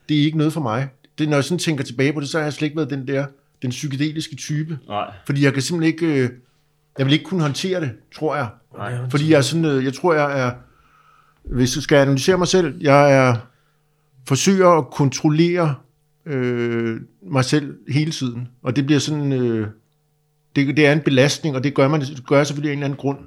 det 0.10 0.20
er 0.20 0.22
ikke 0.22 0.38
noget 0.38 0.54
for 0.54 0.62
mig. 0.62 0.90
Det, 1.18 1.30
når 1.30 1.38
jeg 1.38 1.44
sådan 1.44 1.60
tænker 1.60 1.84
tilbage 1.84 2.14
på 2.14 2.20
det, 2.20 2.30
så 2.30 2.38
har 2.38 2.46
jeg 2.46 2.54
slet 2.54 2.66
ikke 2.66 2.78
været 2.78 2.90
den 2.90 3.08
der, 3.08 3.26
den 3.62 3.70
psykedeliske 3.70 4.36
type. 4.36 4.80
Nej. 4.88 5.12
Fordi 5.26 5.44
jeg 5.44 5.54
kan 5.54 5.62
simpelthen 5.62 5.94
ikke, 5.94 6.24
øh, 6.24 6.30
jeg 6.98 7.06
vil 7.06 7.14
ikke 7.14 7.26
kunne 7.26 7.42
håndtere 7.42 7.82
det, 7.82 7.92
tror 8.16 8.36
jeg. 8.36 8.48
Nej. 8.78 9.10
Fordi 9.10 9.30
jeg 9.30 9.38
er 9.38 9.42
sådan, 9.42 9.66
øh, 9.66 9.86
jeg 9.86 9.94
tror, 9.94 10.14
jeg 10.14 10.40
er, 10.40 10.52
hvis 11.44 11.76
jeg 11.76 11.84
skal 11.84 11.98
analysere 11.98 12.38
mig 12.38 12.48
selv, 12.48 12.82
jeg 12.82 13.14
er, 13.14 13.36
forsøger 14.28 14.70
at 14.70 14.90
kontrollere 14.90 15.76
øh, 16.26 17.02
mig 17.22 17.46
selv 17.46 17.78
hele 17.88 18.12
tiden. 18.12 18.48
Og 18.64 18.76
det 18.76 18.86
bliver 18.86 19.00
sådan, 19.00 19.32
øh, 19.32 19.68
det, 20.56 20.78
det 20.78 20.86
er 20.86 20.94
en 20.94 21.02
belastning, 21.02 21.56
og 21.56 21.64
det 21.64 21.74
gør, 21.74 21.88
man, 21.88 22.02
det 22.02 22.28
gør 22.28 22.38
jeg 22.38 22.48
selvfølgelig 22.48 22.70
af 22.70 22.74
en 22.74 22.80
eller 22.80 22.86
anden 22.86 22.98
grund. 22.98 23.18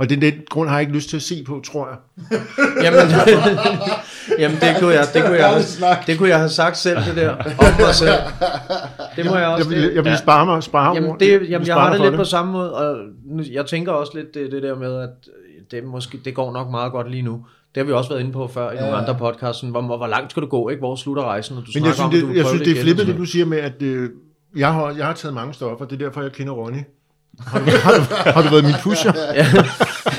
Og 0.00 0.10
den, 0.10 0.22
den 0.22 0.32
grund 0.50 0.68
har 0.68 0.76
jeg 0.76 0.80
ikke 0.80 0.92
lyst 0.92 1.08
til 1.08 1.16
at 1.16 1.22
se 1.22 1.44
på, 1.46 1.62
tror 1.66 1.88
jeg. 1.88 1.98
Jamen, 2.84 3.00
jamen 4.42 4.56
det, 4.60 4.76
kunne 4.80 4.94
jeg, 4.94 5.06
det, 5.14 5.24
kunne 5.24 5.36
jeg, 5.36 5.48
have, 5.48 5.62
det 6.06 6.18
kunne 6.18 6.28
jeg 6.28 6.38
have 6.38 6.48
sagt 6.48 6.76
selv, 6.76 6.96
det 6.96 7.16
der, 7.16 7.30
om 7.34 7.80
mig 7.80 7.94
selv. 7.94 8.14
Det 9.16 9.24
må 9.26 9.36
jeg 9.36 9.48
også. 9.48 9.68
Jeg 9.70 9.76
vil, 9.76 9.88
det- 9.88 9.94
jeg 9.94 10.04
vil 10.04 10.18
spare 10.18 10.46
mig, 10.46 10.62
spare 10.62 10.94
Jamen, 10.94 11.20
det, 11.20 11.30
jamen 11.30 11.52
jeg 11.52 11.66
spare 11.66 11.80
har 11.80 11.92
det 11.92 12.00
lidt 12.00 12.16
på 12.16 12.24
samme 12.24 12.52
måde, 12.52 12.74
og 12.74 12.96
jeg 13.52 13.66
tænker 13.66 13.92
også 13.92 14.12
lidt 14.14 14.34
det, 14.34 14.52
det 14.52 14.62
der 14.62 14.76
med, 14.76 15.00
at 15.00 15.10
det, 15.70 15.84
måske, 15.84 16.20
det 16.24 16.34
går 16.34 16.52
nok 16.52 16.70
meget 16.70 16.92
godt 16.92 17.10
lige 17.10 17.22
nu. 17.22 17.44
Det 17.74 17.80
har 17.80 17.84
vi 17.84 17.92
også 17.92 18.10
været 18.10 18.20
inde 18.20 18.32
på 18.32 18.48
før 18.48 18.70
i 18.70 18.76
nogle 18.76 18.96
andre 18.96 19.16
podcasts, 19.18 19.60
hvor, 19.60 19.96
hvor, 19.96 20.06
langt 20.06 20.30
skal 20.30 20.42
du 20.42 20.46
gå, 20.48 20.68
ikke? 20.68 20.80
Hvor 20.80 20.96
slutter 20.96 21.22
rejsen, 21.22 21.56
og 21.56 21.62
du 21.62 21.70
Men 21.74 21.84
jeg 21.84 21.94
synes, 21.94 22.04
om, 22.04 22.10
du 22.10 22.16
det, 22.16 22.28
vil 22.28 22.36
jeg 22.36 22.46
synes, 22.46 22.62
det 22.62 22.78
er 22.78 22.82
flippet, 22.82 23.06
det 23.06 23.16
du 23.16 23.24
siger 23.24 23.46
med, 23.46 23.58
at 23.58 23.82
øh, 23.82 24.10
jeg, 24.56 24.72
har, 24.72 24.94
jeg 24.96 25.06
har 25.06 25.14
taget 25.14 25.34
mange 25.34 25.54
stoffer. 25.54 25.84
Det 25.84 26.02
er 26.02 26.06
derfor, 26.06 26.22
jeg 26.22 26.32
kender 26.32 26.52
Ronny. 26.52 26.78
Har 27.46 27.58
du, 27.58 27.64
har 27.64 27.92
du, 27.94 28.30
har 28.30 28.42
du 28.42 28.48
været 28.48 28.64
min 28.64 28.74
pusher? 28.82 29.12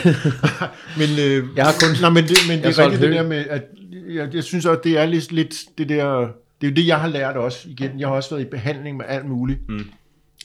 men, 0.99 1.09
øh, 1.19 1.47
Jeg 1.57 1.65
har 1.65 1.73
kun- 1.81 2.01
nej, 2.01 2.09
men 2.09 2.23
det, 2.23 2.37
men 2.49 2.57
det 2.63 2.65
er 2.79 2.83
rigtigt 2.83 3.01
det 3.01 3.11
der 3.11 3.23
med, 3.27 3.45
at 3.49 3.63
jeg, 4.09 4.35
jeg 4.35 4.43
synes 4.43 4.65
også, 4.65 4.81
det 4.83 4.97
er 4.99 5.05
lidt, 5.05 5.31
lidt 5.31 5.55
det 5.77 5.89
der, 5.89 6.19
det 6.61 6.67
er 6.67 6.71
jo 6.71 6.75
det, 6.75 6.87
jeg 6.87 6.97
har 6.99 7.07
lært 7.07 7.35
også 7.37 7.59
igen. 7.69 7.99
Jeg 7.99 8.07
har 8.07 8.15
også 8.15 8.29
været 8.35 8.41
i 8.45 8.49
behandling 8.49 8.97
med 8.97 9.05
alt 9.07 9.25
muligt, 9.25 9.59
mm. 9.69 9.85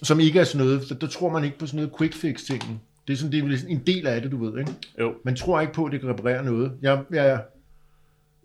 som 0.03 0.21
ikke 0.21 0.41
er 0.41 0.45
sådan 0.45 0.67
noget, 0.67 0.85
så 0.89 0.95
der 0.95 1.07
tror 1.07 1.33
man 1.33 1.45
ikke 1.45 1.59
på 1.59 1.67
sådan 1.67 1.77
noget 1.77 1.93
quick 1.99 2.15
fix 2.15 2.41
ting. 2.43 2.83
Det 3.07 3.13
er 3.13 3.17
sådan, 3.17 3.33
det 3.33 3.39
er 3.53 3.59
en 3.69 3.83
del 3.87 4.07
af 4.07 4.23
det, 4.23 4.31
du 4.31 4.45
ved, 4.51 4.59
ikke? 4.61 4.73
Jo. 5.01 5.13
Man 5.25 5.37
tror 5.37 5.61
ikke 5.61 5.73
på, 5.73 5.85
at 5.85 5.93
det 5.93 6.01
kan 6.01 6.11
reparere 6.11 6.45
noget. 6.45 6.73
Jeg, 6.83 6.99
jeg, 7.13 7.41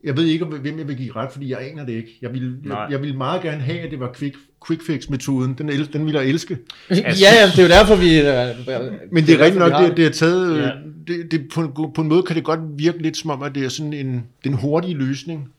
jeg 0.03 0.17
ved 0.17 0.25
ikke, 0.25 0.45
om- 0.45 0.51
hvem 0.51 0.77
jeg 0.79 0.87
vil 0.87 0.97
give 0.97 1.15
ret, 1.15 1.31
fordi 1.31 1.49
jeg 1.51 1.59
aner 1.71 1.85
det 1.85 1.93
ikke. 1.93 2.17
Jeg 2.21 2.33
vil, 2.33 2.55
jeg, 2.65 2.87
jeg 2.91 3.01
vil 3.01 3.17
meget 3.17 3.41
gerne 3.41 3.61
have, 3.61 3.79
at 3.79 3.91
det 3.91 3.99
var 3.99 4.13
quick, 4.19 4.35
quick 4.67 4.81
fix-metoden. 4.85 5.53
Den, 5.57 5.69
el- 5.69 5.93
den 5.93 6.05
vil 6.05 6.13
jeg 6.13 6.25
elske. 6.25 6.57
noget. 6.89 7.03
Ja, 7.03 7.09
ja, 7.41 7.45
det 7.55 7.59
er 7.59 7.63
jo 7.63 7.69
derfor, 7.69 7.95
vi... 7.95 8.19
øh, 8.19 9.11
Men 9.11 9.25
det 9.25 9.33
er 9.35 9.39
rigtigt 9.45 9.61
derfor, 9.61 9.79
nok, 9.79 9.89
det, 9.89 9.97
det 9.97 10.05
er 10.05 10.09
taget... 10.09 10.57
Ja. 10.57 10.65
Ja. 10.65 10.71
Det, 11.07 11.31
det, 11.31 11.41
på, 11.53 11.61
en, 11.61 11.93
på 11.93 12.01
en 12.01 12.07
måde 12.07 12.23
kan 12.23 12.35
det 12.35 12.43
godt 12.43 12.59
virke 12.75 13.01
lidt 13.01 13.17
som 13.17 13.29
om, 13.29 13.43
at 13.43 13.55
det 13.55 13.65
er 13.65 13.69
sådan 13.69 13.93
en 13.93 14.23
den 14.43 14.53
hurtige 14.53 14.93
løsning. 14.97 15.49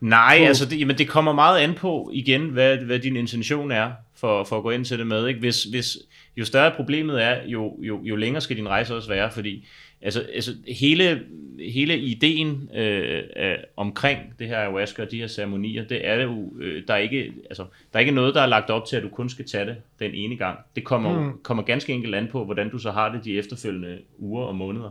Nej, 0.00 0.38
på- 0.38 0.44
altså 0.44 0.66
det, 0.66 0.80
jamen 0.80 0.98
det 0.98 1.08
kommer 1.08 1.32
meget 1.32 1.58
an 1.60 1.74
på 1.74 2.10
igen, 2.12 2.42
hvad, 2.42 2.76
hvad 2.76 2.98
din 2.98 3.16
intention 3.16 3.70
er 3.70 3.90
for, 4.16 4.44
for 4.44 4.56
at 4.56 4.62
gå 4.62 4.70
ind 4.70 4.84
til 4.84 4.98
det 4.98 5.06
med. 5.06 5.26
Ikke? 5.28 5.40
Hvis, 5.40 5.64
hvis, 5.64 5.96
jo 6.36 6.44
større 6.44 6.72
problemet 6.76 7.22
er, 7.24 7.36
jo, 7.46 7.72
jo, 7.82 8.00
jo 8.04 8.16
længere 8.16 8.40
skal 8.40 8.56
din 8.56 8.68
rejse 8.68 8.94
også 8.94 9.08
være, 9.08 9.30
fordi 9.30 9.66
altså, 10.04 10.26
altså 10.34 10.52
hele, 10.68 11.22
hele 11.58 11.98
ideen 11.98 12.70
øh, 12.74 13.22
øh, 13.36 13.56
omkring 13.76 14.20
det 14.38 14.48
her 14.48 14.58
ayahuasca 14.58 15.02
og 15.02 15.10
de 15.10 15.20
her 15.20 15.26
ceremonier, 15.26 15.84
det 15.84 16.08
er 16.08 16.22
jo, 16.22 16.52
øh, 16.60 16.82
der, 16.88 16.94
er 16.94 16.98
ikke, 16.98 17.32
altså, 17.50 17.62
der 17.62 17.98
er 17.98 18.00
ikke 18.00 18.12
noget, 18.12 18.34
der 18.34 18.40
er 18.40 18.46
lagt 18.46 18.70
op 18.70 18.86
til, 18.86 18.96
at 18.96 19.02
du 19.02 19.08
kun 19.08 19.28
skal 19.28 19.46
tage 19.46 19.66
det 19.66 19.76
den 19.98 20.14
ene 20.14 20.36
gang. 20.36 20.58
Det 20.76 20.84
kommer, 20.84 21.20
mm. 21.20 21.38
kommer 21.42 21.62
ganske 21.62 21.92
enkelt 21.92 22.14
an 22.14 22.28
på, 22.32 22.44
hvordan 22.44 22.70
du 22.70 22.78
så 22.78 22.90
har 22.90 23.12
det 23.12 23.24
de 23.24 23.38
efterfølgende 23.38 23.98
uger 24.18 24.44
og 24.44 24.56
måneder. 24.56 24.90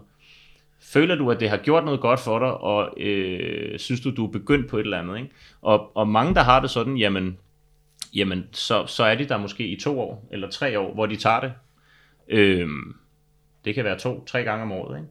Føler 0.82 1.16
du, 1.16 1.32
at 1.32 1.40
det 1.40 1.50
har 1.50 1.58
gjort 1.58 1.86
noget 1.86 2.00
godt 2.00 2.20
for 2.20 2.40
dig, 2.40 2.54
og 2.58 2.94
øh, 2.98 3.80
synes 3.80 4.02
du, 4.02 4.12
du 4.12 4.28
er 4.28 4.32
begyndt 4.32 4.70
på 4.70 4.78
et 4.78 4.84
eller 4.84 5.00
andet? 5.00 5.18
Ikke? 5.18 5.30
Og, 5.62 5.98
og 5.98 6.08
mange, 6.08 6.36
der 6.36 6.42
har 6.42 6.62
det 6.62 6.70
sådan, 6.70 6.98
jamen, 6.98 7.38
jamen 8.16 8.44
så, 8.52 8.86
så 8.86 9.04
er 9.04 9.16
de 9.16 9.26
der 9.26 9.38
måske 9.38 9.68
i 9.68 9.80
to 9.80 10.00
år, 10.00 10.30
eller 10.32 10.50
tre 10.50 10.80
år, 10.80 10.94
hvor 10.94 11.06
de 11.06 11.16
tager 11.16 11.40
det. 11.40 11.54
Øhm, 12.28 12.96
det 13.66 13.76
kan 13.76 13.84
være 13.84 14.00
to, 14.00 14.26
tre 14.26 14.44
gange 14.44 14.64
om 14.64 14.72
året, 14.72 14.98
ikke? 14.98 15.10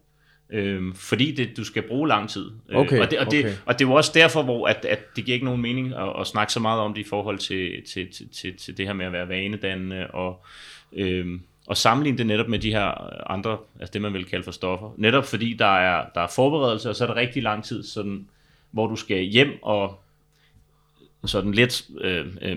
Øhm, 0.53 0.95
fordi 0.95 1.35
det, 1.35 1.57
du 1.57 1.65
skal 1.65 1.83
bruge 1.83 2.09
lang 2.09 2.31
tid. 2.31 2.51
Øh, 2.69 2.77
Okay, 2.77 3.01
og, 3.01 3.11
det, 3.11 3.19
og, 3.19 3.31
det, 3.31 3.45
okay. 3.45 3.55
og 3.67 3.79
det 3.79 3.85
er 3.85 3.89
jo 3.89 3.95
også 3.95 4.11
derfor, 4.15 4.43
hvor 4.43 4.67
at, 4.67 4.85
at 4.85 5.17
det 5.17 5.25
giver 5.25 5.35
ikke 5.35 5.47
nogen 5.47 5.63
mening 5.63 5.95
at, 5.95 6.21
at 6.21 6.27
snakke 6.27 6.53
så 6.53 6.61
meget 6.61 6.81
om 6.81 6.95
det 6.95 7.01
i 7.01 7.09
forhold 7.09 7.39
til, 7.39 7.83
til, 7.87 8.13
til, 8.13 8.29
til, 8.29 8.57
til 8.57 8.77
det 8.77 8.87
her 8.87 8.93
med 8.93 9.07
at 9.07 9.13
være 9.13 9.29
vanedannende 9.29 10.07
og, 10.07 10.45
øhm, 10.93 11.43
og 11.67 11.77
sammenligne 11.77 12.19
det 12.19 12.27
netop 12.27 12.49
med 12.49 12.59
de 12.59 12.71
her 12.71 13.31
andre, 13.31 13.59
altså 13.81 13.93
det 13.93 14.03
man 14.03 14.13
vil 14.13 14.25
kalde 14.25 14.45
for 14.45 14.51
stoffer. 14.51 14.95
Netop 14.97 15.25
fordi 15.25 15.53
der 15.59 15.79
er, 15.79 16.07
der 16.15 16.21
er 16.21 16.27
forberedelse, 16.27 16.91
og 16.91 16.97
så 16.97 17.05
er 17.05 17.09
der 17.09 17.17
rigtig 17.17 17.43
lang 17.43 17.65
tid, 17.65 17.85
sådan, 17.85 18.27
hvor 18.71 18.87
du 18.87 18.97
skal 18.97 19.19
hjem 19.19 19.63
og 19.63 20.01
sådan 21.29 21.53
lidt 21.53 21.85
øh, 22.01 22.27
øh, 22.43 22.57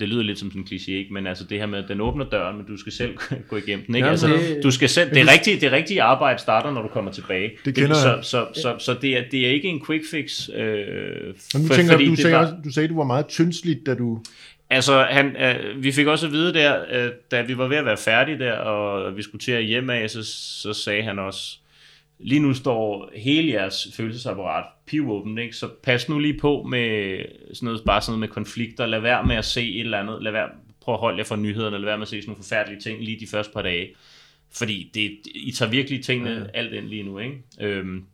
det 0.00 0.08
lyder 0.08 0.22
lidt 0.22 0.38
som 0.38 0.50
sådan 0.50 0.60
en 0.62 0.66
kliché, 0.70 0.90
ikke? 0.90 1.12
men 1.14 1.26
altså 1.26 1.44
det 1.44 1.58
her 1.58 1.66
med, 1.66 1.78
at 1.78 1.88
den 1.88 2.00
åbner 2.00 2.24
døren, 2.24 2.56
men 2.56 2.66
du 2.66 2.76
skal 2.76 2.92
selv 2.92 3.16
gå 3.50 3.56
igennem 3.56 3.86
den. 3.86 3.94
Ikke? 3.94 4.06
Jamen, 4.06 4.10
altså, 4.10 4.26
det- 4.54 4.60
du 4.62 4.70
skal 4.70 4.88
selv, 4.88 5.14
det, 5.14 5.28
rigtigt, 5.32 5.60
det 5.60 5.72
rigtige 5.72 6.02
arbejde 6.02 6.38
starter, 6.38 6.70
når 6.72 6.82
du 6.82 6.88
kommer 6.88 7.12
tilbage. 7.12 7.50
Det 7.64 7.74
kender 7.74 7.94
så, 7.94 8.08
jeg. 8.14 8.24
så, 8.24 8.46
så, 8.54 8.74
så, 8.78 8.96
det, 9.02 9.16
er, 9.18 9.22
det 9.30 9.46
er 9.46 9.50
ikke 9.50 9.68
en 9.68 9.84
quick 9.86 10.04
fix. 10.10 10.48
Øh, 10.54 11.26
nu 11.26 11.66
for- 11.66 11.74
tænker, 11.74 11.92
fordi 11.92 12.04
du, 12.04 12.10
det 12.10 12.18
sagde 12.18 12.36
var- 12.36 12.42
også, 12.42 12.54
du 12.64 12.70
sagde, 12.72 12.88
du 12.88 12.96
var 12.96 13.04
meget 13.04 13.26
tyndsligt, 13.26 13.86
da 13.86 13.94
du... 13.94 14.20
Altså, 14.70 15.06
han, 15.10 15.36
øh, 15.36 15.82
vi 15.82 15.92
fik 15.92 16.06
også 16.06 16.26
at 16.26 16.32
vide 16.32 16.54
der, 16.54 16.84
øh, 16.92 17.10
da 17.30 17.42
vi 17.42 17.58
var 17.58 17.68
ved 17.68 17.76
at 17.76 17.84
være 17.84 17.96
færdige 17.96 18.38
der, 18.38 18.52
og 18.52 19.16
vi 19.16 19.22
skulle 19.22 19.40
til 19.40 19.52
at 19.52 19.64
hjem 19.64 19.90
af, 19.90 20.10
så, 20.10 20.22
så 20.62 20.72
sagde 20.72 21.02
han 21.02 21.18
også, 21.18 21.56
lige 22.18 22.40
nu 22.40 22.54
står 22.54 23.10
hele 23.16 23.52
jeres 23.52 23.88
følelsesapparat 23.96 24.64
pivåbent, 24.86 25.38
ikke? 25.38 25.56
så 25.56 25.68
pas 25.82 26.08
nu 26.08 26.18
lige 26.18 26.38
på 26.38 26.62
med 26.62 27.18
sådan 27.54 27.66
noget, 27.66 27.82
bare 27.86 28.00
sådan 28.00 28.10
noget 28.10 28.20
med 28.20 28.28
konflikter, 28.28 28.86
lad 28.86 29.00
være 29.00 29.26
med 29.26 29.36
at 29.36 29.44
se 29.44 29.74
et 29.74 29.80
eller 29.80 29.98
andet, 29.98 30.22
lad 30.22 30.32
være, 30.32 30.48
prøv 30.80 30.94
at 30.94 31.00
holde 31.00 31.18
jer 31.18 31.24
for 31.24 31.36
nyhederne, 31.36 31.78
lad 31.78 31.84
være 31.84 31.98
med 31.98 32.02
at 32.02 32.08
se 32.08 32.22
sådan 32.22 32.30
nogle 32.30 32.42
forfærdelige 32.42 32.80
ting 32.80 33.04
lige 33.04 33.20
de 33.20 33.26
første 33.26 33.52
par 33.52 33.62
dage, 33.62 33.94
fordi 34.52 34.90
det, 34.94 35.18
I 35.34 35.52
tager 35.52 35.70
virkelig 35.70 36.04
tingene 36.04 36.30
ja. 36.30 36.58
alt 36.58 36.72
ind 36.72 36.86
lige 36.86 37.02
nu, 37.02 37.18
ikke? 37.18 37.42
Øhm, 37.60 38.04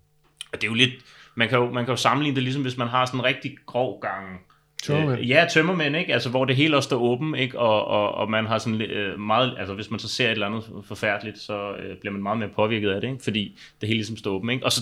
og 0.52 0.60
det 0.60 0.64
er 0.64 0.70
jo 0.70 0.74
lidt, 0.74 0.92
man 1.34 1.48
kan 1.48 1.58
jo, 1.58 1.70
man 1.72 1.84
kan 1.84 1.92
jo 1.92 1.96
sammenligne 1.96 2.34
det 2.34 2.42
ligesom, 2.42 2.62
hvis 2.62 2.76
man 2.76 2.88
har 2.88 3.06
sådan 3.06 3.20
en 3.20 3.24
rigtig 3.24 3.56
grov 3.66 4.00
gang, 4.00 4.40
Tømmermænd. 4.82 5.20
Øh, 5.20 5.28
ja, 5.30 5.46
tømmermænd, 5.54 5.96
ikke? 5.96 6.12
Altså, 6.12 6.30
hvor 6.30 6.44
det 6.44 6.56
hele 6.56 6.76
også 6.76 6.86
står 6.86 6.96
åben, 7.02 7.34
ikke? 7.34 7.58
Og, 7.58 7.84
og, 7.86 8.14
og 8.14 8.30
man 8.30 8.46
har 8.46 8.58
sådan 8.58 8.78
lidt, 8.78 8.90
øh, 8.90 9.18
meget, 9.20 9.54
altså 9.58 9.74
hvis 9.74 9.90
man 9.90 10.00
så 10.00 10.08
ser 10.08 10.26
et 10.26 10.30
eller 10.32 10.46
andet 10.46 10.64
forfærdeligt, 10.84 11.38
så 11.38 11.72
øh, 11.72 11.96
bliver 11.96 12.12
man 12.12 12.22
meget 12.22 12.38
mere 12.38 12.48
påvirket 12.48 12.90
af 12.90 13.00
det, 13.00 13.08
ikke? 13.10 13.24
Fordi 13.24 13.58
det 13.80 13.86
hele 13.88 13.98
ligesom 13.98 14.16
står 14.16 14.30
åben, 14.30 14.50
ikke? 14.50 14.64
Og 14.64 14.72
så 14.72 14.80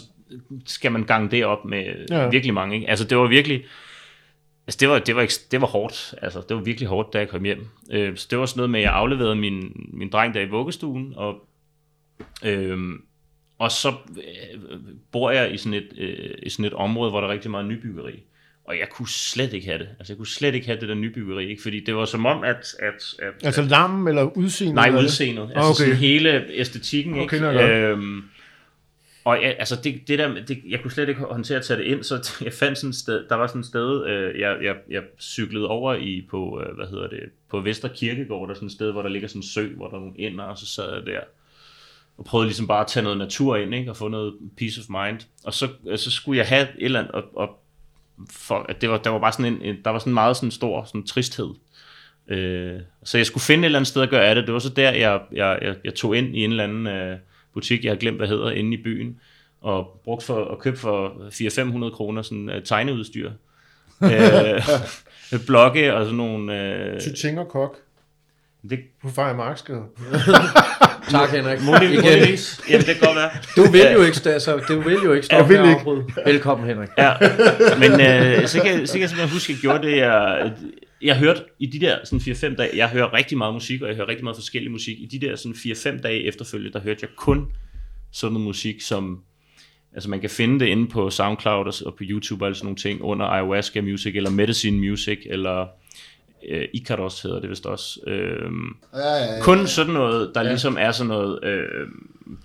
skal 0.66 0.92
man 0.92 1.05
gange 1.05 1.30
det 1.30 1.44
op 1.44 1.64
med 1.64 1.84
Ja. 2.11 2.28
virkelig 2.28 2.55
mange, 2.55 2.74
ikke? 2.74 2.88
Altså, 2.90 3.05
det 3.05 3.18
var 3.18 3.26
virkelig, 3.26 3.64
altså 4.66 4.78
det 4.80 4.88
var, 4.88 4.99
det 4.99 5.16
var, 5.16 5.22
ekst- 5.24 5.49
det 5.51 5.61
var 5.61 5.66
hårdt, 5.66 6.14
altså 6.22 6.42
det 6.49 6.57
var 6.57 6.62
virkelig 6.62 6.88
hårdt, 6.88 7.12
da 7.12 7.18
jeg 7.18 7.28
kom 7.28 7.44
hjem. 7.44 7.66
Øh, 7.92 8.16
så 8.16 8.26
det 8.30 8.38
var 8.38 8.46
sådan 8.46 8.59
noget 8.59 8.70
med, 8.70 8.80
at 8.80 8.84
jeg 8.84 8.92
afleverede 8.92 9.36
min, 9.36 9.86
min 9.92 10.11
dreng 10.11 10.34
der 10.34 10.40
i 10.40 10.49
vuggestuen, 10.49 11.12
og 11.16 11.46
øh, 12.44 12.78
og 13.59 13.70
så 13.70 13.88
øh, 14.16 14.61
bor 15.12 15.30
jeg 15.30 15.55
i 15.55 15.57
sådan, 15.57 15.74
et, 15.74 15.88
øh, 15.99 16.30
i 16.42 16.49
sådan 16.51 16.64
et 16.64 16.72
område, 16.72 17.11
hvor 17.11 17.20
der 17.20 17.28
er 17.28 17.32
rigtig 17.32 17.51
meget 17.51 17.66
nybyggeri. 17.66 18.22
Og 18.69 18.79
jeg 18.79 18.89
kunne 18.91 19.09
slet 19.09 19.53
ikke 19.53 19.66
have 19.66 19.79
det. 19.79 19.89
Altså, 19.99 20.12
jeg 20.12 20.16
kunne 20.16 20.27
slet 20.27 20.55
ikke 20.55 20.66
have 20.66 20.81
det 20.81 20.89
der 20.89 20.95
nybyggeri, 20.95 21.49
ikke? 21.51 21.62
Fordi 21.62 21.81
det 21.81 21.97
var 21.97 22.05
som 22.05 22.27
om, 22.27 22.45
at... 22.45 22.75
at, 22.79 23.14
at 23.19 23.35
Altså 23.45 23.62
larmen 23.62 24.09
eller 24.09 24.23
udseendet? 24.37 24.75
nej, 24.75 24.91
udseendet. 25.03 25.43
Altså, 25.43 25.59
Okay. 25.59 25.69
okay. 25.71 25.79
sådan 25.85 25.97
hele 25.97 26.47
æstetikken, 26.53 27.14
Okay, 27.21 27.37
ikke? 27.37 27.47
godt. 27.47 27.71
øhm, 27.71 28.23
og 29.25 29.43
jeg, 29.43 29.57
altså, 29.59 29.77
det, 29.85 30.09
det 30.09 30.19
der, 30.19 30.35
det, 30.49 30.59
jeg 30.69 30.81
kunne 30.83 30.91
slet 30.91 31.09
ikke 31.09 31.21
håndtere 31.21 31.59
at 31.59 31.64
tage 31.64 31.79
det 31.79 31.85
ind, 31.87 32.03
så 32.03 32.31
jeg 32.45 32.53
fandt 32.53 32.79
sådan 32.79 32.91
et 32.91 32.97
sted, 32.97 33.25
der 33.29 33.35
var 33.35 33.47
sådan 33.47 33.61
et 33.61 33.66
sted, 33.66 34.07
øh, 34.07 34.41
jeg, 34.41 34.57
jeg, 34.62 34.75
jeg 34.91 35.03
cyklede 35.21 35.69
over 35.69 35.95
i 35.95 36.27
på, 36.31 36.62
øh, 36.62 36.77
hvad 36.77 36.87
hedder 36.87 37.09
det, 37.09 37.21
på 37.51 37.61
Vester 37.61 37.89
Kirkegård, 37.89 38.49
der 38.49 38.55
er 38.55 38.57
sådan 38.57 38.66
et 38.66 38.73
sted, 38.73 38.93
hvor 38.93 39.03
der 39.03 39.09
ligger 39.09 39.29
sådan 39.29 39.39
en 39.39 39.43
sø, 39.47 39.69
hvor 39.77 39.89
der 39.89 39.97
er 39.97 40.01
nogle 40.01 40.14
ender, 40.19 40.45
og 40.45 40.59
så 40.59 40.66
sad 40.66 40.95
jeg 40.95 41.07
der 41.07 41.21
og 42.19 42.25
prøvede 42.25 42.47
ligesom 42.49 42.66
bare 42.66 42.81
at 42.81 42.87
tage 42.87 43.03
noget 43.03 43.19
natur 43.19 43.57
ind, 43.57 43.75
ikke? 43.75 43.91
og 43.91 43.97
få 43.97 44.09
noget 44.09 44.35
peace 44.59 44.81
of 44.81 44.89
mind. 44.89 45.21
Og 45.45 45.55
så, 45.55 45.69
øh, 45.87 45.99
så 45.99 46.11
skulle 46.11 46.39
jeg 46.39 46.47
have 46.47 46.62
et 46.62 46.69
eller 46.79 46.99
andet, 46.99 47.12
og, 47.12 47.25
og 47.37 47.61
for, 48.31 48.66
at 48.69 48.81
det 48.81 48.91
var, 48.91 48.99
der 48.99 49.11
var 49.11 49.19
bare 49.19 49.33
sådan 49.33 49.45
en, 49.45 49.62
en, 49.62 49.77
der 49.85 49.91
var 49.91 49.99
sådan 49.99 50.14
meget 50.14 50.37
sådan 50.37 50.51
stor 50.51 50.85
sådan 50.85 51.07
tristhed. 51.07 51.49
Øh, 52.29 52.81
så 53.05 53.19
jeg 53.19 53.27
skulle 53.27 53.45
finde 53.45 53.62
et 53.62 53.64
eller 53.64 53.79
andet 53.79 53.89
sted 53.89 54.03
at 54.03 54.11
gøre 54.11 54.25
af 54.25 54.35
det. 54.35 54.47
Det 54.47 54.55
var 54.55 54.61
så 54.61 54.69
der, 54.69 54.91
jeg, 54.91 55.21
jeg, 55.33 55.59
jeg, 55.62 55.77
jeg 55.85 55.95
tog 55.95 56.16
ind 56.16 56.37
i 56.37 56.45
en 56.45 56.51
eller 56.51 56.64
anden 56.64 56.87
øh, 56.87 57.19
butik, 57.55 57.85
jeg 57.85 57.91
har 57.91 57.97
glemt, 57.97 58.16
hvad 58.16 58.29
hedder, 58.29 58.51
inde 58.51 58.75
i 58.75 58.83
byen, 58.83 59.21
og 59.61 60.01
brugt 60.05 60.23
for, 60.23 60.35
og 60.35 60.59
købt 60.59 60.79
for 60.79 61.09
400-500 61.89 61.95
kroner 61.95 62.23
sådan 62.23 62.49
uh, 62.49 62.62
tegneudstyr. 62.64 63.31
øh, 64.03 64.62
blokke 65.47 65.95
og 65.95 66.05
sådan 66.05 66.16
nogle... 66.16 66.62
Øh, 66.62 67.01
Tytinger 67.01 67.45
kok 67.45 67.77
det, 68.71 68.81
på 69.03 69.09
Fejre 69.09 69.37
Marksgade. 69.37 69.83
Tak, 71.11 71.30
Henrik. 71.30 71.59
Igen. 71.59 72.04
muligvis. 72.04 72.61
Jamen, 72.70 72.86
det 72.86 72.96
kan 72.96 73.06
godt 73.06 73.16
være. 73.16 73.30
Du 73.56 73.72
vil 73.72 73.92
jo 73.92 74.02
ikke, 74.02 74.16
sta- 74.16 74.38
så 74.38 74.61
du 74.68 74.80
vil 74.80 74.98
jo 75.04 75.12
ikke 75.12 75.26
stoppe 75.26 75.52
med 75.52 75.61
at 75.61 75.66
ikke. 75.68 75.78
afbryde. 75.80 76.04
Velkommen, 76.26 76.68
Henrik. 76.68 76.88
Ja, 76.98 77.12
men 77.78 77.92
øh, 78.00 78.46
så, 78.46 78.62
kan, 78.62 78.86
så 78.86 78.92
kan 78.92 79.00
jeg 79.00 79.09
simpelthen 79.09 79.28
huske, 79.28 79.50
at 79.52 79.56
jeg 79.56 79.61
gjorde 79.61 79.86
det, 79.86 79.96
jeg, 79.96 80.52
jeg 81.02 81.16
hørte 81.18 81.40
i 81.59 81.66
de 81.66 81.80
der 81.80 81.96
sådan 82.04 82.18
4-5 82.52 82.56
dage, 82.56 82.70
jeg 82.76 82.88
hører 82.88 83.12
rigtig 83.14 83.38
meget 83.38 83.54
musik, 83.54 83.82
og 83.82 83.88
jeg 83.88 83.96
hører 83.96 84.09
rigtig 84.09 84.24
meget 84.24 84.36
forskellig 84.36 84.70
musik. 84.70 84.96
I 85.00 85.06
de 85.18 85.26
der 85.26 85.36
sådan 85.36 85.52
4-5 85.52 86.02
dage 86.02 86.24
efterfølgende, 86.24 86.72
der 86.72 86.80
hørte 86.80 86.98
jeg 87.02 87.11
kun 87.16 87.46
sådan 88.12 88.32
noget 88.32 88.46
musik, 88.46 88.80
som, 88.80 89.18
altså 89.94 90.11
man 90.11 90.20
kan 90.20 90.30
finde 90.30 90.61
det 90.61 90.66
inde 90.66 90.88
på 90.88 91.11
SoundCloud 91.11 91.82
og, 91.86 91.94
på 91.94 92.02
YouTube 92.11 92.46
og 92.46 92.56
sådan 92.56 92.66
nogle 92.66 92.76
ting, 92.76 93.02
under 93.02 93.26
Ayahuasca 93.26 93.80
Music, 93.80 94.16
eller 94.16 94.30
Medicine 94.30 94.78
Music, 94.90 95.18
eller 95.30 95.66
øh, 96.51 96.64
Icaros 96.74 97.22
hedder 97.22 97.40
det 97.40 97.51
vist 97.51 97.66
også. 97.66 98.01
Øhm, 98.07 98.68
Ja, 98.94 98.99
ja, 99.01 99.34
ja. 99.34 99.40
kun 99.42 99.66
sådan 99.66 99.92
noget, 99.94 100.30
der 100.34 100.40
ja. 100.42 100.49
ligesom 100.49 100.76
er 100.80 100.92
sådan 100.92 101.09
noget, 101.09 101.38
øh, 101.44 101.86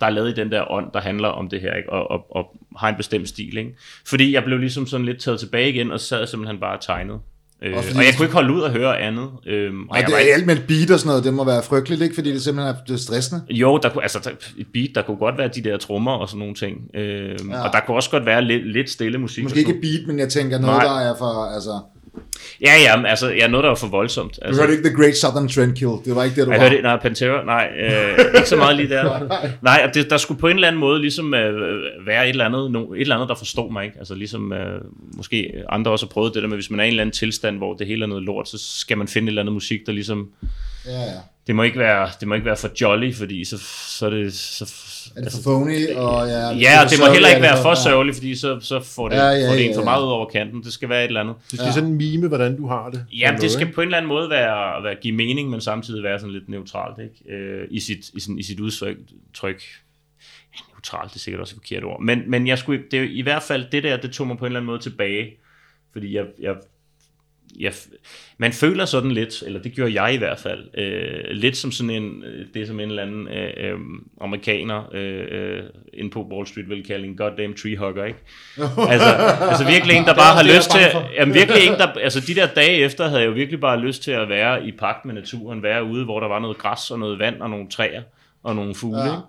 der 0.00 0.06
er 0.06 0.10
lavet 0.10 0.30
i 0.30 0.34
den 0.34 0.52
der 0.52 0.70
ånd, 0.70 0.86
der 0.94 1.00
handler 1.00 1.28
om 1.28 1.48
det 1.48 1.60
her, 1.60 1.74
ikke? 1.74 1.92
Og, 1.92 2.10
og, 2.10 2.36
og 2.36 2.56
har 2.76 2.88
en 2.88 2.96
bestemt 2.96 3.28
stil. 3.28 3.56
Ikke? 3.58 3.76
Fordi 4.06 4.32
jeg 4.34 4.44
blev 4.44 4.58
ligesom 4.58 4.86
sådan 4.86 5.06
lidt 5.06 5.18
taget 5.20 5.40
tilbage 5.40 5.68
igen, 5.68 5.90
og 5.92 6.00
sad 6.00 6.26
simpelthen 6.26 6.60
bare 6.60 6.76
og 6.76 6.80
tegnede. 6.84 7.18
Øh, 7.62 7.76
Og 7.76 7.84
fordi- 7.84 7.98
og 7.98 8.04
jeg 8.04 8.14
kunne 8.16 8.26
ikke 8.26 8.34
holde 8.34 8.52
ud 8.54 8.60
og 8.60 8.70
høre 8.70 8.98
andet. 8.98 9.28
Øh, 9.46 9.72
og 9.74 9.86
Og 9.90 9.96
jeg 9.96 10.06
det 10.06 10.12
var 10.12 10.18
er 10.18 10.20
ikke, 10.20 10.32
alt 10.34 10.46
med 10.46 10.56
et 10.56 10.64
beat 10.68 10.90
og 10.90 10.98
sådan 10.98 11.08
noget, 11.08 11.24
det 11.24 11.34
må 11.34 11.44
være 11.44 11.62
frygteligt, 11.62 12.02
ikke? 12.02 12.14
Fordi 12.14 12.32
det 12.32 12.42
simpelthen 12.42 12.74
er, 12.74 12.78
det 12.86 12.94
er 12.94 12.98
stressende. 12.98 13.42
jo, 13.50 13.78
der 13.82 13.88
kunne, 13.88 14.02
altså, 14.02 14.18
der, 14.24 14.30
et 14.58 14.66
beat, 14.72 14.90
der 14.94 15.02
kunne 15.02 15.16
godt 15.16 15.38
være 15.38 15.48
de 15.48 15.62
der 15.64 15.76
trommer 15.76 16.12
og 16.12 16.28
sådan 16.28 16.38
nogle 16.38 16.54
ting. 16.54 16.90
Øh, 16.94 17.38
ja. 17.50 17.66
Og 17.66 17.72
der 17.72 17.80
kunne 17.86 17.96
også 17.96 18.10
godt 18.10 18.26
være 18.26 18.42
lidt, 18.44 18.72
lidt 18.72 18.90
stille 18.90 19.18
musik. 19.18 19.42
Måske 19.44 19.58
ikke 19.58 19.78
beat, 19.82 20.06
men 20.06 20.18
jeg 20.18 20.28
tænker 20.28 20.58
noget, 20.58 20.76
Nej. 20.76 20.84
der 20.84 21.10
er 21.10 21.14
for, 21.18 21.54
altså... 21.54 21.70
Ja, 22.60 22.72
ja, 22.86 23.06
altså, 23.06 23.28
ja, 23.30 23.46
noget, 23.46 23.64
der 23.64 23.68
var 23.70 23.74
for 23.76 23.86
voldsomt. 23.86 24.36
Du 24.36 24.40
Altså, 24.46 24.62
hørte 24.62 24.76
ikke 24.76 24.88
The 24.88 24.96
Great 24.96 25.16
Southern 25.16 25.48
Trendkill, 25.48 25.90
det 26.04 26.14
var 26.16 26.24
ikke 26.24 26.36
det, 26.40 26.46
du 26.46 26.52
Jeg 26.52 26.60
var. 26.60 26.68
hørte, 26.68 26.82
nej, 26.82 26.96
Pantera, 27.00 27.44
nej, 27.44 27.68
øh, 27.80 28.18
ikke 28.36 28.48
så 28.48 28.56
meget 28.56 28.76
lige 28.76 28.88
der. 28.88 29.20
Nej, 29.62 29.82
og 29.88 29.94
det, 29.94 30.10
der 30.10 30.16
skulle 30.16 30.40
på 30.40 30.48
en 30.48 30.54
eller 30.54 30.68
anden 30.68 30.80
måde 30.80 31.00
ligesom 31.00 31.34
øh, 31.34 31.80
være 32.06 32.24
et 32.24 32.30
eller, 32.30 32.44
andet, 32.44 32.70
no, 32.70 32.92
et 32.92 33.00
eller 33.00 33.14
andet, 33.14 33.28
der 33.28 33.34
forstod 33.34 33.72
mig, 33.72 33.84
ikke? 33.84 33.98
Altså 33.98 34.14
ligesom, 34.14 34.52
øh, 34.52 34.80
måske 35.16 35.52
andre 35.68 35.90
også 35.90 36.06
har 36.06 36.10
prøvet 36.10 36.34
det 36.34 36.42
der 36.42 36.48
med, 36.48 36.56
hvis 36.56 36.70
man 36.70 36.80
er 36.80 36.84
i 36.84 36.86
en 36.86 36.92
eller 36.92 37.02
anden 37.02 37.14
tilstand, 37.14 37.56
hvor 37.56 37.74
det 37.74 37.86
hele 37.86 38.02
er 38.02 38.06
noget 38.08 38.22
lort, 38.24 38.48
så 38.48 38.58
skal 38.58 38.98
man 38.98 39.08
finde 39.08 39.26
et 39.26 39.30
eller 39.30 39.42
andet 39.42 39.52
musik, 39.52 39.80
der 39.86 39.92
ligesom, 39.92 40.28
Ja, 40.86 40.92
ja. 41.00 41.06
det 41.46 41.54
må 41.56 41.62
ikke 41.62 41.78
være, 41.78 42.08
det 42.20 42.28
må 42.28 42.34
ikke 42.34 42.46
være 42.46 42.56
for 42.56 42.70
jolly, 42.80 43.14
fordi 43.14 43.44
så, 43.44 43.58
så 43.98 44.06
er 44.06 44.10
det, 44.10 44.34
så, 44.34 44.72
Er 45.16 45.20
det 45.20 45.32
for 45.32 45.42
phony? 45.42 45.94
Og, 45.94 46.28
ja, 46.28 46.50
ja, 46.50 46.84
og 46.84 46.90
det 46.90 46.98
må 47.00 47.12
heller 47.12 47.28
er 47.28 47.32
ikke 47.34 47.42
være 47.42 47.62
for 47.62 47.68
ja. 47.68 47.74
sørgeligt, 47.74 48.16
fordi 48.16 48.36
så, 48.36 48.60
så 48.60 48.80
får 48.82 49.08
det, 49.08 49.16
Ja, 49.16 49.22
ja, 49.22 49.30
ja, 49.30 49.38
ja, 49.38 49.48
får 49.48 49.54
det 49.54 49.60
ja, 49.62 49.68
en 49.68 49.74
for 49.74 49.80
ja. 49.80 49.84
meget 49.84 50.02
ud 50.02 50.08
over 50.08 50.28
kanten. 50.28 50.62
Det 50.62 50.72
skal 50.72 50.88
være 50.88 51.04
et 51.04 51.06
eller 51.06 51.20
andet. 51.20 51.34
Det 51.50 51.58
skal 51.58 51.72
sådan 51.72 51.94
mime, 51.94 52.28
hvordan 52.28 52.56
du 52.56 52.66
har 52.66 52.90
det. 52.90 53.06
Ja, 53.12 53.36
det 53.40 53.50
skal 53.50 53.72
på 53.72 53.80
en 53.80 53.86
eller 53.88 53.96
anden 53.98 54.08
måde 54.08 54.30
være, 54.30 54.82
være 54.82 54.94
give 54.94 55.14
mening, 55.14 55.50
men 55.50 55.60
samtidig 55.60 56.02
være 56.02 56.18
sådan 56.18 56.32
lidt 56.32 56.48
neutralt, 56.48 56.98
ikke? 56.98 57.36
Øh, 57.36 57.66
I, 57.70 57.80
sit, 57.80 58.08
i, 58.14 58.20
sådan, 58.20 58.38
i 58.38 58.42
sit 58.42 58.60
udtryk. 58.60 58.96
Tryk. 59.34 59.62
Ja, 60.54 60.58
neutralt, 60.74 61.10
det 61.10 61.16
er 61.16 61.20
sikkert 61.20 61.40
også 61.40 61.54
et 61.56 61.60
forkert 61.62 61.84
ord. 61.84 62.02
Men, 62.02 62.22
men 62.26 62.46
jeg 62.46 62.58
skulle, 62.58 62.82
det, 62.90 63.10
i 63.10 63.22
hvert 63.22 63.42
fald 63.42 63.64
det 63.72 63.82
der, 63.82 63.96
det 63.96 64.12
tog 64.12 64.26
mig 64.26 64.38
på 64.38 64.44
en 64.44 64.46
eller 64.46 64.60
anden 64.60 64.66
måde 64.66 64.78
tilbage. 64.78 65.30
Fordi 65.92 66.16
jeg, 66.16 66.24
jeg, 66.40 66.54
jeg, 67.60 67.72
man 68.38 68.52
føler 68.52 68.84
sådan 68.84 69.10
lidt, 69.10 69.42
eller 69.46 69.62
det 69.62 69.72
gjorde 69.72 70.02
jeg 70.02 70.14
i 70.14 70.16
hvert 70.16 70.38
fald, 70.38 70.78
øh, 70.78 71.30
lidt 71.30 71.56
som 71.56 71.72
sådan 71.72 71.90
en, 71.90 72.22
øh, 72.24 72.46
det 72.54 72.66
som 72.66 72.80
en 72.80 72.88
eller 72.88 73.02
anden 73.02 73.28
øh, 73.28 73.50
øh, 73.56 73.78
amerikaner 74.20 74.90
øh, 74.94 75.26
øh, 75.30 75.62
inde 75.92 76.10
på 76.10 76.28
Wall 76.32 76.46
Street 76.46 76.68
vil 76.68 76.86
kalde 76.86 77.06
en 77.06 77.16
goddamn 77.16 77.54
tree 77.54 77.76
hugger, 77.76 78.04
ikke? 78.04 78.18
altså, 78.92 79.08
altså 79.50 79.66
virkelig 79.66 79.96
en, 79.96 80.04
der 80.04 80.14
bare 80.14 80.34
har 80.36 80.42
lyst 80.56 80.70
til, 80.70 80.80
jamen 81.16 81.34
virkelig 81.34 81.66
en, 81.66 81.72
der, 81.72 81.86
altså 82.06 82.20
de 82.20 82.34
der 82.34 82.46
dage 82.46 82.76
efter, 82.76 83.08
havde 83.08 83.20
jeg 83.20 83.28
jo 83.28 83.32
virkelig 83.32 83.60
bare 83.60 83.80
lyst 83.80 84.02
til 84.02 84.10
at 84.10 84.28
være 84.28 84.66
i 84.66 84.72
pagt 84.72 85.04
med 85.04 85.14
naturen, 85.14 85.62
være 85.62 85.84
ude, 85.84 86.04
hvor 86.04 86.20
der 86.20 86.28
var 86.28 86.38
noget 86.38 86.58
græs 86.58 86.90
og 86.90 86.98
noget 86.98 87.18
vand 87.18 87.40
og 87.42 87.50
nogle 87.50 87.68
træer 87.68 88.02
og 88.42 88.56
nogle 88.56 88.74
fugle, 88.74 89.00
Ja. 89.00 89.06
ja. 89.06 89.20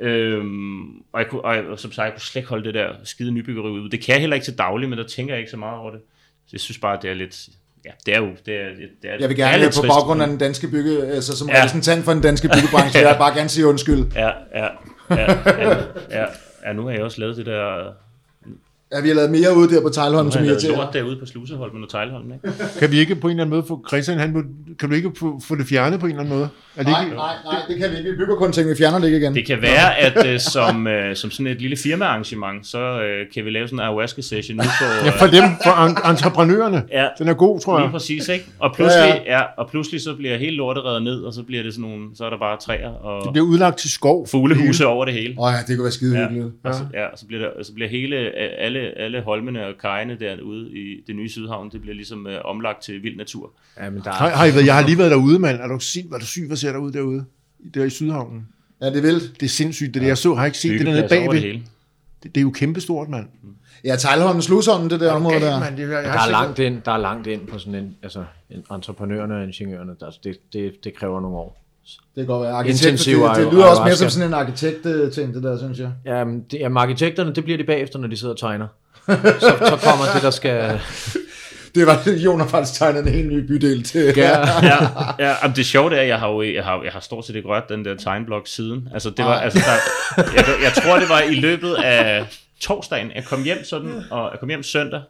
Øhm, 0.00 0.98
og, 1.12 1.20
jeg 1.20 1.28
kunne, 1.28 1.44
og, 1.44 1.56
jeg, 1.56 1.64
og 1.64 1.78
som 1.78 1.92
sagt, 1.92 2.04
jeg 2.04 2.12
kunne 2.12 2.20
slet 2.20 2.40
ikke 2.40 2.48
holde 2.48 2.64
det 2.64 2.74
der 2.74 2.92
skide 3.04 3.30
nybyggeri 3.30 3.70
ud. 3.70 3.88
Det 3.88 4.00
kan 4.04 4.12
jeg 4.12 4.20
heller 4.20 4.34
ikke 4.34 4.44
til 4.44 4.58
daglig, 4.58 4.88
men 4.88 4.98
der 4.98 5.06
tænker 5.06 5.34
jeg 5.34 5.40
ikke 5.40 5.50
så 5.50 5.56
meget 5.56 5.78
over 5.78 5.90
det. 5.90 6.00
Så 6.46 6.50
jeg 6.52 6.60
synes 6.60 6.78
bare, 6.78 6.98
det 7.02 7.10
er 7.10 7.14
lidt... 7.14 7.48
Ja, 7.84 7.90
det 8.06 8.14
er 8.14 8.18
jo... 8.18 8.26
Det 8.46 8.54
er, 8.54 8.64
det 9.02 9.10
er, 9.10 9.16
Jeg 9.20 9.28
vil 9.28 9.40
er 9.40 9.46
gerne 9.46 9.58
lidt 9.58 9.74
på 9.74 9.80
trist. 9.80 9.88
baggrund 9.94 10.22
af 10.22 10.28
den 10.28 10.38
danske 10.38 10.68
bygge, 10.68 11.06
altså 11.06 11.36
som 11.36 11.48
Ja. 11.48 11.56
repræsentant 11.58 12.04
for 12.04 12.12
den 12.12 12.22
danske 12.22 12.48
byggebranche, 12.48 12.98
vil 13.00 13.06
jeg 13.06 13.16
bare 13.18 13.34
gerne 13.34 13.48
sige 13.48 13.66
undskyld. 13.66 14.04
Ja, 14.14 14.26
ja, 14.54 14.66
ja, 15.10 15.32
ja, 15.46 15.76
ja, 16.10 16.24
ja, 16.66 16.72
nu 16.72 16.82
har 16.86 16.90
jeg 16.90 17.02
også 17.02 17.20
lavet 17.20 17.36
det 17.36 17.46
der... 17.46 17.92
Ja, 18.92 19.00
vi 19.00 19.08
har 19.08 19.14
lavet 19.14 19.30
mere 19.30 19.56
ud 19.56 19.68
der 19.68 19.82
på 19.82 19.88
Tejlholm, 19.88 20.26
Nu 20.26 20.30
har 20.30 20.38
som 20.38 20.44
irriterer. 20.44 20.76
lort 20.76 20.92
derude 20.92 21.16
på 21.20 21.26
Sluseholmen 21.26 21.82
og 21.84 21.90
Tejlholmen, 21.90 22.32
ikke? 22.34 22.58
Kan 22.78 22.90
vi 22.92 22.98
ikke 22.98 23.14
på 23.14 23.26
en 23.26 23.30
eller 23.30 23.44
anden 23.44 23.56
måde 23.56 23.64
få 23.68 23.84
Christian, 23.88 24.18
han 24.18 24.32
må, 24.32 24.42
kan 24.80 24.88
du 24.88 24.94
ikke 24.94 25.10
få, 25.18 25.40
få 25.44 25.54
det 25.54 25.66
fjernet 25.66 26.00
på 26.00 26.06
en 26.06 26.12
eller 26.12 26.22
anden 26.22 26.34
måde? 26.38 26.48
Er 26.76 26.82
det 26.82 26.92
Nej, 26.92 27.04
ikke, 27.04 27.16
nej, 27.16 27.32
nej, 27.44 27.60
det 27.68 27.76
kan 27.78 27.90
vi 27.90 27.96
ikke. 27.96 28.10
Vi 28.10 28.16
bygger 28.16 28.36
kun 28.36 28.52
ting, 28.52 28.68
vi 28.70 28.74
fjerner 28.78 28.98
det 28.98 29.06
ikke 29.06 29.18
igen. 29.18 29.34
Det 29.34 29.46
kan 29.46 29.62
være, 29.62 29.98
at 29.98 30.26
øh, 30.26 30.40
som, 30.40 30.86
øh, 30.86 31.16
som 31.16 31.30
sådan 31.30 31.46
et 31.46 31.60
lille 31.60 31.76
firmaarrangement, 31.76 32.66
så 32.66 32.78
øh, 33.02 33.26
kan 33.34 33.44
vi 33.44 33.50
lave 33.50 33.66
sådan 33.68 33.78
en 33.78 33.80
ayahuasca-session 33.82 34.56
nu 34.56 34.62
på... 34.62 34.84
ja, 35.04 35.10
for 35.10 35.26
dem, 35.26 35.44
for 35.64 35.84
en- 35.86 36.10
entreprenørerne. 36.10 36.82
Ja. 36.92 37.06
Den 37.18 37.28
er 37.28 37.34
god, 37.34 37.60
tror 37.60 37.76
Lige 37.78 37.82
jeg. 37.84 37.92
præcis, 37.92 38.28
ikke? 38.28 38.44
Og 38.58 38.74
pludselig, 38.74 39.22
Ja, 39.26 39.32
ja, 39.32 39.38
ja. 39.38 39.42
og 39.58 39.70
pludselig 39.70 40.00
så 40.00 40.14
bliver 40.14 40.36
hele 40.38 40.56
lortet 40.56 40.84
reddet 40.84 41.02
ned, 41.02 41.20
og 41.22 41.32
så 41.32 41.42
bliver 41.42 41.62
det 41.62 41.72
sådan 41.74 41.90
nogle, 41.90 42.04
så 42.14 42.24
er 42.24 42.30
der 42.30 42.38
bare 42.38 42.56
træer 42.60 42.88
og 42.88 43.24
Det 43.24 43.32
bliver 43.32 43.46
udlagt 43.46 43.78
til 43.78 43.90
skov. 43.90 44.26
fuglehuse 44.28 44.86
over 44.86 45.04
det 45.04 45.14
hele. 45.14 45.34
Åh 45.38 45.52
ja, 45.52 45.58
det 45.68 45.76
kunne 45.76 45.84
være 45.84 45.92
skide 45.92 46.18
Ja. 46.18 46.28
hyggeligt. 46.28 46.54
Og 46.64 46.74
så, 46.74 46.80
ja, 46.94 47.04
og 47.06 47.18
så 47.18 47.26
bliver, 47.26 47.42
der, 47.42 47.62
så 47.62 47.72
bliver 47.74 47.88
hele, 47.90 48.16
alle 48.60 48.77
alle, 48.78 48.98
alle 48.98 49.20
holmene 49.20 49.66
og 49.66 49.74
kajene 49.80 50.18
derude 50.20 50.70
i 50.70 51.04
det 51.06 51.16
nye 51.16 51.28
Sydhavn, 51.28 51.70
det 51.70 51.80
bliver 51.80 51.94
ligesom 51.94 52.26
øh, 52.26 52.40
omlagt 52.44 52.82
til 52.82 53.02
vild 53.02 53.16
natur. 53.16 53.52
Ja, 53.76 53.90
men 53.90 54.02
der 54.04 54.10
er, 54.10 54.44
I 54.44 54.54
været, 54.54 54.66
jeg 54.66 54.74
har 54.74 54.86
lige 54.86 54.98
været 54.98 55.10
derude, 55.10 55.38
mand. 55.38 55.60
Er 55.60 55.66
du 55.66 55.78
syg, 55.78 56.04
var 56.10 56.18
du 56.18 56.26
syg, 56.26 56.46
hvad 56.46 56.56
ser 56.56 56.72
der 56.72 56.78
ud 56.78 56.92
derude? 56.92 57.24
Der 57.74 57.84
i 57.84 57.90
Sydhavnen. 57.90 58.48
Ja, 58.80 58.86
det 58.86 58.96
er 58.96 59.02
vildt. 59.02 59.40
Det 59.40 59.46
er 59.46 59.50
sindssygt, 59.50 59.94
det 59.94 60.02
der. 60.02 60.08
Jeg 60.08 60.18
så, 60.18 60.34
har 60.34 60.46
ikke 60.46 60.58
set 60.58 60.70
det 60.70 60.80
dernede 60.80 61.02
over 61.02 61.08
det 61.08 61.10
bagved. 61.10 61.40
hele. 61.40 61.62
Det, 62.22 62.34
det 62.34 62.40
er 62.40 62.42
jo 62.42 62.50
kæmpestort, 62.50 63.08
mand. 63.08 63.26
Ja, 63.84 63.96
Tejlholmen, 63.96 64.42
Slusholmen, 64.42 64.90
det 64.90 65.00
der 65.00 65.12
område 65.12 65.40
der. 65.40 65.60
Man, 65.60 65.76
det, 65.76 65.82
jeg, 65.82 65.90
jeg 65.90 66.04
der 66.04 66.10
er 66.10 66.30
langt 66.30 66.58
ind, 66.58 66.82
der 66.84 66.92
er 66.92 66.98
langt 66.98 67.26
ind 67.26 67.46
på 67.46 67.58
sådan 67.58 67.74
en, 67.74 67.96
altså 68.02 68.24
en, 68.50 68.64
entreprenørerne 68.70 69.36
og 69.36 69.44
ingeniørerne, 69.44 69.96
der, 70.00 70.10
det, 70.24 70.52
det, 70.52 70.84
det 70.84 70.94
kræver 70.94 71.20
nogle 71.20 71.36
år. 71.36 71.64
Det 71.96 72.00
kan 72.16 72.26
godt 72.26 72.42
være. 72.42 72.52
Arkitekt, 72.52 72.82
Intensiv 72.82 73.14
det, 73.14 73.22
det 73.22 73.28
ayahuasca. 73.28 73.56
lyder 73.56 73.64
også 73.64 73.82
mere 73.82 73.96
som 73.96 74.10
sådan 74.10 74.28
en 74.28 74.34
arkitekt-ting, 74.34 75.34
det 75.34 75.42
der, 75.42 75.58
synes 75.58 75.78
jeg. 75.78 75.90
Jamen, 76.04 76.44
det, 76.50 76.58
jamen, 76.58 76.76
arkitekterne, 76.76 77.34
det 77.34 77.44
bliver 77.44 77.58
de 77.58 77.64
bagefter, 77.64 77.98
når 77.98 78.08
de 78.08 78.16
sidder 78.16 78.34
og 78.34 78.40
tegner. 78.40 78.66
Så, 79.06 79.56
så 79.68 79.78
kommer 79.82 80.04
det, 80.14 80.22
der 80.22 80.30
skal... 80.30 80.80
Det 81.74 81.86
var 81.86 82.02
det, 82.04 82.18
Jon 82.24 82.40
har 82.40 82.46
faktisk 82.46 82.78
tegnet 82.78 83.06
en 83.06 83.08
helt 83.08 83.28
ny 83.28 83.46
bydel 83.46 83.82
til. 83.82 84.12
Ja, 84.16 84.38
ja, 84.48 84.84
ja 85.18 85.34
jamen, 85.42 85.56
det 85.56 85.66
sjove 85.66 85.96
er, 85.96 86.00
at 86.00 86.08
jeg 86.08 86.18
har, 86.18 86.28
jo, 86.28 86.42
jeg 86.42 86.64
har, 86.64 86.82
jeg 86.82 86.92
har 86.92 87.00
stort 87.00 87.26
set 87.26 87.36
ikke 87.36 87.48
rørt 87.48 87.68
den 87.68 87.84
der 87.84 87.96
tegnblok 87.96 88.46
siden. 88.46 88.88
Altså, 88.92 89.10
det 89.10 89.24
var, 89.24 89.34
Ej. 89.34 89.44
altså, 89.44 89.58
der, 89.58 90.22
jeg, 90.36 90.44
jeg 90.62 90.72
tror, 90.82 90.98
det 90.98 91.08
var 91.08 91.20
i 91.20 91.34
løbet 91.34 91.74
af 91.74 92.26
torsdagen. 92.60 93.12
Jeg 93.14 93.24
kom 93.24 93.42
hjem 93.42 93.64
sådan, 93.64 94.02
og 94.10 94.30
jeg 94.32 94.40
kom 94.40 94.48
hjem 94.48 94.62
søndag, 94.62 95.02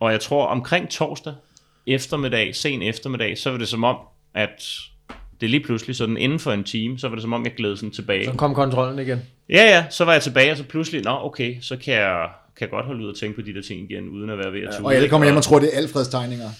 og 0.00 0.12
jeg 0.12 0.20
tror 0.20 0.46
omkring 0.46 0.90
torsdag 0.90 1.34
eftermiddag, 1.86 2.56
sen 2.56 2.82
eftermiddag, 2.82 3.38
så 3.38 3.50
var 3.50 3.58
det 3.58 3.68
som 3.68 3.84
om, 3.84 3.96
at 4.34 4.64
det 5.40 5.50
lige 5.50 5.64
pludselig 5.64 5.96
sådan 5.96 6.16
inden 6.16 6.38
for 6.38 6.52
en 6.52 6.64
time, 6.64 6.98
så 6.98 7.08
var 7.08 7.14
det 7.14 7.22
som 7.22 7.32
om, 7.32 7.44
jeg 7.44 7.52
gled 7.54 7.76
sådan 7.76 7.90
tilbage. 7.90 8.24
så 8.24 8.32
kom 8.32 8.54
kontrollen 8.54 8.98
igen. 8.98 9.18
Ja, 9.48 9.64
ja, 9.64 9.84
så 9.90 10.04
var 10.04 10.12
jeg 10.12 10.22
tilbage, 10.22 10.50
og 10.50 10.56
så 10.56 10.64
pludselig, 10.64 11.02
nå 11.02 11.18
okay, 11.22 11.56
så 11.60 11.76
kan 11.76 11.94
jeg, 11.94 12.28
kan 12.56 12.60
jeg 12.60 12.70
godt 12.70 12.86
holde 12.86 13.04
ud 13.04 13.08
og 13.08 13.16
tænke 13.16 13.36
på 13.36 13.42
de 13.42 13.54
der 13.54 13.62
ting 13.62 13.90
igen, 13.90 14.08
uden 14.08 14.30
at 14.30 14.38
være 14.38 14.52
ved 14.52 14.60
at 14.60 14.74
tude. 14.74 14.86
Og 14.86 14.94
alle 14.94 15.08
kommer 15.08 15.26
hjem 15.26 15.36
og 15.36 15.42
tror, 15.42 15.58
det 15.58 15.70
er 15.72 15.78
Alfreds 15.78 16.08
tegninger. 16.08 16.50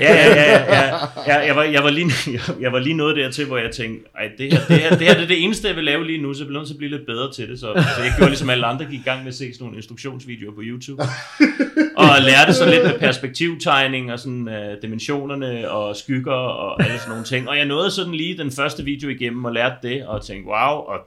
Ja, 0.00 0.14
ja, 0.14 0.28
ja, 0.28 0.52
ja, 0.52 0.86
ja. 0.86 0.96
ja 1.26 1.46
jeg, 1.46 1.56
var, 1.56 1.62
jeg, 1.62 1.82
var 1.82 1.90
lige, 1.90 2.12
jeg, 2.64 2.72
var 2.72 2.78
lige 2.78 2.94
nået 2.94 3.16
dertil, 3.16 3.46
hvor 3.46 3.58
jeg 3.58 3.70
tænkte, 3.70 4.08
ej, 4.18 4.30
det 4.38 4.52
her, 4.52 4.60
det, 4.68 4.78
her, 4.78 4.90
det 4.90 5.06
her 5.06 5.14
det 5.14 5.22
er 5.22 5.26
det 5.26 5.44
eneste, 5.44 5.68
jeg 5.68 5.76
vil 5.76 5.84
lave 5.84 6.06
lige 6.06 6.22
nu, 6.22 6.34
så 6.34 6.40
jeg 6.40 6.46
bliver 6.46 6.60
nødt 6.60 6.68
til 6.68 6.74
at 6.74 6.78
blive 6.78 6.90
lidt 6.90 7.06
bedre 7.06 7.32
til 7.32 7.48
det. 7.48 7.60
Så, 7.60 7.66
så 7.96 8.02
jeg 8.02 8.12
gjorde 8.16 8.30
ligesom 8.30 8.50
alle 8.50 8.66
andre, 8.66 8.84
gik 8.84 9.00
i 9.00 9.02
gang 9.04 9.20
med 9.20 9.28
at 9.28 9.34
se 9.34 9.54
sådan 9.54 9.64
nogle 9.64 9.76
instruktionsvideoer 9.76 10.54
på 10.54 10.60
YouTube. 10.64 11.02
Og 11.96 12.08
lærte 12.20 12.54
så 12.54 12.70
lidt 12.70 12.82
med 12.82 12.98
perspektivtegning 12.98 14.12
og 14.12 14.18
sådan 14.18 14.48
uh, 14.48 14.82
dimensionerne 14.82 15.70
og 15.70 15.96
skygger 15.96 16.32
og 16.32 16.82
alle 16.84 16.98
sådan 16.98 17.10
nogle 17.10 17.24
ting. 17.24 17.48
Og 17.48 17.56
jeg 17.56 17.64
nåede 17.64 17.90
sådan 17.90 18.14
lige 18.14 18.38
den 18.38 18.50
første 18.50 18.84
video 18.84 19.08
igennem 19.08 19.44
og 19.44 19.52
lærte 19.52 19.76
det, 19.82 20.06
og 20.06 20.26
tænkte, 20.26 20.48
wow, 20.48 20.76
og, 20.76 20.98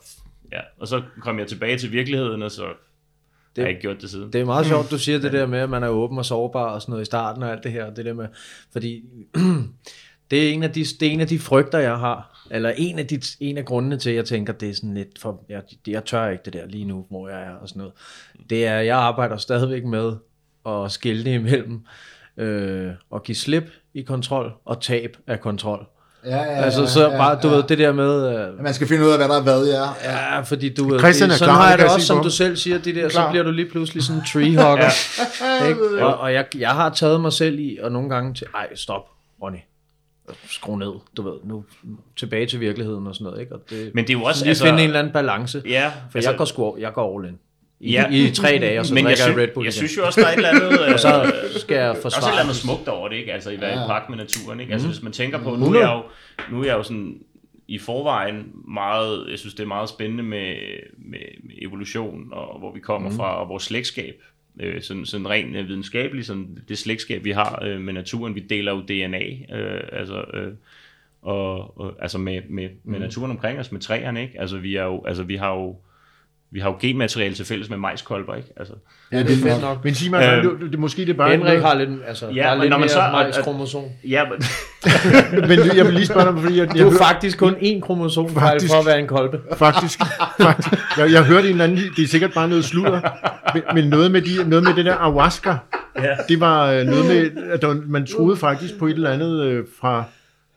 ja, 0.51 0.59
og 0.79 0.87
så 0.87 1.01
kom 1.21 1.39
jeg 1.39 1.47
tilbage 1.47 1.77
til 1.77 1.91
virkeligheden, 1.91 2.43
og 2.43 2.51
så 2.51 2.63
det, 3.55 3.61
har 3.61 3.63
jeg 3.63 3.69
ikke 3.69 3.81
gjort 3.81 4.01
det 4.01 4.09
siden. 4.09 4.33
Det 4.33 4.41
er 4.41 4.45
meget 4.45 4.65
sjovt, 4.65 4.91
du 4.91 4.97
siger 4.97 5.19
det 5.19 5.33
der 5.33 5.45
med, 5.45 5.59
at 5.59 5.69
man 5.69 5.83
er 5.83 5.87
åben 5.87 6.17
og 6.17 6.25
sårbar 6.25 6.65
og 6.65 6.81
sådan 6.81 6.91
noget 6.91 7.01
i 7.01 7.05
starten 7.05 7.43
og 7.43 7.51
alt 7.51 7.63
det 7.63 7.71
her. 7.71 7.93
Det 7.93 8.05
der 8.05 8.13
med, 8.13 8.27
fordi 8.71 9.03
det 10.31 10.49
er 10.49 10.53
en 10.53 10.63
af 10.63 10.71
de, 10.71 10.85
det 10.99 11.07
er 11.07 11.11
en 11.11 11.21
af 11.21 11.27
de 11.27 11.39
frygter, 11.39 11.79
jeg 11.79 11.97
har. 11.97 12.47
Eller 12.51 12.73
en 12.77 12.99
af, 12.99 13.07
de, 13.07 13.21
en 13.39 13.57
af 13.57 13.65
grundene 13.65 13.97
til, 13.97 14.09
at 14.09 14.15
jeg 14.15 14.25
tænker, 14.25 14.53
det 14.53 14.69
er 14.69 14.73
sådan 14.73 14.93
lidt 14.93 15.19
for, 15.19 15.45
jeg, 15.49 15.63
jeg 15.87 16.05
tør 16.05 16.29
ikke 16.29 16.41
det 16.45 16.53
der 16.53 16.65
lige 16.65 16.85
nu, 16.85 17.05
hvor 17.09 17.29
jeg 17.29 17.41
er 17.41 17.55
og 17.55 17.69
sådan 17.69 17.79
noget. 17.79 17.93
Det 18.49 18.65
er, 18.65 18.79
jeg 18.79 18.97
arbejder 18.97 19.37
stadigvæk 19.37 19.85
med 19.85 20.13
at 20.65 20.91
skille 20.91 21.33
imellem 21.33 21.85
øh, 22.37 22.91
og 23.09 23.23
give 23.23 23.35
slip 23.35 23.71
i 23.93 24.01
kontrol 24.01 24.51
og 24.65 24.81
tab 24.81 25.17
af 25.27 25.39
kontrol. 25.39 25.87
Ja, 26.25 26.37
ja, 26.37 26.43
Altså 26.43 26.85
så 26.85 27.09
bare, 27.09 27.39
du 27.43 27.47
ved, 27.49 27.63
det 27.63 27.77
der 27.77 27.91
med, 27.91 28.39
øh, 28.39 28.63
Man 28.63 28.73
skal 28.73 28.87
finde 28.87 29.05
ud 29.05 29.09
af, 29.09 29.17
hvad 29.17 29.27
der 29.27 29.37
er 29.37 29.41
hvad, 29.41 29.65
ja. 29.67 29.83
Ja, 30.03 30.39
fordi 30.41 30.73
du 30.73 30.89
ved, 30.89 30.99
Christian 30.99 31.29
er 31.29 31.33
det, 31.33 31.39
sådan 31.39 31.53
klar, 31.55 31.61
har 31.61 31.71
det 31.71 31.77
jeg 31.79 31.87
det 31.87 31.95
også, 31.95 32.07
som 32.07 32.23
du 32.23 32.29
selv 32.29 32.57
siger, 32.57 32.77
det 32.77 32.95
der, 32.95 33.09
så 33.09 33.27
bliver 33.29 33.43
du 33.43 33.51
lige 33.51 33.69
pludselig 33.69 34.03
sådan 34.03 34.21
en 34.21 34.25
treehugger. 34.33 34.89
ikke? 35.69 36.05
Og, 36.05 36.17
og 36.17 36.33
jeg, 36.33 36.45
jeg 36.57 36.69
har 36.69 36.89
taget 36.89 37.21
mig 37.21 37.33
selv 37.33 37.59
i, 37.59 37.77
og 37.81 37.91
nogle 37.91 38.09
gange 38.09 38.33
til, 38.33 38.47
ej, 38.55 38.75
stop, 38.75 39.07
Ronny. 39.43 39.57
Skru 40.49 40.75
ned, 40.75 40.91
du 41.17 41.21
ved, 41.21 41.33
nu 41.43 41.65
tilbage 42.17 42.45
til 42.45 42.59
virkeligheden 42.59 43.07
og 43.07 43.15
sådan 43.15 43.25
noget, 43.25 43.41
ikke? 43.41 43.55
Og 43.55 43.61
det, 43.69 43.91
Men 43.95 44.07
det 44.07 44.13
er 44.13 44.19
jo 44.19 44.23
også, 44.23 44.43
lige 44.43 44.49
altså- 44.49 44.65
finde 44.65 44.79
en 44.79 44.87
eller 44.87 44.99
anden 44.99 45.13
balance. 45.13 45.61
Ja, 45.65 45.91
For 46.11 46.19
jeg 46.23 46.35
går 46.37 46.45
sgu, 46.45 46.75
jeg 46.79 46.93
går 46.93 47.19
all 47.19 47.29
in. 47.29 47.39
I, 47.83 47.91
Ja. 47.91 48.09
i, 48.11 48.27
i 48.27 48.31
tre 48.31 48.57
dage, 48.61 48.79
og 48.79 48.85
så 48.85 48.93
men 48.93 49.03
drikker 49.05 49.09
jeg, 49.25 49.33
synes, 49.33 49.37
Red 49.37 49.47
Bull 49.53 49.65
jeg 49.65 49.73
igen. 49.73 49.77
synes 49.87 49.97
jo 49.97 50.05
også, 50.05 50.21
der 50.21 50.27
er 50.27 50.31
et 50.31 50.35
eller 50.37 50.49
andet... 50.49 50.71
øh, 50.93 50.99
så 50.99 51.33
skal 51.59 51.75
jeg 51.75 51.85
er 51.85 51.89
også 51.89 51.97
et 51.99 52.01
forsvare. 52.01 52.29
eller 52.31 52.41
andet 52.41 52.55
smukt 52.55 52.87
over 52.87 53.07
det, 53.09 53.15
ikke? 53.15 53.33
Altså 53.33 53.49
i 53.49 53.61
være 53.61 53.73
i 53.73 53.87
pagt 53.87 54.09
med 54.09 54.17
naturen, 54.17 54.59
ikke? 54.59 54.69
Mhm. 54.69 54.73
Altså 54.73 54.87
hvis 54.87 55.03
man 55.03 55.11
tænker 55.11 55.37
på, 55.43 55.55
nu 55.55 55.65
er 55.65 55.79
jeg 55.79 55.89
jo, 55.93 56.03
nu 56.55 56.61
er 56.61 56.65
jeg 56.65 56.73
jo 56.73 56.83
sådan 56.83 57.17
i 57.67 57.77
forvejen 57.77 58.51
meget, 58.67 59.27
jeg 59.31 59.39
synes 59.39 59.53
det 59.53 59.63
er 59.63 59.67
meget 59.67 59.89
spændende 59.89 60.23
med, 60.23 60.55
med, 60.97 61.19
med 61.43 61.55
evolution 61.61 62.27
og 62.31 62.59
hvor 62.59 62.73
vi 62.73 62.79
kommer 62.79 63.09
Mhm. 63.09 63.17
fra 63.17 63.41
og 63.41 63.49
vores 63.49 63.63
slægtskab. 63.63 64.21
Øh, 64.59 64.81
sådan, 64.81 65.05
sådan 65.05 65.29
rent 65.29 65.55
øh, 65.55 65.67
videnskabeligt, 65.67 66.27
sådan 66.27 66.57
det 66.69 66.77
slægtskab 66.77 67.23
vi 67.23 67.31
har 67.31 67.63
øh, 67.65 67.81
med 67.81 67.93
naturen, 67.93 68.35
vi 68.35 68.39
deler 68.39 68.71
jo 68.71 68.81
DNA, 68.81 69.23
øh, 69.57 69.81
altså, 69.91 70.23
øh, 70.33 70.53
og, 71.21 71.79
og, 71.79 71.93
altså 71.99 72.17
med, 72.17 72.41
med, 72.49 72.63
med 72.63 72.69
Mhm. 72.83 73.01
naturen 73.01 73.31
omkring 73.31 73.59
os, 73.59 73.71
med 73.71 73.81
træerne, 73.81 74.21
ikke? 74.21 74.39
Altså 74.41 74.57
vi 74.57 74.75
er 74.75 74.83
jo, 74.83 75.05
altså 75.05 75.23
vi 75.23 75.35
har 75.35 75.53
jo, 75.53 75.75
vi 76.53 76.59
har 76.59 76.69
jo 76.69 76.75
genmateriale 76.81 77.35
til 77.35 77.45
fælles 77.45 77.69
med 77.69 77.77
majskolber, 77.77 78.35
ikke? 78.35 78.47
Altså, 78.57 78.73
Ja, 79.11 79.19
det 79.23 79.31
er 79.31 79.49
fedt 79.49 79.61
nok. 79.61 79.83
Men 79.83 79.95
sig 79.95 80.11
mig, 80.11 80.23
Øh, 80.37 80.43
det, 80.43 80.71
det, 80.71 80.79
måske 80.79 81.01
det 81.01 81.09
er 81.09 81.13
bare... 81.13 81.29
Henrik 81.31 81.61
har 81.61 81.73
lidt, 81.73 81.89
altså, 82.07 82.27
Ja, 82.27 82.41
der 82.41 82.47
er 82.49 82.55
lidt 82.55 82.69
når 82.69 82.77
man 82.77 82.79
mere 82.79 82.89
så- 82.89 83.09
majskromosom. 83.11 83.83
ja, 84.09 84.23
men, 84.29 84.41
Men 85.49 85.59
jeg 85.77 85.85
vil 85.85 85.93
lige 85.93 86.05
spørge 86.05 86.33
dig, 86.33 86.41
fordi 86.41 86.57
jeg, 86.59 86.75
jeg 86.77 86.85
Du 86.85 86.89
er 86.89 86.97
faktisk 86.97 87.37
kun 87.37 87.53
én 87.55 87.79
kromosomfejl 87.79 88.45
Faktisk. 88.51 88.71
for 88.73 88.79
at 88.79 88.85
være 88.85 88.99
en 88.99 89.07
kolbe. 89.07 89.39
Faktisk, 89.57 89.99
faktisk. 90.41 90.69
Jeg, 90.97 91.11
jeg 91.11 91.23
hørte 91.23 91.45
en 91.47 91.51
eller 91.51 91.63
anden, 91.63 91.79
det 91.95 92.03
er 92.03 92.07
sikkert 92.07 92.33
bare 92.33 92.49
noget 92.49 92.65
sludder, 92.65 93.01
men, 93.53 93.63
men 93.73 93.89
noget, 93.89 94.11
med 94.11 94.21
de, 94.21 94.49
noget 94.49 94.63
med 94.63 94.73
det 94.73 94.85
der 94.85 94.95
ayahuasca, 94.97 95.55
ja. 95.97 96.01
det 96.29 96.39
var 96.39 96.65
øh, 96.71 96.85
noget 96.85 97.05
med, 97.05 97.31
at 97.51 97.61
der, 97.61 97.75
man 97.87 98.05
troede 98.05 98.37
faktisk 98.37 98.77
på 98.79 98.87
et 98.87 98.93
eller 98.93 99.09
andet 99.11 99.41
øh, 99.45 99.63
fra, 99.81 100.03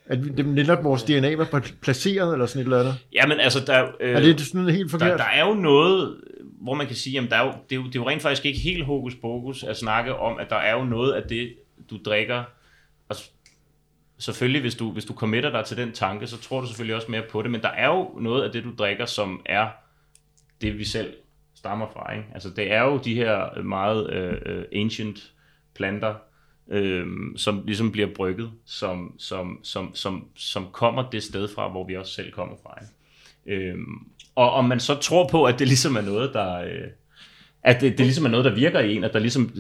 at 0.09 0.19
det, 0.37 0.47
netop 0.47 0.85
vores 0.85 1.03
DNA 1.03 1.35
var 1.37 1.45
pla- 1.45 1.75
placeret, 1.83 2.33
eller 2.33 2.47
sådan 2.47 2.61
et 2.61 2.65
eller 2.65 2.81
andet. 2.81 2.95
ja, 3.13 3.27
men 3.27 3.41
altså, 3.41 3.61
der, 3.67 3.85
øh, 4.01 4.11
Er 4.17 4.21
det 4.21 4.41
sådan 4.41 4.69
helt 4.69 4.85
der, 4.93 4.99
forkert? 4.99 5.19
der 5.19 5.25
er 5.25 5.47
jo 5.49 5.55
noget, 5.55 6.17
hvor 6.61 6.75
man 6.75 6.87
kan 6.87 6.97
sige, 6.97 7.13
jamen 7.15 7.31
der 7.31 7.37
er 7.37 7.45
jo, 7.47 7.53
det, 7.71 7.77
er 7.77 7.81
jo, 7.81 7.87
det 7.87 7.97
er 7.97 8.01
jo 8.01 8.09
rent 8.09 8.23
faktisk 8.23 8.45
ikke 8.47 8.59
helt 8.59 8.85
hokus 8.85 9.15
pokus 9.15 9.63
at 9.65 9.77
snakke 9.77 10.17
om, 10.17 10.39
at 10.39 10.51
der 10.51 10.57
er 10.57 10.73
jo 10.73 10.85
noget 10.85 11.13
af 11.13 11.23
det, 11.29 11.55
du 11.91 11.99
drikker. 12.05 12.45
Og 13.09 13.17
s- 13.17 13.31
selvfølgelig, 14.19 14.61
hvis 14.61 14.75
du, 14.75 14.91
hvis 14.93 15.05
du 15.05 15.15
committer 15.15 15.51
dig 15.51 15.65
til 15.65 15.77
den 15.77 15.93
tanke, 15.93 16.27
så 16.27 16.41
tror 16.41 16.61
du 16.61 16.67
selvfølgelig 16.67 16.97
også 16.97 17.11
mere 17.11 17.23
på 17.31 17.43
det, 17.43 17.51
men 17.51 17.61
der 17.63 17.69
er 17.69 17.87
jo 17.87 18.19
noget 18.21 18.43
af 18.45 18.53
det, 18.53 18.65
du 18.65 18.71
drikker, 18.79 19.07
som 19.07 19.43
er 19.47 19.69
det, 20.61 20.79
vi 20.79 20.85
selv 20.85 21.15
stammer 21.55 21.87
fra. 21.93 22.13
Ikke? 22.13 22.25
Altså, 22.35 22.51
det 22.57 22.73
er 22.73 22.83
jo 22.83 22.99
de 23.05 23.15
her 23.15 23.63
meget 23.63 24.11
øh, 24.13 24.35
øh, 24.47 24.65
ancient 24.73 25.33
planter, 25.75 26.15
øh, 26.71 27.07
som 27.37 27.63
ligesom 27.67 27.93
bliver 27.93 28.09
brygget, 28.15 28.51
som, 28.67 29.15
som, 29.19 29.61
som, 29.63 29.95
som, 29.95 30.25
som 30.37 30.67
kommer 30.73 31.11
det 31.11 31.23
sted 31.23 31.49
fra, 31.55 31.69
hvor 31.69 31.87
vi 31.87 31.97
også 31.97 32.13
selv 32.13 32.33
kommer 32.33 32.55
fra. 32.63 32.79
Ikke? 32.81 33.67
Øh, 33.67 33.79
og 34.35 34.51
om 34.51 34.65
man 34.65 34.81
så 34.81 34.95
tror 34.95 35.29
på, 35.29 35.45
at 35.45 35.59
det 35.59 35.67
ligesom 35.67 35.97
er 35.97 36.01
noget, 36.01 36.31
der... 36.35 36.61
Øh, 36.61 36.89
at 37.63 37.81
det, 37.81 37.99
det 37.99 38.07
ligesom 38.07 38.25
er 38.25 38.29
noget, 38.29 38.45
der 38.45 38.55
virker 38.55 38.81
i 38.81 38.95
en, 38.95 39.05
at 39.05 39.13
der 39.13 39.19
ligesom 39.19 39.51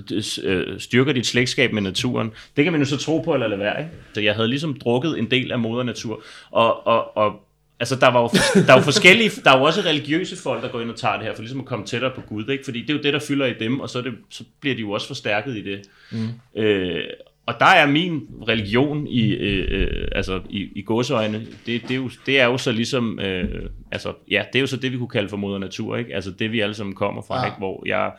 øh, 0.42 0.80
styrker 0.80 1.12
dit 1.12 1.26
slægtskab 1.26 1.72
med 1.72 1.82
naturen. 1.82 2.32
Det 2.56 2.64
kan 2.64 2.72
man 2.72 2.82
jo 2.82 2.86
så 2.86 2.96
tro 2.96 3.20
på 3.20 3.34
eller 3.34 3.46
lade 3.46 3.60
være. 3.60 3.80
Ikke? 3.80 3.90
Så 4.14 4.20
jeg 4.20 4.34
havde 4.34 4.48
ligesom 4.48 4.74
drukket 4.74 5.18
en 5.18 5.30
del 5.30 5.52
af 5.52 5.58
moder 5.58 5.82
natur. 5.82 6.22
Og, 6.50 6.86
og, 6.86 7.16
og 7.16 7.45
altså, 7.80 7.96
der 7.96 8.08
var 8.08 8.20
jo, 8.20 8.28
der 8.66 8.72
er 8.72 8.76
jo 8.76 8.82
forskellige, 8.82 9.30
der 9.44 9.50
er 9.50 9.58
jo 9.58 9.64
også 9.64 9.80
religiøse 9.80 10.36
folk, 10.42 10.62
der 10.62 10.68
går 10.68 10.80
ind 10.80 10.90
og 10.90 10.96
tager 10.96 11.16
det 11.16 11.24
her, 11.26 11.34
for 11.34 11.42
ligesom 11.42 11.60
at 11.60 11.66
komme 11.66 11.86
tættere 11.86 12.12
på 12.14 12.20
Gud. 12.20 12.48
Ikke? 12.48 12.64
Fordi 12.64 12.80
det 12.80 12.90
er 12.90 12.94
jo 12.94 13.02
det, 13.02 13.12
der 13.12 13.20
fylder 13.28 13.46
i 13.46 13.54
dem, 13.60 13.80
og 13.80 13.90
så, 13.90 14.00
det, 14.00 14.14
så 14.30 14.44
bliver 14.60 14.74
de 14.74 14.80
jo 14.80 14.90
også 14.90 15.06
forstærket 15.06 15.56
i 15.56 15.62
det. 15.62 15.82
Mm. 16.12 16.60
Øh, 16.60 17.04
og 17.46 17.54
der 17.60 17.66
er 17.66 17.86
min 17.86 18.28
religion 18.48 19.06
i, 19.06 19.32
øh, 19.34 19.68
øh, 19.70 20.08
altså 20.12 20.40
i, 20.50 20.68
i 20.76 20.82
godsøjne, 20.82 21.46
det, 21.66 21.82
det, 21.82 21.90
er 21.90 21.94
jo, 21.94 22.10
det 22.26 22.40
er 22.40 22.44
jo 22.44 22.58
så 22.58 22.72
ligesom, 22.72 23.20
øh, 23.20 23.70
altså 23.92 24.12
ja, 24.30 24.44
det 24.52 24.58
er 24.58 24.60
jo 24.60 24.66
så 24.66 24.76
det, 24.76 24.92
vi 24.92 24.98
kunne 24.98 25.08
kalde 25.08 25.28
for 25.28 25.36
moder 25.36 25.58
natur, 25.58 25.96
ikke? 25.96 26.14
Altså 26.14 26.30
det, 26.30 26.52
vi 26.52 26.60
alle 26.60 26.74
sammen 26.74 26.94
kommer 26.94 27.22
fra, 27.22 27.38
ja. 27.40 27.44
ikke? 27.44 27.58
Hvor 27.58 27.82
jeg, 27.86 28.12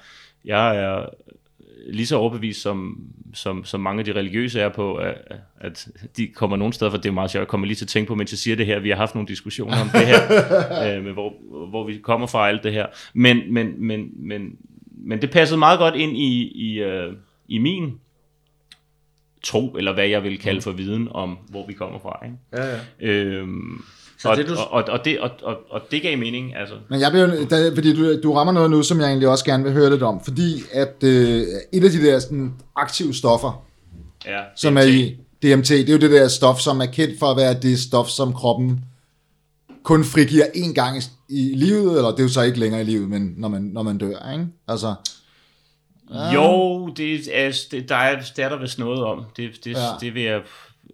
jeg 0.46 0.78
er 0.78 1.06
lige 1.88 2.08
så 2.08 2.16
overbevist, 2.16 2.62
som, 2.62 2.98
som, 3.34 3.66
som 3.66 3.80
mange 3.80 4.00
af 4.00 4.06
de 4.06 4.14
religiøse 4.14 4.60
er 4.60 4.70
på, 4.70 4.96
at, 4.96 5.16
at 5.60 5.88
de 6.18 6.28
kommer 6.28 6.58
nogen 6.58 6.74
steder, 6.74 6.92
for 6.92 6.98
det 6.98 7.10
er 7.10 7.14
meget 7.14 7.32
sjovt, 7.32 7.42
jeg 7.42 7.48
kommer 7.48 7.68
lige 7.68 7.76
til 7.76 7.86
at 7.86 7.90
tænke 7.90 8.08
på, 8.08 8.16
mens 8.16 8.32
jeg 8.32 8.38
siger 8.38 8.56
det 8.56 8.66
her, 8.66 8.80
vi 8.80 8.90
har 8.90 8.96
haft 8.96 9.16
nogle 9.16 9.28
diskussioner 9.28 9.82
om 9.82 9.90
det 9.90 10.08
her, 10.08 10.22
øh, 10.98 11.04
med 11.04 11.14
hvor, 11.14 11.34
hvor 11.70 11.88
vi 11.88 11.98
kommer 11.98 12.28
fra 12.28 12.50
alt 12.50 12.64
det 12.64 12.74
her. 12.74 12.86
Men, 13.14 13.54
men, 13.54 13.88
men, 13.88 14.10
men, 14.16 14.58
men 14.98 15.22
det 15.22 15.32
passede 15.32 15.60
meget 15.60 15.80
godt 15.80 15.96
ind 15.96 16.18
i, 16.18 16.52
i, 16.56 16.80
øh, 16.80 17.14
i 17.48 17.58
min 17.58 18.00
tro, 19.44 19.76
eller 19.78 19.94
hvad 19.94 20.08
jeg 20.08 20.24
vil 20.24 20.40
kalde 20.40 20.62
for 20.62 20.72
viden 20.72 21.08
om, 21.12 21.38
hvor 21.50 21.68
vi 21.68 21.74
kommer 21.74 22.00
fra. 22.00 22.26
Ikke? 22.26 22.38
Ja, 22.54 22.76
ja. 22.76 22.80
Øhm, 23.00 23.84
Så 24.20 24.30
og, 24.30 24.38
det, 24.38 24.48
du- 24.48 24.56
og, 24.56 24.72
og, 24.72 24.84
og, 24.90 25.06
det, 25.06 25.20
og, 25.20 25.30
og, 25.44 25.58
og 25.70 25.82
det 25.92 26.02
gav 26.02 26.18
mening, 26.18 26.56
altså. 26.56 26.76
Men 26.90 27.00
jeg 27.00 27.14
vil, 27.14 27.48
da, 27.50 27.70
fordi 27.76 27.96
du, 27.96 28.22
du 28.24 28.34
rammer 28.34 28.54
noget 28.54 28.72
nu, 28.72 28.84
som 28.84 29.00
jeg 29.00 29.08
egentlig 29.08 29.30
også 29.30 29.46
gerne 29.46 29.64
vil 29.64 29.74
høre 29.74 29.90
lidt 29.90 30.04
om. 30.04 30.24
Fordi 30.24 30.62
at 30.74 30.96
øh, 31.04 31.42
et 31.74 31.84
af 31.84 31.92
de 31.92 32.04
der 32.06 32.20
sådan, 32.20 32.54
aktive 32.76 33.14
stoffer, 33.14 33.64
Ja, 34.26 34.40
som 34.56 34.74
DMT. 34.76 34.84
er 34.84 34.88
i 34.88 35.18
DMT, 35.44 35.70
det 35.70 35.90
er 35.90 35.94
jo 35.94 36.00
det 36.00 36.12
der 36.12 36.28
stof, 36.28 36.60
som 36.60 36.82
er 36.82 36.86
kendt 36.86 37.20
for 37.20 37.26
at 37.26 37.38
være 37.38 37.54
det 37.54 37.80
stof, 37.80 38.08
som 38.08 38.34
kroppen 38.34 38.80
kun 39.84 40.04
frigiver 40.04 40.46
én 40.46 40.74
gang 40.74 41.02
i, 41.30 41.52
livet, 41.56 41.96
eller 41.96 42.12
det 42.12 42.20
er 42.20 42.24
jo 42.24 42.30
så 42.30 42.42
ikke 42.42 42.60
længere 42.60 42.82
i 42.82 42.86
livet, 42.86 43.10
men 43.10 43.34
når 43.38 43.48
man, 43.48 43.62
når 43.62 43.84
man 43.84 43.98
dør, 43.98 44.32
ikke? 44.34 44.46
Altså, 44.68 44.94
Jo, 46.34 46.88
det 46.98 47.30
er, 47.34 47.52
det, 47.72 47.90
der, 47.90 47.96
er, 47.96 48.22
det 48.36 48.44
er 48.46 48.50
der 48.50 48.60
vist 48.60 48.80
noget 48.80 49.04
om. 49.04 49.24
Det, 49.38 49.50
det, 49.64 49.72
Ja. 49.72 49.80
ja. 49.80 49.88
det 50.02 50.14
vil 50.14 50.24
jeg 50.24 50.42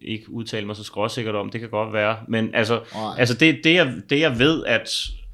ikke 0.01 0.31
udtale 0.31 0.65
mig 0.65 0.75
så 0.75 0.83
skråsikkert 0.83 1.35
om. 1.35 1.49
Det 1.49 1.61
kan 1.61 1.69
godt 1.69 1.93
være. 1.93 2.17
Men 2.27 2.55
altså, 2.55 2.81
altså 3.17 3.33
det, 3.33 3.63
det, 3.63 3.73
jeg, 3.73 3.93
det 4.09 4.19
jeg 4.19 4.39
ved, 4.39 4.65
at 4.65 4.89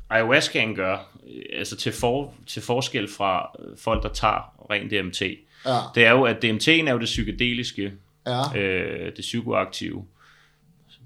ayahuascaen 0.10 0.76
gør, 0.76 0.94
øh, 1.28 1.60
altså 1.60 1.76
til, 1.76 1.92
for, 1.92 2.34
til 2.48 2.62
forskel 2.62 3.08
fra 3.08 3.52
øh, 3.60 3.78
folk, 3.78 4.04
der 4.04 4.10
tager 4.10 4.70
rent 4.72 4.92
DMT, 4.92 5.22
Ja, 5.66 5.78
det 5.96 6.06
er 6.06 6.12
jo, 6.12 6.24
at 6.24 6.46
DMT'en 6.46 6.88
er 6.88 6.92
jo 6.92 7.00
det 7.00 7.06
psykedeliske, 7.06 7.94
ja. 8.28 8.58
øh, 8.58 9.06
det 9.06 9.22
psykoaktive 9.22 10.06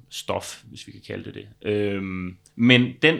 stof, 0.09 0.63
hvis 0.63 0.87
vi 0.87 0.91
kan 0.91 1.01
kalde 1.07 1.23
det 1.23 1.33
det. 1.33 1.71
Øhm, 1.71 2.37
men 2.55 2.93
den 3.01 3.17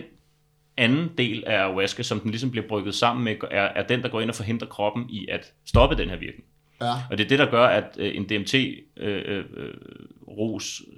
anden 0.78 1.12
del 1.18 1.44
af 1.48 1.54
ayahuasca, 1.54 2.04
som 2.04 2.20
den 2.20 2.30
ligesom 2.30 2.52
bliver 2.52 2.68
brygget 2.68 2.96
sammen 2.96 3.24
med, 3.24 3.36
er, 3.52 3.62
er 3.62 3.88
den, 3.88 4.02
der 4.02 4.10
går 4.10 4.22
ind 4.22 4.30
og 4.30 4.36
forhindrer 4.36 4.68
kroppen 4.68 5.10
i 5.10 5.28
at 5.28 5.54
stoppe 5.66 5.98
den 5.98 6.10
her 6.10 6.18
virkning. 6.18 6.46
ja. 6.82 6.94
Og 7.12 7.18
det 7.18 7.24
er 7.24 7.28
det, 7.28 7.40
der 7.40 7.52
gør, 7.52 7.66
at 7.66 7.98
øh, 7.98 8.16
en 8.16 8.24
DMT-rus 8.24 8.84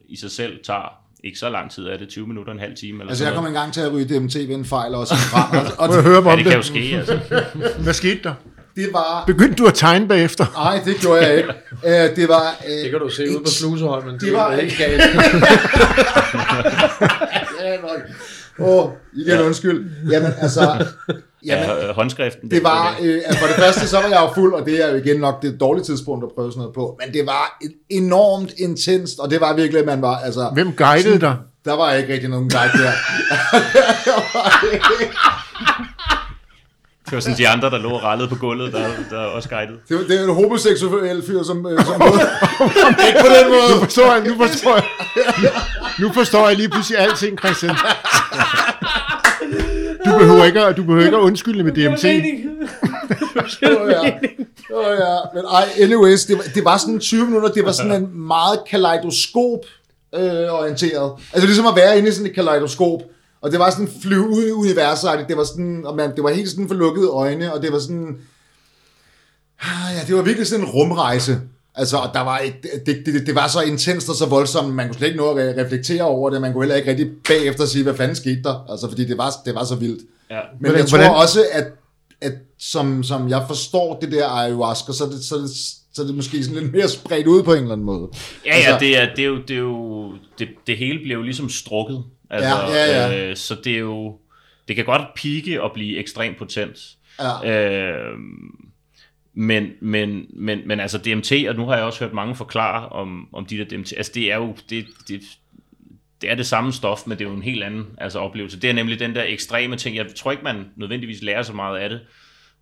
i 0.10 0.16
sig 0.18 0.32
selv 0.32 0.54
tager 0.66 0.94
ikke 1.24 1.40
så 1.40 1.50
lang 1.50 1.72
tid, 1.72 1.88
er 1.88 1.98
det 1.98 2.10
20 2.10 2.28
minutter, 2.28 2.54
en 2.54 2.60
halv 2.60 2.76
time 2.78 3.00
eller 3.00 3.10
Altså, 3.12 3.24
jeg 3.24 3.34
kom 3.34 3.44
noget. 3.44 3.56
engang 3.56 3.74
til 3.74 3.82
at 3.82 3.94
ryge 3.94 4.06
DMT 4.20 4.36
ved 4.36 4.56
en 4.56 4.66
fejl 4.66 4.96
også. 4.96 5.14
Og, 5.34 5.88
og 5.90 5.96
jeg 5.96 6.04
høre 6.04 6.24
Ja, 6.24 6.32
om 6.32 6.38
det 6.38 6.46
kan 6.46 6.54
jo 6.54 6.58
det? 6.60 6.66
ske, 6.66 6.80
altså. 6.98 7.20
Hvad 7.84 7.94
skete 7.94 8.20
der? 8.24 8.34
det 8.76 8.90
var... 8.94 9.24
Begyndte 9.28 9.56
du 9.56 9.66
at 9.68 9.74
tegne 9.74 10.08
bagefter? 10.08 10.46
Nej, 10.56 10.82
det 10.86 10.96
gjorde 11.02 11.22
jeg 11.28 11.38
ikke. 11.38 11.50
Øh, 11.88 12.16
det 12.16 12.28
var... 12.30 12.56
Øh, 12.68 12.84
Det 12.84 12.92
kan 12.92 13.00
du 13.00 13.10
se 13.10 13.24
ud 13.30 13.44
på 13.44 13.50
Sluseholmen. 13.50 14.14
Det, 14.14 14.22
Det 14.22 14.34
var- 14.34 14.52
er 14.52 14.62
helt 14.62 14.78
galt. 14.78 15.02
Ja, 17.64 17.78
nok. 17.82 18.02
Åh, 18.60 18.90
igen 19.14 19.40
undskyld. 19.40 19.90
Jamen, 20.12 20.32
altså... 20.42 20.62
Jamen, 21.46 21.64
Ja, 21.66 21.88
øh, 21.90 21.96
håndskriften. 21.96 22.52
det 22.52 22.64
var... 22.64 22.96
Øh, 23.02 23.22
altså 23.26 23.40
for 23.40 23.48
det 23.48 23.56
første, 23.56 23.88
så 23.88 23.98
var 24.02 24.08
jeg 24.08 24.20
jo 24.30 24.34
fuld, 24.36 24.54
og 24.54 24.66
det 24.66 24.84
er 24.86 24.90
jo 24.92 24.96
igen 24.96 25.20
nok 25.20 25.42
det 25.42 25.60
dårlige 25.60 25.84
tidspunkt 25.86 26.24
at 26.24 26.30
prøve 26.36 26.52
sådan 26.52 26.60
noget 26.60 26.74
på. 26.74 27.00
Men 27.06 27.14
det 27.14 27.26
var 27.26 27.58
enormt 27.90 28.52
intenst, 28.58 29.20
og 29.20 29.30
det 29.30 29.42
var 29.42 29.54
virkelig, 29.56 29.80
at 29.80 29.86
man 29.86 30.02
var... 30.02 30.16
Altså, 30.18 30.50
Hvem 30.54 30.72
guidede 30.74 31.20
dig? 31.20 31.36
Der 31.66 31.74
var 31.76 31.94
ikke 31.94 32.14
rigtig 32.14 32.30
nogen 32.30 32.50
guide 32.50 32.72
der. 32.84 32.92
Det 37.06 37.14
var 37.14 37.20
sådan 37.20 37.38
de 37.38 37.48
andre, 37.48 37.70
der 37.70 37.78
lå 37.78 37.90
og 37.90 38.04
rallede 38.04 38.28
på 38.30 38.36
gulvet, 38.36 38.74
der, 38.74 38.88
der 39.10 39.20
er 39.20 39.26
også 39.26 39.50
guidet. 39.50 39.76
Det, 39.90 39.98
var- 39.98 40.04
det 40.04 40.20
er 40.20 40.24
en 40.24 40.34
homoseksuel 40.34 41.24
fyr, 41.28 41.44
som... 41.44 41.66
øh, 41.68 41.86
som 41.86 42.02
ikke 43.08 43.20
på 43.22 43.30
den 43.38 43.48
måde. 43.50 43.68
Nu 43.76 43.84
forstår 43.84 44.14
jeg, 44.16 44.24
nu 44.28 44.36
forstår 44.48 44.76
jeg, 44.76 44.84
nu 46.00 46.12
forstår 46.14 46.48
jeg 46.48 46.58
lige 46.58 46.70
pludselig 46.70 47.00
alting, 47.00 47.40
Christian. 47.40 47.76
Du 50.06 50.18
behøver 50.20 50.46
ikke, 50.46 50.62
at- 50.62 50.78
du 50.78 50.84
behøver 50.84 51.06
ikke 51.06 51.18
at 51.18 51.22
undskylde 51.22 51.64
med 51.64 51.72
DMT. 51.72 52.04
Åh 53.64 53.92
ja. 53.92 54.02
Åh 54.76 54.98
ja. 55.00 55.18
Men 55.36 55.44
ej, 55.54 55.66
anyways, 55.82 56.26
det 56.26 56.38
var, 56.38 56.44
det 56.56 56.66
var 56.66 56.78
sådan 56.78 57.00
20 57.00 57.26
minutter, 57.26 57.50
det 57.50 57.66
var 57.66 57.72
sådan 57.72 58.04
en 58.04 58.20
meget 58.28 58.60
kaleidoskop 58.70 59.60
øh, 60.16 60.54
orienteret. 60.54 61.12
Altså 61.34 61.46
ligesom 61.48 61.68
at 61.68 61.76
være 61.76 61.98
inde 61.98 62.10
i 62.10 62.12
sådan 62.12 62.30
et 62.30 62.36
kaleidoskop. 62.36 63.00
Og 63.42 63.52
det 63.52 63.60
var 63.60 63.70
sådan 63.70 63.90
flyve 64.04 64.28
ud 64.30 64.44
i 64.48 64.52
universet, 64.52 65.26
det 65.28 65.38
var 65.38 65.44
sådan, 65.44 65.82
og 65.86 65.96
man, 65.96 66.16
det 66.16 66.24
var 66.24 66.30
helt 66.30 66.50
sådan 66.50 66.68
for 66.68 66.76
lukkede 66.76 67.08
øjne, 67.08 67.54
og 67.54 67.62
det 67.62 67.72
var 67.72 67.80
sådan, 67.80 68.18
ah, 69.62 69.96
ja, 69.96 70.02
det 70.08 70.16
var 70.16 70.22
virkelig 70.22 70.48
sådan 70.48 70.66
en 70.66 70.72
rumrejse. 70.72 71.40
Altså, 71.78 71.98
og 71.98 72.10
der 72.14 72.20
var 72.22 72.40
et, 72.40 72.54
det, 72.86 73.06
det, 73.06 73.28
det, 73.28 73.36
var 73.36 73.48
så 73.48 73.62
intenst 73.62 74.10
og 74.10 74.16
så 74.16 74.26
voldsomt, 74.26 74.74
man 74.76 74.88
kunne 74.88 74.96
slet 74.96 75.08
ikke 75.08 75.18
nå 75.20 75.32
at 75.36 75.56
re- 75.56 75.62
reflektere 75.62 76.04
over 76.04 76.30
det, 76.30 76.42
man 76.42 76.54
kunne 76.54 76.64
heller 76.64 76.76
ikke 76.76 76.90
rigtig 76.90 77.08
bagefter 77.28 77.66
sige, 77.66 77.84
hvad 77.84 77.96
fanden 77.96 78.16
skete 78.16 78.44
der, 78.44 78.66
altså, 78.72 78.90
fordi 78.90 79.06
det 79.06 79.18
var, 79.18 79.32
det 79.46 79.56
var 79.56 79.64
så 79.64 79.76
vildt. 79.76 80.02
Ja. 80.30 80.36
Men 80.36 80.60
Hvordan- 80.60 80.78
jeg 80.80 80.88
tror 80.88 80.98
hvordan- 80.98 81.16
også, 81.16 81.40
at, 81.52 81.68
at 82.22 82.34
som, 82.60 83.04
som 83.04 83.30
jeg 83.30 83.44
forstår 83.48 84.00
det 84.00 84.12
der 84.12 84.28
ayahuasca, 84.28 84.94
så 84.94 85.04
er 85.04 85.10
det, 85.10 85.24
så 85.24 85.36
er 85.36 85.40
det, 85.40 85.50
så 85.94 86.02
er 86.02 86.06
det 86.06 86.16
måske 86.16 86.44
sådan 86.44 86.60
lidt 86.62 86.74
mere 86.74 86.88
spredt 86.88 87.28
ud 87.28 87.44
på 87.44 87.54
en 87.54 87.60
eller 87.60 87.72
anden 87.72 87.86
måde. 87.86 88.08
Ja, 88.46 88.52
Altså- 88.54 88.70
ja, 88.72 88.78
det, 88.80 88.98
er, 89.02 89.16
det, 89.16 89.24
er 89.24 89.28
jo, 89.28 89.38
det, 89.48 89.52
er 89.56 89.60
jo, 89.60 90.12
det, 90.40 90.48
det 90.68 90.78
hele 90.78 91.00
bliver 91.00 91.16
jo 91.18 91.24
ligesom 91.24 91.50
strukket. 91.50 92.04
Altså, 92.30 92.50
Ja, 92.50 92.76
ja, 92.76 93.10
ja. 93.12 93.30
Øh, 93.30 93.36
så 93.36 93.56
det 93.64 93.74
er 93.76 93.80
jo, 93.80 94.14
det 94.68 94.76
kan 94.76 94.86
godt 94.86 95.02
pike 95.16 95.62
og 95.64 95.72
blive 95.74 95.98
ekstremt 95.98 96.38
potent. 96.38 96.78
Ja. 97.44 97.52
Øh, 97.52 98.18
men, 99.36 99.68
men, 99.82 100.26
men, 100.34 100.60
men 100.66 100.80
altså 100.80 100.98
DMT, 100.98 101.32
og 101.50 101.56
nu 101.56 101.66
har 101.66 101.76
jeg 101.76 101.84
også 101.84 102.00
hørt 102.00 102.14
mange 102.14 102.36
forklare 102.36 102.90
om, 102.90 103.28
om 103.34 103.46
de 103.46 103.58
der 103.58 103.64
DMT, 103.66 103.94
altså 103.98 104.12
det 104.16 104.32
er 104.32 104.36
jo, 104.36 104.56
det, 104.70 104.86
det, 105.08 105.22
det 106.22 106.32
er 106.32 106.36
det 106.36 106.46
samme 106.48 106.74
stof, 106.74 107.02
men 107.08 107.18
det 107.18 107.26
er 107.26 107.30
jo 107.30 107.36
en 107.36 107.42
helt 107.44 107.64
anden 107.64 107.86
altså, 107.98 108.20
oplevelse. 108.20 108.60
Det 108.60 108.70
er 108.70 108.74
nemlig 108.74 109.00
den 109.00 109.16
der 109.16 109.24
ekstreme 109.28 109.76
ting. 109.76 109.96
Jeg 109.96 110.06
tror 110.18 110.32
ikke, 110.32 110.44
man 110.44 110.56
nødvendigvis 110.78 111.22
lærer 111.22 111.44
så 111.44 111.54
meget 111.54 111.78
af 111.80 111.90
det, 111.90 112.00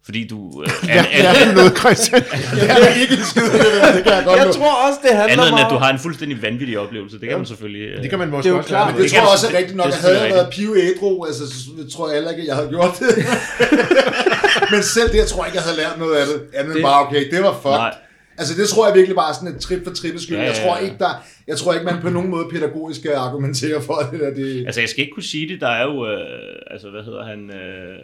fordi 0.05 0.27
du... 0.27 0.63
Øh, 0.63 0.69
Ja, 0.89 1.05
det 1.13 1.47
er 1.47 1.53
noget, 1.55 1.77
Christian. 1.77 2.21
Det 2.61 2.69
er 2.69 3.01
ikke 3.01 3.13
en 3.13 3.23
skid, 3.23 3.41
det 3.43 3.51
der, 3.51 3.95
det 3.95 4.03
kan 4.03 4.13
jeg 4.13 4.23
godt 4.25 4.37
Jeg 4.39 4.53
tror 4.55 4.87
også, 4.87 4.99
det 5.03 5.11
handler 5.17 5.33
andet 5.33 5.47
end, 5.47 5.55
meget 5.55 5.65
at 5.65 5.71
du 5.71 5.77
har 5.77 5.89
en 5.93 5.99
fuldstændig 5.99 6.41
vanvittig 6.41 6.79
oplevelse. 6.79 7.19
Det 7.19 7.29
kan 7.29 7.37
man 7.37 7.45
selvfølgelig... 7.45 7.81
Øh, 7.87 8.01
Det 8.01 8.09
kan 8.09 8.19
man 8.19 8.27
Det 8.27 8.33
er 8.33 8.37
måske 8.37 8.49
jo 8.49 8.57
også 8.57 8.67
klart. 8.69 8.87
Men 8.93 8.95
det 8.95 9.03
det 9.03 9.11
tror 9.11 9.21
jeg 9.25 9.31
også 9.33 9.47
er 9.47 9.51
det- 9.51 9.57
rigtigt 9.59 9.77
nok. 9.77 9.85
det 9.87 9.93
er 9.95 10.01
Havde 10.01 10.21
jeg 10.21 10.29
været 10.33 10.49
pive 10.53 10.73
ædru, 10.83 11.25
altså, 11.25 11.43
så 11.49 11.69
tror 11.93 12.07
jeg 12.07 12.15
heller 12.15 12.31
ikke, 12.31 12.41
at 12.41 12.47
jeg 12.47 12.55
havde 12.55 12.69
gjort 12.69 12.93
det. 12.99 13.11
Men 14.71 14.83
selv 14.83 15.07
det, 15.11 15.17
jeg 15.17 15.27
tror 15.27 15.45
ikke, 15.45 15.55
jeg 15.55 15.63
havde 15.63 15.77
lært 15.77 15.99
noget 15.99 16.15
af 16.15 16.25
det. 16.27 16.37
Andet 16.59 16.75
Det- 16.75 16.83
bare, 16.83 17.07
okay, 17.07 17.31
det 17.31 17.43
var 17.43 17.53
fucked. 17.53 17.71
Nej. 17.71 17.95
Altså 18.37 18.53
det 18.61 18.69
tror 18.69 18.87
jeg 18.87 18.95
virkelig 18.95 19.15
bare 19.15 19.29
er 19.29 19.33
sådan 19.33 19.55
et 19.55 19.61
trip 19.61 19.83
for 19.83 19.93
trippes 19.93 20.21
skyld. 20.23 20.37
Ja, 20.37 20.43
ja, 20.43 20.49
Jeg 20.49 20.57
tror 20.63 20.75
ja. 20.77 20.83
ikke, 20.83 20.95
der, 20.99 21.09
jeg 21.47 21.57
tror 21.57 21.73
ikke, 21.73 21.85
man 21.85 22.01
på 22.01 22.09
nogen 22.09 22.29
måde 22.29 22.45
pædagogisk 22.51 23.01
kan 23.01 23.11
argumentere 23.13 23.81
for 23.81 23.95
det 24.11 24.19
der. 24.19 24.33
Det, 24.33 24.65
Altså, 24.65 24.81
jeg 24.81 24.89
skal 24.89 25.01
ikke 25.01 25.13
kunne 25.13 25.23
sige 25.23 25.47
det. 25.53 25.61
Der 25.61 25.67
er 25.67 25.83
jo, 25.83 26.07
øh, 26.11 26.55
altså, 26.71 26.89
hvad 26.89 27.03
hedder 27.03 27.23
han? 27.25 27.49
Øh, 27.49 27.97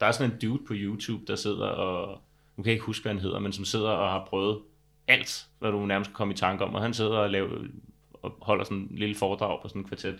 der 0.00 0.06
er 0.06 0.12
sådan 0.12 0.30
en 0.32 0.38
dude 0.48 0.60
på 0.66 0.72
YouTube, 0.76 1.22
der 1.26 1.36
sidder 1.36 1.66
og, 1.66 2.18
nu 2.56 2.62
kan 2.62 2.68
jeg 2.70 2.72
ikke 2.74 2.84
huske, 2.86 3.02
hvad 3.02 3.12
han 3.12 3.22
hedder, 3.22 3.38
men 3.38 3.52
som 3.52 3.64
sidder 3.64 3.88
og 3.90 4.10
har 4.10 4.26
prøvet 4.30 4.58
alt, 5.08 5.44
hvad 5.58 5.70
du 5.70 5.86
nærmest 5.86 6.10
kan 6.10 6.14
komme 6.14 6.34
i 6.34 6.36
tanke 6.36 6.64
om. 6.64 6.74
Og 6.74 6.82
han 6.82 6.94
sidder 6.94 7.10
og, 7.10 7.30
laver, 7.30 7.48
og 8.22 8.32
holder 8.42 8.64
sådan 8.64 8.76
en 8.76 8.88
lille 8.98 9.14
foredrag 9.14 9.58
på 9.62 9.68
sådan 9.68 9.82
en 9.82 9.88
kvartet, 9.88 10.16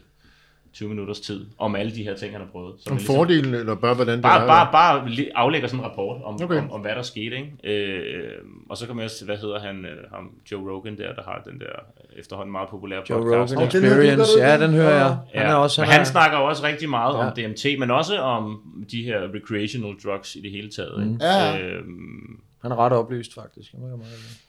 20 0.72 0.88
minutters 0.88 1.20
tid, 1.20 1.46
om 1.58 1.76
alle 1.76 1.94
de 1.94 2.02
her 2.02 2.14
ting, 2.16 2.32
han 2.32 2.40
har 2.40 2.48
prøvet. 2.48 2.74
Som 2.78 2.90
Om 2.92 2.96
ligesom- 2.96 3.16
fordelen, 3.16 3.54
eller 3.54 3.74
bare 3.74 3.94
hvordan 3.94 4.14
det 4.14 4.22
Bare, 4.22 4.42
er. 4.42 4.46
bare, 4.46 4.68
bare 4.72 5.10
aflægger 5.34 5.68
sådan 5.68 5.80
en 5.84 5.90
rapport 5.90 6.22
om, 6.24 6.34
Okay. 6.42 6.58
om, 6.58 6.70
om 6.72 6.80
hvad 6.80 6.94
der 6.94 7.02
skete. 7.02 7.36
Ikke? 7.36 7.52
Øh, 7.64 8.32
og 8.70 8.76
så 8.76 8.86
kan 8.86 8.96
man 8.96 9.04
også, 9.04 9.24
hvad 9.24 9.36
hedder 9.36 9.60
han, 9.60 9.84
øh, 9.84 10.10
ham, 10.14 10.30
Joe 10.52 10.70
Rogan 10.72 10.98
der, 10.98 11.14
der 11.14 11.22
har 11.22 11.42
den 11.50 11.60
der 11.60 11.66
øh, 11.66 12.18
efterhånden 12.20 12.52
meget 12.52 12.68
populære 12.68 13.02
Joe 13.10 13.22
podcast. 13.22 13.56
Rogan 13.56 13.70
den 13.72 13.84
Experience. 13.84 14.32
Ja, 14.38 14.60
den 14.64 14.70
hører 14.70 14.96
jeg. 15.06 15.18
Ja, 15.34 15.40
Han 15.40 15.50
er 15.50 15.54
også, 15.54 15.80
men 15.80 15.86
han 15.86 15.92
han 15.92 16.00
er, 16.00 16.04
snakker 16.04 16.38
jo 16.38 16.44
også 16.44 16.62
rigtig 16.66 16.88
meget 16.90 17.14
Ja. 17.14 17.26
om 17.26 17.32
DMT, 17.36 17.78
men 17.78 17.90
også 17.90 18.18
om 18.18 18.60
de 18.90 19.02
her 19.02 19.20
recreational 19.34 19.94
drugs 20.04 20.36
i 20.36 20.40
det 20.40 20.50
hele 20.50 20.70
taget. 20.70 21.02
Ikke? 21.06 21.24
Ja. 21.24 21.58
Øhm, 21.60 22.40
han 22.62 22.70
er 22.72 22.76
ret 22.76 22.92
oplyst, 22.92 23.34
faktisk. 23.34 23.72
Jeg 23.72 23.80
meget 23.80 23.98
det. 24.00 24.44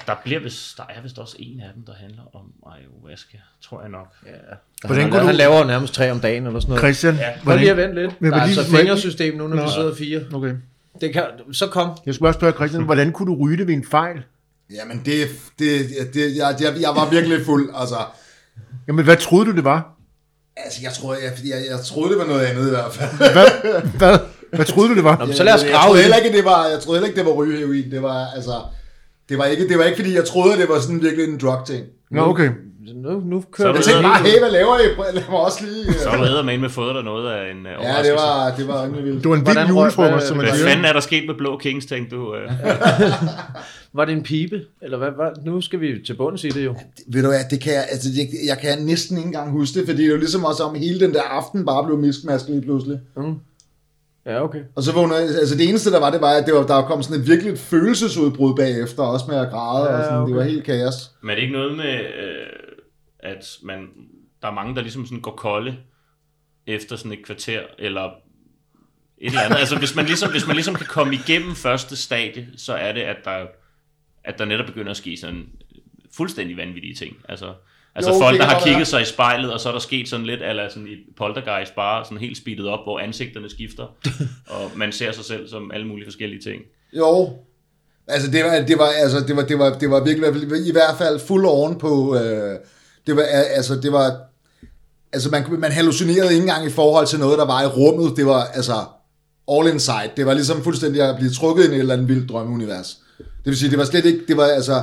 Og 0.00 0.06
der, 0.06 0.14
bliver 0.24 0.40
vist, 0.40 0.76
der 0.76 0.82
er 0.96 1.02
vist 1.02 1.18
også 1.18 1.36
en 1.38 1.60
af 1.60 1.66
dem, 1.74 1.82
der 1.86 1.92
handler 2.00 2.22
om 2.36 2.42
ayahuasca, 2.72 3.38
tror 3.64 3.80
jeg 3.80 3.90
nok. 3.90 4.06
Ja. 4.26 4.30
Hvordan 4.86 5.02
han, 5.02 5.10
kunne 5.10 5.20
han 5.22 5.34
du- 5.34 5.38
laver 5.38 5.64
nærmest 5.64 5.94
tre 5.94 6.10
om 6.10 6.20
dagen 6.20 6.46
eller 6.46 6.60
sådan 6.60 6.68
noget. 6.68 6.80
Christian, 6.82 7.14
Ja. 7.14 7.24
Hvordan, 7.42 7.60
lige 7.60 7.70
at 7.70 7.76
vente 7.76 7.94
lidt. 8.02 8.20
Men 8.22 8.32
Der 8.32 8.38
er 8.38 8.46
lige- 8.46 8.58
altså 8.58 8.72
jeg- 8.76 8.80
fingersystem 8.80 9.34
nu, 9.36 9.48
når 9.48 9.56
vi 9.56 9.62
Nå. 9.62 9.68
sidder 9.70 9.94
fire. 9.94 10.20
okay. 10.34 10.54
Det 11.00 11.12
kan, 11.12 11.24
så 11.52 11.66
kom. 11.66 11.90
Jeg 12.06 12.14
skal 12.14 12.22
bare 12.24 12.34
spørge 12.34 12.52
Christian, 12.52 12.82
hvordan 12.82 13.12
kunne 13.12 13.26
du 13.34 13.44
ryge 13.44 13.56
det 13.56 13.66
ved 13.66 13.74
en 13.74 13.86
fejl? 13.90 14.22
Jamen, 14.70 15.02
det, 15.04 15.28
det, 15.58 15.86
det 16.14 16.36
jeg, 16.36 16.56
jeg, 16.60 16.74
jeg 16.80 16.90
var 16.96 17.10
virkelig 17.10 17.44
fuld, 17.46 17.70
altså. 17.74 17.96
Jamen, 18.88 19.04
hvad 19.04 19.16
troede 19.16 19.46
du, 19.50 19.56
det 19.56 19.64
var? 19.64 19.94
Altså, 20.56 20.78
jeg, 20.82 20.92
tror, 20.92 21.14
jeg, 21.14 21.32
jeg, 21.44 21.58
jeg 21.70 21.80
troede, 21.84 22.10
det 22.10 22.18
var 22.18 22.26
noget 22.26 22.40
andet 22.46 22.66
i 22.66 22.70
hvert 22.70 22.92
fald. 22.92 23.10
Hvad? 23.32 23.78
Hvad, 23.98 24.18
hvad 24.52 24.64
troede 24.66 24.88
du, 24.90 24.94
det 24.94 25.04
var? 25.04 25.16
Nå, 25.26 25.32
så 25.32 25.44
lad 25.44 25.54
os 25.54 25.60
jeg, 25.62 25.68
jeg, 25.70 25.74
grave 25.76 25.86
troede 25.88 26.00
heller 26.02 26.16
det. 26.16 26.24
ikke, 26.24 26.36
det 26.36 26.44
var, 26.44 26.66
jeg 26.66 26.80
troede 26.80 26.98
heller 26.98 27.08
ikke, 27.08 27.18
det 27.18 27.26
var 27.26 27.32
rygeheroin. 27.32 27.90
Det 27.90 28.02
var, 28.02 28.26
altså, 28.36 28.52
det 29.28 29.38
var 29.38 29.44
ikke, 29.44 29.68
det 29.68 29.78
var 29.78 29.84
ikke, 29.84 29.96
fordi 29.96 30.14
jeg 30.14 30.24
troede, 30.24 30.58
det 30.60 30.68
var 30.68 30.80
sådan 30.80 31.02
virkelig 31.02 31.24
en 31.28 31.38
drug-ting. 31.38 31.86
Nå, 32.10 32.20
okay. 32.22 32.50
Nu, 32.94 33.20
nu 33.20 33.40
Så 33.42 33.46
kører 33.52 33.68
er 33.68 33.74
Jeg 33.74 33.84
tænkte 33.84 34.02
bare, 34.02 34.22
hey, 34.22 34.38
hvad 34.38 34.50
laver 34.50 34.78
I? 34.78 35.14
Lad 35.14 35.22
mig 35.30 35.38
også 35.40 35.58
lige... 35.64 35.92
Så 35.92 36.08
har 36.08 36.16
du 36.18 36.24
eddermame 36.24 36.60
med 36.60 36.68
fået 36.70 36.94
dig 36.94 37.04
noget 37.04 37.32
af 37.32 37.50
en 37.50 37.56
uh, 37.58 37.84
Ja, 37.84 38.02
det 38.02 38.12
var, 38.12 38.54
det 38.58 38.68
var 38.68 38.84
rimelig 38.84 39.04
vildt. 39.04 39.22
Det 39.22 39.30
var 39.30 39.36
en 39.36 39.46
vild 39.46 39.68
julefrokost, 39.68 40.12
hvad- 40.12 40.20
som 40.26 40.36
man 40.36 40.46
Hvad 40.46 40.56
siger. 40.56 40.68
fanden 40.68 40.84
er 40.84 40.92
der 40.92 41.00
sket 41.00 41.24
med 41.26 41.34
Blå 41.34 41.58
Kings, 41.58 41.86
tænkte 41.86 42.16
du? 42.16 42.22
Uh, 42.34 42.34
Var 43.96 44.04
det 44.04 44.12
en 44.12 44.22
pibe? 44.22 44.60
Eller 44.82 44.98
hvad, 44.98 45.08
hvad? 45.10 45.44
Nu 45.44 45.60
skal 45.60 45.80
vi 45.80 45.94
til 46.06 46.14
bunds 46.16 46.44
i 46.44 46.48
det 46.48 46.64
jo. 46.64 46.74
Ved 47.08 47.22
du 47.22 47.28
hvad, 47.28 47.40
det 47.50 47.60
kan 47.60 47.72
jeg, 47.72 47.84
altså, 47.90 48.08
jeg, 48.16 48.26
jeg 48.46 48.58
kan 48.58 48.86
næsten 48.86 49.16
ikke 49.16 49.26
engang 49.26 49.50
huske 49.50 49.78
det, 49.80 49.88
fordi 49.88 49.98
det 50.02 50.06
er 50.08 50.10
jo 50.12 50.16
ligesom 50.18 50.44
også 50.44 50.62
om 50.62 50.74
hele 50.74 51.00
den 51.00 51.14
der 51.14 51.22
aften 51.22 51.66
bare 51.66 51.84
blev 51.86 51.98
miskmasket 51.98 52.50
lige 52.50 52.62
pludselig. 52.62 52.98
Ja, 54.28 54.44
okay. 54.44 54.62
Og 54.76 54.82
så 54.82 54.92
vågnede 54.92 55.18
jeg, 55.18 55.28
altså 55.28 55.56
det 55.56 55.68
eneste 55.68 55.90
der 55.90 56.00
var, 56.00 56.10
det 56.10 56.20
var, 56.20 56.30
at 56.30 56.46
det 56.46 56.54
var, 56.54 56.66
der 56.66 56.82
kom 56.82 57.02
sådan 57.02 57.20
et 57.20 57.28
virkelig 57.28 57.52
et 57.52 57.58
følelsesudbrud 57.58 58.56
bagefter, 58.56 59.02
også 59.02 59.24
med 59.28 59.36
at 59.36 59.50
græde, 59.50 59.90
Ja, 59.90 59.98
og 59.98 60.04
sådan, 60.04 60.18
det 60.18 60.22
okay. 60.24 60.34
var 60.34 60.42
helt 60.42 60.64
kaos. 60.64 60.94
Men 61.22 61.30
er 61.30 61.34
det 61.34 61.42
ikke 61.42 61.54
noget 61.54 61.76
med, 61.76 61.94
øh, 61.98 62.46
at 63.18 63.58
man, 63.62 63.88
der 64.42 64.48
er 64.48 64.52
mange, 64.52 64.74
der 64.74 64.82
ligesom 64.82 65.06
sådan 65.06 65.20
går 65.20 65.36
kolde 65.36 65.76
efter 66.66 66.96
sådan 66.96 67.12
et 67.12 67.24
kvarter, 67.24 67.60
eller 67.78 68.04
et 68.04 68.12
eller 69.26 69.40
andet. 69.40 69.58
Altså 69.58 69.78
hvis 69.78 69.96
man 69.96 70.04
ligesom, 70.04 70.30
hvis 70.30 70.46
man 70.46 70.56
ligesom 70.56 70.74
kan 70.74 70.86
komme 70.86 71.14
igennem 71.14 71.54
første 71.54 71.96
stadie, 71.96 72.48
så 72.56 72.74
er 72.74 72.92
det, 72.92 73.00
at 73.00 73.16
der, 73.24 73.46
at 74.24 74.38
der 74.38 74.44
netop 74.44 74.66
begynder 74.66 74.90
at 74.90 74.96
ske 74.96 75.16
sådan 75.16 75.46
fuldstændig 76.16 76.56
vanvittige 76.56 76.94
ting. 76.94 77.16
Altså, 77.28 77.54
altså 77.98 78.12
Jo, 78.12 78.18
folk, 78.18 78.38
der 78.40 78.44
har 78.44 78.60
kigget 78.60 78.76
være. 78.76 78.84
sig 78.86 79.02
i 79.02 79.04
spejlet, 79.04 79.52
og 79.52 79.60
så 79.60 79.68
er 79.68 79.72
der 79.72 79.80
sket 79.80 80.08
sådan 80.08 80.26
lidt, 80.26 80.42
eller 80.42 80.68
sådan 80.68 80.88
i 80.88 80.96
poltergeist, 81.16 81.74
bare 81.74 82.04
sådan 82.04 82.18
helt 82.18 82.36
speedet 82.36 82.68
op, 82.68 82.84
hvor 82.84 82.98
ansigterne 82.98 83.50
skifter, 83.50 83.84
og 84.54 84.70
man 84.76 84.92
ser 84.92 85.12
sig 85.12 85.24
selv 85.24 85.48
som 85.48 85.70
alle 85.74 85.86
mulige 85.86 86.06
forskellige 86.06 86.42
ting. 86.42 86.62
Jo, 86.92 87.30
Altså, 88.08 88.30
det 88.30 88.44
var, 88.44 88.50
det 88.68 88.78
var, 88.78 88.86
altså, 89.02 89.20
det 89.20 89.36
var, 89.36 89.42
det 89.42 89.58
var, 89.58 89.78
det 89.78 89.90
var 89.90 90.04
virkelig, 90.04 90.66
i 90.68 90.72
hvert 90.72 90.94
fald 90.98 91.18
fuld 91.18 91.46
oven 91.46 91.78
på, 91.78 92.16
øh, 92.16 92.56
det 93.06 93.16
var, 93.16 93.22
altså, 93.56 93.74
det 93.74 93.92
var, 93.92 94.16
altså, 95.12 95.30
man, 95.30 95.44
man 95.58 95.72
hallucinerede 95.72 96.32
ikke 96.32 96.40
engang 96.40 96.66
i 96.66 96.70
forhold 96.70 97.06
til 97.06 97.18
noget, 97.18 97.38
der 97.38 97.46
var 97.46 97.62
i 97.62 97.66
rummet. 97.66 98.16
Det 98.16 98.26
var, 98.26 98.44
altså, 98.44 98.74
all 99.52 99.68
inside. 99.68 100.10
Det 100.16 100.26
var 100.26 100.34
ligesom 100.34 100.62
fuldstændig 100.62 101.02
at 101.02 101.16
blive 101.16 101.30
trukket 101.30 101.64
ind 101.64 101.72
i 101.72 101.76
et 101.76 101.80
eller 101.80 101.94
andet 101.94 102.08
vildt 102.08 102.28
drømmeunivers. 102.28 102.98
Det 103.18 103.44
vil 103.44 103.56
sige, 103.56 103.70
det 103.70 103.78
var 103.78 103.84
slet 103.84 104.04
ikke, 104.04 104.20
det 104.28 104.36
var 104.36 104.44
altså, 104.44 104.82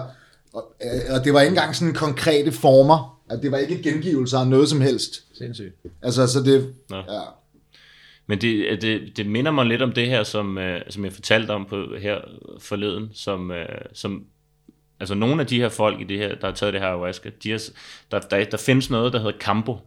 og, 0.56 0.76
og 1.10 1.26
det 1.26 1.34
var 1.34 1.42
ikke 1.42 1.50
engang 1.50 1.76
sådan 1.76 1.94
konkrete 1.94 2.52
former. 2.52 3.22
At 3.30 3.40
det 3.44 3.52
var 3.52 3.58
ikke 3.58 3.84
gengivelser 3.84 4.40
af 4.40 4.48
noget 4.48 4.70
som 4.70 4.82
helst. 4.82 5.38
Sindssygt. 5.38 5.76
Altså, 6.02 6.28
så 6.28 6.44
det, 6.44 6.74
Nå. 6.90 6.98
ja. 6.98 7.22
Men 8.28 8.42
det, 8.42 8.82
det, 8.82 9.18
det 9.18 9.26
minder 9.26 9.52
mig 9.52 9.66
lidt 9.66 9.82
om 9.82 9.92
det 9.92 10.08
her, 10.08 10.24
som, 10.24 10.58
øh, 10.58 10.82
som 10.90 11.06
jeg 11.06 11.14
fortalte 11.14 11.52
om 11.52 11.66
på 11.66 11.86
her 12.00 12.18
forleden, 12.60 13.10
som, 13.14 13.52
øh, 13.52 13.66
som 13.94 14.26
altså 15.00 15.16
nogle 15.16 15.42
af 15.42 15.48
de 15.48 15.60
her 15.60 15.70
folk 15.70 16.02
i 16.02 16.04
det 16.04 16.18
her, 16.18 16.36
der 16.36 16.48
har 16.48 16.54
taget 16.54 16.74
det 16.74 16.82
her 16.82 16.88
ayahuasca, 16.88 17.30
de 17.44 17.52
har, 17.52 17.62
der, 18.12 18.20
der, 18.20 18.44
der 18.44 18.58
findes 18.58 18.90
noget, 18.90 19.14
der 19.14 19.20
hedder 19.20 19.40
campo, 19.40 19.78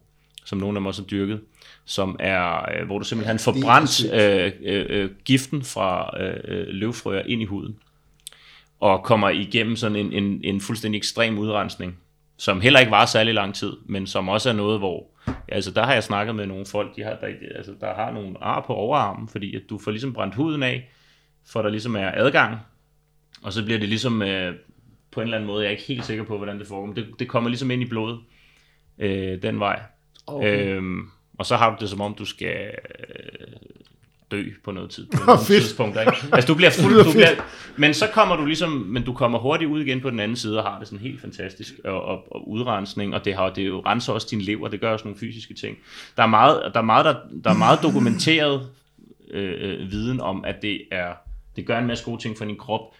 som 0.44 0.58
nogle 0.58 0.76
af 0.76 0.80
dem 0.80 0.86
også 0.86 1.02
har 1.02 1.06
dyrket, 1.06 1.40
som 1.84 2.16
er, 2.20 2.72
øh, 2.72 2.86
hvor 2.86 2.98
du 2.98 3.04
simpelthen 3.04 3.38
får 3.38 3.56
brændt 3.62 4.12
øh, 4.12 4.52
øh, 4.62 4.86
øh, 4.88 5.10
giften 5.24 5.62
fra 5.62 6.20
øh, 6.22 6.40
øh, 6.44 6.66
løvfrøer 6.68 7.22
ind 7.26 7.42
i 7.42 7.44
huden, 7.44 7.76
og 8.80 9.02
kommer 9.02 9.28
igennem 9.28 9.76
sådan 9.76 9.96
en, 9.96 10.12
en, 10.12 10.40
en 10.44 10.60
fuldstændig 10.60 10.98
ekstrem 10.98 11.38
udrensning, 11.38 11.98
som 12.36 12.60
heller 12.60 12.80
ikke 12.80 12.92
var 12.92 13.06
særlig 13.06 13.34
lang 13.34 13.54
tid, 13.54 13.72
men 13.86 14.06
som 14.06 14.28
også 14.28 14.48
er 14.48 14.52
noget, 14.52 14.78
hvor, 14.78 15.06
altså 15.48 15.70
der 15.70 15.84
har 15.84 15.92
jeg 15.92 16.04
snakket 16.04 16.34
med 16.34 16.46
nogle 16.46 16.66
folk, 16.66 16.96
de 16.96 17.02
har, 17.02 17.14
der, 17.14 17.26
altså, 17.54 17.72
der 17.80 17.94
har 17.94 18.12
nogle 18.12 18.44
ar 18.44 18.64
på 18.66 18.74
overarmen, 18.74 19.28
fordi 19.28 19.56
at 19.56 19.62
du 19.70 19.78
får 19.78 19.90
ligesom 19.90 20.12
brændt 20.12 20.34
huden 20.34 20.62
af, 20.62 20.90
for 21.46 21.62
der 21.62 21.68
ligesom 21.68 21.96
er 21.96 22.10
adgang, 22.14 22.58
og 23.42 23.52
så 23.52 23.64
bliver 23.64 23.78
det 23.78 23.88
ligesom 23.88 24.22
øh, 24.22 24.54
på 25.10 25.20
en 25.20 25.26
eller 25.26 25.36
anden 25.36 25.46
måde, 25.46 25.62
jeg 25.62 25.66
er 25.66 25.70
ikke 25.70 25.82
helt 25.82 26.04
sikker 26.04 26.24
på, 26.24 26.36
hvordan 26.36 26.58
det 26.58 26.66
foregår, 26.66 26.86
men 26.86 26.96
det, 26.96 27.06
det 27.18 27.28
kommer 27.28 27.50
ligesom 27.50 27.70
ind 27.70 27.82
i 27.82 27.88
blodet 27.88 28.18
øh, 28.98 29.42
den 29.42 29.60
vej. 29.60 29.80
Okay. 30.26 30.66
Øhm, 30.66 31.10
og 31.38 31.46
så 31.46 31.56
har 31.56 31.70
du 31.70 31.76
det 31.80 31.90
som 31.90 32.00
om, 32.00 32.14
du 32.14 32.24
skal 32.24 32.74
øh, 32.98 33.46
dø 34.30 34.44
på 34.64 34.70
noget 34.70 34.90
tid, 34.90 35.06
på 35.06 35.18
nogle 35.26 35.40
Fedt. 35.40 35.62
tidspunkter. 35.62 36.00
Ikke? 36.00 36.12
Altså 36.32 36.48
du 36.48 36.54
bliver 36.54 36.70
fuld, 36.80 37.04
du 37.04 37.12
bliver, 37.12 37.28
men 37.76 37.94
så 37.94 38.06
kommer 38.12 38.36
du 38.36 38.44
ligesom, 38.44 38.70
men 38.70 39.02
du 39.04 39.12
kommer 39.12 39.38
hurtigt 39.38 39.70
ud 39.70 39.80
igen 39.80 40.00
på 40.00 40.10
den 40.10 40.20
anden 40.20 40.36
side 40.36 40.58
og 40.58 40.70
har 40.70 40.78
det 40.78 40.88
sådan 40.88 40.98
helt 40.98 41.20
fantastisk 41.20 41.74
og, 41.84 42.02
og, 42.02 42.32
og 42.32 42.48
udrensning, 42.48 43.14
og 43.14 43.24
det 43.24 43.34
har 43.34 43.50
det 43.50 43.66
jo 43.66 43.82
renser 43.86 44.12
også 44.12 44.26
din 44.30 44.40
lever, 44.40 44.68
det 44.68 44.80
gør 44.80 44.92
også 44.92 45.04
nogle 45.04 45.18
fysiske 45.18 45.54
ting. 45.54 45.76
Der 46.16 46.22
er 46.22 46.26
meget, 46.26 46.70
der 46.74 46.80
er 46.80 46.84
meget, 46.84 47.04
der, 47.04 47.14
der 47.44 47.50
er 47.50 47.58
meget 47.58 47.78
dokumenteret 47.82 48.68
øh, 49.30 49.54
øh, 49.60 49.90
viden 49.90 50.20
om, 50.20 50.44
at 50.44 50.62
det 50.62 50.80
er, 50.92 51.12
det 51.56 51.66
gør 51.66 51.78
en 51.78 51.86
masse 51.86 52.04
gode 52.04 52.22
ting 52.22 52.38
for 52.38 52.44
din 52.44 52.56
krop, 52.56 52.94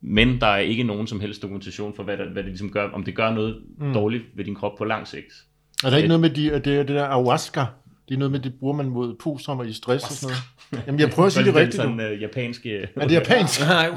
men 0.00 0.40
der 0.40 0.46
er 0.46 0.58
ikke 0.58 0.82
nogen 0.82 1.06
som 1.06 1.20
helst 1.20 1.42
dokumentation 1.42 1.94
for, 1.96 2.02
hvad, 2.02 2.16
der, 2.16 2.24
hvad 2.24 2.42
det 2.42 2.50
ligesom 2.50 2.70
gør, 2.70 2.90
om 2.90 3.04
det 3.04 3.16
gør 3.16 3.30
noget 3.30 3.62
mm. 3.78 3.92
dårligt 3.92 4.24
ved 4.34 4.44
din 4.44 4.54
krop 4.54 4.72
på 4.78 4.84
lang 4.84 5.08
sigt. 5.08 5.44
Er 5.84 5.90
der 5.90 5.96
ikke 5.96 6.08
noget 6.08 6.20
med 6.20 6.30
de, 6.30 6.50
det, 6.50 6.64
det 6.64 6.88
der 6.88 7.04
ayahuasca? 7.04 7.66
Det 8.08 8.14
er 8.14 8.18
noget 8.18 8.32
med, 8.32 8.40
det 8.40 8.54
bruger 8.54 8.74
man 8.74 8.88
mod 8.88 9.68
i 9.68 9.72
stress 9.72 10.04
og 10.04 10.10
sådan 10.10 10.32
noget. 10.32 10.42
Jamen, 10.86 11.00
jeg 11.00 11.10
prøver 11.10 11.26
at 11.26 11.32
sige 11.32 11.44
det 11.44 11.54
Den 11.54 11.60
rigtigt 11.60 11.84
nu. 11.84 11.90
sådan 11.98 12.00
øh, 12.12 12.22
japanske... 12.22 12.88
Er 12.96 13.06
det 13.06 13.14
japansk? 13.14 13.60
nej, 13.66 13.88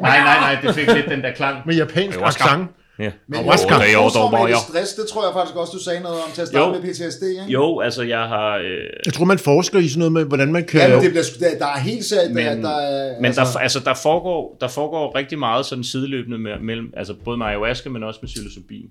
nej, 0.00 0.18
nej, 0.24 0.58
det 0.62 0.74
fik 0.74 0.86
lidt 0.94 1.06
den 1.08 1.22
der 1.22 1.32
klang. 1.32 1.56
Med 1.66 1.74
japansk 1.74 2.18
accent? 2.22 2.68
Ja. 2.98 3.10
Men 3.28 3.40
jo, 3.40 3.50
Det 3.52 3.88
er 3.88 3.92
jo 3.92 3.98
dog 4.00 4.48
stress, 4.70 4.92
det 4.94 5.06
tror 5.12 5.24
jeg 5.26 5.32
faktisk 5.34 5.56
også, 5.56 5.72
du 5.78 5.82
sagde 5.84 6.00
noget 6.00 6.16
om 6.16 6.30
til 6.34 6.42
at 6.42 6.48
starte 6.48 6.66
Jo. 6.76 6.82
med 6.82 6.92
PTSD, 6.92 7.22
ikke? 7.22 7.42
Jo, 7.52 7.80
altså 7.80 8.02
jeg 8.02 8.18
har... 8.18 8.56
Øh, 8.56 8.64
Jeg 9.06 9.12
tror, 9.14 9.24
man 9.24 9.38
forsker 9.38 9.78
i 9.78 9.88
sådan 9.88 9.98
noget 9.98 10.12
med, 10.12 10.24
hvordan 10.24 10.52
man 10.52 10.64
kan... 10.64 10.80
Ja, 10.80 10.88
men 10.88 11.02
det 11.02 11.10
bliver, 11.10 11.24
der, 11.40 11.58
der 11.58 11.66
er 11.66 11.78
helt 11.78 12.04
sikkert, 12.04 12.30
Men- 12.30 12.46
der, 12.46 12.54
der 12.70 12.76
er... 12.76 13.20
men 13.20 13.32
der, 13.32 13.56
altså, 13.58 13.80
der, 13.84 13.94
foregår, 14.02 14.56
der 14.60 14.68
foregår 14.68 15.14
rigtig 15.18 15.38
meget 15.38 15.66
sådan 15.66 15.84
sideløbende 15.84 16.38
med, 16.38 16.52
mellem, 16.60 16.92
altså 16.96 17.14
både 17.24 17.36
med 17.38 17.46
ayahuasca, 17.46 17.88
men 17.88 18.02
også 18.02 18.20
med 18.22 18.28
psilocybin. 18.28 18.86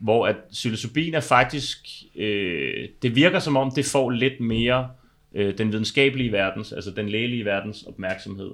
Hvor 0.00 0.26
at 0.26 0.36
psilocybin 0.52 1.14
er 1.14 1.20
faktisk, 1.20 1.78
øh, 2.18 2.72
det 3.02 3.16
virker 3.16 3.38
som 3.38 3.56
om, 3.56 3.70
det 3.70 3.84
får 3.84 4.10
lidt 4.10 4.40
mere 4.40 4.86
øh, 5.34 5.58
den 5.58 5.72
videnskabelige 5.72 6.32
verdens, 6.32 6.72
altså 6.72 6.90
den 6.90 7.08
lægelige 7.08 7.44
verdens 7.44 7.82
opmærksomhed. 7.82 8.50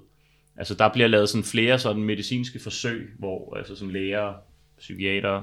Altså 0.56 0.74
der 0.74 0.88
bliver 0.92 1.08
lavet 1.08 1.28
sådan 1.28 1.44
flere 1.44 1.78
sådan 1.78 2.02
medicinske 2.02 2.58
forsøg, 2.58 3.10
hvor 3.18 3.56
altså 3.56 3.76
sådan 3.76 3.92
læger, 3.92 4.34
psykiater, 4.78 5.42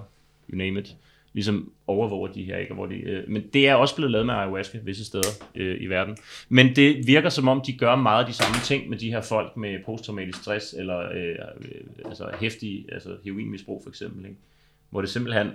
you 0.49 0.57
name 0.57 0.80
it, 0.80 0.95
ligesom 1.34 1.72
overvåger 1.88 2.27
de 2.27 2.43
her, 2.43 2.57
ikke? 2.57 2.73
Hvor 2.73 2.85
de, 2.85 2.95
øh, 2.95 3.30
men 3.30 3.47
det 3.53 3.68
er 3.68 3.76
også 3.76 3.95
blevet 3.95 4.11
lavet 4.11 4.26
med 4.26 4.34
ayahuasca 4.34 4.80
visse 4.84 5.05
steder 5.05 5.30
øh, 5.55 5.81
i 5.81 5.85
verden. 5.85 6.18
Men 6.49 6.76
det 6.76 7.07
virker 7.07 7.30
som 7.30 7.47
om, 7.47 7.61
de 7.61 7.77
gør 7.77 7.95
meget 7.95 8.23
af 8.23 8.27
de 8.27 8.34
samme 8.34 8.57
ting 8.64 8.89
med 8.89 8.97
de 8.97 9.11
her 9.11 9.22
folk 9.22 9.57
med 9.57 9.80
posttraumatisk 9.85 10.41
stress, 10.41 10.73
eller 10.73 10.99
øh, 10.99 11.35
øh, 11.60 11.81
altså 12.05 12.31
hæftig 12.39 12.85
altså 12.91 13.18
heroinmisbrug 13.23 13.84
for 13.84 13.89
eksempel, 13.89 14.26
ikke? 14.26 14.38
hvor 14.89 15.01
det 15.01 15.10
simpelthen 15.10 15.51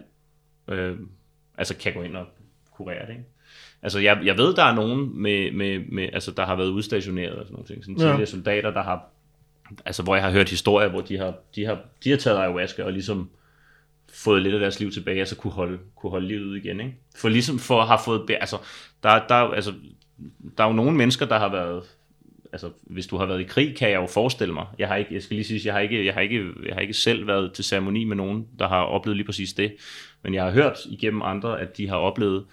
øh, 0.68 0.96
altså 1.58 1.76
kan 1.76 1.94
gå 1.94 2.02
ind 2.02 2.16
og 2.16 2.26
kurere 2.70 3.06
det. 3.06 3.12
Ikke? 3.12 3.24
Altså 3.82 3.98
jeg, 3.98 4.20
jeg 4.24 4.38
ved, 4.38 4.54
der 4.54 4.62
er 4.64 4.74
nogen, 4.74 5.22
med, 5.22 5.52
med, 5.52 5.80
med, 5.88 6.08
altså, 6.12 6.30
der 6.30 6.46
har 6.46 6.56
været 6.56 6.68
udstationeret 6.68 7.32
og 7.34 7.44
sådan 7.44 7.52
nogle 7.52 7.66
ting, 7.66 7.84
sådan 7.84 7.96
Ja. 7.96 8.02
tidligere 8.02 8.26
soldater, 8.26 8.70
der 8.70 8.82
har, 8.82 9.04
altså 9.86 10.02
hvor 10.02 10.14
jeg 10.14 10.24
har 10.24 10.30
hørt 10.30 10.48
historier, 10.48 10.88
hvor 10.88 11.00
de 11.00 11.18
har, 11.18 11.34
de 11.54 11.64
har, 11.64 11.78
de 12.04 12.10
har 12.10 12.16
taget 12.16 12.38
ayahuasca 12.38 12.82
og 12.82 12.92
ligesom 12.92 13.30
fået 14.14 14.42
lidt 14.42 14.54
af 14.54 14.60
deres 14.60 14.80
liv 14.80 14.90
tilbage, 14.90 15.18
altså 15.18 15.36
kunne 15.36 15.52
holde, 15.52 15.78
kunne 15.96 16.10
holde 16.10 16.28
livet 16.28 16.44
ud 16.44 16.56
igen, 16.56 16.80
ikke? 16.80 16.94
For 17.16 17.28
ligesom 17.28 17.58
for 17.58 17.80
at 17.80 17.88
have 17.88 17.98
fået, 18.04 18.30
altså, 18.40 18.56
der, 19.02 19.26
der, 19.28 19.34
altså, 19.34 19.72
der 20.58 20.64
er 20.64 20.68
jo 20.68 20.74
nogle 20.74 20.96
mennesker, 20.96 21.26
der 21.26 21.38
har 21.38 21.48
været, 21.48 21.82
altså, 22.52 22.70
hvis 22.82 23.06
du 23.06 23.16
har 23.16 23.26
været 23.26 23.40
i 23.40 23.44
krig, 23.44 23.76
kan 23.76 23.90
jeg 23.90 23.96
jo 23.96 24.06
forestille 24.06 24.54
mig, 24.54 24.66
jeg 24.78 24.88
har 24.88 24.96
ikke, 24.96 25.14
jeg 25.14 25.22
skal 25.22 25.34
lige 25.34 25.44
sige, 25.44 25.60
jeg 25.64 25.74
har 25.74 25.80
ikke, 25.80 26.06
jeg 26.06 26.14
har 26.14 26.20
ikke, 26.20 26.44
jeg 26.66 26.74
har 26.74 26.80
ikke 26.80 26.94
selv 26.94 27.26
været 27.26 27.52
til 27.52 27.64
ceremoni 27.64 28.04
med 28.04 28.16
nogen, 28.16 28.46
der 28.58 28.68
har 28.68 28.82
oplevet 28.82 29.16
lige 29.16 29.26
præcis 29.26 29.52
det, 29.52 29.72
men 30.22 30.34
jeg 30.34 30.44
har 30.44 30.50
hørt 30.50 30.78
igennem 30.90 31.22
andre, 31.22 31.60
at 31.60 31.76
de 31.76 31.88
har 31.88 31.96
oplevet, 31.96 32.44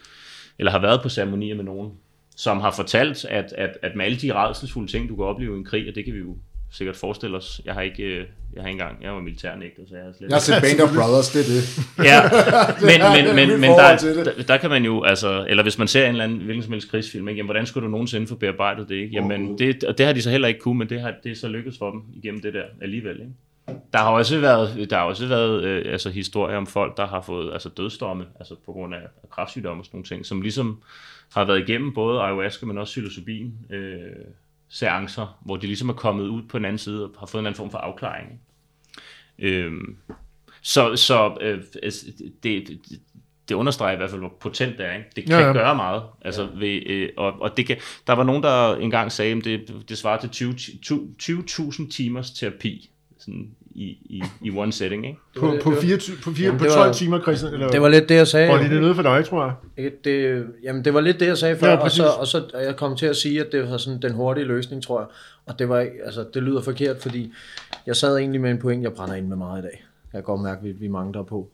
eller 0.60 0.72
har 0.72 0.80
været 0.80 1.02
på 1.02 1.10
ceremonier 1.10 1.56
med 1.56 1.64
nogen, 1.64 1.92
som 2.36 2.60
har 2.60 2.72
fortalt, 2.72 3.26
at, 3.26 3.54
at, 3.58 3.78
at 3.82 3.96
med 3.96 4.06
alle 4.06 4.18
de 4.18 4.34
rædselsfulde 4.34 4.92
ting, 4.92 5.10
du 5.10 5.16
kan 5.16 5.26
opleve 5.26 5.56
i 5.56 5.58
en 5.58 5.66
krig, 5.66 5.90
og 5.90 5.96
det 5.96 6.06
kan 6.06 6.14
vi 6.14 6.20
jo 6.20 6.38
sikkert 6.72 6.96
forestille 6.96 7.38
os. 7.38 7.62
Jeg 7.66 7.74
har 7.74 7.82
ikke, 7.82 8.04
øh, 8.04 8.26
jeg 8.54 8.64
har 8.64 8.70
ikke 8.70 8.82
engang, 8.82 9.04
jeg 9.04 9.14
var 9.14 9.20
militærnægter, 9.20 9.82
så 9.90 9.96
jeg 9.96 10.04
har 10.06 10.12
slet 10.18 10.30
Jeg 10.30 10.36
har 10.36 10.40
set 10.40 10.62
Band 10.62 10.90
of 10.90 10.96
Brothers, 10.96 11.30
det 11.32 11.42
er 11.42 11.50
det. 11.54 11.64
Ja, 12.10 12.20
men, 12.90 13.26
men, 13.26 13.36
men, 13.36 13.62
men 13.62 13.70
der, 13.70 13.98
der, 14.24 14.44
der 14.44 14.58
kan 14.58 14.70
man 14.70 14.86
jo, 14.86 15.04
altså, 15.04 15.46
eller 15.50 15.64
hvis 15.64 15.78
man 15.78 15.88
ser 15.88 16.06
en 16.06 16.12
eller 16.12 16.24
anden, 16.24 16.40
hvilken 16.40 16.64
som 16.64 16.72
helst 16.72 16.92
krigsfilm, 16.92 17.28
ikke? 17.28 17.38
Jamen, 17.38 17.48
hvordan 17.48 17.66
skulle 17.66 17.86
du 17.86 17.92
nogensinde 17.92 18.28
få 18.28 18.36
bearbejdet 18.36 18.90
det, 18.90 18.96
ikke? 18.96 19.14
Jamen, 19.14 19.58
det, 19.58 19.84
og 19.84 19.98
det 19.98 20.06
har 20.06 20.14
de 20.14 20.22
så 20.22 20.30
heller 20.30 20.48
ikke 20.48 20.60
kunne, 20.60 20.78
men 20.78 20.90
det, 20.90 21.02
har, 21.02 21.14
det 21.24 21.32
er 21.32 21.36
så 21.36 21.48
lykkedes 21.48 21.78
for 21.78 21.92
dem 21.92 22.02
igennem 22.14 22.42
det 22.42 22.54
der 22.54 22.64
alligevel, 22.82 23.20
ikke? 23.20 23.32
Der 23.68 23.98
har 23.98 24.10
også 24.10 24.40
været, 24.40 24.90
der 24.90 24.98
har 24.98 25.04
også 25.04 25.28
været 25.28 25.64
øh, 25.64 25.92
altså, 25.92 26.10
historier 26.10 26.58
om 26.58 26.68
folk, 26.68 26.98
der 26.98 27.08
har 27.08 27.22
fået 27.22 27.54
altså, 27.54 27.70
dødsdomme, 27.70 28.26
altså 28.40 28.56
på 28.66 28.72
grund 28.72 28.96
af, 28.96 29.02
af 29.24 29.30
kræftsygdomme 29.30 29.82
og 29.82 29.86
sådan 29.86 29.96
nogle 29.98 30.06
ting, 30.06 30.26
som 30.26 30.42
ligesom 30.42 30.82
har 31.34 31.46
været 31.46 31.70
igennem 31.70 31.94
både 31.94 32.22
ayahuasca, 32.22 32.66
men 32.66 32.78
også 32.78 32.92
psilocybin 32.92 33.54
øh, 33.70 34.00
seancer, 34.70 35.40
hvor 35.46 35.56
de 35.56 35.68
ligesom 35.68 35.90
er 35.90 35.94
kommet 35.94 36.28
ud 36.28 36.42
på 36.50 36.58
den 36.58 36.66
anden 36.66 36.78
side 36.78 37.04
og 37.04 37.12
har 37.20 37.26
fået 37.26 37.40
en 37.40 37.46
anden 37.46 37.58
form 37.58 37.72
for 37.72 37.78
afklaring. 37.78 38.42
Øhm, 39.40 39.98
så 40.62 40.96
så 40.96 41.38
øh, 41.42 41.64
altså, 41.84 42.06
det, 42.44 42.68
det, 42.68 42.80
det 43.50 43.56
understreger 43.56 43.94
i 43.94 43.98
hvert 43.98 44.10
fald, 44.10 44.22
hvor 44.22 44.38
potent 44.40 44.78
det 44.78 44.86
er. 44.86 44.94
Ikke? 44.94 45.10
Det 45.16 45.24
kan 45.24 45.32
Ja, 45.32 45.40
ja, 45.40 45.42
ja. 45.42 45.48
ja. 45.48 45.54
gøre 45.54 45.76
meget. 45.76 46.04
Altså, 46.22 46.48
ved, 46.56 46.82
øh, 46.86 47.10
og, 47.18 47.42
og 47.42 47.58
det 47.58 47.68
kan, 47.68 47.78
der 48.08 48.14
var 48.14 48.24
nogen, 48.24 48.44
der 48.44 48.76
engang 48.76 49.12
sagde, 49.12 49.38
at 49.38 49.46
det, 49.46 49.84
det 49.90 49.98
svarer 49.98 50.20
til 50.20 50.30
20 50.30 50.54
20 51.20 51.44
20.000 51.52 51.92
timers 51.92 52.32
terapi 52.32 52.90
sådan 53.26 53.48
i, 53.76 53.84
i, 54.06 54.24
i 54.42 54.52
one 54.58 54.74
setting. 54.74 55.06
Ikke? 55.08 55.20
På, 55.40 55.54
på, 55.64 55.72
24, 55.82 56.18
på, 56.24 56.32
4, 56.32 56.46
Jamen, 56.46 56.60
på 56.60 56.66
det 56.66 56.74
12 56.74 56.88
var- 56.88 56.94
timer, 56.94 57.22
Christian? 57.22 57.54
Eller, 57.54 57.68
Det 57.68 57.82
var 57.82 57.90
lidt 57.90 58.10
det, 58.10 58.16
jeg 58.16 58.28
sagde. 58.28 58.50
Og 58.52 58.60
det 58.60 58.72
er 58.74 58.80
noget 58.80 58.96
for 58.96 59.04
dig, 59.04 59.26
tror 59.26 59.44
jeg. 59.46 59.54
Ikke? 59.86 59.98
Det, 60.04 60.46
jamen, 60.64 60.86
det 60.86 60.94
var 60.94 61.02
lidt 61.02 61.20
det, 61.20 61.28
jeg 61.28 61.38
sagde 61.38 61.58
før, 61.58 61.70
Ja, 61.70 61.76
og, 61.78 61.92
så, 61.92 62.06
og 62.08 62.28
så 62.28 62.44
og 62.54 62.64
jeg 62.64 62.76
kom 62.76 62.96
til 62.98 63.06
at 63.06 63.16
sige, 63.16 63.42
at 63.42 63.52
det 63.52 63.70
var 63.72 63.78
sådan 63.78 64.02
den 64.02 64.14
hurtige 64.14 64.46
løsning, 64.46 64.84
tror 64.84 65.00
jeg. 65.00 65.08
Og 65.46 65.60
det, 65.60 65.70
var, 65.70 65.86
altså, 66.06 66.26
det 66.34 66.44
lyder 66.44 66.62
forkert, 66.62 67.02
fordi 67.02 67.32
jeg 67.86 67.96
sad 67.96 68.18
egentlig 68.18 68.42
med 68.42 68.52
en 68.52 68.58
point, 68.60 68.84
jeg 68.84 68.94
brænder 68.94 69.16
ind 69.16 69.28
med 69.28 69.38
meget 69.38 69.60
i 69.60 69.62
dag. 69.62 69.86
Jeg 70.14 70.18
kan 70.18 70.24
godt 70.24 70.42
mærke, 70.42 70.58
at 70.60 70.64
vi, 70.66 70.72
vi 70.72 70.86
er 70.90 70.90
mange, 70.90 71.14
der 71.14 71.20
er 71.20 71.24
på. 71.24 71.50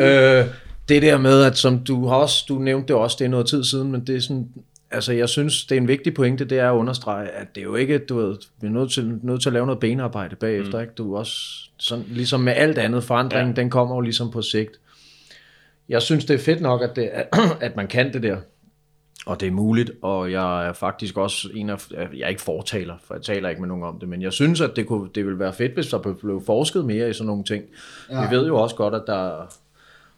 øh, 0.00 0.44
det 0.88 1.02
der 1.02 1.18
med, 1.18 1.42
at 1.42 1.58
som 1.58 1.78
du 1.78 2.06
har 2.08 2.16
også, 2.16 2.44
du 2.48 2.58
nævnte 2.58 2.88
det 2.88 2.96
også, 2.96 3.16
det 3.18 3.24
er 3.24 3.28
noget 3.28 3.46
tid 3.46 3.64
siden, 3.64 3.92
men 3.92 4.06
det 4.06 4.16
er 4.16 4.20
sådan, 4.20 4.48
altså 4.94 5.12
jeg 5.12 5.28
synes, 5.28 5.64
det 5.64 5.76
er 5.76 5.80
en 5.80 5.88
vigtig 5.88 6.14
pointe, 6.14 6.44
det 6.44 6.58
er 6.58 6.70
at 6.70 6.74
understrege, 6.74 7.28
at 7.28 7.54
det 7.54 7.60
er 7.60 7.64
jo 7.64 7.74
ikke, 7.74 7.98
du 7.98 8.16
ved, 8.16 8.36
vi 8.60 8.66
er 8.66 8.70
nødt 8.70 8.92
til, 8.92 9.18
nødt 9.22 9.42
til 9.42 9.48
at 9.48 9.52
lave 9.52 9.66
noget 9.66 9.80
benarbejde 9.80 10.36
bagefter, 10.36 10.78
mm. 10.78 10.82
ikke? 10.82 10.92
Du 10.94 11.14
er 11.14 11.18
også, 11.18 11.36
sådan, 11.78 12.04
ligesom 12.08 12.40
med 12.40 12.52
alt 12.56 12.78
andet, 12.78 13.04
forandringen, 13.04 13.54
ja. 13.56 13.60
den 13.60 13.70
kommer 13.70 13.94
jo 13.94 14.00
ligesom 14.00 14.30
på 14.30 14.42
sigt. 14.42 14.80
Jeg 15.88 16.02
synes, 16.02 16.24
det 16.24 16.34
er 16.34 16.38
fedt 16.38 16.60
nok, 16.60 16.82
at, 16.82 16.96
det, 16.96 17.10
at 17.66 17.76
man 17.76 17.86
kan 17.86 18.12
det 18.12 18.22
der. 18.22 18.36
Og 19.26 19.40
det 19.40 19.48
er 19.48 19.52
muligt, 19.52 19.90
og 20.02 20.32
jeg 20.32 20.68
er 20.68 20.72
faktisk 20.72 21.16
også 21.16 21.48
en 21.54 21.70
af, 21.70 21.90
jeg 21.90 22.20
er 22.22 22.28
ikke 22.28 22.42
fortaler, 22.42 22.94
for 23.04 23.14
jeg 23.14 23.22
taler 23.22 23.48
ikke 23.48 23.60
med 23.60 23.68
nogen 23.68 23.84
om 23.84 23.98
det, 23.98 24.08
men 24.08 24.22
jeg 24.22 24.32
synes, 24.32 24.60
at 24.60 24.70
det, 24.76 24.86
kunne, 24.86 25.10
det 25.14 25.24
ville 25.24 25.38
være 25.38 25.52
fedt, 25.52 25.72
hvis 25.72 25.86
der 25.86 25.98
blev 25.98 26.42
forsket 26.46 26.84
mere 26.84 27.10
i 27.10 27.12
sådan 27.12 27.26
nogle 27.26 27.44
ting. 27.44 27.64
Ja. 28.10 28.28
Vi 28.28 28.36
ved 28.36 28.46
jo 28.46 28.56
også 28.56 28.76
godt, 28.76 28.94
at 28.94 29.02
der 29.06 29.54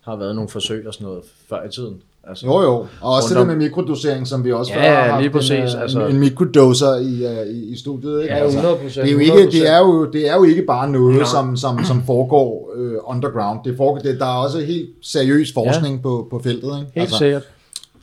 har 0.01 0.17
været 0.17 0.35
nogle 0.35 0.51
forsøg 0.51 0.87
og 0.87 0.95
sådan 0.95 1.07
noget 1.07 1.25
før 1.49 1.65
i 1.65 1.71
tiden. 1.71 2.03
Altså, 2.29 2.47
Jo, 2.47 2.63
jo. 2.63 2.73
Og 3.01 3.13
også 3.15 3.29
det 3.35 3.37
om- 3.37 3.47
med 3.47 3.57
mikrodosering, 3.57 4.27
som 4.27 4.45
vi 4.45 4.53
også 4.53 4.73
Ja, 4.75 4.81
har 4.81 4.87
ja, 4.87 5.11
haft 5.11 5.23
lige 5.23 5.31
præcis, 5.33 5.51
En, 5.51 5.57
øh, 5.77 5.83
altså- 5.83 6.07
en 6.07 6.19
mikrodoser 6.19 6.97
i, 6.97 7.25
øh, 7.41 7.47
i, 7.57 7.73
i 7.73 7.77
studiet. 7.77 8.23
Ikke? 8.23 8.35
Ja, 8.35 8.47
100%, 8.49 9.03
det, 9.03 9.09
er 9.09 9.13
jo 9.13 9.19
ikke, 9.19 9.33
100%. 9.33 9.51
det, 9.53 9.71
er 9.71 9.79
jo, 9.79 10.11
det 10.11 10.29
er 10.31 10.37
jo 10.37 10.45
ikke 10.45 10.63
bare 10.63 10.91
noget, 10.91 11.17
Nej. 11.17 11.25
som, 11.25 11.57
som, 11.57 11.85
som 11.85 12.03
foregår 12.07 12.73
øh, 12.77 12.93
underground. 13.05 13.59
Det 13.65 13.77
foregår, 13.77 13.99
det, 13.99 14.21
der 14.21 14.27
er 14.27 14.37
også 14.39 14.61
helt 14.61 14.89
seriøs 15.03 15.53
forskning 15.53 15.97
ja. 15.97 16.03
på, 16.03 16.27
på 16.31 16.39
feltet. 16.39 16.63
Ikke? 16.63 16.77
Helt 16.77 16.91
altså. 16.97 17.19
sikkert. 17.19 17.43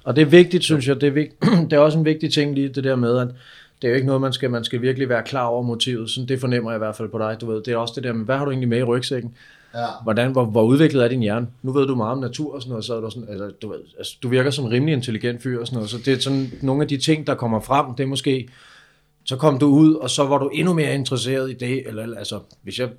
Og 0.04 0.16
det 0.16 0.22
er 0.22 0.26
vigtigt, 0.26 0.64
synes 0.64 0.88
jeg. 0.88 1.02
Det 1.02 1.08
er, 1.08 1.12
vigt, 1.12 1.34
det 1.70 1.74
er 1.74 1.80
også 1.80 1.98
en 1.98 2.06
vigtig 2.06 2.34
ting 2.34 2.56
lige 2.56 2.70
det 2.70 2.84
der 2.84 2.96
med, 2.96 3.18
at 3.18 3.28
det 3.82 3.88
er 3.88 3.90
jo 3.90 3.96
ikke 3.96 4.08
noget, 4.08 4.22
man 4.22 4.34
skal, 4.34 4.50
man 4.52 4.64
skal 4.64 4.82
virkelig 4.82 5.10
være 5.10 5.24
klar 5.26 5.46
over 5.46 5.62
motivet. 5.62 6.10
Sådan, 6.10 6.28
det 6.28 6.40
fornemmer 6.40 6.72
jeg 6.72 6.78
i 6.78 6.84
hvert 6.86 6.96
fald 6.96 7.10
på 7.10 7.18
dig. 7.18 7.38
Du 7.42 7.52
ved, 7.52 7.62
det 7.62 7.74
er 7.74 7.78
også 7.78 7.94
det 7.96 8.04
der 8.04 8.14
med, 8.14 8.26
hvad 8.26 8.38
har 8.38 8.46
du 8.46 8.52
egentlig 8.52 8.70
med 8.70 8.78
i 8.78 8.84
rygsækken? 8.84 9.32
Ja. 9.76 9.86
Hvordan, 10.04 10.32
hvor, 10.32 10.46
hvor 10.46 10.64
udviklet 10.64 11.04
er 11.04 11.08
din 11.08 11.20
hjerne? 11.20 11.48
Nu 11.62 11.72
ved 11.72 11.88
du 11.88 11.96
meget 11.96 12.12
om 12.12 12.20
natur 12.20 12.56
og 12.56 12.62
sådan 12.62 12.70
noget, 12.70 12.86
så 12.86 12.96
er 12.96 13.02
du, 13.02 13.10
sådan, 13.10 13.30
altså, 13.30 13.52
du, 13.62 13.76
altså, 13.98 14.18
du 14.24 14.28
virker 14.28 14.52
som 14.52 14.66
en 14.66 14.72
rimelig 14.72 14.94
intelligent 14.94 15.44
fyr 15.44 15.60
og 15.60 15.68
sådan 15.68 15.76
noget, 15.76 15.90
så 15.90 15.98
det 16.06 16.14
er 16.14 16.20
sådan 16.20 16.52
nogle 16.62 16.82
af 16.82 16.88
de 16.88 16.98
ting, 16.98 17.28
der 17.28 17.36
kommer 17.36 17.60
frem, 17.60 17.86
det 17.98 18.04
er 18.04 18.08
måske, 18.08 18.48
så 19.26 19.36
kom 19.36 19.60
du 19.60 19.66
ud, 19.66 19.94
og 19.94 20.10
så 20.10 20.24
var 20.26 20.38
du 20.38 20.48
endnu 20.48 20.74
mere 20.74 20.96
interesseret 20.96 21.50
i 21.50 21.54
det, 21.54 21.88
eller 21.88 22.18
altså, 22.18 22.40
hvis 22.64 22.80
jeg, 22.80 22.90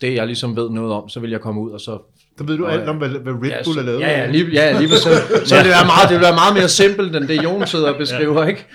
det 0.00 0.14
jeg 0.14 0.26
ligesom 0.26 0.56
ved 0.56 0.70
noget 0.70 0.92
om, 0.92 1.08
så 1.08 1.20
vil 1.20 1.30
jeg 1.30 1.40
komme 1.40 1.60
ud, 1.60 1.70
og 1.70 1.80
så 1.80 1.98
Så 2.38 2.44
ved 2.44 2.56
du 2.56 2.66
alt 2.66 2.88
om, 2.88 2.96
hvad, 2.96 3.08
hvad 3.08 3.32
Red 3.32 3.64
Bull 3.64 3.78
er 3.78 3.82
lavet 3.82 4.00
Ja, 4.00 4.10
ja, 4.10 4.22
af. 4.24 4.32
lige, 4.32 4.50
ja, 4.52 4.70
ja, 4.70 4.80
lige 4.80 4.90
så, 4.90 5.08
så 5.44 5.56
det 5.56 5.64
være 5.64 5.86
meget, 5.86 6.08
det 6.08 6.14
vil 6.14 6.22
være 6.22 6.34
meget 6.34 6.54
mere 6.54 6.68
simpelt, 6.68 7.16
end 7.16 7.28
det 7.28 7.42
Jon 7.44 7.66
sidder 7.66 7.92
og 7.92 7.98
beskriver, 7.98 8.46
ikke? 8.46 8.66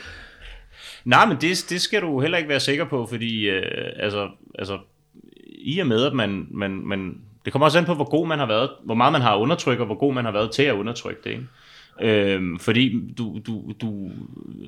Nej, 1.05 1.25
men 1.25 1.37
det, 1.41 1.65
det 1.69 1.81
skal 1.81 2.01
du 2.01 2.21
heller 2.21 2.37
ikke 2.37 2.49
være 2.49 2.59
sikker 2.59 2.85
på, 2.85 3.07
fordi 3.09 3.49
øh, 3.49 3.63
altså, 3.99 4.27
altså, 4.59 4.77
i 5.59 5.79
og 5.79 5.87
med, 5.87 6.05
at 6.05 6.13
man, 6.13 6.47
man, 6.51 6.71
man... 6.71 7.15
Det 7.47 7.51
kommer 7.51 7.65
også 7.65 7.77
an 7.77 7.85
på, 7.85 7.93
hvor 7.93 8.09
god 8.09 8.27
man 8.27 8.39
har 8.39 8.45
været, 8.45 8.69
hvor 8.83 8.95
meget 8.95 9.11
man 9.11 9.21
har 9.21 9.35
undertrykt, 9.35 9.79
og 9.79 9.85
hvor 9.85 9.95
god 9.95 10.13
man 10.13 10.25
har 10.25 10.31
været 10.31 10.51
til 10.51 10.63
at 10.63 10.73
undertrykke 10.73 11.21
det, 11.23 11.29
ikke? 11.29 12.33
Øhm, 12.33 12.59
fordi 12.59 12.99
du, 13.17 13.39
du, 13.47 13.73
du, 13.81 14.09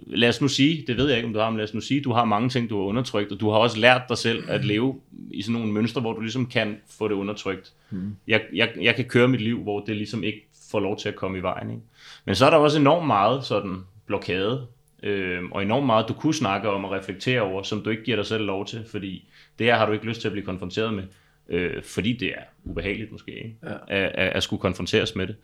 lad 0.07 0.29
os 0.29 0.41
nu 0.41 0.47
sige, 0.47 0.83
det 0.87 0.97
ved 0.97 1.07
jeg 1.07 1.17
ikke, 1.17 1.27
om 1.27 1.33
du 1.33 1.39
har, 1.39 1.49
men 1.49 1.57
lad 1.57 1.63
os 1.63 1.73
nu 1.73 1.81
sige, 1.81 2.01
du 2.01 2.11
har 2.11 2.25
mange 2.25 2.49
ting, 2.49 2.69
du 2.69 2.77
har 2.77 2.85
undertrykt, 2.85 3.31
og 3.31 3.39
du 3.39 3.49
har 3.49 3.57
også 3.57 3.79
lært 3.79 4.01
dig 4.09 4.17
selv 4.17 4.43
at 4.47 4.65
leve 4.65 4.95
i 5.31 5.41
sådan 5.41 5.59
nogle 5.59 5.73
mønstre, 5.73 6.01
hvor 6.01 6.13
du 6.13 6.21
ligesom 6.21 6.45
kan 6.45 6.77
få 6.97 7.07
det 7.07 7.15
undertrykt. 7.15 7.71
Mm. 7.89 8.15
Jeg, 8.27 8.41
jeg, 8.53 8.69
jeg 8.81 8.95
kan 8.95 9.05
køre 9.05 9.27
mit 9.27 9.41
liv, 9.41 9.63
hvor 9.63 9.79
det 9.79 9.95
ligesom 9.95 10.23
ikke 10.23 10.47
får 10.71 10.79
lov 10.79 10.97
til 10.97 11.09
at 11.09 11.15
komme 11.15 11.37
i 11.37 11.41
vejen. 11.41 11.69
Ikke? 11.69 11.81
Men 12.25 12.35
så 12.35 12.45
er 12.45 12.49
der 12.49 12.57
også 12.57 12.79
enormt 12.79 13.07
meget 13.07 13.45
sådan 13.45 13.77
blokade, 14.05 14.65
øh, 15.03 15.43
og 15.51 15.61
enormt 15.61 15.85
meget, 15.85 16.07
du 16.07 16.13
kunne 16.13 16.33
snakke 16.33 16.69
om 16.69 16.85
og 16.85 16.91
reflektere 16.91 17.41
over, 17.41 17.63
som 17.63 17.81
du 17.81 17.89
ikke 17.89 18.03
giver 18.03 18.17
dig 18.17 18.25
selv 18.25 18.45
lov 18.45 18.65
til, 18.65 18.85
fordi 18.91 19.25
det 19.59 19.67
her 19.67 19.77
har 19.77 19.85
du 19.85 19.91
ikke 19.91 20.05
lyst 20.05 20.21
til 20.21 20.27
at 20.27 20.31
blive 20.31 20.45
konfronteret 20.45 20.93
med, 20.93 21.03
øh, 21.49 21.83
fordi 21.83 22.13
det 22.13 22.27
er 22.27 22.41
ubehageligt 22.63 23.11
måske, 23.11 23.31
ikke? 23.31 23.55
Ja. 23.63 23.73
At, 23.87 24.11
at, 24.15 24.29
at 24.35 24.43
skulle 24.43 24.61
konfronteres 24.61 25.15
med 25.15 25.27
det. 25.27 25.35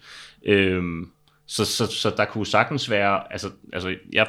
Øh, 0.45 0.83
så, 1.47 1.65
så, 1.65 1.85
så 1.85 2.13
der 2.17 2.25
kunne 2.25 2.45
sagtens 2.45 2.89
være, 2.89 3.31
altså, 3.33 3.47
altså 3.73 3.95
jeg, 4.13 4.27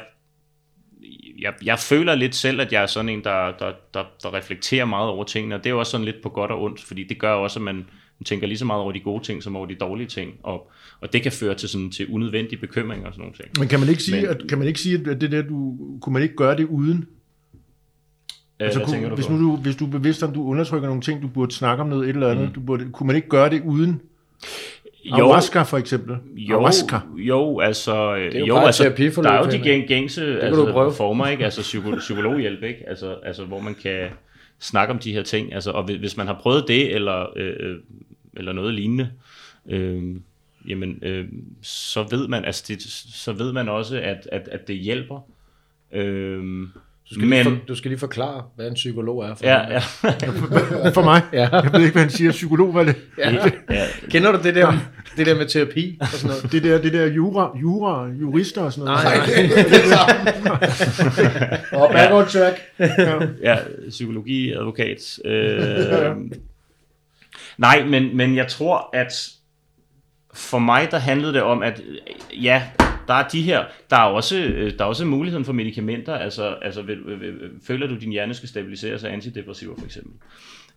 jeg, 1.39 1.53
jeg 1.63 1.79
føler 1.79 2.15
lidt 2.15 2.35
selv, 2.35 2.61
at 2.61 2.73
jeg 2.73 2.81
er 2.81 2.85
sådan 2.87 3.09
en, 3.09 3.23
der, 3.23 3.51
der, 3.59 3.71
der, 3.93 4.03
der 4.23 4.33
reflekterer 4.33 4.85
meget 4.85 5.09
over 5.09 5.23
tingene, 5.23 5.55
og 5.55 5.59
det 5.63 5.69
er 5.69 5.73
jo 5.73 5.79
også 5.79 5.91
sådan 5.91 6.05
lidt 6.05 6.21
på 6.23 6.29
godt 6.29 6.51
og 6.51 6.61
ondt, 6.63 6.83
fordi 6.83 7.03
det 7.03 7.19
gør 7.19 7.31
også, 7.31 7.59
at 7.59 7.63
man, 7.63 7.75
man 8.19 8.25
tænker 8.25 8.47
lige 8.47 8.57
så 8.57 8.65
meget 8.65 8.81
over 8.81 8.91
de 8.91 8.99
gode 8.99 9.23
ting, 9.23 9.43
som 9.43 9.55
over 9.55 9.65
de 9.65 9.75
dårlige 9.75 10.07
ting, 10.07 10.33
og, 10.43 10.71
og 11.01 11.13
det 11.13 11.23
kan 11.23 11.31
føre 11.31 11.55
til, 11.55 11.69
sådan, 11.69 11.91
til 11.91 12.07
unødvendige 12.07 12.59
bekymringer 12.59 13.07
og 13.07 13.13
sådan 13.13 13.21
nogle 13.21 13.35
ting. 13.35 13.49
Men 13.59 13.67
kan 13.67 13.79
man 13.79 13.89
ikke 13.89 14.03
sige, 14.03 14.21
Men- 14.21 14.29
at, 14.29 14.43
kan 14.49 14.57
man 14.57 14.67
ikke 14.67 14.79
sige, 14.79 15.11
at 15.11 15.21
det 15.21 15.31
der, 15.31 15.41
du, 15.41 15.77
kunne 16.01 16.13
man 16.13 16.23
ikke 16.23 16.35
gøre 16.35 16.57
det 16.57 16.65
uden? 16.65 17.07
Altså, 18.59 18.79
kunne, 18.85 19.09
du 19.09 19.15
hvis, 19.15 19.29
nu 19.29 19.37
du, 19.39 19.55
hvis 19.55 19.75
du 19.75 19.85
er 19.85 19.89
bevidst 19.89 20.23
om, 20.23 20.33
du 20.33 20.43
undertrykker 20.49 20.87
nogle 20.87 21.01
ting, 21.01 21.21
du 21.21 21.27
burde 21.27 21.51
snakke 21.55 21.81
om 21.83 21.89
noget, 21.89 22.03
et 22.09 22.13
eller 22.13 22.31
andet, 22.31 22.47
mm. 22.47 22.53
du 22.53 22.59
burde, 22.59 22.89
kunne 22.91 23.07
man 23.07 23.15
ikke 23.15 23.27
gøre 23.29 23.49
det 23.49 23.61
uden? 23.65 24.01
Ayahuasca 25.13 25.61
for 25.61 25.77
eksempel. 25.77 26.17
Jo, 26.35 26.53
Ayahuasca. 26.55 26.99
jo, 27.17 27.59
altså, 27.59 27.93
er 27.95 28.39
jo 28.39 28.45
jo, 28.45 28.57
altså 28.57 28.83
der 29.23 29.29
er 29.31 29.45
jo 29.45 29.51
de 29.51 29.59
gæng, 29.59 29.87
gængse 29.87 30.33
du 30.33 30.39
altså, 30.39 30.71
prøve. 30.71 30.93
former, 30.93 31.27
ikke? 31.27 31.43
Altså 31.45 31.61
psyko, 31.61 31.95
psykologhjælp, 31.99 32.63
ikke? 32.63 32.89
Altså, 32.89 33.15
altså, 33.23 33.45
hvor 33.45 33.59
man 33.59 33.75
kan 33.83 34.09
snakke 34.59 34.93
om 34.93 34.99
de 34.99 35.13
her 35.13 35.23
ting, 35.23 35.53
altså, 35.53 35.71
og 35.71 35.83
hvis- 35.83 35.97
hvis 35.99 36.17
man 36.17 36.27
har 36.27 36.39
prøvet 36.41 36.65
det, 36.67 36.95
eller, 36.95 37.25
øh, 37.35 37.53
øh, 37.59 37.75
eller 38.37 38.53
noget 38.53 38.73
lignende, 38.73 39.09
øh, 39.69 40.03
jamen, 40.67 40.99
øh, 41.01 41.27
så 41.61 42.03
ved 42.09 42.27
man, 42.27 42.45
altså, 42.45 42.63
det, 42.67 42.81
så 43.13 43.33
ved 43.33 43.51
man 43.53 43.69
også, 43.69 43.97
at, 43.97 44.29
at, 44.31 44.47
at 44.51 44.67
det 44.67 44.75
hjælper. 44.77 45.19
Øh, 45.91 46.67
Du 47.09 47.13
skal, 47.13 47.27
lige 47.27 47.43
for, 47.43 47.57
du 47.67 47.75
skal 47.75 47.89
lige 47.89 47.99
forklare, 47.99 48.43
hvad 48.55 48.67
en 48.67 48.73
psykolog 48.73 49.23
er. 49.23 49.35
For 49.35 49.45
ja, 49.45 49.63
mig. 49.67 49.81
ja, 50.81 50.89
For 50.97 51.03
mig. 51.03 51.21
Ja. 51.33 51.49
Jeg 51.51 51.69
ved 51.73 51.79
ikke, 51.79 51.91
hvad 51.91 52.01
han 52.01 52.09
siger. 52.11 52.31
Psykolog, 52.31 52.71
hvad 52.71 52.81
er 52.81 52.85
det? 52.85 52.95
ja. 53.17 53.75
ja, 53.75 53.85
Kender 54.09 54.31
du 54.31 54.39
det 54.43 54.55
der, 54.55 54.73
det 55.17 55.25
der 55.25 55.35
med 55.35 55.45
terapi 55.45 55.97
og 56.01 56.07
sådan 56.07 56.27
noget? 56.27 56.51
Det 56.51 56.63
der, 56.63 56.81
det 56.81 56.93
der 56.93 57.05
jura, 57.05 57.57
jura, 57.61 58.05
jurister 58.05 58.61
og 58.61 58.73
sådan 58.73 58.85
noget. 58.85 59.03
Nej, 59.03 59.15
Og 61.81 61.91
back 61.91 62.13
on 62.13 62.25
track. 62.25 62.61
ja, 63.43 63.57
psykologi, 63.89 64.51
advokat. 64.51 65.19
Øh, 65.25 66.15
nej, 67.57 67.83
men, 67.85 68.17
men 68.17 68.35
jeg 68.35 68.47
tror, 68.47 68.89
at 68.93 69.29
for 70.33 70.59
mig, 70.59 70.87
der 70.91 70.97
handlede 70.97 71.33
det 71.33 71.41
om, 71.41 71.63
at 71.63 71.81
ja, 72.33 72.63
der 73.07 73.13
er 73.13 73.27
de 73.27 73.41
her, 73.41 73.65
der 73.89 73.95
er 73.97 74.03
også, 74.03 74.37
øh, 74.37 74.77
der 74.77 74.83
er 74.83 74.87
også 74.87 75.05
muligheden 75.05 75.45
for 75.45 75.53
medicamenter, 75.53 76.15
altså, 76.15 76.55
altså 76.61 76.81
vil, 76.81 77.05
vil, 77.05 77.19
vil, 77.21 77.33
føler 77.67 77.87
du, 77.87 77.95
at 77.95 78.01
din 78.01 78.11
hjerne 78.11 78.33
skal 78.33 78.49
stabiliseres 78.49 79.03
af 79.03 79.13
antidepressiver 79.13 79.75
for 79.77 79.85
eksempel. 79.85 80.13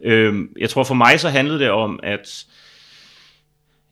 Øhm, 0.01 0.53
jeg 0.59 0.71
tror 0.71 0.85
for 0.85 0.95
mig, 0.95 1.21
så 1.21 1.29
handlede 1.29 1.59
det 1.59 1.71
om, 1.71 2.01
at 2.03 2.47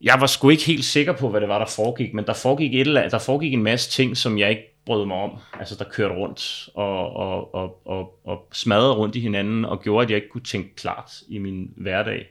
jeg 0.01 0.21
var 0.21 0.27
sgu 0.27 0.49
ikke 0.49 0.65
helt 0.65 0.85
sikker 0.85 1.13
på, 1.13 1.29
hvad 1.29 1.41
det 1.41 1.49
var, 1.49 1.59
der 1.59 1.67
foregik, 1.67 2.15
men 2.15 2.27
der 2.27 2.33
foregik, 2.33 2.75
et 2.75 2.81
eller 2.81 3.01
andet, 3.01 3.13
der 3.13 3.19
foregik 3.19 3.53
en 3.53 3.63
masse 3.63 3.91
ting, 3.91 4.17
som 4.17 4.39
jeg 4.39 4.51
ikke 4.51 4.75
brød 4.87 5.07
mig 5.07 5.17
om. 5.17 5.31
Altså, 5.59 5.75
der 5.79 5.85
kørte 5.85 6.15
rundt 6.15 6.69
og, 6.75 7.17
og, 7.17 7.55
og, 7.55 7.87
og, 7.87 8.21
og 8.25 8.49
smadrede 8.53 8.95
rundt 8.95 9.17
i 9.17 9.21
hinanden, 9.21 9.65
og 9.65 9.83
gjorde, 9.83 10.05
at 10.05 10.11
jeg 10.11 10.17
ikke 10.17 10.29
kunne 10.29 10.45
tænke 10.45 10.75
klart 10.77 11.11
i 11.29 11.39
min 11.39 11.71
hverdag. 11.77 12.27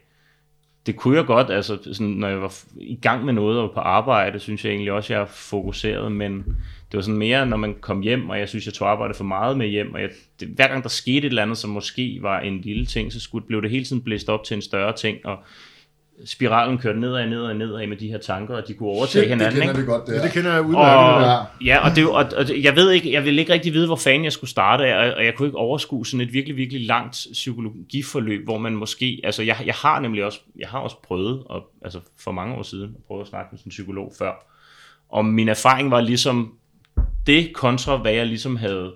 Det 0.88 0.96
kunne 0.96 1.18
jeg 1.18 1.26
godt, 1.26 1.50
altså, 1.50 1.78
sådan, 1.84 2.08
når 2.08 2.28
jeg 2.28 2.42
var 2.42 2.54
i 2.78 2.96
gang 2.96 3.26
med 3.26 3.34
noget 3.34 3.60
og 3.60 3.72
på 3.74 3.80
arbejde, 3.80 4.40
synes 4.40 4.66
jeg 4.66 4.72
egentlig 4.72 4.92
også, 4.92 5.14
at 5.14 5.20
jeg 5.20 5.28
fokuseret, 5.28 6.12
men 6.12 6.38
det 6.92 6.98
var 6.98 7.02
sådan 7.02 7.18
mere, 7.18 7.46
når 7.46 7.58
man 7.58 7.76
kom 7.82 8.02
hjem, 8.02 8.30
og 8.30 8.40
jeg 8.40 8.50
synes, 8.50 8.66
jeg 8.66 8.74
tog 8.74 8.90
arbejde 8.90 9.14
for 9.14 9.24
meget 9.24 9.58
med 9.58 9.68
hjem, 9.68 9.94
og 9.94 10.02
jeg, 10.02 10.10
det, 10.40 10.48
hver 10.48 10.68
gang 10.68 10.84
der 10.84 10.90
skete 10.90 11.18
et 11.18 11.26
eller 11.26 11.42
andet, 11.42 11.58
som 11.58 11.70
måske 11.70 12.20
var 12.22 12.40
en 12.40 12.62
lille 12.62 12.86
ting, 12.86 13.14
så 13.14 13.20
skulle, 13.20 13.48
blev 13.48 13.62
det 13.62 13.70
hele 13.70 13.86
tiden 13.86 14.02
blæst 14.02 14.30
op 14.30 14.44
til 14.44 14.56
en 14.56 14.62
større 14.62 14.94
ting, 14.94 15.26
og 15.26 15.38
spiralen 16.26 16.78
kørte 16.78 17.00
nedad, 17.00 17.28
nedad, 17.30 17.54
nedad 17.54 17.88
med 17.88 17.98
de 17.98 18.08
her 18.08 18.18
tanker, 18.18 18.56
og 18.56 18.68
de 18.68 18.74
kunne 18.74 18.90
overtage 18.90 19.22
Det 19.22 19.30
hinanden. 19.30 19.54
kender 19.62 19.70
ikke? 19.74 19.80
vi 19.82 19.86
godt, 19.92 20.08
det 20.08 20.14
Ja, 20.16 20.24
det 20.24 20.32
kender 20.32 20.54
jeg 20.54 20.62
udmærket. 20.62 21.16
Og, 21.16 21.22
Ja. 21.66 21.74
ja, 21.76 21.90
og, 21.90 21.96
det, 21.96 22.08
og, 22.08 22.26
og 22.38 22.48
det- 22.48 22.64
jeg 22.64 22.76
ved 22.76 22.92
ikke, 22.92 23.14
jeg 23.14 23.24
ville 23.26 23.42
ikke 23.42 23.54
rigtig 23.54 23.74
vide, 23.74 23.86
hvor 23.88 23.96
fanden 23.96 24.24
jeg 24.24 24.32
skulle 24.32 24.50
starte, 24.50 24.98
og, 24.98 25.14
og 25.14 25.26
jeg 25.26 25.34
kunne 25.36 25.48
ikke 25.48 25.58
overskue 25.58 26.06
sådan 26.06 26.22
et 26.28 26.34
virkelig, 26.34 26.58
virkelig 26.58 26.86
langt 26.88 27.28
psykologiforløb, 27.32 28.44
hvor 28.44 28.58
man 28.58 28.76
måske, 28.76 29.22
altså 29.24 29.44
jeg, 29.44 29.58
jeg 29.66 29.74
har 29.76 30.00
nemlig 30.00 30.24
også, 30.26 30.40
jeg 30.60 30.68
har 30.68 30.80
også 30.80 30.96
prøvet, 31.02 31.44
og, 31.46 31.64
altså 31.82 32.00
for 32.20 32.32
mange 32.32 32.56
år 32.56 32.64
siden, 32.64 32.96
at 32.98 33.04
prøve 33.08 33.22
at 33.22 33.28
snakke 33.28 33.48
med 33.52 33.60
sådan 33.60 33.68
en 33.68 33.72
psykolog 33.72 34.14
før, 34.20 34.32
og 35.10 35.26
min 35.26 35.50
erfaring 35.50 35.92
var 35.92 36.02
ligesom 36.02 36.54
det 37.28 37.54
kontra, 37.54 37.98
hvad 37.98 38.12
jeg 38.14 38.26
ligesom 38.26 38.56
havde 38.56 38.94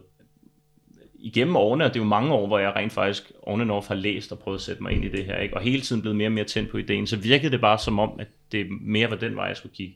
igennem 1.20 1.56
årene, 1.56 1.84
og 1.86 1.94
det 1.94 2.00
er 2.00 2.04
jo 2.04 2.10
mange 2.10 2.34
år, 2.34 2.48
hvor 2.48 2.60
jeg 2.60 2.76
rent 2.76 2.94
faktisk 2.94 3.32
on 3.54 3.62
and 3.62 3.72
off 3.72 3.88
har 3.88 3.96
læst 3.96 4.32
og 4.32 4.40
prøvet 4.40 4.58
at 4.58 4.62
sætte 4.62 4.84
mig 4.84 4.92
ind 4.92 5.06
i 5.06 5.10
det 5.10 5.26
her, 5.26 5.38
ikke? 5.38 5.58
og 5.58 5.62
hele 5.62 5.82
tiden 5.82 6.02
blevet 6.02 6.16
mere 6.18 6.28
og 6.28 6.32
mere 6.32 6.46
tændt 6.46 6.72
på 6.72 6.78
ideen, 6.78 7.08
så 7.08 7.18
virkede 7.18 7.52
det 7.52 7.62
bare 7.62 7.80
som 7.80 8.00
om, 8.00 8.12
at 8.20 8.28
det 8.52 8.68
mere 8.82 9.10
var 9.10 9.16
den 9.16 9.36
vej, 9.36 9.46
jeg 9.46 9.58
skulle 9.58 9.76
kigge. 9.76 9.96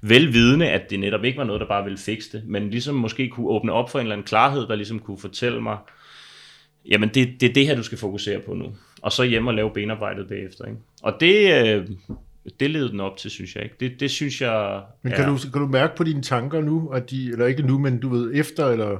Velvidende, 0.00 0.68
at 0.68 0.90
det 0.90 1.00
netop 1.00 1.24
ikke 1.24 1.38
var 1.38 1.44
noget, 1.44 1.60
der 1.60 1.66
bare 1.66 1.84
ville 1.84 1.98
fikse 1.98 2.32
det, 2.32 2.42
men 2.46 2.70
ligesom 2.70 2.94
måske 2.94 3.28
kunne 3.28 3.48
åbne 3.48 3.72
op 3.72 3.90
for 3.90 3.98
en 3.98 4.02
eller 4.06 4.14
anden 4.14 4.26
klarhed, 4.26 4.66
der 4.68 4.74
ligesom 4.74 4.98
kunne 4.98 5.18
fortælle 5.18 5.60
mig, 5.62 5.78
jamen 6.90 7.08
det, 7.08 7.40
det 7.40 7.48
er 7.48 7.52
det 7.52 7.66
her, 7.66 7.76
du 7.76 7.82
skal 7.82 7.98
fokusere 7.98 8.40
på 8.40 8.54
nu. 8.54 8.74
Og 9.02 9.12
så 9.12 9.22
hjem 9.22 9.46
og 9.46 9.54
lave 9.54 9.70
benarbejdet 9.70 10.28
bagefter. 10.28 10.64
Ikke? 10.64 10.78
Og 11.02 11.16
det, 11.20 11.64
øh, 11.64 11.88
det 12.60 12.70
leder 12.70 12.88
den 12.88 13.00
op 13.00 13.16
til, 13.16 13.30
synes 13.30 13.56
jeg. 13.56 13.64
ikke. 13.64 13.76
Det, 13.80 14.00
det 14.00 14.10
synes 14.10 14.40
jeg... 14.40 14.82
Men 15.02 15.12
kan, 15.12 15.24
er- 15.24 15.28
du, 15.28 15.50
kan 15.52 15.60
du 15.60 15.66
mærke 15.66 15.96
på 15.96 16.04
dine 16.04 16.22
tanker 16.22 16.60
nu, 16.60 16.88
at 16.88 17.10
de, 17.10 17.30
eller 17.32 17.46
ikke 17.46 17.62
nu, 17.62 17.78
men 17.78 18.00
du 18.00 18.08
ved, 18.08 18.30
efter, 18.34 18.66
eller... 18.66 18.98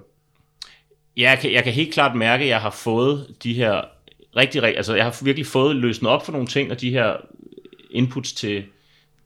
Ja, 1.16 1.30
jeg 1.30 1.38
kan, 1.38 1.52
jeg 1.52 1.64
kan 1.64 1.72
helt 1.72 1.94
klart 1.94 2.16
mærke, 2.16 2.44
at 2.44 2.50
jeg 2.50 2.60
har 2.60 2.70
fået 2.70 3.34
de 3.42 3.54
her 3.54 3.80
rigtig, 4.36 4.62
rigtig, 4.62 4.76
altså 4.76 4.94
jeg 4.94 5.04
har 5.04 5.24
virkelig 5.24 5.46
fået 5.46 5.76
løsnet 5.76 6.10
op 6.10 6.24
for 6.24 6.32
nogle 6.32 6.46
ting, 6.46 6.70
og 6.70 6.80
de 6.80 6.90
her 6.90 7.16
inputs 7.90 8.32
til, 8.32 8.64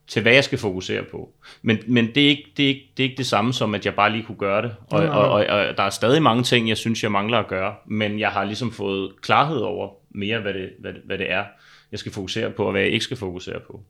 til 0.06 0.22
hvad 0.22 0.32
jeg 0.32 0.44
skal 0.44 0.58
fokusere 0.58 1.02
på. 1.02 1.32
Men, 1.62 1.78
men 1.86 2.14
det, 2.14 2.24
er 2.24 2.28
ikke, 2.28 2.52
det, 2.56 2.64
er 2.64 2.68
ikke, 2.68 2.90
det 2.96 3.02
er 3.02 3.08
ikke 3.08 3.18
det 3.18 3.26
samme 3.26 3.52
som, 3.52 3.74
at 3.74 3.86
jeg 3.86 3.94
bare 3.94 4.12
lige 4.12 4.22
kunne 4.22 4.38
gøre 4.38 4.62
det. 4.62 4.74
Og, 4.90 5.02
og, 5.02 5.30
og, 5.30 5.46
og 5.46 5.76
der 5.76 5.82
er 5.82 5.90
stadig 5.90 6.22
mange 6.22 6.42
ting, 6.42 6.68
jeg 6.68 6.76
synes, 6.76 7.02
jeg 7.02 7.12
mangler 7.12 7.38
at 7.38 7.48
gøre, 7.48 7.74
men 7.86 8.20
jeg 8.20 8.30
har 8.30 8.44
ligesom 8.44 8.72
fået 8.72 9.12
klarhed 9.20 9.58
over 9.58 9.90
mere, 10.10 10.40
hvad 10.40 10.54
det, 10.54 10.70
hvad 10.78 10.92
det, 10.92 11.02
hvad 11.04 11.18
det 11.18 11.30
er, 11.30 11.44
jeg 11.90 11.98
skal 11.98 12.12
fokusere 12.12 12.50
på, 12.50 12.64
og 12.64 12.72
hvad 12.72 12.80
jeg 12.80 12.90
ikke 12.90 13.04
skal 13.04 13.16
fokusere 13.16 13.60
på. 13.60 13.80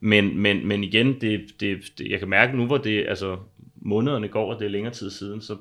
Men, 0.00 0.38
men, 0.38 0.68
men 0.68 0.84
igen, 0.84 1.20
det, 1.20 1.40
det, 1.60 1.78
det, 1.98 2.10
jeg 2.10 2.18
kan 2.18 2.28
mærke 2.28 2.56
nu, 2.56 2.66
hvor 2.66 2.78
det, 2.78 3.06
altså, 3.08 3.36
månederne 3.76 4.28
går, 4.28 4.54
og 4.54 4.60
det 4.60 4.66
er 4.66 4.70
længere 4.70 4.94
tid 4.94 5.10
siden, 5.10 5.40
så 5.40 5.56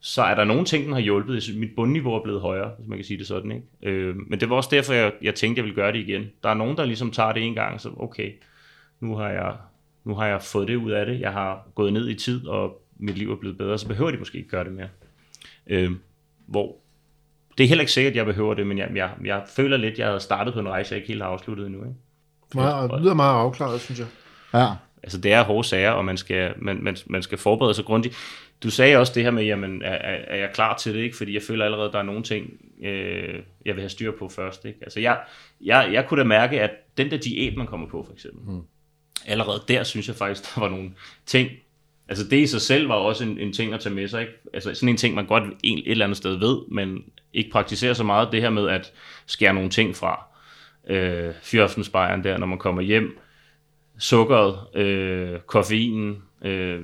så 0.00 0.22
er 0.22 0.34
der 0.34 0.44
nogle 0.44 0.64
ting, 0.64 0.84
den 0.84 0.92
har 0.92 1.00
hjulpet. 1.00 1.34
Jeg 1.34 1.42
synes, 1.42 1.58
mit 1.58 1.70
bundniveau 1.76 2.14
er 2.14 2.22
blevet 2.22 2.40
højere, 2.40 2.70
hvis 2.78 2.88
man 2.88 2.98
kan 2.98 3.04
sige 3.04 3.18
det 3.18 3.26
sådan. 3.26 3.52
Ikke? 3.52 3.66
Øh, 3.82 4.16
men 4.16 4.40
det 4.40 4.50
var 4.50 4.56
også 4.56 4.68
derfor, 4.72 4.92
jeg, 4.92 5.12
jeg 5.22 5.34
tænkte, 5.34 5.58
jeg 5.58 5.64
ville 5.64 5.74
gøre 5.74 5.92
det 5.92 5.98
igen. 5.98 6.30
Der 6.42 6.48
er 6.48 6.54
nogen, 6.54 6.76
der 6.76 6.84
ligesom 6.84 7.10
tager 7.10 7.32
det 7.32 7.42
en 7.42 7.54
gang, 7.54 7.80
så 7.80 7.90
okay, 7.96 8.32
nu 9.00 9.16
har 9.16 9.28
jeg, 9.28 9.56
nu 10.04 10.14
har 10.14 10.26
jeg 10.26 10.42
fået 10.42 10.68
det 10.68 10.76
ud 10.76 10.90
af 10.90 11.06
det, 11.06 11.20
jeg 11.20 11.32
har 11.32 11.68
gået 11.74 11.92
ned 11.92 12.08
i 12.08 12.14
tid, 12.14 12.46
og 12.46 12.82
mit 12.98 13.18
liv 13.18 13.32
er 13.32 13.36
blevet 13.36 13.58
bedre, 13.58 13.78
så 13.78 13.88
behøver 13.88 14.10
de 14.10 14.16
måske 14.16 14.38
ikke 14.38 14.50
gøre 14.50 14.64
det 14.64 14.72
mere. 14.72 14.88
Øh, 15.66 15.90
hvor 16.46 16.76
det 17.58 17.64
er 17.64 17.68
heller 17.68 17.82
ikke 17.82 17.92
sikkert, 17.92 18.10
at 18.10 18.16
jeg 18.16 18.26
behøver 18.26 18.54
det, 18.54 18.66
men 18.66 18.78
jeg, 18.78 18.90
jeg, 18.94 19.10
jeg 19.24 19.42
føler 19.56 19.76
lidt, 19.76 19.92
at 19.92 19.98
jeg 19.98 20.08
har 20.08 20.18
startet 20.18 20.54
på 20.54 20.60
en 20.60 20.68
rejse, 20.68 20.92
jeg 20.92 20.96
ikke 20.96 21.08
helt 21.08 21.22
har 21.22 21.30
afsluttet 21.30 21.66
endnu. 21.66 21.80
Ikke? 21.80 21.94
Meget, 22.54 22.90
det 22.90 23.00
lyder 23.00 23.14
meget 23.14 23.40
afklaret, 23.40 23.80
synes 23.80 23.98
jeg. 23.98 24.06
Ja. 24.54 24.66
Altså 25.02 25.18
det 25.18 25.32
er 25.32 25.44
hårde 25.44 25.68
sager, 25.68 25.90
og 25.90 26.04
man 26.04 26.16
skal, 26.16 26.54
man, 26.56 26.78
man, 26.82 26.96
man 27.06 27.22
skal 27.22 27.38
forberede 27.38 27.74
sig 27.74 27.84
grundigt. 27.84 28.16
Du 28.62 28.70
sagde 28.70 28.96
også 28.96 29.12
det 29.14 29.22
her 29.22 29.30
med, 29.30 29.44
jamen, 29.44 29.82
er, 29.82 29.94
er 30.26 30.36
jeg 30.36 30.50
klar 30.54 30.76
til 30.76 30.94
det? 30.94 31.00
ikke? 31.00 31.16
Fordi 31.16 31.34
jeg 31.34 31.42
føler 31.42 31.64
allerede, 31.64 31.92
der 31.92 31.98
er 31.98 32.02
nogle 32.02 32.22
ting, 32.22 32.50
øh, 32.82 33.42
jeg 33.64 33.74
vil 33.74 33.80
have 33.80 33.88
styr 33.88 34.12
på 34.18 34.28
først. 34.28 34.64
Ikke? 34.64 34.78
Altså 34.82 35.00
jeg, 35.00 35.20
jeg, 35.60 35.90
jeg 35.92 36.06
kunne 36.06 36.20
da 36.20 36.24
mærke, 36.24 36.60
at 36.60 36.70
den 36.96 37.10
der 37.10 37.16
diæt, 37.16 37.56
man 37.56 37.66
kommer 37.66 37.88
på 37.88 38.04
for 38.04 38.12
eksempel, 38.12 38.42
hmm. 38.42 38.62
allerede 39.26 39.62
der 39.68 39.84
synes 39.84 40.08
jeg 40.08 40.16
faktisk, 40.16 40.42
der 40.54 40.60
var 40.60 40.68
nogle 40.68 40.90
ting, 41.26 41.50
altså 42.08 42.24
det 42.24 42.36
i 42.36 42.46
sig 42.46 42.60
selv 42.60 42.88
var 42.88 42.94
også 42.94 43.24
en, 43.24 43.38
en 43.38 43.52
ting 43.52 43.74
at 43.74 43.80
tage 43.80 43.94
med 43.94 44.08
sig. 44.08 44.20
Ikke? 44.20 44.32
Altså 44.52 44.74
sådan 44.74 44.88
en 44.88 44.96
ting, 44.96 45.14
man 45.14 45.26
godt 45.26 45.44
en, 45.62 45.78
et 45.78 45.90
eller 45.90 46.04
andet 46.04 46.16
sted 46.16 46.36
ved, 46.36 46.58
men 46.68 47.04
ikke 47.32 47.50
praktiserer 47.50 47.94
så 47.94 48.04
meget, 48.04 48.32
det 48.32 48.40
her 48.40 48.50
med 48.50 48.68
at 48.68 48.92
skære 49.26 49.54
nogle 49.54 49.70
ting 49.70 49.96
fra. 49.96 50.24
Øh, 50.88 51.34
fyraftensbejeren 51.42 52.24
der, 52.24 52.38
når 52.38 52.46
man 52.46 52.58
kommer 52.58 52.82
hjem, 52.82 53.18
sukkeret, 53.98 54.76
øh, 54.76 55.40
koffeinen, 55.40 56.22
øh, 56.42 56.82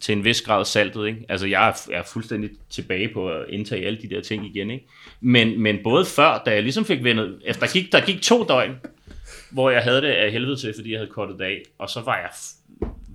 til 0.00 0.12
en 0.16 0.24
vis 0.24 0.42
grad 0.42 0.64
saltet, 0.64 1.06
ikke? 1.06 1.26
Altså, 1.28 1.46
jeg 1.46 1.68
er, 1.68 1.72
jeg 1.90 1.98
er 1.98 2.02
fuldstændig 2.12 2.50
tilbage 2.70 3.08
på 3.08 3.30
at 3.30 3.44
indtage 3.48 3.86
alle 3.86 3.98
de 4.02 4.08
der 4.08 4.20
ting 4.20 4.46
igen, 4.46 4.70
ikke? 4.70 4.86
Men, 5.20 5.60
men 5.60 5.78
både 5.84 6.04
før, 6.04 6.42
da 6.46 6.50
jeg 6.50 6.62
ligesom 6.62 6.84
fik 6.84 7.04
vendet, 7.04 7.40
efter 7.44 7.66
der 7.66 7.72
gik, 7.72 7.92
der 7.92 8.06
gik 8.06 8.22
to 8.22 8.44
døgn, 8.44 8.76
hvor 9.50 9.70
jeg 9.70 9.82
havde 9.82 10.00
det 10.00 10.08
af 10.08 10.32
helvede 10.32 10.56
til, 10.56 10.72
fordi 10.76 10.90
jeg 10.92 10.98
havde 10.98 11.10
kortet 11.10 11.40
af, 11.40 11.62
og 11.78 11.88
så 11.88 12.00
var 12.00 12.16
jeg 12.16 12.30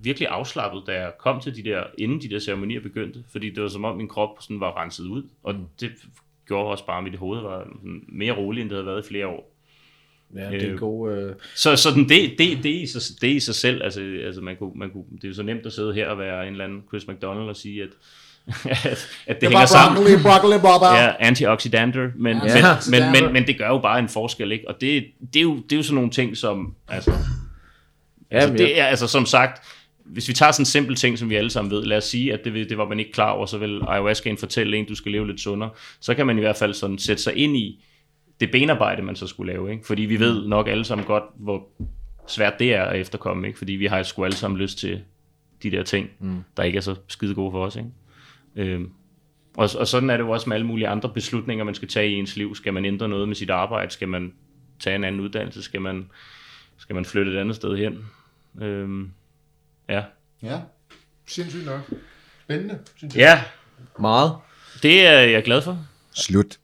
virkelig 0.03 0.27
afslappet, 0.27 0.83
da 0.87 0.91
jeg 0.91 1.11
kom 1.19 1.41
til 1.41 1.55
de 1.55 1.63
der, 1.63 1.83
inden 1.97 2.21
de 2.21 2.29
der 2.29 2.39
ceremonier 2.39 2.81
begyndte, 2.81 3.23
fordi 3.31 3.49
det 3.49 3.63
var 3.63 3.69
som 3.69 3.85
om 3.85 3.97
min 3.97 4.07
krop 4.07 4.37
sådan 4.39 4.59
var 4.59 4.81
renset 4.81 5.05
ud, 5.05 5.23
og 5.43 5.55
det 5.79 5.91
gjorde 6.47 6.69
også 6.69 6.85
bare, 6.85 6.97
at 6.97 7.03
mit 7.03 7.15
hoved 7.15 7.41
var 7.41 7.67
mere 8.07 8.33
roligt, 8.33 8.61
end 8.61 8.69
det 8.69 8.75
havde 8.75 8.85
været 8.85 9.05
i 9.05 9.07
flere 9.07 9.27
år. 9.27 9.50
Ja, 10.35 10.49
det 10.49 10.61
er 10.61 10.65
en 10.65 10.71
Øh, 10.71 10.79
god... 10.79 11.11
Øh, 11.13 11.33
Så 11.55 11.75
sådan 11.75 12.09
det, 12.09 12.33
det, 12.37 12.57
det, 12.63 12.69
i 12.69 12.85
sig, 12.87 13.01
det 13.21 13.27
i 13.27 13.39
sig 13.39 13.55
selv, 13.55 13.83
altså, 13.83 14.01
altså 14.25 14.41
man 14.41 14.55
kunne, 14.55 14.71
man 14.75 14.89
kunne, 14.89 15.03
det 15.15 15.23
er 15.23 15.27
jo 15.27 15.33
så 15.33 15.43
nemt 15.43 15.65
at 15.65 15.73
sidde 15.73 15.93
her 15.93 16.07
og 16.07 16.17
være 16.19 16.47
en 16.47 16.51
eller 16.51 16.65
anden 16.65 16.81
Chris 16.89 17.07
McDonald 17.07 17.49
og 17.49 17.55
sige, 17.55 17.83
at, 17.83 17.89
at, 18.69 19.07
at 19.27 19.41
det 19.41 19.41
Det 19.41 19.49
hænger 19.49 19.65
sammen. 19.65 19.95
broccoli, 20.03 20.23
broccoli, 20.23 20.57
bobber. 20.61 20.95
Ja, 21.01 21.11
antioxidanter, 21.19 22.09
men, 22.15 22.37
Ja, 22.37 22.75
men, 22.91 23.01
men, 23.11 23.23
men, 23.23 23.33
men 23.33 23.47
det 23.47 23.57
gør 23.57 23.67
jo 23.67 23.77
bare 23.79 23.99
en 23.99 24.09
forskel, 24.09 24.51
ikke? 24.51 24.67
Og 24.67 24.81
det, 24.81 25.05
det, 25.33 25.39
er 25.39 25.43
jo, 25.43 25.55
det 25.55 25.71
er 25.71 25.77
jo 25.77 25.83
sådan 25.83 25.95
nogle 25.95 26.09
ting, 26.09 26.37
som, 26.37 26.73
altså, 26.87 27.11
ja, 28.31 28.37
altså, 28.37 28.53
det 28.57 28.79
er, 28.79 28.85
altså 28.85 29.07
som 29.07 29.25
sagt, 29.25 29.61
hvis 30.05 30.27
vi 30.27 30.33
tager 30.33 30.51
sådan 30.51 30.61
en 30.61 30.65
simpel 30.65 30.95
ting, 30.95 31.17
som 31.19 31.29
vi 31.29 31.35
alle 31.35 31.49
sammen 31.49 31.71
ved, 31.71 31.83
lad 31.85 31.97
os 31.97 32.03
sige, 32.03 32.33
at 32.33 32.39
det, 32.45 32.69
det 32.69 32.77
var 32.77 32.87
man 32.87 32.99
ikke 32.99 33.11
klar 33.11 33.31
over, 33.31 33.45
så 33.45 33.57
vil 33.57 33.81
ayahuascaen 33.87 34.37
fortælle 34.37 34.77
en, 34.77 34.85
du 34.85 34.95
skal 34.95 35.11
leve 35.11 35.27
lidt 35.27 35.41
sundere, 35.41 35.69
så 35.99 36.13
kan 36.13 36.27
man 36.27 36.37
i 36.37 36.41
hvert 36.41 36.57
fald 36.57 36.73
sådan 36.73 36.97
sætte 36.97 37.23
sig 37.23 37.35
ind 37.35 37.57
i 37.57 37.83
det 38.41 38.51
benarbejde, 38.51 39.01
man 39.01 39.15
så 39.15 39.27
skulle 39.27 39.53
lave, 39.53 39.71
ikke? 39.71 39.85
Fordi 39.85 40.01
vi 40.01 40.19
ved 40.19 40.47
nok 40.47 40.67
alle 40.67 40.85
sammen 40.85 41.07
godt, 41.07 41.23
hvor 41.35 41.67
svært 42.27 42.59
det 42.59 42.73
er 42.73 42.83
at 42.83 42.99
efterkomme, 42.99 43.47
ikke? 43.47 43.57
Fordi 43.57 43.73
vi 43.73 43.85
har 43.85 44.03
sgu 44.03 44.23
alle 44.25 44.37
sammen 44.37 44.59
lyst 44.59 44.77
til 44.77 45.03
de 45.63 45.71
der 45.71 45.83
ting, 45.83 46.09
mm. 46.19 46.43
der 46.57 46.63
ikke 46.63 46.77
er 46.77 46.81
så 46.81 46.95
skide 47.07 47.35
gode 47.35 47.51
for 47.51 47.65
os, 47.65 47.75
ikke? 47.75 47.89
Øhm, 48.55 48.89
og, 49.57 49.69
og 49.79 49.87
sådan 49.87 50.09
er 50.09 50.17
det 50.17 50.23
jo 50.23 50.29
også 50.29 50.49
med 50.49 50.55
alle 50.55 50.67
mulige 50.67 50.87
andre 50.87 51.09
beslutninger, 51.09 51.65
man 51.65 51.75
skal 51.75 51.87
tage 51.87 52.09
i 52.09 52.13
ens 52.13 52.37
liv. 52.37 52.55
Skal 52.55 52.73
man 52.73 52.85
ændre 52.85 53.09
noget 53.09 53.27
med 53.27 53.35
sit 53.35 53.49
arbejde? 53.49 53.91
Skal 53.91 54.07
man 54.07 54.33
tage 54.79 54.95
en 54.95 55.03
anden 55.03 55.21
uddannelse? 55.21 55.63
Skal 55.63 55.81
man, 55.81 56.09
skal 56.77 56.95
man 56.95 57.05
flytte 57.05 57.31
et 57.31 57.37
andet 57.37 57.55
sted 57.55 57.77
hen? 57.77 58.05
Øhm, 58.61 59.11
ja. 59.89 60.03
Ja. 60.43 60.59
Sindssygt 61.25 61.65
nok. 61.65 61.81
Spændende, 62.43 62.79
synes 62.95 63.15
jeg. 63.15 63.21
ja, 63.21 63.43
meget. 63.99 64.35
det 64.83 65.07
er 65.07 65.19
jeg 65.19 65.43
glad 65.43 65.61
for. 65.61 65.77
Slut. 66.13 66.60